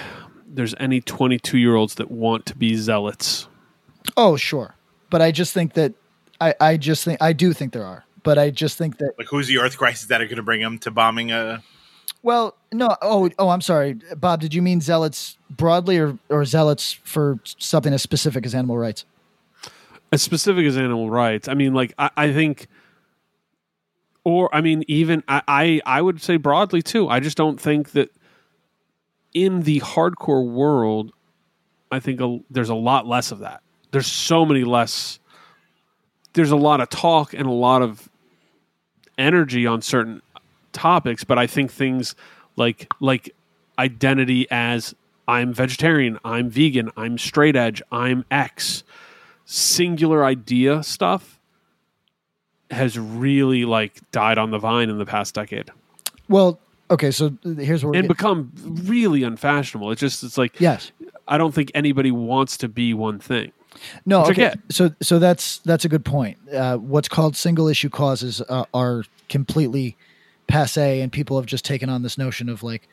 there's 0.45 0.75
any 0.77 0.99
22 0.99 1.57
year 1.57 1.75
olds 1.75 1.95
that 1.95 2.11
want 2.11 2.45
to 2.47 2.55
be 2.55 2.75
zealots? 2.75 3.47
Oh, 4.17 4.35
sure, 4.35 4.75
but 5.09 5.21
I 5.21 5.31
just 5.31 5.53
think 5.53 5.73
that 5.75 5.93
I. 6.41 6.53
I 6.59 6.75
just 6.75 7.05
think 7.05 7.21
I 7.21 7.31
do 7.31 7.53
think 7.53 7.71
there 7.71 7.85
are, 7.85 8.03
but 8.23 8.37
I 8.37 8.49
just 8.49 8.77
think 8.77 8.97
that 8.97 9.13
Like, 9.17 9.27
who's 9.27 9.47
the 9.47 9.57
Earth 9.59 9.77
crisis 9.77 10.07
that 10.09 10.21
are 10.21 10.25
going 10.25 10.35
to 10.35 10.43
bring 10.43 10.59
them 10.59 10.77
to 10.79 10.91
bombing 10.91 11.31
a? 11.31 11.63
Well, 12.23 12.57
no. 12.73 12.89
Oh, 13.01 13.29
oh, 13.39 13.49
I'm 13.49 13.61
sorry, 13.61 13.93
Bob. 14.17 14.41
Did 14.41 14.53
you 14.53 14.61
mean 14.61 14.81
zealots 14.81 15.37
broadly, 15.49 15.97
or 15.97 16.19
or 16.27 16.43
zealots 16.43 16.91
for 16.91 17.39
something 17.45 17.93
as 17.93 18.01
specific 18.01 18.45
as 18.45 18.53
animal 18.53 18.77
rights? 18.77 19.05
as 20.11 20.21
specific 20.21 20.65
as 20.65 20.77
animal 20.77 21.09
rights. 21.09 21.47
I 21.47 21.53
mean, 21.53 21.73
like 21.73 21.93
I, 21.97 22.09
I 22.17 22.33
think, 22.33 22.67
or 24.27 24.53
I 24.53 24.59
mean, 24.59 24.83
even 24.89 25.23
I, 25.29 25.41
I, 25.47 25.81
I 25.85 26.01
would 26.01 26.21
say 26.21 26.35
broadly 26.35 26.81
too. 26.81 27.07
I 27.07 27.21
just 27.21 27.37
don't 27.37 27.61
think 27.61 27.91
that 27.91 28.13
in 29.33 29.61
the 29.61 29.79
hardcore 29.79 30.45
world, 30.45 31.13
I 31.89 32.01
think 32.01 32.19
a, 32.19 32.39
there's 32.49 32.67
a 32.67 32.75
lot 32.75 33.07
less 33.07 33.31
of 33.31 33.39
that. 33.39 33.61
There's 33.91 34.05
so 34.05 34.45
many 34.45 34.65
less. 34.65 35.19
There's 36.33 36.51
a 36.51 36.57
lot 36.57 36.81
of 36.81 36.89
talk 36.89 37.33
and 37.33 37.47
a 37.47 37.51
lot 37.51 37.81
of 37.81 38.09
energy 39.17 39.65
on 39.65 39.81
certain 39.81 40.21
topics, 40.73 41.23
but 41.23 41.37
I 41.37 41.47
think 41.47 41.71
things 41.71 42.13
like 42.57 42.89
like 42.99 43.33
identity 43.79 44.45
as 44.51 44.93
I'm 45.25 45.53
vegetarian, 45.53 46.19
I'm 46.25 46.49
vegan, 46.49 46.91
I'm 46.97 47.17
straight 47.17 47.55
edge, 47.55 47.81
I'm 47.93 48.25
X 48.29 48.83
singular 49.45 50.25
idea 50.25 50.83
stuff 50.83 51.36
has 52.71 52.97
really 52.99 53.65
like 53.65 53.99
died 54.11 54.37
on 54.37 54.51
the 54.51 54.59
vine 54.59 54.89
in 54.89 54.97
the 54.97 55.05
past 55.05 55.33
decade 55.33 55.71
Well, 56.27 56.59
okay. 56.89 57.11
So 57.11 57.37
here's 57.43 57.85
where 57.85 57.97
and 57.97 58.07
become 58.07 58.51
really 58.83 59.23
unfashionable. 59.23 59.91
It's 59.91 60.01
just 60.01 60.23
it's 60.23 60.37
like 60.37 60.59
yes. 60.59 60.91
I 61.27 61.37
don't 61.37 61.53
think 61.53 61.71
anybody 61.73 62.11
wants 62.11 62.57
to 62.57 62.67
be 62.67 62.93
one 62.93 63.19
thing. 63.19 63.51
No, 64.05 64.25
okay. 64.25 64.55
So 64.69 64.91
so 65.01 65.19
that's 65.19 65.59
that's 65.59 65.85
a 65.85 65.89
good 65.89 66.05
point. 66.05 66.37
Uh, 66.51 66.77
what's 66.77 67.07
called 67.07 67.35
single 67.35 67.67
issue 67.67 67.89
causes 67.89 68.41
uh, 68.41 68.65
are 68.73 69.03
completely 69.29 69.95
passe, 70.47 71.01
and 71.01 71.11
people 71.11 71.37
have 71.37 71.45
just 71.45 71.65
taken 71.65 71.89
on 71.89 72.01
this 72.01 72.17
notion 72.17 72.49
of 72.49 72.63
like 72.63 72.87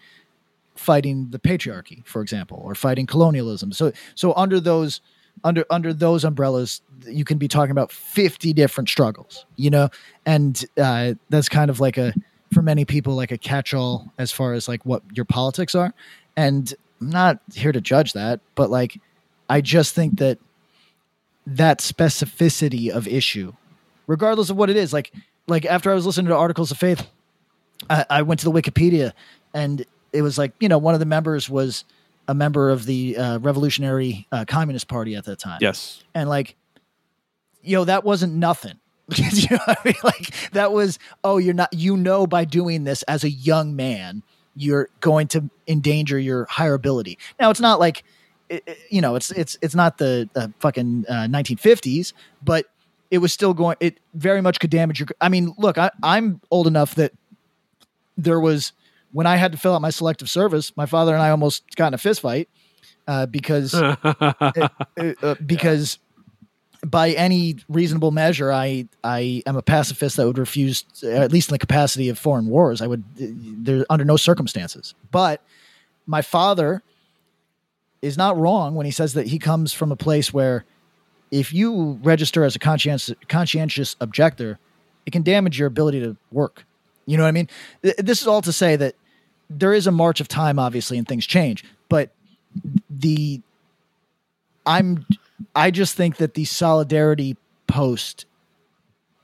fighting 0.75 1.31
the 1.31 1.39
patriarchy, 1.39 2.05
for 2.05 2.21
example, 2.21 2.61
or 2.63 2.75
fighting 2.75 3.07
colonialism. 3.07 3.73
So 3.73 3.93
so 4.15 4.35
under 4.35 4.61
those 4.61 5.01
under 5.43 5.65
under 5.71 5.93
those 5.93 6.25
umbrellas, 6.25 6.81
you 7.07 7.25
can 7.25 7.39
be 7.39 7.49
talking 7.49 7.71
about 7.71 7.91
fifty 7.91 8.53
different 8.53 8.89
struggles, 8.89 9.45
you 9.57 9.71
know, 9.71 9.89
and 10.25 10.65
uh, 10.81 11.15
that's 11.31 11.49
kind 11.49 11.71
of 11.71 11.81
like 11.81 11.99
a 11.99 12.15
for 12.53 12.63
many 12.63 12.85
people 12.85 13.15
like 13.15 13.33
a 13.33 13.39
catch-all 13.39 14.13
as 14.17 14.31
far 14.31 14.53
as 14.53 14.69
like 14.69 14.85
what 14.87 15.03
your 15.13 15.25
politics 15.25 15.75
are. 15.75 15.93
And 16.37 16.73
I'm 17.01 17.11
not 17.11 17.41
here 17.53 17.73
to 17.73 17.81
judge 17.81 18.13
that, 18.13 18.41
but 18.55 18.71
like 18.71 19.01
I 19.49 19.61
just 19.61 19.95
think 19.95 20.19
that 20.19 20.39
that 21.47 21.81
specificity 21.81 22.89
of 22.89 23.07
issue, 23.07 23.53
regardless 24.07 24.51
of 24.51 24.57
what 24.57 24.71
it 24.71 24.77
is. 24.77 24.93
Like, 24.93 25.13
like 25.47 25.67
after 25.67 25.91
I 25.91 25.95
was 25.95 26.07
listening 26.07 26.29
to 26.29 26.37
Articles 26.37 26.71
of 26.71 26.79
Faith, 26.79 27.07
I, 27.91 28.07
I 28.09 28.23
went 28.23 28.41
to 28.41 28.51
the 28.51 28.53
Wikipedia, 28.53 29.13
and 29.53 29.85
it 30.13 30.23
was 30.23 30.39
like 30.39 30.53
you 30.61 30.69
know 30.69 30.79
one 30.79 30.95
of 30.95 31.01
the 31.01 31.07
members 31.07 31.51
was 31.51 31.85
a 32.29 32.35
member 32.35 32.71
of 32.71 32.87
the 32.87 33.17
uh, 33.17 33.39
Revolutionary 33.39 34.27
uh, 34.33 34.45
Communist 34.47 34.89
Party 34.89 35.15
at 35.15 35.25
that 35.25 35.39
time. 35.39 35.59
Yes. 35.61 36.03
and 36.15 36.29
like, 36.29 36.57
yo, 37.63 37.85
that 37.85 38.05
wasn't 38.05 38.35
nothing. 38.35 38.79
you 39.17 39.49
know 39.51 39.59
what 39.67 39.79
I 39.85 39.89
mean? 39.89 39.95
Like 40.03 40.51
that 40.53 40.73
was 40.73 40.99
oh, 41.23 41.37
you're 41.37 41.53
not 41.55 41.73
you 41.75 41.97
know 41.97 42.27
by 42.27 42.45
doing 42.47 42.85
this 42.85 43.03
as 43.03 43.23
a 43.23 43.29
young 43.31 43.77
man, 43.77 44.23
you're 44.57 44.89
going 45.01 45.29
to 45.29 45.51
endanger 45.69 46.19
your 46.19 46.47
hireability. 46.47 47.19
Now 47.39 47.51
it's 47.51 47.61
not 47.61 47.79
like 47.79 48.03
it, 48.49 48.63
it- 48.67 48.79
you 48.89 49.03
know 49.03 49.15
it's 49.15 49.31
it's 49.33 49.59
it's 49.61 49.75
not 49.75 49.99
the 49.99 50.29
uh, 50.35 50.49
fucking 50.61 51.05
uh, 51.07 51.27
1950s, 51.29 52.15
but 52.43 52.65
it 53.11 53.19
was 53.19 53.31
still 53.35 53.53
going. 53.53 53.77
It 53.81 54.01
very 54.15 54.41
much 54.41 54.59
could 54.59 54.71
damage 54.71 55.01
your. 55.01 55.09
I 55.21 55.29
mean, 55.29 55.55
look, 55.59 55.77
I, 55.77 55.91
I'm 56.03 56.41
old 56.51 56.67
enough 56.67 56.95
that 56.95 57.13
there 58.17 58.41
was 58.41 58.73
when 59.15 59.29
I 59.29 59.37
had 59.37 59.53
to 59.53 59.59
fill 59.59 59.75
out 59.75 59.81
my 59.81 59.91
selective 59.91 60.29
service. 60.29 60.77
My 60.77 60.87
father 60.87 61.15
and 61.15 61.23
I 61.23 61.31
almost 61.31 61.63
got 61.77 61.89
in 61.89 61.95
a 61.95 61.99
fist 61.99 62.21
fight 62.21 62.49
uh, 63.07 63.27
because 63.27 63.73
uh, 63.75 63.95
uh, 65.23 65.35
because 65.47 66.01
by 66.85 67.11
any 67.13 67.57
reasonable 67.69 68.11
measure, 68.11 68.53
I 68.53 68.89
I 69.05 69.43
am 69.47 69.57
a 69.57 69.63
pacifist 69.63 70.17
that 70.17 70.27
would 70.27 70.37
refuse, 70.37 70.85
at 71.05 71.33
least 71.33 71.49
in 71.49 71.55
the 71.55 71.61
capacity 71.61 72.09
of 72.09 72.19
foreign 72.19 72.49
wars. 72.49 72.83
I 72.83 72.89
would 72.89 73.05
there 73.17 73.87
under 73.89 74.05
no 74.05 74.17
circumstances. 74.17 74.95
But 75.13 75.41
my 76.07 76.21
father 76.21 76.83
is 78.03 78.19
not 78.19 78.37
wrong 78.37 78.75
when 78.75 78.85
he 78.85 78.93
says 78.93 79.15
that 79.15 79.29
he 79.29 79.39
comes 79.39 79.73
from 79.73 79.93
a 79.93 79.97
place 79.97 80.35
where 80.35 80.65
if 81.31 81.53
you 81.55 82.01
register 82.03 82.43
as 82.43 82.57
a 82.57 82.59
conscientious 82.59 83.15
conscientious 83.29 83.95
objector, 84.01 84.59
it 85.07 85.13
can 85.13 85.23
damage 85.23 85.57
your 85.57 85.69
ability 85.69 86.01
to 86.01 86.17
work. 86.33 86.67
You 87.07 87.17
know 87.17 87.23
what 87.23 87.29
I 87.29 87.33
mean? 87.33 87.49
This 87.83 88.23
is 88.23 88.27
all 88.27 88.43
to 88.43 88.53
say 88.53 88.77
that 88.77 88.97
there 89.51 89.73
is 89.75 89.87
a 89.87 89.93
march 89.93 90.21
of 90.21 90.29
time, 90.29 90.59
obviously, 90.59 90.99
and 90.99 91.07
things 91.07 91.27
change. 91.27 91.65
But 91.89 92.11
the 92.91 93.41
I'm 94.67 95.07
I 95.55 95.71
just 95.71 95.95
think 95.97 96.17
that 96.17 96.35
the 96.35 96.45
solidarity 96.45 97.37
post 97.67 98.25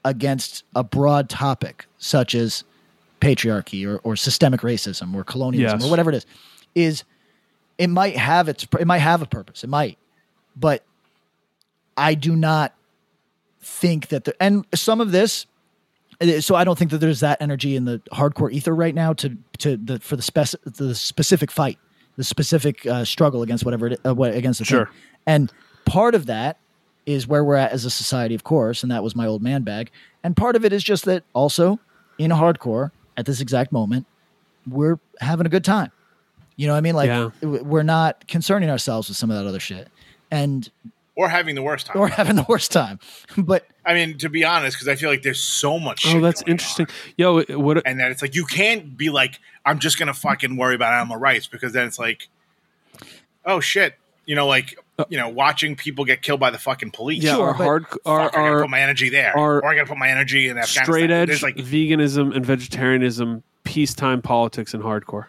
against 0.05 0.65
a 0.75 0.83
broad 0.83 1.29
topic 1.29 1.87
such 1.99 2.35
as 2.35 2.65
patriarchy 3.21 3.87
or, 3.87 3.99
or 3.99 4.17
systemic 4.17 4.61
racism 4.63 5.15
or 5.15 5.23
colonialism 5.25 5.79
Yes. 5.81 5.87
or 5.87 5.91
whatever 5.91 6.11
it 6.11 6.17
is 6.17 6.27
is 6.75 7.05
it 7.77 7.89
might 7.89 8.17
have 8.17 8.49
its 8.49 8.67
it 8.79 8.87
might 8.87 8.99
have 8.99 9.21
a 9.21 9.27
purpose 9.27 9.63
it 9.63 9.69
might 9.69 9.99
but 10.57 10.83
I 11.99 12.15
do 12.15 12.35
not 12.35 12.75
think 13.61 14.09
that 14.09 14.25
the 14.25 14.35
and 14.43 14.65
some 14.75 15.03
of 15.03 15.13
this 15.13 15.45
so 16.41 16.55
I 16.55 16.65
don't 16.65 16.79
think 16.79 16.91
that 16.91 16.99
there's 16.99 17.21
that 17.21 17.41
energy 17.41 17.77
in 17.77 17.85
the 17.85 18.01
hardcore 18.13 18.53
ether 18.53 18.75
right 18.75 18.95
now 18.95 19.13
to 19.15 19.37
to 19.59 19.77
the 19.77 19.99
for 20.01 20.17
the 20.17 20.23
spec 20.23 20.49
the 20.65 20.95
specific 20.95 21.51
fight, 21.51 21.79
the 22.17 22.25
specific 22.25 22.85
uh, 22.87 23.05
struggle 23.05 23.43
against 23.43 23.65
whatever 23.65 23.89
it, 23.89 24.01
uh, 24.05 24.15
what 24.15 24.35
against 24.35 24.59
the 24.59 24.65
thing. 24.65 24.95
And 25.27 25.53
part 25.85 26.15
of 26.15 26.27
that 26.27 26.59
is 27.07 27.27
where 27.27 27.43
we're 27.43 27.57
at 27.57 27.73
as 27.73 27.85
a 27.85 27.91
society, 27.91 28.35
of 28.35 28.45
course, 28.45 28.83
and 28.83 28.93
that 28.93 29.03
was 29.03 29.17
my 29.17 29.27
old 29.27 29.43
man 29.43 29.63
bag. 29.63 29.91
And 30.23 30.37
part 30.37 30.57
of 30.57 30.65
it 30.65 30.73
is 30.73 30.85
just 30.85 31.07
that 31.07 31.25
also 31.33 31.81
in 32.19 32.31
hardcore 32.31 32.91
at 33.17 33.25
this 33.27 33.41
exact 33.41 33.73
moment, 33.73 34.07
we're 34.69 34.99
having 35.21 35.47
a 35.47 35.49
good 35.49 35.65
time. 35.65 35.91
You 36.57 36.67
know 36.67 36.75
what 36.75 36.79
I 36.79 36.83
mean? 36.83 36.95
Like 36.95 37.09
Yeah. 37.09 37.31
we're 37.43 37.83
not 37.83 38.29
concerning 38.29 38.69
ourselves 38.69 39.09
with 39.09 39.17
some 39.17 39.31
of 39.31 39.39
that 39.43 39.49
other 39.49 39.61
shit, 39.61 39.89
and 40.31 40.71
or 41.21 41.29
having 41.29 41.55
the 41.55 41.63
worst 41.63 41.87
time. 41.87 41.99
or 41.99 42.09
having 42.09 42.37
the 42.37 42.47
worst 42.49 42.73
time. 42.73 42.99
But 43.37 43.67
I 43.85 43.93
mean, 43.95 44.17
to 44.19 44.29
be 44.31 44.43
honest, 44.45 44.77
because 44.77 44.89
I 44.89 44.95
feel 44.95 45.11
like 45.11 45.23
there's 45.23 45.43
so 45.43 45.79
much. 45.79 46.05
Oh, 46.07 46.21
that's 46.21 46.43
going 46.43 46.53
interesting. 46.53 46.87
on. 46.87 46.93
Yo, 47.49 47.59
what? 47.59 47.83
And 47.87 48.01
then 48.01 48.11
it's 48.11 48.23
like 48.23 48.35
you 48.35 48.45
can't 48.47 48.97
be 48.97 49.11
like, 49.11 49.39
I'm 49.67 49.79
just 49.79 49.99
gonna 49.99 50.15
fucking 50.15 50.57
worry 50.57 50.75
about 50.75 50.95
animal 50.95 51.17
rights 51.19 51.47
because 51.47 51.73
then 51.75 51.87
it's 51.87 51.99
like, 51.99 52.29
oh 53.45 53.61
shit, 53.61 53.95
you 54.27 54.35
know, 54.35 54.47
like 54.47 54.79
uh, 54.99 55.05
you 55.09 55.19
know, 55.19 55.29
watching 55.29 55.77
people 55.77 56.05
get 56.05 56.23
killed 56.23 56.41
by 56.41 56.51
the 56.51 56.59
fucking 56.59 56.91
police. 56.91 57.23
Yeah, 57.23 57.35
Sure, 57.37 57.47
our 57.49 57.55
but- 57.55 57.65
hard, 57.65 57.87
our, 58.07 58.21
Fuck, 58.31 58.37
I 58.39 58.49
gotta 58.49 58.61
put 58.63 58.71
my 58.71 58.81
energy 58.81 59.09
there, 59.11 59.37
our 59.37 59.61
or 59.63 59.67
I 59.67 59.75
gotta 59.75 59.89
put 59.89 59.99
my 59.99 60.09
energy 60.09 60.49
in 60.49 60.57
Afghanistan. 60.59 60.85
straight 60.85 61.11
edge 61.11 61.29
There's 61.29 61.43
like, 61.43 61.57
veganism 61.57 62.35
and 62.35 62.45
vegetarianism, 62.47 63.43
peacetime 63.65 64.23
politics, 64.23 64.73
and 64.75 64.83
hardcore. 64.83 65.27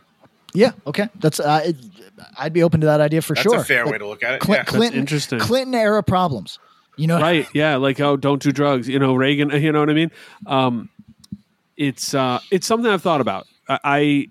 Yeah, 0.54 0.72
okay, 0.88 1.10
that's 1.20 1.40
uh, 1.40 1.62
it, 1.66 1.76
I'd 2.38 2.54
be 2.54 2.64
open 2.64 2.82
to 2.82 2.88
that 2.88 3.02
idea 3.02 3.22
for 3.22 3.34
that's 3.36 3.44
sure. 3.44 3.52
That's 3.58 3.64
a 3.64 3.68
fair 3.68 3.86
Like, 3.86 3.94
way 3.94 3.98
to 4.00 4.08
look 4.08 4.24
at 4.24 4.34
it. 4.36 4.44
Cl- 4.44 4.58
yeah. 4.58 4.64
Clinton, 4.64 5.00
interesting. 5.00 5.40
Clinton 5.40 5.76
era 5.76 6.04
problems. 6.04 6.60
You 6.98 7.08
know, 7.08 7.20
right 7.20 7.48
yeah 7.54 7.78
like 7.78 8.00
oh 8.02 8.16
don't 8.18 8.44
do 8.44 8.52
drugs 8.52 8.88
you 8.88 9.00
know 9.00 9.16
reagan 9.16 9.50
you 9.64 9.72
know 9.72 9.80
what 9.80 9.90
i 9.90 9.94
mean 9.94 10.12
um 10.46 10.90
it's 11.78 12.14
uh 12.14 12.40
it's 12.52 12.68
something 12.68 12.92
i've 12.92 13.02
thought 13.02 13.22
about 13.22 13.48
i 13.70 14.28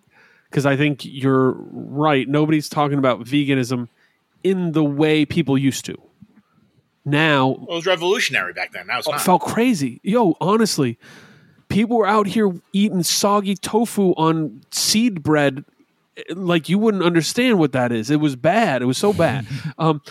because 0.48 0.66
I, 0.66 0.76
think 0.76 1.00
you're 1.04 1.52
right 1.52 2.28
nobody's 2.28 2.68
talking 2.68 2.98
about 2.98 3.20
veganism 3.20 3.88
in 4.44 4.72
the 4.72 4.84
way 4.84 5.24
people 5.24 5.56
used 5.56 5.84
to 5.86 5.96
now 7.04 7.48
Well, 7.48 7.66
it 7.70 7.74
was 7.76 7.86
revolutionary 7.86 8.52
back 8.52 8.72
then. 8.72 8.86
Now 8.86 8.98
it's 8.98 9.08
it 9.08 9.12
not. 9.12 9.20
felt 9.22 9.40
crazy 9.42 10.00
yo 10.04 10.36
honestly 10.40 10.98
people 11.68 11.96
were 11.96 12.06
out 12.06 12.26
here 12.26 12.52
eating 12.72 13.02
soggy 13.02 13.56
tofu 13.56 14.12
on 14.12 14.60
seed 14.70 15.22
bread 15.22 15.64
like 16.34 16.68
you 16.68 16.78
wouldn't 16.78 17.02
understand 17.02 17.58
what 17.58 17.72
that 17.72 17.92
is 17.92 18.10
it 18.10 18.20
was 18.20 18.36
bad 18.36 18.82
it 18.82 18.84
was 18.84 18.98
so 18.98 19.12
bad 19.12 19.46
um 19.78 20.02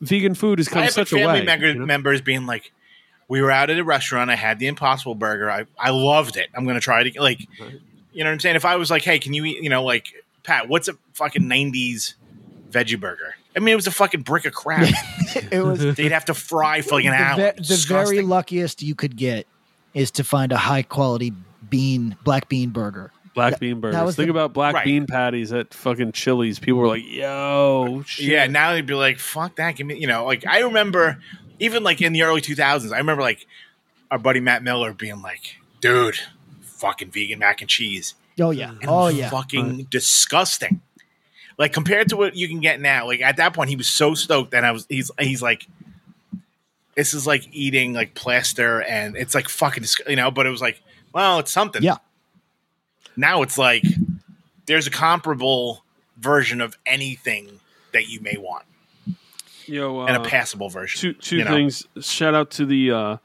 vegan 0.00 0.34
food 0.34 0.58
has 0.58 0.68
I 0.68 0.70
come 0.70 0.82
have 0.82 0.92
such 0.92 1.12
a 1.12 1.16
family 1.16 1.40
way 1.40 1.44
member, 1.44 1.66
you 1.66 1.74
know? 1.74 1.86
members 1.86 2.20
being 2.20 2.46
like, 2.46 2.72
"We 3.28 3.42
were 3.42 3.50
out 3.50 3.70
at 3.70 3.78
a 3.78 3.84
restaurant. 3.84 4.30
I 4.30 4.36
had 4.36 4.58
the 4.58 4.66
Impossible 4.66 5.14
Burger. 5.14 5.50
I 5.50 5.66
I 5.78 5.90
loved 5.90 6.36
it. 6.36 6.48
I'm 6.54 6.66
gonna 6.66 6.80
try 6.80 7.00
it. 7.00 7.08
again." 7.08 7.22
Like, 7.22 7.40
you 8.12 8.22
know 8.22 8.30
what 8.30 8.34
I'm 8.34 8.40
saying? 8.40 8.56
If 8.56 8.64
I 8.64 8.76
was 8.76 8.90
like, 8.90 9.02
"Hey, 9.02 9.18
can 9.18 9.32
you 9.32 9.44
eat?" 9.44 9.62
You 9.62 9.70
know, 9.70 9.82
like 9.82 10.06
Pat, 10.44 10.68
what's 10.68 10.88
a 10.88 10.94
fucking 11.14 11.42
'90s 11.42 12.14
veggie 12.70 13.00
burger? 13.00 13.34
I 13.56 13.60
mean, 13.60 13.72
it 13.72 13.76
was 13.76 13.86
a 13.86 13.92
fucking 13.92 14.22
brick 14.22 14.44
of 14.44 14.52
crap. 14.52 14.88
it 15.50 15.64
was 15.64 15.80
the, 15.80 15.92
They'd 15.96 16.12
have 16.12 16.26
to 16.26 16.34
fry 16.34 16.80
for 16.82 16.96
like 16.96 17.04
an 17.06 17.12
ve- 17.12 17.42
hour. 17.42 17.52
the 17.56 17.84
very 17.88 18.20
luckiest 18.20 18.82
you 18.82 18.94
could 18.94 19.16
get 19.16 19.46
is 19.94 20.10
to 20.12 20.24
find 20.24 20.52
a 20.52 20.56
high 20.56 20.82
quality 20.82 21.32
bean 21.68 22.16
black 22.24 22.48
bean 22.48 22.70
burger. 22.70 23.12
Black 23.34 23.54
That- 23.54 23.60
bean 23.60 23.74
that 23.76 23.80
burgers. 23.80 24.02
was 24.02 24.16
Think 24.16 24.28
the- 24.28 24.30
about 24.30 24.52
black 24.52 24.74
Right. 24.74 24.84
bean 24.84 25.06
patties 25.06 25.52
at 25.52 25.74
fucking 25.74 26.12
Chili's. 26.12 26.58
People 26.60 26.78
were 26.80 26.88
like, 26.88 27.02
"Yo, 27.04 28.02
shit. 28.06 28.26
Yeah, 28.26 28.46
now 28.46 28.72
they'd 28.72 28.86
be 28.86 28.94
like, 28.94 29.18
"Fuck 29.18 29.56
that!" 29.56 29.76
Give 29.76 29.86
me, 29.86 29.96
you 29.98 30.06
know, 30.06 30.24
like 30.24 30.46
I 30.46 30.60
remember, 30.60 31.18
even 31.58 31.82
like 31.82 32.00
in 32.00 32.12
the 32.12 32.22
early 32.22 32.40
2000s, 32.40 32.92
I 32.92 32.98
remember 32.98 33.22
like 33.22 33.46
our 34.10 34.18
buddy 34.18 34.38
Matt 34.40 34.62
Miller 34.62 34.92
being 34.92 35.20
like, 35.20 35.56
"Dude, 35.80 36.16
fucking 36.62 37.10
vegan 37.10 37.40
mac 37.40 37.60
and 37.60 37.68
cheese." 37.68 38.14
Oh 38.40 38.50
yeah, 38.50 38.70
And 38.70 38.84
oh 38.86 39.08
yeah. 39.08 39.30
fucking 39.30 39.88
disgusting. 39.90 40.80
Like 41.58 41.72
compared 41.72 42.08
to 42.10 42.16
what 42.16 42.36
you 42.36 42.48
can 42.48 42.60
get 42.60 42.80
now, 42.80 43.06
like 43.06 43.20
at 43.20 43.36
that 43.38 43.52
point 43.52 43.70
he 43.70 43.76
was 43.76 43.88
so 43.88 44.14
stoked, 44.14 44.54
and 44.54 44.64
I 44.66 44.70
was 44.72 44.86
he's 44.88 45.10
he's 45.20 45.42
like, 45.42 45.66
this 46.96 47.14
is 47.14 47.26
like 47.26 47.48
eating 47.52 47.92
like 47.94 48.14
plaster, 48.14 48.80
and 48.82 49.16
it's 49.16 49.34
like 49.34 49.48
fucking 49.48 49.82
dis- 49.82 50.00
you 50.08 50.16
know. 50.16 50.30
But 50.30 50.46
it 50.46 50.50
was 50.50 50.60
like, 50.60 50.80
well, 51.12 51.38
it's 51.40 51.50
something. 51.52 51.82
Yeah. 51.82 51.96
Now 53.16 53.42
it's 53.42 53.58
like 53.58 53.84
there's 54.66 54.86
a 54.86 54.90
comparable 54.90 55.84
version 56.18 56.60
of 56.60 56.76
anything 56.86 57.60
that 57.92 58.08
you 58.08 58.20
may 58.20 58.36
want, 58.36 58.64
Yo, 59.66 60.00
uh, 60.00 60.06
and 60.06 60.16
a 60.16 60.28
passable 60.28 60.68
version. 60.68 61.00
two 61.00 61.12
two 61.14 61.36
you 61.38 61.44
know? 61.44 61.50
things. 61.50 61.86
Shout 62.00 62.34
out 62.34 62.50
to 62.52 62.66
the 62.66 62.90
uh, 62.90 63.16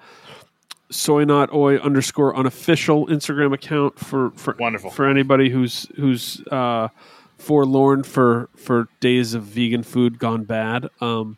soy 0.90 1.24
not 1.24 1.52
oi 1.54 1.78
underscore 1.78 2.36
unofficial 2.36 3.08
Instagram 3.08 3.54
account 3.54 4.00
for 4.00 4.32
for 4.32 4.56
Wonderful. 4.60 4.92
for 4.92 5.08
anybody 5.08 5.50
who's 5.50 5.88
who's 5.96 6.42
uh, 6.52 6.90
forlorn 7.38 8.04
for 8.04 8.50
for 8.56 8.88
days 9.00 9.34
of 9.34 9.44
vegan 9.44 9.84
food 9.84 10.20
gone 10.20 10.44
bad. 10.44 10.90
Um, 11.02 11.38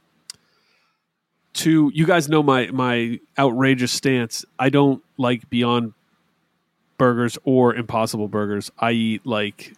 two, 1.53 1.91
you 1.93 2.05
guys 2.05 2.27
know 2.29 2.43
my 2.43 2.67
my 2.67 3.19
outrageous 3.37 3.91
stance. 3.91 4.45
I 4.59 4.69
don't 4.69 5.03
like 5.17 5.49
Beyond 5.49 5.93
Burgers 7.01 7.35
or 7.45 7.73
Impossible 7.73 8.27
Burgers. 8.27 8.71
I 8.77 8.91
eat 8.91 9.25
like 9.25 9.73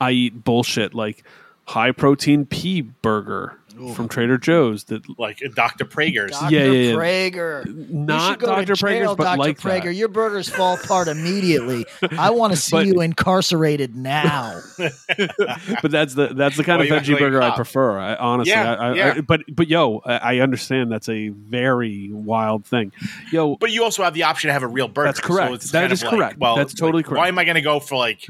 I 0.00 0.12
eat 0.12 0.44
bullshit 0.44 0.94
like 0.94 1.24
high 1.66 1.90
protein 1.90 2.46
pea 2.46 2.80
burger 2.80 3.58
from 3.94 4.08
Trader 4.08 4.38
Joe's 4.38 4.84
that 4.84 5.02
like 5.18 5.42
Dr. 5.54 5.84
Praeger's. 5.84 6.30
Dr. 6.32 6.54
Yeah, 6.54 6.64
yeah, 6.64 6.70
yeah. 6.90 6.94
Praeger. 6.94 7.90
Not 7.90 8.30
should 8.32 8.38
go 8.40 8.46
Dr. 8.46 8.74
Praeger's, 8.74 9.16
but 9.16 9.24
Dr. 9.24 9.38
like 9.38 9.58
Praeger. 9.58 9.84
that. 9.84 9.94
Your 9.94 10.08
burgers 10.08 10.48
fall 10.48 10.74
apart 10.74 11.08
immediately. 11.08 11.84
I 12.16 12.30
want 12.30 12.52
to 12.52 12.56
see 12.60 12.76
But- 12.76 12.86
you 12.86 13.00
incarcerated 13.00 13.96
now. 13.96 14.60
but 14.78 15.90
that's 15.90 16.14
the 16.14 16.28
that's 16.34 16.56
the 16.56 16.64
kind 16.64 16.80
Well, 16.80 16.92
of 16.98 17.02
veggie 17.04 17.18
burger 17.18 17.42
I 17.42 17.54
prefer. 17.54 17.98
I, 17.98 18.14
honestly, 18.16 18.52
Yeah, 18.52 18.74
I, 18.74 18.74
I, 18.90 18.94
yeah. 18.94 19.14
I, 19.16 19.20
but 19.20 19.42
but 19.52 19.68
yo, 19.68 20.00
I, 20.04 20.16
I 20.16 20.38
understand 20.38 20.90
that's 20.92 21.08
a 21.08 21.28
very 21.30 22.10
wild 22.12 22.64
thing. 22.64 22.92
Yo, 23.32 23.56
But 23.56 23.70
you 23.70 23.84
also 23.84 24.02
have 24.04 24.14
the 24.14 24.22
option 24.24 24.48
to 24.48 24.52
have 24.52 24.62
a 24.62 24.68
real 24.68 24.88
burger. 24.88 25.08
That's 25.08 25.20
correct. 25.20 25.48
So 25.48 25.54
it's 25.54 25.70
That 25.72 25.80
kind 25.82 25.92
is 25.92 26.02
of 26.02 26.06
like, 26.08 26.16
correct. 26.18 26.38
Well, 26.38 26.56
That's 26.56 26.74
totally 26.74 26.98
like, 27.02 27.06
correct. 27.06 27.18
Why 27.18 27.28
am 27.28 27.38
I 27.38 27.44
going 27.44 27.56
to 27.56 27.60
go 27.60 27.80
for 27.80 27.96
like 27.96 28.26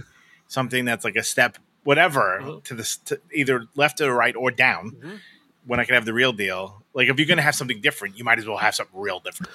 something 0.49 0.85
that's 0.85 1.05
like 1.05 1.17
a 1.17 1.23
step, 1.23 1.59
whatever, 1.85 2.41
Uh-huh. 2.41 2.61
to 2.65 2.75
the 2.75 2.97
to 3.07 3.21
either 3.33 3.67
left 3.75 4.01
or 4.01 4.13
right 4.15 4.35
or 4.37 4.51
down, 4.51 4.93
Mm-hmm. 4.93 5.15
When 5.67 5.81
I 5.81 5.85
can 5.85 5.95
have 5.95 6.05
the 6.05 6.13
real 6.13 6.33
deal? 6.33 6.83
Like 6.95 7.09
if 7.09 7.19
you're 7.19 7.27
going 7.27 7.39
to 7.39 7.43
have 7.43 7.55
something 7.55 7.81
different, 7.81 8.19
you 8.19 8.25
might 8.25 8.39
as 8.39 8.47
well 8.47 8.57
have 8.59 8.75
something 8.75 8.99
real 9.01 9.21
different. 9.21 9.51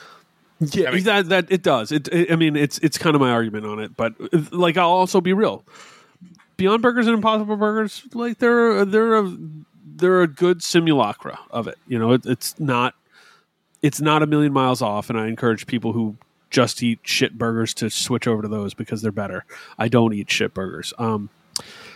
yeah, 0.59 0.89
I 0.89 0.93
mean- 0.93 1.03
that 1.03 1.29
that 1.29 1.51
it 1.51 1.61
does. 1.63 1.91
It, 1.91 2.07
it- 2.09 2.31
I 2.31 2.35
mean, 2.35 2.55
it's 2.55 2.77
it's 2.79 2.97
kind 2.97 3.15
of 3.15 3.21
my 3.21 3.31
argument 3.31 3.65
on 3.65 3.79
it. 3.79 3.95
But 3.95 4.13
like, 4.53 4.77
I'll 4.77 4.89
also 4.89 5.21
be 5.21 5.33
real. 5.33 5.63
Beyond 6.57 6.81
Burgers 6.81 7.07
and 7.07 7.15
Impossible 7.15 7.55
Burgers, 7.55 8.03
like 8.13 8.39
they're 8.39 8.83
they're 8.85 9.15
a 9.15 9.37
they're 9.95 10.21
a 10.21 10.27
good 10.27 10.61
simulacra 10.61 11.39
of 11.51 11.67
it. 11.67 11.77
You 11.87 11.97
know, 11.99 12.11
it, 12.11 12.25
it's 12.25 12.59
not 12.59 12.95
it's 13.81 14.01
not 14.01 14.21
a 14.23 14.27
million 14.27 14.51
miles 14.51 14.81
off, 14.81 15.09
and 15.09 15.17
I 15.17 15.27
encourage 15.27 15.67
people 15.67 15.93
who 15.93 16.17
just 16.49 16.83
eat 16.83 16.99
shit 17.03 17.37
burgers 17.37 17.73
to 17.75 17.89
switch 17.89 18.27
over 18.27 18.41
to 18.41 18.47
those 18.49 18.73
because 18.73 19.01
they're 19.01 19.11
better. 19.13 19.45
I 19.77 19.87
don't 19.87 20.13
eat 20.13 20.29
shit 20.29 20.53
burgers. 20.53 20.93
Um, 20.97 21.29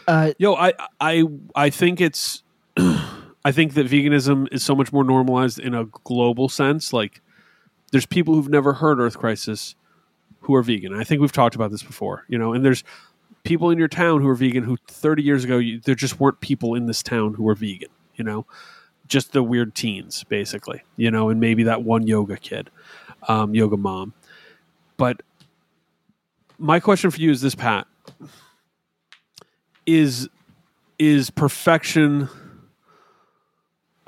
Uh, 0.07 0.31
Yo, 0.37 0.53
I 0.55 0.71
I 1.01 1.25
I 1.55 1.69
think 1.69 1.99
it's 1.99 2.41
I 3.45 3.51
think 3.51 3.73
that 3.73 3.87
veganism 3.87 4.47
is 4.51 4.63
so 4.63 4.75
much 4.75 4.93
more 4.93 5.03
normalized 5.03 5.59
in 5.59 5.73
a 5.73 5.85
global 5.85 6.47
sense. 6.47 6.93
Like 6.93 7.21
there's 7.91 8.05
people 8.05 8.33
who've 8.33 8.49
never 8.49 8.73
heard 8.73 8.99
Earth 8.99 9.17
Crisis 9.17 9.75
who 10.41 10.55
are 10.55 10.63
vegan. 10.63 10.93
I 10.93 11.03
think 11.03 11.21
we've 11.21 11.31
talked 11.31 11.55
about 11.55 11.71
this 11.71 11.83
before, 11.83 12.25
you 12.27 12.37
know, 12.37 12.53
and 12.53 12.63
there's 12.63 12.83
people 13.43 13.69
in 13.69 13.77
your 13.77 13.87
town 13.87 14.21
who 14.21 14.29
are 14.29 14.35
vegan 14.35 14.63
who 14.63 14.77
30 14.87 15.23
years 15.23 15.43
ago 15.43 15.57
you, 15.57 15.79
there 15.79 15.95
just 15.95 16.19
weren't 16.19 16.39
people 16.39 16.75
in 16.75 16.85
this 16.85 17.03
town 17.03 17.33
who 17.33 17.43
were 17.43 17.55
vegan, 17.55 17.89
you 18.15 18.23
know. 18.23 18.45
Just 19.05 19.33
the 19.33 19.43
weird 19.43 19.75
teens 19.75 20.23
basically, 20.23 20.81
you 20.95 21.11
know, 21.11 21.29
and 21.29 21.39
maybe 21.39 21.63
that 21.63 21.83
one 21.83 22.07
yoga 22.07 22.37
kid, 22.37 22.69
um, 23.27 23.53
yoga 23.53 23.75
mom. 23.75 24.13
But 24.95 25.21
my 26.57 26.79
question 26.79 27.11
for 27.11 27.19
you 27.19 27.29
is 27.29 27.41
this, 27.41 27.53
Pat 27.53 27.85
is 29.85 30.29
is 30.97 31.29
perfection 31.29 32.29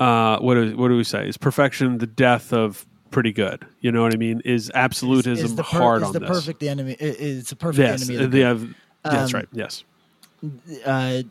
uh 0.00 0.38
what 0.40 0.54
do, 0.54 0.76
what 0.76 0.88
do 0.88 0.96
we 0.96 1.04
say 1.04 1.26
is 1.28 1.36
perfection 1.36 1.98
the 1.98 2.06
death 2.06 2.52
of 2.52 2.86
pretty 3.10 3.32
good 3.32 3.66
you 3.80 3.90
know 3.90 4.02
what 4.02 4.12
i 4.12 4.16
mean 4.16 4.42
is 4.44 4.70
absolutism 4.74 5.44
is 5.44 5.54
the 5.56 5.62
per- 5.62 5.78
hard 5.78 6.02
is 6.02 6.08
on 6.08 6.12
the 6.12 6.20
this 6.20 6.28
perfect 6.28 6.62
enemy. 6.62 6.92
It's 6.98 7.50
the 7.50 7.56
perfect 7.56 7.78
yes 7.78 8.02
enemy. 8.08 8.24
Of 8.24 8.30
they 8.30 8.40
the 8.40 8.44
have 8.46 8.74
that's 9.04 9.32
Um, 9.32 9.38
right 9.40 9.48
yes. 9.52 9.84
Uh, 10.84 11.22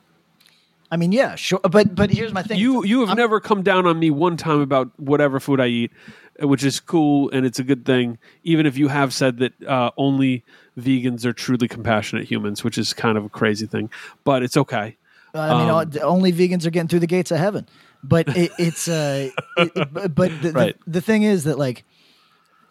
I 0.92 0.98
mean, 0.98 1.12
yeah, 1.12 1.36
sure. 1.36 1.60
But 1.60 1.94
but 1.96 2.10
here's 2.10 2.34
my 2.34 2.42
thing. 2.44 2.60
you 2.60 2.84
you 2.86 3.02
have 3.02 3.10
I'm- 3.10 3.18
never 3.18 3.40
come 3.40 3.62
down 3.64 3.86
on 3.86 4.00
me 4.00 4.10
one 4.10 4.38
time 4.38 4.62
about 4.62 4.90
whatever 5.00 5.40
food 5.40 5.60
i 5.60 5.68
eat 5.68 5.92
which 6.40 6.64
is 6.64 6.80
cool 6.82 7.30
and 7.32 7.46
it's 7.46 7.60
a 7.60 7.64
good 7.64 7.86
thing 7.86 8.18
even 8.44 8.66
if 8.66 8.78
you 8.78 8.88
have 8.90 9.14
said 9.14 9.38
that 9.40 9.54
uh, 9.64 9.90
only 9.98 10.44
vegans 10.78 11.24
are 11.26 11.32
truly 11.34 11.68
compassionate 11.68 12.26
humans 12.26 12.64
which 12.64 12.78
is 12.78 12.94
kind 12.94 13.18
of 13.18 13.24
a 13.26 13.30
crazy 13.30 13.66
thing 13.66 13.90
but 14.26 14.44
it's 14.44 14.58
okay 14.58 14.98
I 15.36 15.60
mean, 15.60 15.70
Um, 15.70 15.91
only 16.03 16.32
vegans 16.34 16.66
are 16.66 16.70
getting 16.70 16.88
through 16.88 16.99
the 17.02 17.07
gates 17.07 17.32
of 17.32 17.38
heaven. 17.38 17.68
But 18.03 18.28
it, 18.38 18.52
it's 18.60 18.88
uh, 18.88 19.30
it- 19.57 19.74
but- 20.16 20.41
the, 20.41 20.52
Right. 20.53 20.76
the 20.86 20.91
the 20.91 21.02
thing 21.02 21.24
is 21.24 21.44
that 21.45 21.57
like, 21.57 21.84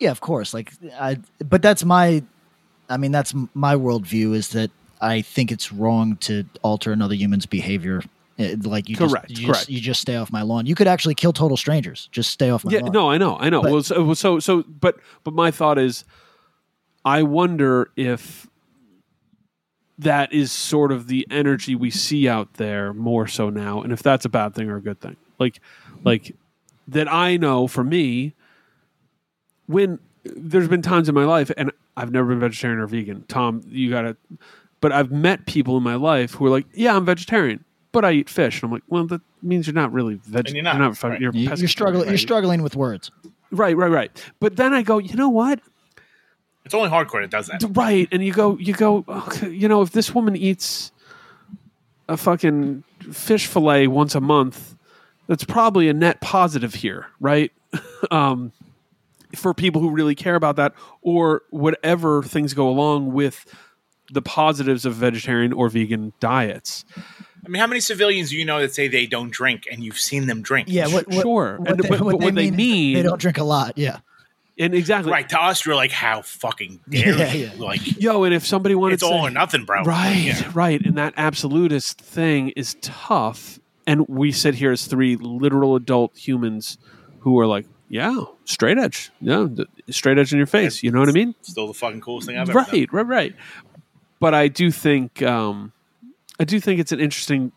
yeah, 0.01 0.11
of 0.11 0.21
course, 0.21 0.55
like 0.55 0.73
I. 0.99 1.19
But 1.39 1.63
that's 1.63 1.85
my, 1.85 2.23
I 2.89 2.97
mean, 2.97 3.13
that's 3.13 3.35
my 3.55 3.75
worldview 3.75 4.35
is 4.35 4.49
that 4.51 4.71
I 5.01 5.23
think 5.23 5.51
it's 5.53 5.73
wrong 5.73 6.17
to 6.19 6.45
alter 6.63 6.93
another 6.93 7.15
human's 7.15 7.47
behavior. 7.47 8.03
Uh, 8.39 8.57
Like 8.63 8.89
you, 8.89 8.97
Correct, 8.97 9.29
just, 9.29 9.41
you 9.41 9.47
correct. 9.47 9.59
Just, 9.61 9.71
you 9.71 9.81
just 9.81 10.01
stay 10.01 10.17
off 10.17 10.33
my 10.33 10.43
lawn. 10.43 10.67
You 10.67 10.75
could 10.75 10.89
actually 10.89 11.15
kill 11.15 11.33
total 11.33 11.57
strangers. 11.57 12.09
Just 12.11 12.31
stay 12.33 12.51
off 12.51 12.65
my 12.65 12.73
yeah 12.73 12.81
lawn. 12.81 12.93
no 12.93 13.09
i 13.11 13.17
know 13.19 13.37
i 13.39 13.49
know 13.49 13.63
But- 13.63 13.71
well 13.73 13.83
so, 13.85 14.13
so 14.15 14.41
so 14.41 14.65
but 14.81 14.97
but 15.23 15.35
my 15.35 15.53
thought 15.53 15.79
is 15.79 16.05
i 17.05 17.23
wonder 17.23 17.91
if 17.97 18.49
that 19.99 20.33
is 20.33 20.51
sort 20.51 20.91
of 20.93 21.07
the 21.07 21.27
energy 21.31 21.75
we 21.75 21.91
see 21.91 22.29
out 22.29 22.55
there 22.55 22.93
more 22.93 23.27
so 23.27 23.49
now, 23.51 23.83
and 23.83 23.93
if 23.93 24.03
that's 24.03 24.25
a 24.25 24.29
bad 24.29 24.55
thing 24.55 24.69
or 24.69 24.77
a 24.77 24.81
good 24.83 25.01
thing. 25.01 25.17
Like, 25.39 25.61
like 26.05 26.35
that 26.89 27.11
I 27.13 27.37
know 27.37 27.67
for 27.67 27.85
me, 27.85 28.35
when 29.67 29.99
there's 30.25 30.69
been 30.69 30.83
times 30.83 31.09
in 31.09 31.15
my 31.15 31.25
life, 31.25 31.51
and 31.57 31.71
I've 31.97 32.11
never 32.11 32.29
been 32.29 32.41
vegetarian 32.41 32.81
or 32.81 32.87
vegan. 32.87 33.25
Tom, 33.29 33.63
you 33.69 33.91
gotta, 33.91 34.17
but 34.81 34.93
I've 34.93 35.11
met 35.13 35.47
people 35.47 35.77
in 35.77 35.83
my 35.83 35.95
life 35.95 36.33
who 36.35 36.47
are 36.47 36.51
like, 36.51 36.67
yeah, 36.75 36.97
I'm 36.97 37.05
vegetarian, 37.05 37.65
but 37.93 38.05
I 38.05 38.13
eat 38.13 38.29
fish, 38.29 38.57
and 38.63 38.65
I'm 38.69 38.73
like, 38.73 38.83
well, 38.89 39.07
that 39.07 39.21
means 39.43 39.67
you're 39.67 39.75
not 39.75 39.93
really 39.93 40.17
vegetarian. 40.25 40.65
you're 40.65 40.75
not, 40.75 40.97
fucking- 40.97 41.11
right. 41.13 41.21
you're, 41.21 41.33
You- 41.33 41.43
You're 41.43 41.53
pescatarian, 41.53 41.69
struggling. 41.69 42.09
You're 42.09 42.19
struggling 42.19 42.63
with 42.63 42.75
words. 42.77 43.11
Right, 43.51 43.77
right, 43.77 43.91
right. 43.91 44.31
But 44.41 44.57
then 44.57 44.75
I 44.75 44.83
go, 44.83 44.99
you 44.99 45.15
know 45.15 45.29
what? 45.29 45.61
It's 46.65 46.75
only 46.75 46.89
hardcore 46.89 47.21
that 47.23 47.31
does 47.31 47.47
that. 47.49 47.63
Right, 47.73 48.09
and 48.11 48.25
you 48.25 48.33
go, 48.33 48.57
you 48.59 48.73
go, 48.73 49.05
you 49.43 49.69
know, 49.69 49.83
if 49.83 49.91
this 49.93 50.15
woman 50.15 50.35
eats 50.37 50.93
a 52.09 52.17
fucking 52.17 52.85
fish 53.13 53.47
fillet 53.47 53.87
once 53.87 54.15
a 54.15 54.21
month, 54.21 54.75
that's 55.27 55.45
probably 55.45 55.89
a 55.89 55.95
net 55.95 56.21
positive 56.21 56.75
here, 56.75 57.07
right? 57.21 57.53
um, 58.11 58.53
for 59.35 59.53
people 59.53 59.81
who 59.81 59.91
really 59.91 60.15
care 60.15 60.37
about 60.37 60.57
that, 60.57 60.75
or 61.03 61.43
whatever 61.51 62.23
things 62.23 62.55
go 62.55 62.69
along 62.69 63.13
with 63.13 63.45
the 64.13 64.23
positives 64.23 64.85
of 64.85 64.95
vegetarian 64.95 65.53
or 65.53 65.69
vegan 65.69 66.13
diets. 66.21 66.85
I 67.45 67.49
mean, 67.49 67.61
how 67.61 67.67
many 67.67 67.81
civilians 67.81 68.31
do 68.31 68.37
you 68.39 68.45
know 68.45 68.61
that 68.61 68.73
say 68.75 68.87
they 68.89 69.07
don't 69.07 69.31
drink 69.31 69.65
and 69.71 69.83
you've 69.83 69.99
seen 69.99 70.27
them 70.27 70.41
drink? 70.41 70.69
Yeah, 70.71 70.87
what, 70.87 71.09
what, 71.09 71.23
Sure. 71.23 71.57
What 71.59 71.71
And- 71.71 71.79
they, 71.81 71.89
but- 71.89 72.01
what 72.01 72.13
but 72.13 72.21
what 72.23 72.35
they 72.35 72.47
is 72.47 72.53
mean- 72.53 72.95
they 72.95 73.03
don't 73.03 73.21
drink 73.21 73.39
a 73.39 73.45
lot. 73.45 73.77
Yeah, 73.77 73.99
And 74.59 74.73
exactly, 74.75 75.11
Right. 75.11 75.29
To 75.31 75.43
us, 75.43 75.67
we're 75.67 75.75
like, 75.75 75.91
how 75.91 76.23
fucking 76.23 76.81
dare 76.89 77.17
Yeah, 77.19 77.33
you? 77.33 77.47
yeah. 77.47 77.53
Like, 77.59 78.01
yo, 78.01 78.23
and 78.25 78.33
if 78.33 78.47
somebody 78.47 78.75
wanted 78.77 78.95
it's 78.95 79.03
to 79.03 79.09
say, 79.09 79.13
all 79.15 79.27
or 79.27 79.31
nothing, 79.31 79.65
bro. 79.65 79.83
Right, 79.83 80.15
Yeah. 80.17 80.51
right. 80.55 80.81
And 80.85 80.97
that 80.97 81.15
absolutist 81.17 82.01
thing 82.01 82.51
is 82.51 82.77
tough. 82.81 83.59
And 83.87 84.07
we 84.09 84.31
sit 84.33 84.55
here 84.55 84.71
as 84.73 84.87
three 84.87 85.17
literal 85.17 85.75
adult 85.77 86.17
humans 86.17 86.79
who 87.21 87.39
are 87.41 87.47
like, 87.47 87.67
yeah, 87.89 88.23
straight 88.45 88.79
edge. 88.79 89.11
Yeah, 89.21 89.47
straight 89.91 90.19
edge 90.19 90.33
in 90.33 90.39
your 90.39 90.47
face. 90.47 90.83
You 90.83 90.91
know 90.93 91.01
what 91.01 91.09
I 91.09 91.13
mean? 91.13 91.35
Still 91.43 91.67
the 91.67 91.75
fucking 91.75 92.01
coolest 92.01 92.27
thing 92.29 92.37
I've 92.39 92.49
ever 92.49 92.61
done. 92.61 92.71
Right, 92.73 92.93
right, 92.93 93.07
right. 93.07 93.35
But 94.21 94.35
I 94.35 94.49
do 94.49 94.71
think, 94.71 95.21
um, 95.23 95.73
I 96.41 96.45
do 96.45 96.59
think 96.61 96.81
it's 96.81 96.93
an 96.93 97.01
interesting 97.01 97.53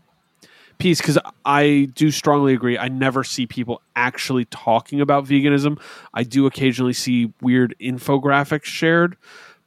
piece 0.77 0.99
because 0.99 1.17
I 1.45 1.89
do 1.95 2.11
strongly 2.11 2.53
agree. 2.53 2.77
I 2.77 2.87
never 2.87 3.23
see 3.23 3.45
people 3.45 3.81
actually 3.95 4.45
talking 4.45 5.01
about 5.01 5.25
veganism. 5.25 5.79
I 6.13 6.23
do 6.23 6.45
occasionally 6.45 6.93
see 6.93 7.33
weird 7.41 7.75
infographics 7.79 8.65
shared, 8.65 9.17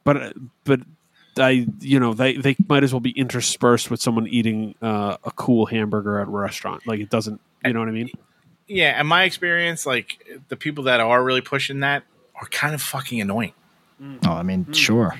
but 0.03 0.33
but 0.63 0.81
I 1.37 1.67
you 1.79 1.99
know 1.99 2.13
they 2.13 2.35
they 2.37 2.55
might 2.67 2.83
as 2.83 2.93
well 2.93 2.99
be 2.99 3.11
interspersed 3.11 3.89
with 3.91 4.01
someone 4.01 4.27
eating 4.27 4.75
uh, 4.81 5.17
a 5.23 5.31
cool 5.31 5.65
hamburger 5.65 6.19
at 6.19 6.27
a 6.27 6.31
restaurant. 6.31 6.85
Like 6.87 6.99
it 6.99 7.09
doesn't, 7.09 7.39
you 7.65 7.73
know 7.73 7.79
what 7.79 7.89
I 7.89 7.93
mean? 7.93 8.09
Yeah, 8.67 8.97
and 8.97 9.07
my 9.07 9.23
experience, 9.23 9.85
like 9.85 10.25
the 10.47 10.55
people 10.55 10.85
that 10.85 10.99
are 10.99 11.23
really 11.23 11.41
pushing 11.41 11.81
that 11.81 12.03
are 12.35 12.47
kind 12.47 12.73
of 12.73 12.81
fucking 12.81 13.19
annoying. 13.19 13.53
Oh, 14.25 14.31
I 14.31 14.43
mean, 14.43 14.71
sure. 14.73 15.15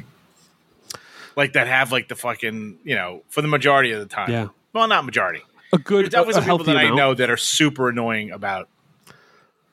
Like 1.35 1.53
that 1.53 1.67
have 1.67 1.91
like 1.91 2.07
the 2.07 2.15
fucking 2.15 2.79
you 2.83 2.95
know 2.95 3.23
for 3.29 3.41
the 3.41 3.47
majority 3.47 3.91
of 3.91 3.99
the 3.99 4.05
time. 4.05 4.31
Yeah. 4.31 4.47
Well, 4.73 4.87
not 4.87 5.05
majority. 5.05 5.43
A 5.73 5.77
good, 5.77 6.03
There's 6.05 6.09
definitely 6.11 6.31
a, 6.31 6.33
some 6.35 6.43
people 6.43 6.57
healthy 6.65 6.73
that 6.73 6.93
I 6.93 6.95
know 6.95 7.13
that 7.13 7.29
are 7.29 7.37
super 7.37 7.89
annoying 7.89 8.31
about 8.31 8.67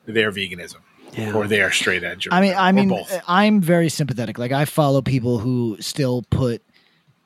their 0.07 0.31
veganism 0.31 0.77
Yeah. 1.13 1.33
or 1.35 1.47
their 1.49 1.71
straight 1.73 2.05
edge. 2.05 2.29
I 2.31 2.41
mean, 2.41 2.55
I 2.57 2.73
mean, 2.73 2.89
both. 2.89 3.21
I'm 3.27 3.61
very 3.61 3.89
sympathetic. 3.89 4.39
Like, 4.39 4.53
I 4.53 4.65
follow 4.65 5.03
people 5.03 5.39
who 5.39 5.77
still 5.81 6.23
put 6.31 6.63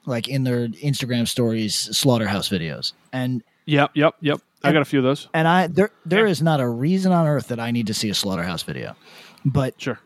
like 0.06 0.26
in 0.26 0.42
their 0.44 0.68
Instagram 0.68 1.28
stories 1.28 1.74
slaughterhouse 1.96 2.48
videos, 2.48 2.92
and 3.12 3.42
Yep, 3.66 3.92
yep, 3.94 4.14
yep. 4.20 4.40
I 4.64 4.72
got 4.72 4.82
a 4.82 4.84
few 4.84 4.98
of 4.98 5.04
those. 5.04 5.28
and 5.34 5.46
I 5.46 5.66
there 5.68 5.90
there 6.06 6.26
Yeah. 6.26 6.30
is 6.32 6.42
not 6.42 6.60
a 6.60 6.68
reason 6.68 7.12
on 7.12 7.26
earth 7.28 7.48
that 7.48 7.60
I 7.60 7.70
need 7.70 7.86
to 7.88 7.94
see 7.94 8.08
a 8.10 8.14
slaughterhouse 8.14 8.62
video, 8.64 8.96
but 9.44 9.80
Sure. 9.80 10.00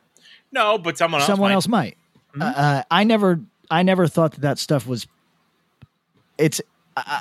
no, 0.53 0.77
but 0.77 0.99
someone 0.99 1.21
else. 1.23 1.27
someone 1.27 1.51
might. 1.51 1.55
else 1.55 1.69
might. 1.69 1.97
Uh, 2.39 2.83
I 2.91 3.05
never, 3.05 3.41
I 3.71 3.83
never 3.83 4.07
thought 4.07 4.33
that 4.33 4.41
that 4.43 4.59
stuff 4.59 4.87
was. 4.87 5.07
It's, 6.37 6.61
uh, 6.97 7.21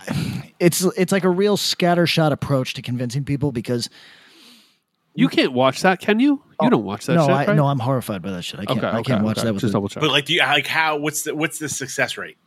it's 0.60 0.84
it's 0.98 1.12
like 1.12 1.24
a 1.24 1.30
real 1.30 1.58
scattershot 1.58 2.32
approach 2.32 2.74
to 2.76 2.82
convincing 2.82 3.24
people 3.24 3.52
because 3.52 3.90
You 5.14 5.28
can't 5.30 5.54
watch 5.54 5.82
that, 5.82 6.00
can 6.00 6.20
you? 6.20 6.42
You 6.62 6.70
don't 6.70 6.84
watch 6.84 7.06
that 7.08 7.16
no, 7.16 7.26
shit, 7.26 7.36
I 7.36 7.46
right? 7.48 7.56
no, 7.56 7.68
I'm 7.68 7.80
horrified 7.80 8.22
by 8.22 8.32
that 8.32 8.44
shit. 8.44 8.60
I 8.60 8.66
can't, 8.66 8.80
okay, 8.80 8.88
I 8.88 8.92
can't 9.02 9.10
okay, 9.10 9.24
watch 9.24 9.38
okay. 9.38 9.48
that 9.48 9.54
with 9.54 9.62
Just 9.62 9.74
double 9.74 9.90
check. 9.90 10.02
But 10.02 10.12
like, 10.12 10.26
do 10.26 10.34
you 10.34 10.40
like 10.40 10.68
how? 10.68 10.98
What's 10.98 11.24
the 11.24 11.36
what's 11.36 11.60
the 11.60 11.70
success 11.70 12.18
rate? 12.18 12.38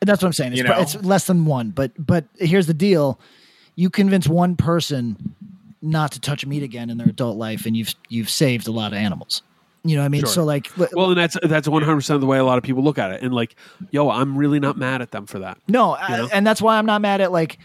That's 0.00 0.22
what 0.22 0.28
I'm 0.28 0.32
saying. 0.32 0.52
It's, 0.52 0.58
You 0.58 0.64
know? 0.64 0.80
it's 0.80 0.96
less 1.02 1.26
than 1.26 1.44
one, 1.46 1.70
but 1.70 1.92
but 1.98 2.24
here's 2.38 2.66
the 2.66 2.74
deal: 2.74 3.20
you 3.76 3.90
convince 3.90 4.26
one 4.26 4.56
person 4.56 5.34
not 5.82 6.12
to 6.12 6.20
touch 6.20 6.44
meat 6.46 6.62
again 6.62 6.90
in 6.90 6.98
their 6.98 7.08
adult 7.08 7.36
life, 7.36 7.66
and 7.66 7.76
you've 7.76 7.94
you've 8.08 8.30
saved 8.30 8.66
a 8.66 8.72
lot 8.72 8.92
of 8.92 8.98
animals. 8.98 9.42
You 9.86 9.96
know 9.96 10.02
what 10.02 10.06
I 10.06 10.08
mean? 10.08 10.20
Sure. 10.22 10.28
So 10.30 10.44
like, 10.44 10.70
Well, 10.76 11.10
and 11.10 11.18
that's 11.18 11.36
that's 11.42 11.68
one 11.68 11.82
hundred 11.82 11.96
percent 11.96 12.14
of 12.14 12.20
the 12.22 12.26
way 12.26 12.38
a 12.38 12.44
lot 12.44 12.56
of 12.56 12.64
people 12.64 12.82
look 12.82 12.98
at 12.98 13.12
it, 13.12 13.22
and 13.22 13.34
like, 13.34 13.54
yo, 13.90 14.08
I'm 14.10 14.36
really 14.36 14.58
not 14.58 14.78
mad 14.78 15.02
at 15.02 15.10
them 15.10 15.26
for 15.26 15.40
that. 15.40 15.58
no, 15.68 15.94
I- 15.94 16.16
know? 16.16 16.28
and 16.32 16.46
that's 16.46 16.62
why 16.62 16.78
I'm 16.78 16.86
not 16.86 17.02
mad 17.02 17.20
at 17.20 17.30
like, 17.32 17.58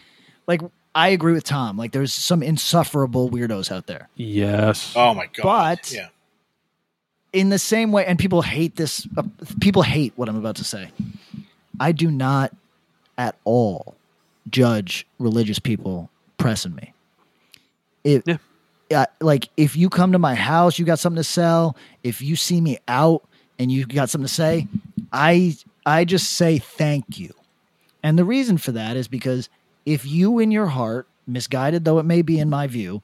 like 0.46 0.62
I 0.94 1.10
agree 1.10 1.32
with 1.34 1.46
Tom. 1.46 1.78
Like, 1.78 1.92
there's 1.94 2.14
some 2.14 2.44
insufferable 2.44 3.30
weirdos 3.30 3.72
out 3.72 3.88
there. 3.88 4.10
Yes. 4.16 4.92
Oh 4.98 5.14
my 5.14 5.28
god! 5.28 5.78
But- 5.82 5.92
yeah, 5.94 6.08
in 7.32 7.50
the 7.50 7.60
same 7.60 7.92
way, 7.94 8.06
and 8.06 8.20
people 8.20 8.42
hate 8.42 8.76
this. 8.76 9.08
Uh, 9.16 9.24
people 9.62 9.84
hate 9.84 10.12
what 10.18 10.28
I'm 10.28 10.36
about 10.36 10.58
to 10.58 10.64
say. 10.66 10.92
I 11.80 11.94
do 11.94 12.12
not 12.12 12.54
at 13.18 13.38
all 13.46 13.96
judge 14.50 15.06
religious 15.20 15.60
people 15.60 16.10
pressing 16.38 16.76
me. 16.76 16.94
If, 18.04 18.24
Yeah. 18.26 18.38
Uh, 18.94 19.06
like 19.22 19.50
if 19.58 19.76
you 19.76 19.90
come 19.90 20.12
to 20.12 20.20
my 20.20 20.36
house, 20.36 20.80
you 20.80 20.86
got 20.86 21.00
something 21.00 21.20
to 21.20 21.24
sell. 21.24 21.76
If 22.04 22.22
you 22.22 22.36
see 22.36 22.62
me 22.62 22.80
out 22.88 23.28
and 23.58 23.72
you 23.72 23.86
got 23.86 24.10
something 24.10 24.28
to 24.28 24.34
say, 24.34 24.68
I 25.12 25.56
I 25.86 26.06
just 26.06 26.34
say 26.34 26.60
thank 26.60 27.20
you. 27.20 27.34
And 28.04 28.18
the 28.18 28.26
reason 28.26 28.58
for 28.58 28.72
that 28.72 28.96
is 28.96 29.08
because 29.08 29.50
if 29.86 30.06
you 30.06 30.40
in 30.40 30.52
your 30.52 30.68
heart, 30.68 31.08
misguided 31.28 31.86
though 31.86 32.00
it 32.00 32.06
may 32.06 32.22
be 32.22 32.40
in 32.40 32.50
my 32.50 32.68
view, 32.68 33.02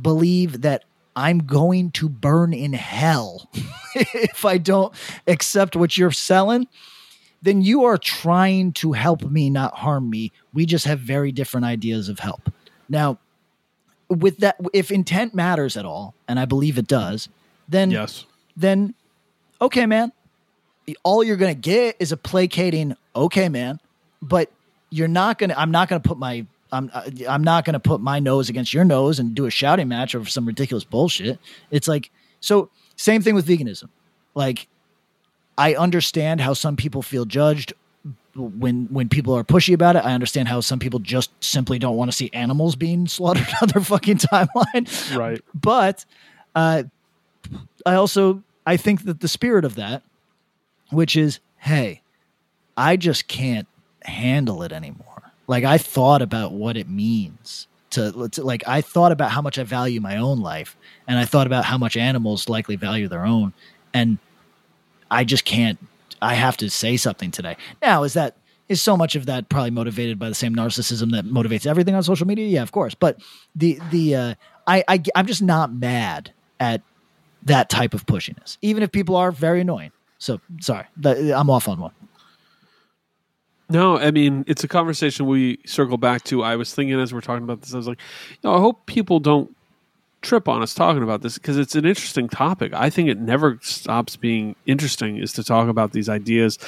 believe 0.00 0.62
that 0.62 0.84
I'm 1.16 1.40
going 1.40 1.90
to 1.92 2.08
burn 2.08 2.52
in 2.52 2.72
hell 2.72 3.48
if 3.94 4.44
I 4.44 4.58
don't 4.58 4.94
accept 5.26 5.74
what 5.74 5.98
you're 5.98 6.12
selling, 6.12 6.68
then 7.42 7.62
you 7.62 7.84
are 7.84 7.98
trying 7.98 8.72
to 8.74 8.92
help 8.92 9.22
me, 9.22 9.50
not 9.50 9.74
harm 9.74 10.10
me. 10.10 10.32
We 10.52 10.66
just 10.66 10.84
have 10.86 11.00
very 11.00 11.32
different 11.32 11.66
ideas 11.66 12.08
of 12.08 12.20
help. 12.20 12.52
Now, 12.88 13.18
with 14.08 14.38
that, 14.38 14.56
if 14.72 14.90
intent 14.90 15.34
matters 15.34 15.76
at 15.76 15.84
all, 15.84 16.14
and 16.26 16.38
I 16.38 16.44
believe 16.44 16.78
it 16.78 16.86
does, 16.86 17.28
then 17.68 17.90
yes. 17.90 18.24
then 18.56 18.94
okay, 19.60 19.86
man. 19.86 20.12
All 21.02 21.22
you're 21.22 21.36
gonna 21.36 21.54
get 21.54 21.96
is 21.98 22.12
a 22.12 22.16
placating, 22.16 22.96
okay, 23.14 23.48
man. 23.48 23.78
But 24.22 24.50
you're 24.90 25.08
not 25.08 25.38
gonna. 25.38 25.54
I'm 25.56 25.70
not 25.70 25.88
gonna 25.88 26.00
put 26.00 26.18
my. 26.18 26.46
I'm. 26.72 26.90
I'm 27.28 27.44
not 27.44 27.64
gonna 27.64 27.80
put 27.80 28.00
my 28.00 28.18
nose 28.18 28.48
against 28.48 28.72
your 28.72 28.84
nose 28.84 29.18
and 29.18 29.34
do 29.34 29.46
a 29.46 29.50
shouting 29.50 29.88
match 29.88 30.14
over 30.14 30.28
some 30.28 30.46
ridiculous 30.46 30.84
bullshit. 30.84 31.38
It's 31.70 31.88
like 31.88 32.10
so. 32.40 32.70
Same 32.96 33.22
thing 33.22 33.34
with 33.36 33.46
veganism. 33.46 33.90
Like, 34.34 34.66
I 35.56 35.74
understand 35.74 36.40
how 36.40 36.52
some 36.52 36.74
people 36.74 37.02
feel 37.02 37.26
judged 37.26 37.74
when 38.38 38.86
when 38.90 39.08
people 39.08 39.34
are 39.36 39.44
pushy 39.44 39.74
about 39.74 39.96
it. 39.96 40.04
I 40.04 40.12
understand 40.14 40.48
how 40.48 40.60
some 40.60 40.78
people 40.78 40.98
just 41.00 41.30
simply 41.42 41.78
don't 41.78 41.96
want 41.96 42.10
to 42.10 42.16
see 42.16 42.30
animals 42.32 42.76
being 42.76 43.06
slaughtered 43.06 43.48
on 43.62 43.68
their 43.68 43.82
fucking 43.82 44.18
timeline 44.18 45.16
Right. 45.16 45.40
but 45.54 46.04
uh, 46.54 46.84
I 47.84 47.94
also 47.94 48.42
I 48.66 48.76
think 48.76 49.04
that 49.04 49.20
the 49.20 49.28
spirit 49.28 49.64
of 49.64 49.74
that, 49.76 50.02
which 50.90 51.16
is, 51.16 51.40
hey, 51.58 52.02
I 52.76 52.96
just 52.96 53.28
can't 53.28 53.66
handle 54.02 54.62
it 54.62 54.72
anymore. 54.72 55.22
Like 55.46 55.64
I 55.64 55.78
thought 55.78 56.20
about 56.22 56.52
what 56.52 56.76
it 56.76 56.88
means 56.88 57.66
to, 57.90 58.28
to 58.28 58.42
like 58.44 58.62
I 58.68 58.82
thought 58.82 59.12
about 59.12 59.30
how 59.30 59.40
much 59.40 59.58
I 59.58 59.64
value 59.64 60.00
my 60.00 60.16
own 60.18 60.40
life, 60.40 60.76
and 61.06 61.18
I 61.18 61.24
thought 61.24 61.46
about 61.46 61.64
how 61.64 61.78
much 61.78 61.96
animals 61.96 62.48
likely 62.48 62.76
value 62.76 63.08
their 63.08 63.24
own, 63.24 63.52
and 63.94 64.18
I 65.10 65.24
just 65.24 65.44
can't. 65.46 65.78
I 66.20 66.34
have 66.34 66.56
to 66.58 66.70
say 66.70 66.96
something 66.96 67.30
today. 67.30 67.56
Now, 67.82 68.02
is 68.02 68.14
that 68.14 68.36
is 68.68 68.82
so 68.82 68.96
much 68.96 69.16
of 69.16 69.26
that 69.26 69.48
probably 69.48 69.70
motivated 69.70 70.18
by 70.18 70.28
the 70.28 70.34
same 70.34 70.54
narcissism 70.54 71.10
that 71.12 71.24
motivates 71.24 71.66
everything 71.66 71.94
on 71.94 72.02
social 72.02 72.26
media? 72.26 72.46
Yeah, 72.46 72.62
of 72.62 72.72
course. 72.72 72.94
But 72.94 73.20
the 73.54 73.80
the 73.90 74.14
uh, 74.14 74.34
I, 74.66 74.84
I 74.88 75.02
I'm 75.14 75.26
just 75.26 75.42
not 75.42 75.72
mad 75.72 76.32
at 76.60 76.82
that 77.44 77.70
type 77.70 77.94
of 77.94 78.06
pushiness, 78.06 78.58
even 78.62 78.82
if 78.82 78.92
people 78.92 79.16
are 79.16 79.32
very 79.32 79.60
annoying. 79.60 79.92
So 80.18 80.40
sorry, 80.60 80.86
I'm 81.04 81.50
off 81.50 81.68
on 81.68 81.80
one. 81.80 81.92
No, 83.70 83.98
I 83.98 84.10
mean 84.10 84.44
it's 84.46 84.64
a 84.64 84.68
conversation 84.68 85.26
we 85.26 85.58
circle 85.66 85.98
back 85.98 86.24
to. 86.24 86.42
I 86.42 86.56
was 86.56 86.74
thinking 86.74 86.98
as 86.98 87.12
we're 87.12 87.20
talking 87.20 87.44
about 87.44 87.62
this, 87.62 87.74
I 87.74 87.76
was 87.76 87.88
like, 87.88 88.00
you 88.30 88.38
know, 88.44 88.54
I 88.54 88.58
hope 88.58 88.86
people 88.86 89.20
don't 89.20 89.54
trip 90.20 90.48
on 90.48 90.62
us 90.62 90.74
talking 90.74 91.02
about 91.02 91.22
this 91.22 91.38
because 91.38 91.56
it's 91.56 91.74
an 91.74 91.84
interesting 91.84 92.28
topic. 92.28 92.72
I 92.74 92.90
think 92.90 93.08
it 93.08 93.18
never 93.18 93.58
stops 93.62 94.16
being 94.16 94.56
interesting 94.66 95.16
is 95.18 95.32
to 95.34 95.44
talk 95.44 95.68
about 95.68 95.92
these 95.92 96.08
ideas 96.08 96.58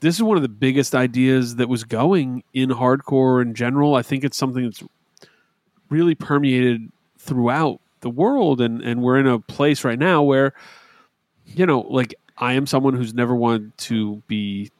this 0.00 0.14
is 0.16 0.22
one 0.22 0.36
of 0.36 0.42
the 0.42 0.48
biggest 0.48 0.94
ideas 0.94 1.56
that 1.56 1.68
was 1.68 1.84
going 1.84 2.42
in 2.52 2.70
hardcore 2.70 3.42
in 3.42 3.54
general. 3.54 3.94
I 3.94 4.02
think 4.02 4.24
it's 4.24 4.36
something 4.36 4.64
that's 4.64 4.82
really 5.88 6.14
permeated 6.14 6.90
throughout 7.18 7.80
the 8.00 8.10
world, 8.10 8.60
and 8.60 8.82
and 8.82 9.02
we're 9.02 9.18
in 9.18 9.26
a 9.26 9.38
place 9.38 9.84
right 9.84 9.98
now 9.98 10.22
where, 10.22 10.54
you 11.46 11.66
know, 11.66 11.80
like 11.80 12.14
I 12.38 12.54
am 12.54 12.66
someone 12.66 12.94
who's 12.94 13.14
never 13.14 13.34
wanted 13.34 13.76
to 13.78 14.22
be 14.26 14.70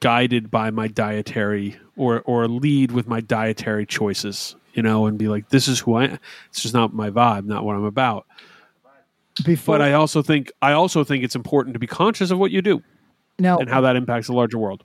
guided 0.00 0.50
by 0.50 0.70
my 0.70 0.88
dietary 0.88 1.76
or 1.96 2.22
or 2.22 2.48
lead 2.48 2.90
with 2.90 3.06
my 3.06 3.20
dietary 3.20 3.86
choices, 3.86 4.56
you 4.78 4.82
know, 4.82 5.06
and 5.06 5.18
be 5.18 5.26
like, 5.28 5.48
this 5.48 5.66
is 5.66 5.80
who 5.80 5.94
I. 5.94 6.04
am. 6.04 6.18
It's 6.50 6.62
just 6.62 6.72
not 6.72 6.94
my 6.94 7.10
vibe, 7.10 7.44
not 7.46 7.64
what 7.64 7.74
I'm 7.74 7.84
about. 7.84 8.26
Before 9.44 9.74
But 9.78 9.82
I 9.82 9.92
also 9.92 10.22
think 10.22 10.50
I 10.62 10.72
also 10.72 11.04
think 11.04 11.22
it's 11.22 11.36
important 11.36 11.74
to 11.74 11.78
be 11.78 11.86
conscious 11.86 12.30
of 12.30 12.38
what 12.38 12.50
you 12.50 12.60
do 12.62 12.82
now, 13.38 13.58
and 13.58 13.68
how 13.68 13.80
that 13.82 13.94
impacts 13.94 14.26
the 14.26 14.32
larger 14.32 14.58
world. 14.58 14.82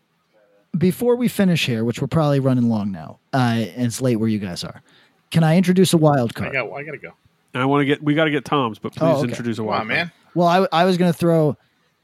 before 0.78 1.15
we 1.15 1.28
finish 1.28 1.65
here, 1.65 1.84
which 1.84 2.02
we're 2.02 2.07
probably 2.07 2.40
running 2.40 2.70
long 2.70 2.91
now, 2.91 3.20
uh, 3.34 3.38
and 3.38 3.86
it's 3.88 3.99
late 4.02 4.18
where 4.18 4.30
you 4.30 4.38
guys 4.40 4.64
are. 4.64 4.82
Can 5.32 5.44
I 5.44 5.57
introduce 5.57 5.94
a 5.94 5.98
wild 5.98 6.34
I 6.36 6.40
card? 6.40 6.53
got. 6.53 6.72
I 6.72 6.84
gotta 6.84 6.98
go. 6.99 7.14
And 7.56 7.64
I 7.64 7.65
want 7.65 7.82
to 7.82 7.86
get 7.86 8.03
we 8.03 8.14
got 8.15 8.26
to 8.26 8.32
get 8.32 8.45
Tom's, 8.45 8.78
but 8.80 8.94
please 8.94 9.02
Oh, 9.02 9.20
okay. 9.22 9.30
introduce 9.30 9.57
a 9.57 9.61
Come 9.61 9.65
wild 9.68 9.82
on, 9.82 9.88
card. 9.88 9.98
man. 9.98 10.11
Well, 10.36 10.48
I, 10.48 10.68
I 10.82 10.86
was 10.86 10.98
going 10.98 11.11
to 11.11 11.18
throw. 11.18 11.56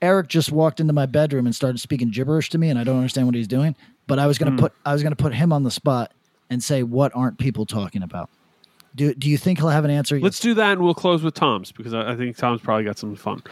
Eric 0.01 0.27
just 0.29 0.51
walked 0.51 0.79
into 0.79 0.93
my 0.93 1.05
bedroom 1.05 1.45
and 1.45 1.53
started 1.55 1.79
speaking 1.79 2.09
gibberish 2.09 2.49
to 2.51 2.57
me, 2.57 2.69
and 2.69 2.79
I 2.79 2.83
don't 2.83 2.95
understand 2.97 3.27
what 3.27 3.35
he's 3.35 3.47
doing. 3.47 3.75
But 4.07 4.17
I 4.17 4.25
was 4.27 4.37
going 4.39 4.51
to 4.51 4.55
Hmm. 4.55 4.59
put 4.65 4.73
I 4.85 4.93
was 4.93 5.03
going 5.03 5.11
to 5.15 5.21
put 5.21 5.33
him 5.35 5.51
on 5.53 5.61
the 5.63 5.71
spot 5.71 6.11
and 6.49 6.63
say, 6.63 6.83
"What 6.83 7.11
aren't 7.15 7.37
people 7.37 7.65
talking 7.65 8.03
about?" 8.03 8.29
Do 8.95 9.13
Do 9.13 9.29
you 9.29 9.37
think 9.37 9.59
he'll 9.59 9.69
have 9.69 9.85
an 9.85 9.91
answer? 9.91 10.19
Let's 10.19 10.39
do 10.39 10.53
that, 10.55 10.73
and 10.73 10.81
we'll 10.81 10.93
close 10.93 11.23
with 11.23 11.33
Tom's 11.35 11.71
because 11.71 11.93
I, 11.93 12.11
I 12.11 12.15
think 12.15 12.37
Tom's 12.37 12.61
probably 12.61 12.83
got 12.85 12.97
some 12.97 13.15
fun. 13.15 13.43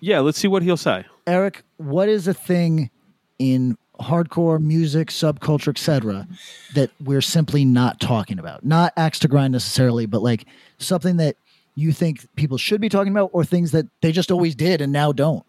Yeah, 0.00 0.20
let's 0.20 0.38
see 0.38 0.48
what 0.48 0.62
he'll 0.62 0.76
say. 0.76 1.04
Eric, 1.26 1.62
what 1.76 2.08
is 2.08 2.28
a 2.28 2.34
thing 2.34 2.90
in 3.38 3.76
hardcore 4.00 4.60
music, 4.60 5.08
subculture, 5.08 5.68
etc., 5.68 6.28
that 6.74 6.90
we're 7.02 7.20
simply 7.20 7.64
not 7.64 7.98
talking 7.98 8.38
about? 8.38 8.64
Not 8.64 8.92
axe 8.96 9.18
to 9.20 9.28
grind 9.28 9.52
necessarily, 9.52 10.06
but 10.06 10.22
like 10.22 10.46
something 10.78 11.16
that 11.16 11.36
you 11.74 11.92
think 11.92 12.26
people 12.36 12.58
should 12.58 12.80
be 12.80 12.88
talking 12.88 13.12
about, 13.12 13.30
or 13.32 13.44
things 13.44 13.72
that 13.72 13.86
they 14.00 14.12
just 14.12 14.30
always 14.30 14.54
did 14.54 14.80
and 14.80 14.92
now 14.92 15.12
don't. 15.12 15.44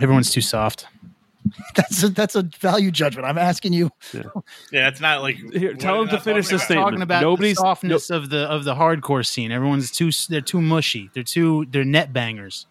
Everyone's 0.00 0.30
too 0.30 0.40
soft. 0.40 0.86
That's 1.76 2.02
a, 2.02 2.08
that's 2.08 2.34
a 2.36 2.42
value 2.60 2.90
judgment. 2.90 3.26
I'm 3.26 3.36
asking 3.36 3.74
you. 3.74 3.90
Yeah, 4.72 4.88
it's 4.88 5.00
not 5.00 5.20
like. 5.22 5.36
Here, 5.52 5.74
tell 5.74 5.96
are 5.98 6.02
him 6.04 6.08
to 6.08 6.20
finish 6.20 6.46
talking 6.46 6.56
this 6.56 6.62
about? 6.62 6.64
statement. 6.64 6.86
Talking 6.86 7.02
about 7.02 7.22
Nobody's- 7.22 7.56
the 7.56 7.60
softness 7.60 8.10
of 8.10 8.30
the 8.30 8.44
of 8.50 8.64
the 8.64 8.74
hardcore 8.74 9.26
scene. 9.26 9.52
Everyone's 9.52 9.90
too 9.90 10.10
they're 10.30 10.40
too 10.40 10.62
mushy. 10.62 11.10
They're 11.12 11.22
too 11.22 11.66
they're 11.70 11.84
net 11.84 12.12
bangers. 12.14 12.66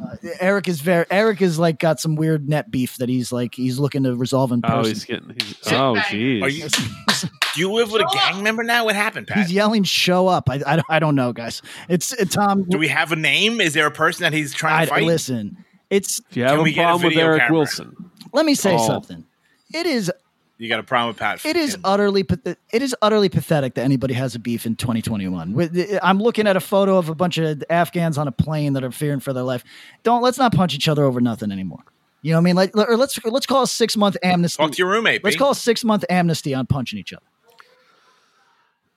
Uh, 0.00 0.14
Eric 0.38 0.68
is 0.68 0.80
very. 0.80 1.04
Eric 1.10 1.42
is 1.42 1.58
like 1.58 1.80
got 1.80 1.98
some 1.98 2.14
weird 2.14 2.48
net 2.48 2.70
beef 2.70 2.96
that 2.98 3.08
he's 3.08 3.32
like 3.32 3.56
he's 3.56 3.80
looking 3.80 4.04
to 4.04 4.14
resolve 4.14 4.52
in 4.52 4.60
Oh, 4.62 4.68
person. 4.68 4.92
he's 4.94 5.04
getting. 5.04 5.30
He's, 5.30 5.56
oh, 5.72 5.94
jeez. 5.96 6.42
Are 6.42 6.48
you? 6.48 6.68
do 6.68 7.60
you 7.60 7.72
live 7.72 7.90
with 7.90 8.02
a 8.02 8.10
gang 8.14 8.44
member 8.44 8.62
now? 8.62 8.84
What 8.84 8.94
happened, 8.94 9.26
Pat? 9.26 9.38
He's 9.38 9.52
yelling, 9.52 9.82
"Show 9.82 10.28
up!" 10.28 10.48
I, 10.48 10.60
I, 10.64 10.76
don't- 10.76 10.86
I 10.88 10.98
don't 11.00 11.16
know, 11.16 11.32
guys. 11.32 11.60
It's 11.88 12.12
it, 12.12 12.30
Tom. 12.30 12.62
do 12.68 12.78
we 12.78 12.86
have 12.88 13.10
a 13.10 13.16
name? 13.16 13.60
Is 13.60 13.74
there 13.74 13.86
a 13.88 13.90
person 13.90 14.22
that 14.22 14.32
he's 14.32 14.54
trying 14.54 14.82
I, 14.82 14.84
to 14.84 14.90
fight? 14.90 15.02
listen. 15.02 15.64
It's 15.90 16.20
if 16.30 16.36
you 16.38 16.44
have 16.44 16.58
a 16.58 16.64
get 16.64 16.72
a 16.78 16.82
problem 16.84 17.02
with 17.10 17.18
Eric 17.18 17.40
camera? 17.42 17.52
Wilson, 17.58 18.10
let 18.32 18.44
me 18.46 18.54
say 18.54 18.74
Oh. 18.74 18.86
something. 18.86 19.24
It 19.72 19.86
is 19.86 20.10
You 20.58 20.68
got 20.68 20.78
a 20.80 20.82
problem 20.82 21.08
with 21.08 21.16
Pat? 21.18 21.44
it 21.44 21.56
is 21.56 21.76
utterly 21.84 22.24
it 22.72 22.82
is 22.82 22.94
utterly 23.02 23.28
pathetic 23.28 23.74
that 23.74 23.82
anybody 23.82 24.14
has 24.14 24.34
a 24.34 24.38
beef 24.38 24.66
in 24.66 24.76
2021. 24.76 25.58
Eh, 25.60 25.68
eh, 25.74 25.98
I'm 26.02 26.18
looking 26.20 26.46
at 26.46 26.56
a 26.56 26.60
photo 26.60 26.98
of 26.98 27.08
a 27.08 27.14
bunch 27.14 27.38
of 27.38 27.62
Afghans 27.70 28.18
on 28.18 28.28
a 28.28 28.32
plane 28.32 28.74
that 28.74 28.84
are 28.84 28.90
fearing 28.92 29.20
for 29.20 29.32
their 29.32 29.42
life. 29.44 29.64
Don't 30.02 30.22
let's 30.22 30.38
not 30.38 30.54
punch 30.54 30.74
each 30.74 30.88
other 30.88 31.04
over 31.04 31.20
nothing 31.20 31.50
anymore. 31.50 31.80
You 32.22 32.30
know 32.32 32.38
what 32.38 32.42
I 32.42 32.44
mean? 32.44 32.56
Like 32.56 32.76
or 32.76 32.96
let's 32.96 33.18
let's 33.24 33.46
call 33.46 33.62
a 33.62 33.66
six 33.66 33.96
month 33.96 34.16
amnesty. 34.22 34.62
Talk 34.62 34.72
to 34.72 34.78
your 34.78 34.88
roommate. 34.88 35.24
let's 35.24 35.34
B. 35.36 35.38
call 35.38 35.50
a 35.50 35.56
six 35.56 35.82
month 35.82 36.04
amnesty 36.08 36.54
on 36.54 36.66
punching 36.66 36.98
each 36.98 37.12
other. 37.12 37.22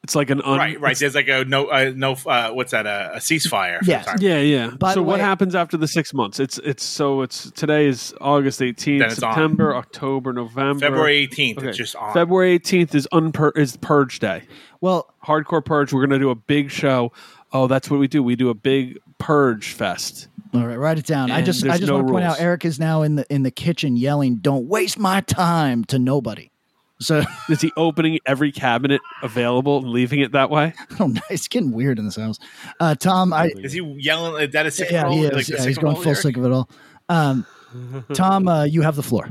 It's 0.06 0.16
like 0.16 0.30
an 0.30 0.40
un- 0.44 0.58
Right, 0.60 0.80
right. 0.80 0.96
There's 0.98 1.16
like 1.16 1.28
a 1.28 1.44
no, 1.46 1.66
uh, 1.66 1.92
no. 1.96 2.14
Uh, 2.26 2.52
what's 2.52 2.72
that? 2.72 2.86
Uh, 2.86 3.10
a 3.16 3.18
ceasefire. 3.18 3.80
for 3.80 3.86
Yes. 3.86 4.06
the 4.06 4.12
time. 4.12 4.18
Yeah, 4.22 4.40
yeah. 4.40 4.70
By 4.70 4.92
so 4.94 5.00
the 5.00 5.04
what 5.04 5.16
way- 5.16 5.22
happens 5.22 5.56
after 5.56 5.78
the 5.78 5.88
six 5.88 6.14
months? 6.14 6.40
It's 6.40 6.60
it's 6.60 6.84
so 6.84 7.22
it's 7.24 7.50
today 7.52 7.88
is 7.88 8.14
August 8.22 8.62
eighteenth, 8.62 9.02
Then 9.02 9.10
it's 9.10 9.24
on. 9.24 9.34
September, 9.34 9.76
October, 9.76 10.32
November, 10.32 10.80
February 10.80 11.28
18th. 11.28 11.58
Okay. 11.58 11.70
It's 11.70 11.78
just 11.78 11.96
on. 11.96 12.14
February 12.14 12.52
eighteenth 12.52 12.94
is 12.94 13.08
unpur- 13.12 13.58
is 13.58 13.78
Purge 13.78 14.20
Day. 14.20 14.44
Well, 14.80 15.12
Hardcore 15.26 15.66
Purge. 15.66 15.92
We're 15.92 16.06
gonna 16.06 16.20
do 16.20 16.30
a 16.30 16.36
big 16.36 16.70
show. 16.70 17.12
Oh, 17.52 17.66
that's 17.68 17.90
what 17.90 18.00
we 18.00 18.08
do. 18.08 18.22
We 18.22 18.36
do 18.36 18.50
a 18.50 18.54
big 18.54 19.00
Purge 19.18 19.72
fest. 19.72 20.28
All 20.54 20.66
right, 20.66 20.78
write 20.78 20.98
it 21.00 21.06
down. 21.06 21.32
I 21.32 21.42
just 21.42 21.66
I 21.66 21.78
just 21.78 21.88
no 21.88 21.96
want 21.96 22.08
to 22.08 22.12
point 22.14 22.24
out 22.26 22.40
Eric 22.40 22.64
is 22.64 22.80
now 22.80 23.02
in 23.02 23.16
the 23.16 23.26
in 23.34 23.44
the 23.44 23.52
kitchen 23.52 23.98
yelling, 23.98 24.36
"Don't 24.36 24.68
waste 24.68 24.98
my 25.00 25.20
time" 25.22 25.84
to 25.86 25.98
nobody. 26.00 26.52
So 27.00 27.24
Is 27.50 27.62
he 27.62 27.72
opening 27.76 28.20
every 28.26 28.52
cabinet 28.52 29.02
available 29.22 29.80
and 29.80 29.90
leaving 29.90 30.20
it 30.22 30.32
that 30.32 30.50
way? 30.50 30.74
oh, 31.00 31.08
no, 31.08 31.22
it's 31.30 31.48
getting 31.48 31.72
weird 31.72 32.00
in 32.00 32.06
this 32.06 32.16
house. 32.16 32.40
Uh, 32.80 32.96
Tom, 32.96 33.34
I 33.34 33.52
Is 33.58 33.74
he 33.74 33.82
yelling? 34.00 34.42
Is 34.42 34.54
that 34.54 34.66
a 34.66 34.72
six 34.72 34.92
yeah, 34.92 35.10
he 35.10 35.24
is. 35.24 35.32
Like 35.32 35.48
yeah, 35.48 35.66
he's 35.66 35.78
going 35.78 35.96
full 35.96 36.16
six-year-old 36.16 36.18
sick 36.18 36.38
of 36.38 36.46
it 36.46 36.52
all. 36.52 36.70
Um, 37.10 37.46
Tom, 38.14 38.48
uh, 38.48 38.64
you 38.64 38.82
have 38.82 38.96
the 38.96 39.04
floor. 39.04 39.30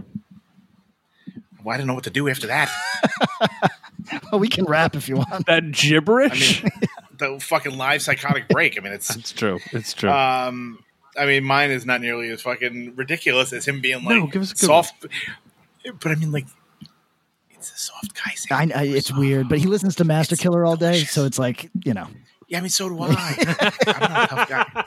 Well, 1.62 1.74
I 1.74 1.78
don't 1.78 1.86
know 1.86 1.94
what 1.94 2.04
to 2.04 2.10
do 2.10 2.28
after 2.28 2.46
that. 2.48 2.70
Well, 4.30 4.38
we 4.38 4.48
can 4.48 4.66
rap 4.66 4.96
if 4.96 5.08
you 5.08 5.16
want. 5.16 5.46
That 5.46 5.72
gibberish. 5.72 6.62
the 7.18 7.40
fucking 7.40 7.78
live 7.78 8.02
psychotic 8.02 8.48
break. 8.48 8.78
I 8.78 8.82
mean, 8.82 8.92
it's. 8.92 9.16
it's 9.16 9.32
true. 9.32 9.58
It's 9.72 9.94
true. 9.94 10.10
Um, 10.10 10.84
I 11.16 11.26
mean, 11.26 11.44
mine 11.44 11.70
is 11.70 11.86
not 11.86 12.00
nearly 12.00 12.28
as 12.28 12.42
fucking 12.42 12.96
ridiculous 12.96 13.52
as 13.52 13.66
him 13.66 13.80
being 13.80 14.04
like 14.04 14.16
No, 14.16 14.26
give 14.26 14.42
us 14.42 14.52
a 14.52 14.54
good 14.54 14.66
soft. 14.66 15.06
But 16.00 16.12
I 16.12 16.16
mean, 16.16 16.32
like, 16.32 16.46
it's 17.70 17.82
a 17.82 17.84
soft 17.86 18.14
guy. 18.14 18.32
saying 18.34 18.72
I, 18.72 18.78
I, 18.78 18.88
uh, 18.88 18.94
it's 18.94 19.08
soft. 19.08 19.18
weird, 19.20 19.48
but 19.48 19.58
he 19.58 19.66
listens 19.66 19.96
to 19.96 20.04
Master 20.04 20.34
It's 20.34 20.42
Killer 20.42 20.64
all 20.64 20.76
day, 20.76 20.92
delicious. 20.92 21.10
so 21.12 21.24
it's 21.24 21.38
like 21.38 21.70
you 21.84 21.94
know. 21.94 22.08
Yeah, 22.48 22.58
I 22.58 22.60
mean, 22.60 22.70
so 22.70 22.88
do 22.88 22.98
I. 23.00 23.72
I'm 23.86 24.12
not 24.12 24.24
a 24.24 24.34
tough 24.34 24.48
guy. 24.48 24.84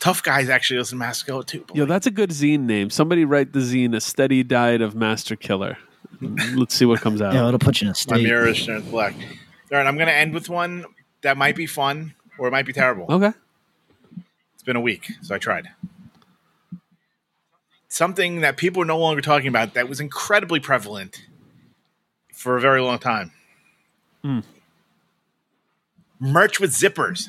Tough 0.00 0.22
guys 0.22 0.48
actually 0.48 0.78
listen 0.78 0.96
to 0.98 1.04
Master 1.04 1.26
Killer 1.26 1.42
too. 1.42 1.64
but 1.66 1.76
Yo, 1.76 1.84
that's 1.84 2.06
a 2.06 2.10
good 2.10 2.30
zine 2.30 2.60
name. 2.66 2.88
Somebody 2.90 3.24
write 3.24 3.52
the 3.52 3.60
zine 3.60 3.94
"A 3.96 4.00
Steady 4.00 4.42
Diet 4.44 4.80
of 4.80 4.94
Master 4.94 5.34
Killer." 5.36 5.76
Let's 6.20 6.74
see 6.74 6.84
what 6.84 7.00
comes 7.00 7.20
out. 7.20 7.34
Yeah, 7.34 7.46
it'll 7.48 7.58
put 7.58 7.80
you 7.80 7.86
in 7.86 7.88
a 7.88 7.90
my 7.90 7.94
state. 7.94 8.22
mirror 8.22 8.48
is 8.48 8.64
turned 8.64 8.90
black. 8.90 9.14
All 9.14 9.78
right, 9.78 9.86
I'm 9.86 9.96
going 9.96 10.06
to 10.08 10.14
end 10.14 10.32
with 10.34 10.48
one 10.48 10.84
that 11.22 11.36
might 11.36 11.54
be 11.56 11.66
fun 11.66 12.14
or 12.38 12.48
it 12.48 12.50
might 12.50 12.64
be 12.66 12.72
terrible. 12.72 13.06
okay. 13.08 13.32
It's 14.54 14.62
been 14.64 14.76
a 14.76 14.80
week, 14.80 15.12
so 15.22 15.34
I 15.34 15.38
tried. 15.38 15.68
Something 17.88 18.42
that 18.42 18.56
people 18.56 18.82
are 18.82 18.86
no 18.86 18.98
longer 18.98 19.22
talking 19.22 19.48
about 19.48 19.74
that 19.74 19.88
was 19.88 20.00
incredibly 20.00 20.60
prevalent 20.60 21.22
for 22.34 22.56
a 22.56 22.60
very 22.60 22.80
long 22.80 22.98
time. 22.98 23.32
Hmm. 24.22 24.40
Merch 26.20 26.60
with 26.60 26.72
zippers. 26.72 27.28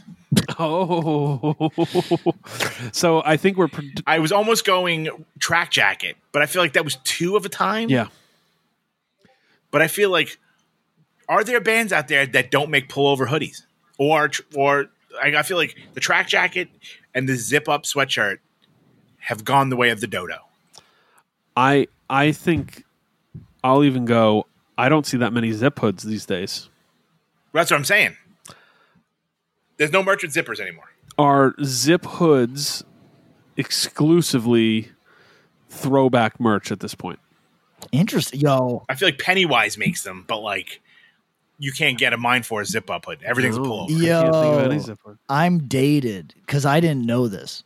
Oh, 0.60 1.72
so 2.92 3.22
I 3.26 3.38
think 3.38 3.58
we're 3.58 3.70
I 4.06 4.20
was 4.20 4.32
almost 4.32 4.66
going 4.66 5.10
track 5.40 5.72
jacket, 5.72 6.18
but 6.32 6.42
I 6.42 6.46
feel 6.46 6.62
like 6.62 6.74
that 6.74 6.84
was 6.84 6.98
two 7.04 7.36
of 7.36 7.46
a 7.46 7.50
time. 7.50 7.90
yeah. 7.90 8.08
But 9.72 9.82
I 9.82 9.88
feel 9.88 10.10
like, 10.10 10.40
are 11.28 11.44
there 11.44 11.62
bands 11.62 11.94
out 11.94 12.08
there 12.08 12.26
that 12.26 12.50
don't 12.52 12.70
make 12.72 12.90
pullover 12.90 13.28
hoodies, 13.28 13.64
or 13.98 14.32
or 14.56 14.90
I 15.22 15.42
feel 15.44 15.58
like 15.58 15.76
the 15.94 16.00
track 16.00 16.28
jacket 16.28 16.70
and 17.14 17.28
the 17.30 17.36
zip 17.36 17.70
up 17.70 17.84
sweatshirt 17.84 18.38
have 19.20 19.44
gone 19.44 19.70
the 19.70 19.76
way 19.76 19.90
of 19.90 20.02
the 20.02 20.08
dodo. 20.08 20.38
I 21.60 21.88
I 22.10 22.32
think 22.32 22.86
I'll 23.66 23.84
even 23.84 24.06
go. 24.06 24.48
I 24.78 24.88
don't 24.88 25.06
see 25.06 25.18
that 25.18 25.34
many 25.34 25.52
zip 25.52 25.78
hoods 25.80 26.04
these 26.04 26.26
days. 26.26 26.70
That's 27.54 27.70
what 27.70 27.78
I'm 27.78 27.84
saying. 27.84 28.16
There's 29.76 29.92
no 29.92 30.02
merch 30.02 30.24
with 30.24 30.34
zippers 30.34 30.62
anymore. 30.62 30.86
Are 31.18 31.54
zip 31.62 32.06
hoods 32.06 32.86
exclusively 33.58 34.90
throwback 35.68 36.40
merch 36.40 36.72
at 36.72 36.80
this 36.80 36.96
point? 36.96 37.20
Interesting, 37.92 38.40
yo. 38.40 38.86
I 38.88 38.96
feel 38.96 39.10
like 39.10 39.20
Pennywise 39.20 39.78
makes 39.78 40.04
them, 40.04 40.24
but 40.30 40.40
like 40.40 40.80
you 41.58 41.74
can't 41.74 41.98
get 41.98 42.14
a 42.14 42.18
mine 42.18 42.44
for 42.44 42.62
a 42.62 42.66
zip 42.66 42.90
up 42.90 43.06
hood. 43.06 43.20
Everything's 43.22 43.58
a 43.58 43.60
pullover. 43.60 43.92
I 43.98 44.06
can't 44.06 44.34
think 44.34 44.56
of 44.56 44.72
any 44.72 44.98
Yo. 45.06 45.18
I'm 45.28 45.68
dated 45.68 46.36
because 46.46 46.66
I 46.66 46.80
didn't 46.80 47.06
know 47.06 47.28
this. 47.28 47.66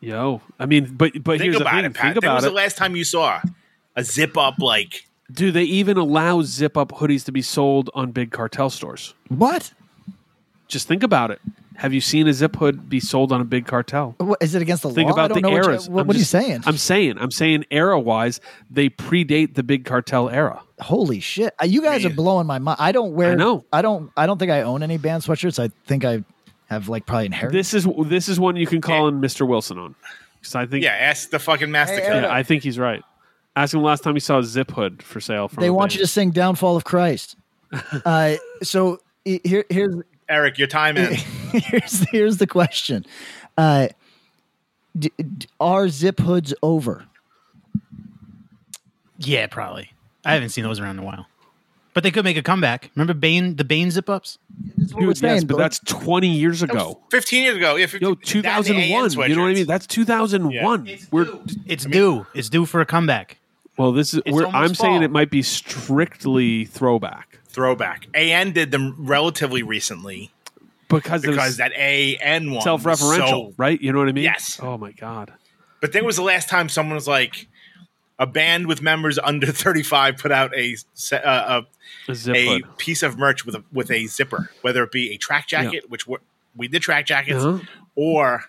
Yo, 0.00 0.40
I 0.58 0.66
mean, 0.66 0.94
but 0.94 1.12
but 1.24 1.38
Think 1.38 1.42
here's 1.42 1.56
the 1.56 1.62
about 1.62 1.74
thing. 1.74 1.84
it, 1.86 1.94
Pat. 1.94 2.02
Think 2.14 2.22
When 2.22 2.30
about 2.30 2.34
was 2.36 2.44
it. 2.44 2.48
the 2.48 2.54
last 2.54 2.76
time 2.76 2.94
you 2.94 3.04
saw 3.04 3.40
a 3.96 4.04
zip 4.04 4.36
up 4.36 4.54
like 4.60 5.06
Do 5.32 5.50
they 5.50 5.64
even 5.64 5.96
allow 5.96 6.42
zip 6.42 6.76
up 6.76 6.90
hoodies 6.92 7.24
to 7.24 7.32
be 7.32 7.42
sold 7.42 7.90
on 7.94 8.12
big 8.12 8.30
cartel 8.30 8.70
stores? 8.70 9.14
What? 9.28 9.72
Just 10.68 10.86
think 10.86 11.02
about 11.02 11.30
it. 11.30 11.40
Have 11.76 11.92
you 11.94 12.00
seen 12.00 12.26
a 12.26 12.32
zip 12.32 12.56
hood 12.56 12.88
be 12.88 12.98
sold 13.00 13.30
on 13.32 13.40
a 13.40 13.44
big 13.44 13.64
cartel? 13.66 14.14
What 14.18 14.42
is 14.42 14.54
it 14.56 14.62
against 14.62 14.82
the 14.82 14.90
Think 14.90 15.10
law? 15.10 15.16
I 15.16 15.24
about 15.26 15.28
don't 15.28 15.42
the 15.42 15.48
know 15.48 15.50
what, 15.56 15.64
you- 15.64 15.70
eras. 15.70 15.88
what, 15.88 16.00
I'm 16.02 16.06
what 16.08 16.14
are 16.16 16.18
you 16.18 16.22
just- 16.22 16.30
saying? 16.32 16.62
I'm 16.66 16.76
saying, 16.76 17.18
I'm 17.18 17.30
saying, 17.30 17.64
era 17.70 17.98
wise, 17.98 18.40
they 18.70 18.88
predate 18.90 19.54
the 19.54 19.62
big 19.62 19.84
cartel 19.84 20.28
era. 20.28 20.60
Holy 20.80 21.18
shit! 21.20 21.54
Uh, 21.60 21.66
You 21.66 21.82
guys 21.82 22.04
are 22.04 22.10
blowing 22.10 22.46
my 22.46 22.58
mind. 22.60 22.76
I 22.80 22.92
don't 22.92 23.12
wear. 23.14 23.32
I 23.32 23.34
know. 23.34 23.64
I 23.72 23.82
don't. 23.82 24.10
I 24.16 24.26
don't 24.26 24.38
think 24.38 24.50
I 24.52 24.62
own 24.62 24.82
any 24.84 24.96
band 24.96 25.22
sweatshirts. 25.24 25.60
I 25.62 25.70
think 25.86 26.04
I 26.04 26.22
have 26.68 26.88
like 26.88 27.04
probably 27.06 27.26
inherited. 27.26 27.58
This 27.58 27.74
is 27.74 27.86
this 28.06 28.28
is 28.28 28.38
one 28.40 28.56
you 28.56 28.66
can 28.66 28.80
call 28.80 29.08
in 29.08 29.20
Mr. 29.20 29.46
Wilson 29.46 29.78
on. 29.78 29.94
because 30.40 30.54
I 30.54 30.66
think 30.66 30.84
Yeah, 30.84 30.92
ask 30.92 31.30
the 31.30 31.38
fucking 31.38 31.70
master 31.70 32.00
Hey, 32.00 32.20
yeah, 32.22 32.32
I 32.32 32.42
think 32.42 32.62
he's 32.62 32.78
right. 32.78 33.02
Ask 33.56 33.74
him 33.74 33.82
last 33.82 34.04
time 34.04 34.14
he 34.14 34.20
saw 34.20 34.38
a 34.38 34.44
zip 34.44 34.70
hood 34.70 35.02
for 35.02 35.20
sale. 35.20 35.48
From 35.48 35.60
They 35.62 35.68
a 35.68 35.72
want 35.72 35.94
you 35.94 36.00
to 36.00 36.06
sing 36.06 36.30
"Downfall 36.30 36.76
of 36.76 36.84
Christ." 36.84 37.36
uh, 38.04 38.36
so 38.62 39.00
here, 39.24 39.64
here's 39.68 39.94
Eric, 40.28 40.58
your 40.58 40.68
time 40.68 40.96
ends. 40.98 41.20
here's 41.52 42.00
here's 42.10 42.36
the 42.36 42.46
question: 42.46 43.04
uh, 43.56 43.88
d- 44.96 45.10
d- 45.18 45.46
Are 45.58 45.88
zip 45.88 46.20
hoods 46.20 46.54
over? 46.62 47.04
Yeah, 49.18 49.46
probably. 49.48 49.90
I 50.24 50.34
haven't 50.34 50.50
seen 50.50 50.64
those 50.64 50.78
around 50.80 50.98
in 50.98 51.02
a 51.02 51.06
while. 51.06 51.26
But 51.94 52.02
they 52.02 52.10
could 52.10 52.24
make 52.24 52.36
a 52.36 52.42
comeback. 52.42 52.90
Remember 52.94 53.14
Bane, 53.14 53.56
the 53.56 53.64
Bane 53.64 53.90
zip 53.90 54.08
ups? 54.08 54.38
That's 54.76 54.92
what 54.92 55.00
we're 55.02 55.08
Dude, 55.08 55.22
yes, 55.22 55.38
saying, 55.38 55.46
but 55.46 55.56
like, 55.56 55.64
that's 55.64 55.78
20 55.80 56.28
years 56.28 56.62
ago. 56.62 57.00
15 57.10 57.42
years 57.42 57.56
ago. 57.56 57.76
If 57.76 57.94
Yo, 58.00 58.14
2001. 58.14 59.28
You 59.30 59.36
know 59.36 59.42
what 59.42 59.48
I 59.48 59.54
mean? 59.54 59.66
That's 59.66 59.86
2001. 59.86 60.98
We're 61.10 61.26
It's 61.66 61.84
due. 61.84 62.26
It's 62.34 62.48
due 62.48 62.66
for 62.66 62.80
a 62.80 62.86
comeback. 62.86 63.38
well. 63.76 63.92
This 63.92 64.14
is. 64.14 64.22
It's 64.24 64.34
We're, 64.34 64.46
I'm 64.46 64.74
saying 64.74 65.02
it 65.02 65.10
might 65.10 65.30
be 65.30 65.42
strictly 65.42 66.66
throwback 66.66 67.38
throwback. 67.58 68.06
AN 68.14 68.52
did 68.52 68.70
them 68.70 68.94
relatively 68.98 69.64
recently 69.64 70.30
because, 70.88 71.24
it 71.24 71.28
because 71.28 71.48
was 71.48 71.56
that 71.56 71.72
AN 71.72 72.52
one 72.52 72.62
self-referential, 72.62 73.28
so- 73.28 73.54
right? 73.56 73.80
You 73.80 73.92
know 73.92 73.98
what 73.98 74.08
I 74.08 74.12
mean? 74.12 74.24
Yes. 74.24 74.60
Oh 74.62 74.78
my 74.78 74.92
god. 74.92 75.32
But 75.80 75.92
then 75.92 76.04
was 76.04 76.16
the 76.16 76.22
last 76.22 76.48
time 76.48 76.68
someone 76.68 76.94
was 76.94 77.08
like, 77.08 77.48
a 78.18 78.26
band 78.26 78.66
with 78.66 78.82
members 78.82 79.18
under 79.18 79.46
35 79.52 80.16
put 80.18 80.32
out 80.32 80.54
a 80.56 80.76
uh, 81.12 81.62
A 82.08 82.12
a, 82.30 82.56
a 82.56 82.60
piece 82.76 83.02
of 83.02 83.18
merch 83.18 83.44
with 83.46 83.54
a 83.54 83.64
with 83.72 83.90
a 83.90 84.06
zipper, 84.06 84.50
whether 84.62 84.82
it 84.82 84.92
be 84.92 85.12
a 85.12 85.16
track 85.16 85.46
jacket, 85.46 85.88
which 85.88 86.06
we 86.06 86.16
we 86.56 86.68
did 86.68 86.82
track 86.82 87.06
jackets, 87.06 87.44
Uh-huh. 87.44 87.64
or 87.94 88.34
a 88.34 88.42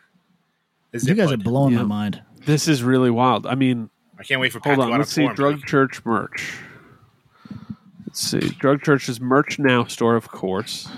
you 0.94 1.00
zip 1.00 1.18
guys 1.18 1.32
are 1.32 1.38
blowing 1.38 1.74
Yeah. 1.74 1.80
my 1.84 1.86
mind. 1.86 2.24
This 2.46 2.68
is 2.68 2.82
really 2.84 3.12
wild. 3.12 3.46
I 3.46 3.54
mean, 3.56 3.90
I 4.18 4.24
can't 4.24 4.42
wait 4.42 4.52
for 4.52 4.60
Pat 4.60 4.76
hold 4.78 4.92
on. 4.92 4.98
Let's 4.98 5.12
see. 5.14 5.24
form. 5.24 5.36
Drug 5.36 5.66
Church 5.66 6.04
merch. 6.06 6.54
Let's 8.08 8.20
see. 8.22 8.40
Drug 8.40 8.82
Church's 8.82 9.22
merch 9.22 9.60
now 9.60 9.84
store, 9.86 10.16
of 10.16 10.30
course. 10.30 10.90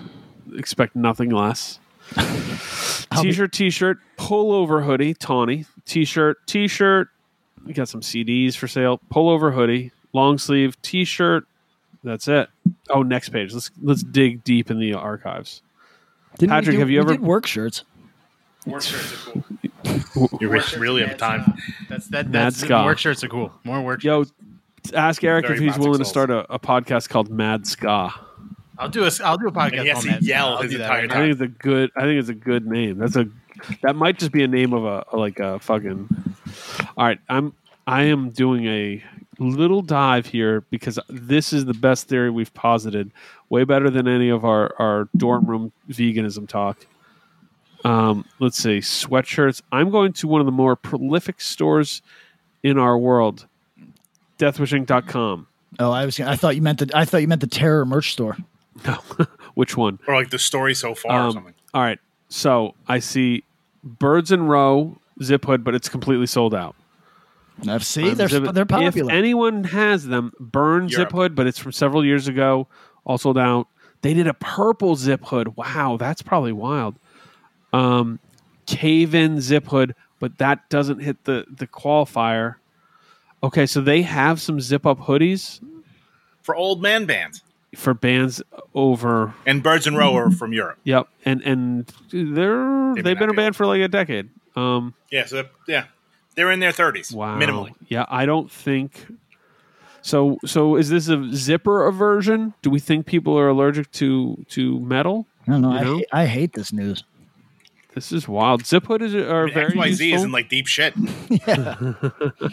Expect 0.56 0.95
nothing 0.95 1.30
less. 1.30 1.80
T-shirt, 3.22 3.52
T-shirt, 3.52 3.98
pullover 4.18 4.85
hoodie, 4.85 5.14
tawny. 5.14 5.65
T-shirt, 5.85 6.45
T-shirt. 6.48 7.10
We 7.65 7.73
got 7.73 7.89
some 7.89 8.01
CDs 8.01 8.55
for 8.55 8.67
sale. 8.67 8.99
Pullover 9.13 9.53
hoodie, 9.53 9.91
long 10.13 10.38
sleeve 10.38 10.81
T-shirt. 10.81 11.45
That's 12.03 12.27
it. 12.27 12.49
Oh, 12.89 13.03
next 13.03 13.29
page. 13.29 13.53
Let's 13.53 13.69
let's 13.81 14.01
dig 14.03 14.43
deep 14.43 14.71
in 14.71 14.79
the 14.79 14.93
archives. 14.93 15.61
Didn't 16.38 16.49
Patrick, 16.51 16.75
do- 16.75 16.79
have 16.79 16.89
you 16.89 16.99
ever- 16.99 17.11
did 17.13 17.21
work 17.21 17.45
shirts? 17.45 17.83
Work 18.65 18.81
shirts 18.83 19.13
are 19.27 19.31
cool. 19.31 19.43
You 20.39 20.49
really 20.77 21.01
have 21.05 21.17
time. 21.17 21.41
Uh, 21.47 21.51
that's 21.89 22.07
that. 22.09 22.27
Mad 22.29 22.33
That's 22.53 22.57
Ska. 22.57 22.83
work 22.83 22.97
shirts 22.99 23.23
are 23.23 23.27
cool. 23.27 23.51
More 23.63 23.81
work. 23.81 24.03
Yo, 24.03 24.23
shirts. 24.23 24.33
ask 24.93 25.23
Eric 25.23 25.45
Very 25.45 25.55
if 25.57 25.61
he's 25.61 25.69
Toxic 25.69 25.83
willing 25.83 25.99
to 25.99 26.05
start 26.05 26.29
a, 26.29 26.53
a 26.53 26.59
podcast 26.59 27.09
called 27.09 27.29
Mad 27.29 27.65
Ska. 27.65 28.13
I'll 28.77 28.89
do 28.89 29.03
a. 29.05 29.11
I'll 29.23 29.38
do 29.38 29.47
a 29.47 29.51
podcast. 29.51 29.85
Yes, 29.85 30.03
he 30.03 30.09
that. 30.11 30.21
yelled 30.23 30.57
I'll 30.57 30.61
his 30.63 30.71
do 30.71 30.81
entire 30.81 31.07
right 31.07 31.11
I 31.11 31.15
think 31.15 31.31
it's 31.33 31.41
a 31.41 31.47
good. 31.47 31.91
I 31.95 32.01
think 32.01 32.19
it's 32.19 32.29
a 32.29 32.33
good 32.35 32.65
name. 32.67 32.97
That's 32.99 33.15
a. 33.15 33.27
That 33.83 33.95
might 33.95 34.19
just 34.19 34.31
be 34.31 34.43
a 34.43 34.47
name 34.47 34.73
of 34.73 34.85
a 34.85 35.05
like 35.17 35.39
a 35.39 35.59
fucking. 35.59 36.07
All 37.02 37.07
right, 37.07 37.18
I'm. 37.30 37.53
I 37.88 38.03
am 38.03 38.30
doing 38.30 38.68
a 38.68 39.03
little 39.40 39.82
dive 39.82 40.28
here 40.28 40.61
because 40.69 40.99
this 41.10 41.52
is 41.52 41.65
the 41.65 41.73
best 41.73 42.07
theory 42.07 42.30
we've 42.30 42.53
posited. 42.53 43.10
Way 43.49 43.64
better 43.64 43.90
than 43.90 44.07
any 44.07 44.30
of 44.30 44.45
our 44.45 44.72
our 44.78 45.10
dorm 45.18 45.45
room 45.48 45.72
veganism 45.90 46.48
talk. 46.48 46.86
Um, 47.84 48.23
let's 48.38 48.57
see, 48.61 48.78
sweatshirts. 48.78 49.64
I'm 49.72 49.90
going 49.90 50.14
to 50.14 50.28
one 50.28 50.41
of 50.41 50.45
the 50.45 50.52
more 50.52 50.76
prolific 50.76 51.41
stores 51.41 52.03
in 52.61 52.78
our 52.78 52.95
world, 52.99 53.48
deathwishinc.com. 54.38 55.48
Oh, 55.80 55.90
I 55.91 56.06
was. 56.06 56.19
I 56.19 56.36
thought 56.36 56.56
you 56.56 56.61
meant 56.61 56.78
the. 56.80 56.91
I 56.95 57.06
thought 57.06 57.22
you 57.22 57.28
meant 57.28 57.41
the 57.41 57.48
terror 57.48 57.84
merch 57.84 58.11
store. 58.11 58.38
No, 58.86 58.94
which 59.56 59.76
one? 59.76 59.98
Or 60.07 60.14
like 60.14 60.30
the 60.30 60.38
story 60.38 60.76
so 60.76 60.94
far 60.94 61.11
or 61.11 61.26
Um, 61.30 61.32
something. 61.32 61.53
All 61.73 61.82
right. 61.82 61.98
So 62.30 62.76
I 62.88 62.99
see 62.99 63.44
Birds 63.84 64.32
in 64.32 64.44
Row 64.44 64.98
zip 65.23 65.45
hood, 65.45 65.64
but 65.64 65.73
it's 65.73 65.90
completely 65.90 66.28
sold 66.28 66.53
out. 66.53 66.76
Now, 67.63 67.77
see, 67.79 68.09
Um, 68.09 68.15
they're 68.15 68.27
zip- 68.27 68.53
they're 68.53 68.65
popular. 68.65 69.11
If 69.11 69.15
anyone 69.17 69.63
has 69.65 70.07
them, 70.07 70.31
burn 70.39 70.89
zip 70.89 71.11
hood, 71.11 71.35
but 71.35 71.47
it's 71.47 71.59
from 71.59 71.71
several 71.71 72.03
years 72.03 72.27
ago, 72.27 72.67
all 73.05 73.17
sold 73.17 73.38
out. 73.38 73.67
They 74.01 74.13
did 74.13 74.27
a 74.27 74.33
purple 74.33 74.95
zip 74.95 75.25
hood. 75.25 75.55
Wow, 75.57 75.97
that's 75.99 76.21
probably 76.21 76.51
wild. 76.53 76.95
Um, 77.73 78.19
cave 78.65 79.13
in 79.15 79.39
zip 79.41 79.67
hood, 79.67 79.95
but 80.19 80.38
that 80.39 80.69
doesn't 80.69 80.99
hit 80.99 81.23
the 81.25 81.45
the 81.55 81.67
qualifier. 81.67 82.55
Okay, 83.43 83.65
so 83.65 83.81
they 83.81 84.01
have 84.03 84.39
some 84.41 84.59
zip 84.61 84.85
up 84.85 84.99
hoodies 84.99 85.59
For 86.43 86.55
old 86.55 86.81
man 86.81 87.05
bands. 87.05 87.41
for 87.75 87.93
bands 87.93 88.41
over. 88.75 89.33
And 89.45 89.63
Birds 89.63 89.88
in 89.88 89.95
Row 89.95 90.15
are 90.15 90.29
from 90.41 90.51
Europe. 90.53 90.79
Yep, 90.83 91.07
and 91.25 91.41
and 91.43 91.93
they're 92.11 92.65
Maybe 92.93 93.01
they've 93.03 93.17
been 93.17 93.27
not 93.27 93.35
a 93.35 93.38
band 93.38 93.55
for 93.55 93.65
like 93.65 93.81
a 93.81 93.88
decade. 93.88 94.29
Um, 94.55 94.93
Yeah, 95.11 95.25
so 95.25 95.45
yeah. 95.67 95.85
They're 96.36 96.52
in 96.52 96.60
their 96.60 96.72
30s. 96.72 97.14
Wow. 97.14 97.38
Minimally. 97.38 97.74
Yeah, 97.88 98.06
I 98.10 98.26
don't 98.26 98.49
think 98.52 99.08
so. 100.02 100.38
So 100.45 100.76
is 100.78 100.90
this 100.90 101.08
a 101.10 101.30
zipper 101.34 101.86
aversion? 101.88 102.53
Do 102.62 102.70
we 102.70 102.80
think 102.80 103.06
people 103.06 103.38
are 103.38 103.48
allergic 103.49 103.91
to 103.94 104.44
to 104.49 104.80
metal? 104.80 105.28
I 105.48 105.52
don't 105.52 105.62
know. 105.62 105.72
I, 105.72 105.84
know? 105.84 105.98
hate- 105.98 106.08
I 106.14 106.26
hate 106.26 106.53
this 106.53 106.72
news. 106.72 107.03
This 107.94 108.12
is 108.14 108.26
wild. 108.28 108.66
Zip 108.66 108.86
hood 108.86 109.02
is 109.02 109.14
are 109.14 109.49
very 109.49 109.74
XYZ 109.74 109.88
useful. 109.90 110.14
is 110.18 110.24
in 110.24 110.32
like 110.32 110.48
deep 110.49 110.68
shit. 110.68 110.94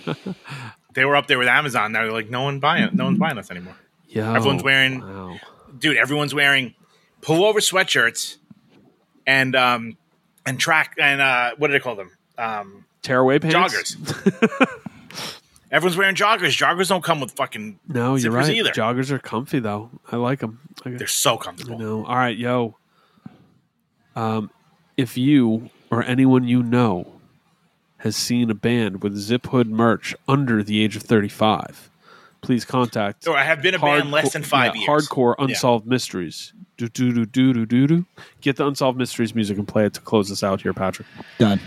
they 0.95 1.05
were 1.05 1.17
up 1.17 1.27
there 1.27 1.39
with 1.39 1.49
Amazon. 1.49 1.93
Now 1.93 2.03
they're 2.03 2.13
like, 2.13 2.31
no 2.31 2.43
one 2.43 2.59
buying 2.61 2.91
no 2.95 3.05
one's 3.05 3.19
buying 3.19 3.39
us 3.39 3.51
anymore. 3.51 3.77
Yo, 4.09 4.35
everyone's 4.35 4.63
wearing- 4.63 5.01
Wow. 5.01 5.39
Dude, 5.79 5.97
everyone's 5.97 6.35
wearing 6.35 6.75
pullover 7.21 7.59
sweatshirts 7.59 8.37
and 9.27 9.55
um 9.55 9.97
and 10.47 10.59
track 10.59 10.97
and 10.99 11.21
uh 11.21 11.53
what 11.59 11.69
do 11.69 11.73
they 11.73 11.79
call 11.81 11.95
them? 11.95 12.11
Um 12.37 12.85
Tearaway 13.03 13.39
pants. 13.39 13.95
joggers. 13.95 14.69
Everyone's 15.70 15.97
wearing 15.99 16.15
joggers. 16.15 16.57
Joggers 16.57 16.89
don't 16.89 17.05
come 17.05 17.20
with 17.20 17.33
fucking 17.33 17.79
No, 17.89 18.15
you're 18.16 18.33
right. 18.33 18.49
either. 18.49 18.70
Joggers 18.70 19.11
are 19.11 19.19
comfy 19.19 19.59
though. 19.59 19.91
I 20.11 20.16
like 20.16 20.39
them. 20.41 20.61
I, 20.85 20.91
They're 20.91 21.07
so 21.07 21.39
I 21.39 21.43
comfortable. 21.45 21.79
know. 21.79 22.07
All 22.07 22.16
right, 22.16 22.37
yo. 22.37 22.77
Um, 24.16 24.51
if 24.97 25.16
you 25.19 25.70
or 25.91 26.03
anyone 26.03 26.49
you 26.49 26.62
know 26.62 27.07
has 27.99 28.16
seen 28.16 28.51
a 28.51 28.55
band 28.55 29.03
with 29.03 29.16
zip 29.16 29.47
hood 29.49 29.69
merch 29.69 30.15
under 30.27 30.62
the 30.62 30.83
age 30.83 30.97
of 30.97 31.03
35, 31.03 31.91
please 32.41 32.65
contact 32.65 33.25
So 33.25 33.35
I 33.35 33.43
have 33.43 33.61
been 33.61 33.75
a 33.75 33.79
band 33.79 34.11
less 34.11 34.33
than 34.33 34.43
five 34.43 34.75
yeah, 34.75 34.83
years. 34.83 35.09
Hardcore 35.09 35.35
Yeah. 35.39 35.45
Unsolved 35.47 35.87
Mysteries. 35.87 36.53
Do 36.79 36.89
do 36.89 37.12
do 37.12 37.27
do 37.27 37.53
do 37.53 37.66
do 37.66 37.87
do. 37.87 38.07
Get 38.41 38.57
the 38.57 38.66
Unsolved 38.66 38.97
Mysteries 38.97 39.35
music 39.35 39.59
and 39.59 39.69
play 39.69 39.85
it 39.85 39.95
to 39.95 40.01
close 40.01 40.31
us 40.33 40.43
out 40.43 40.62
here, 40.62 40.73
Patrick. 40.73 41.07
Done. 41.39 41.61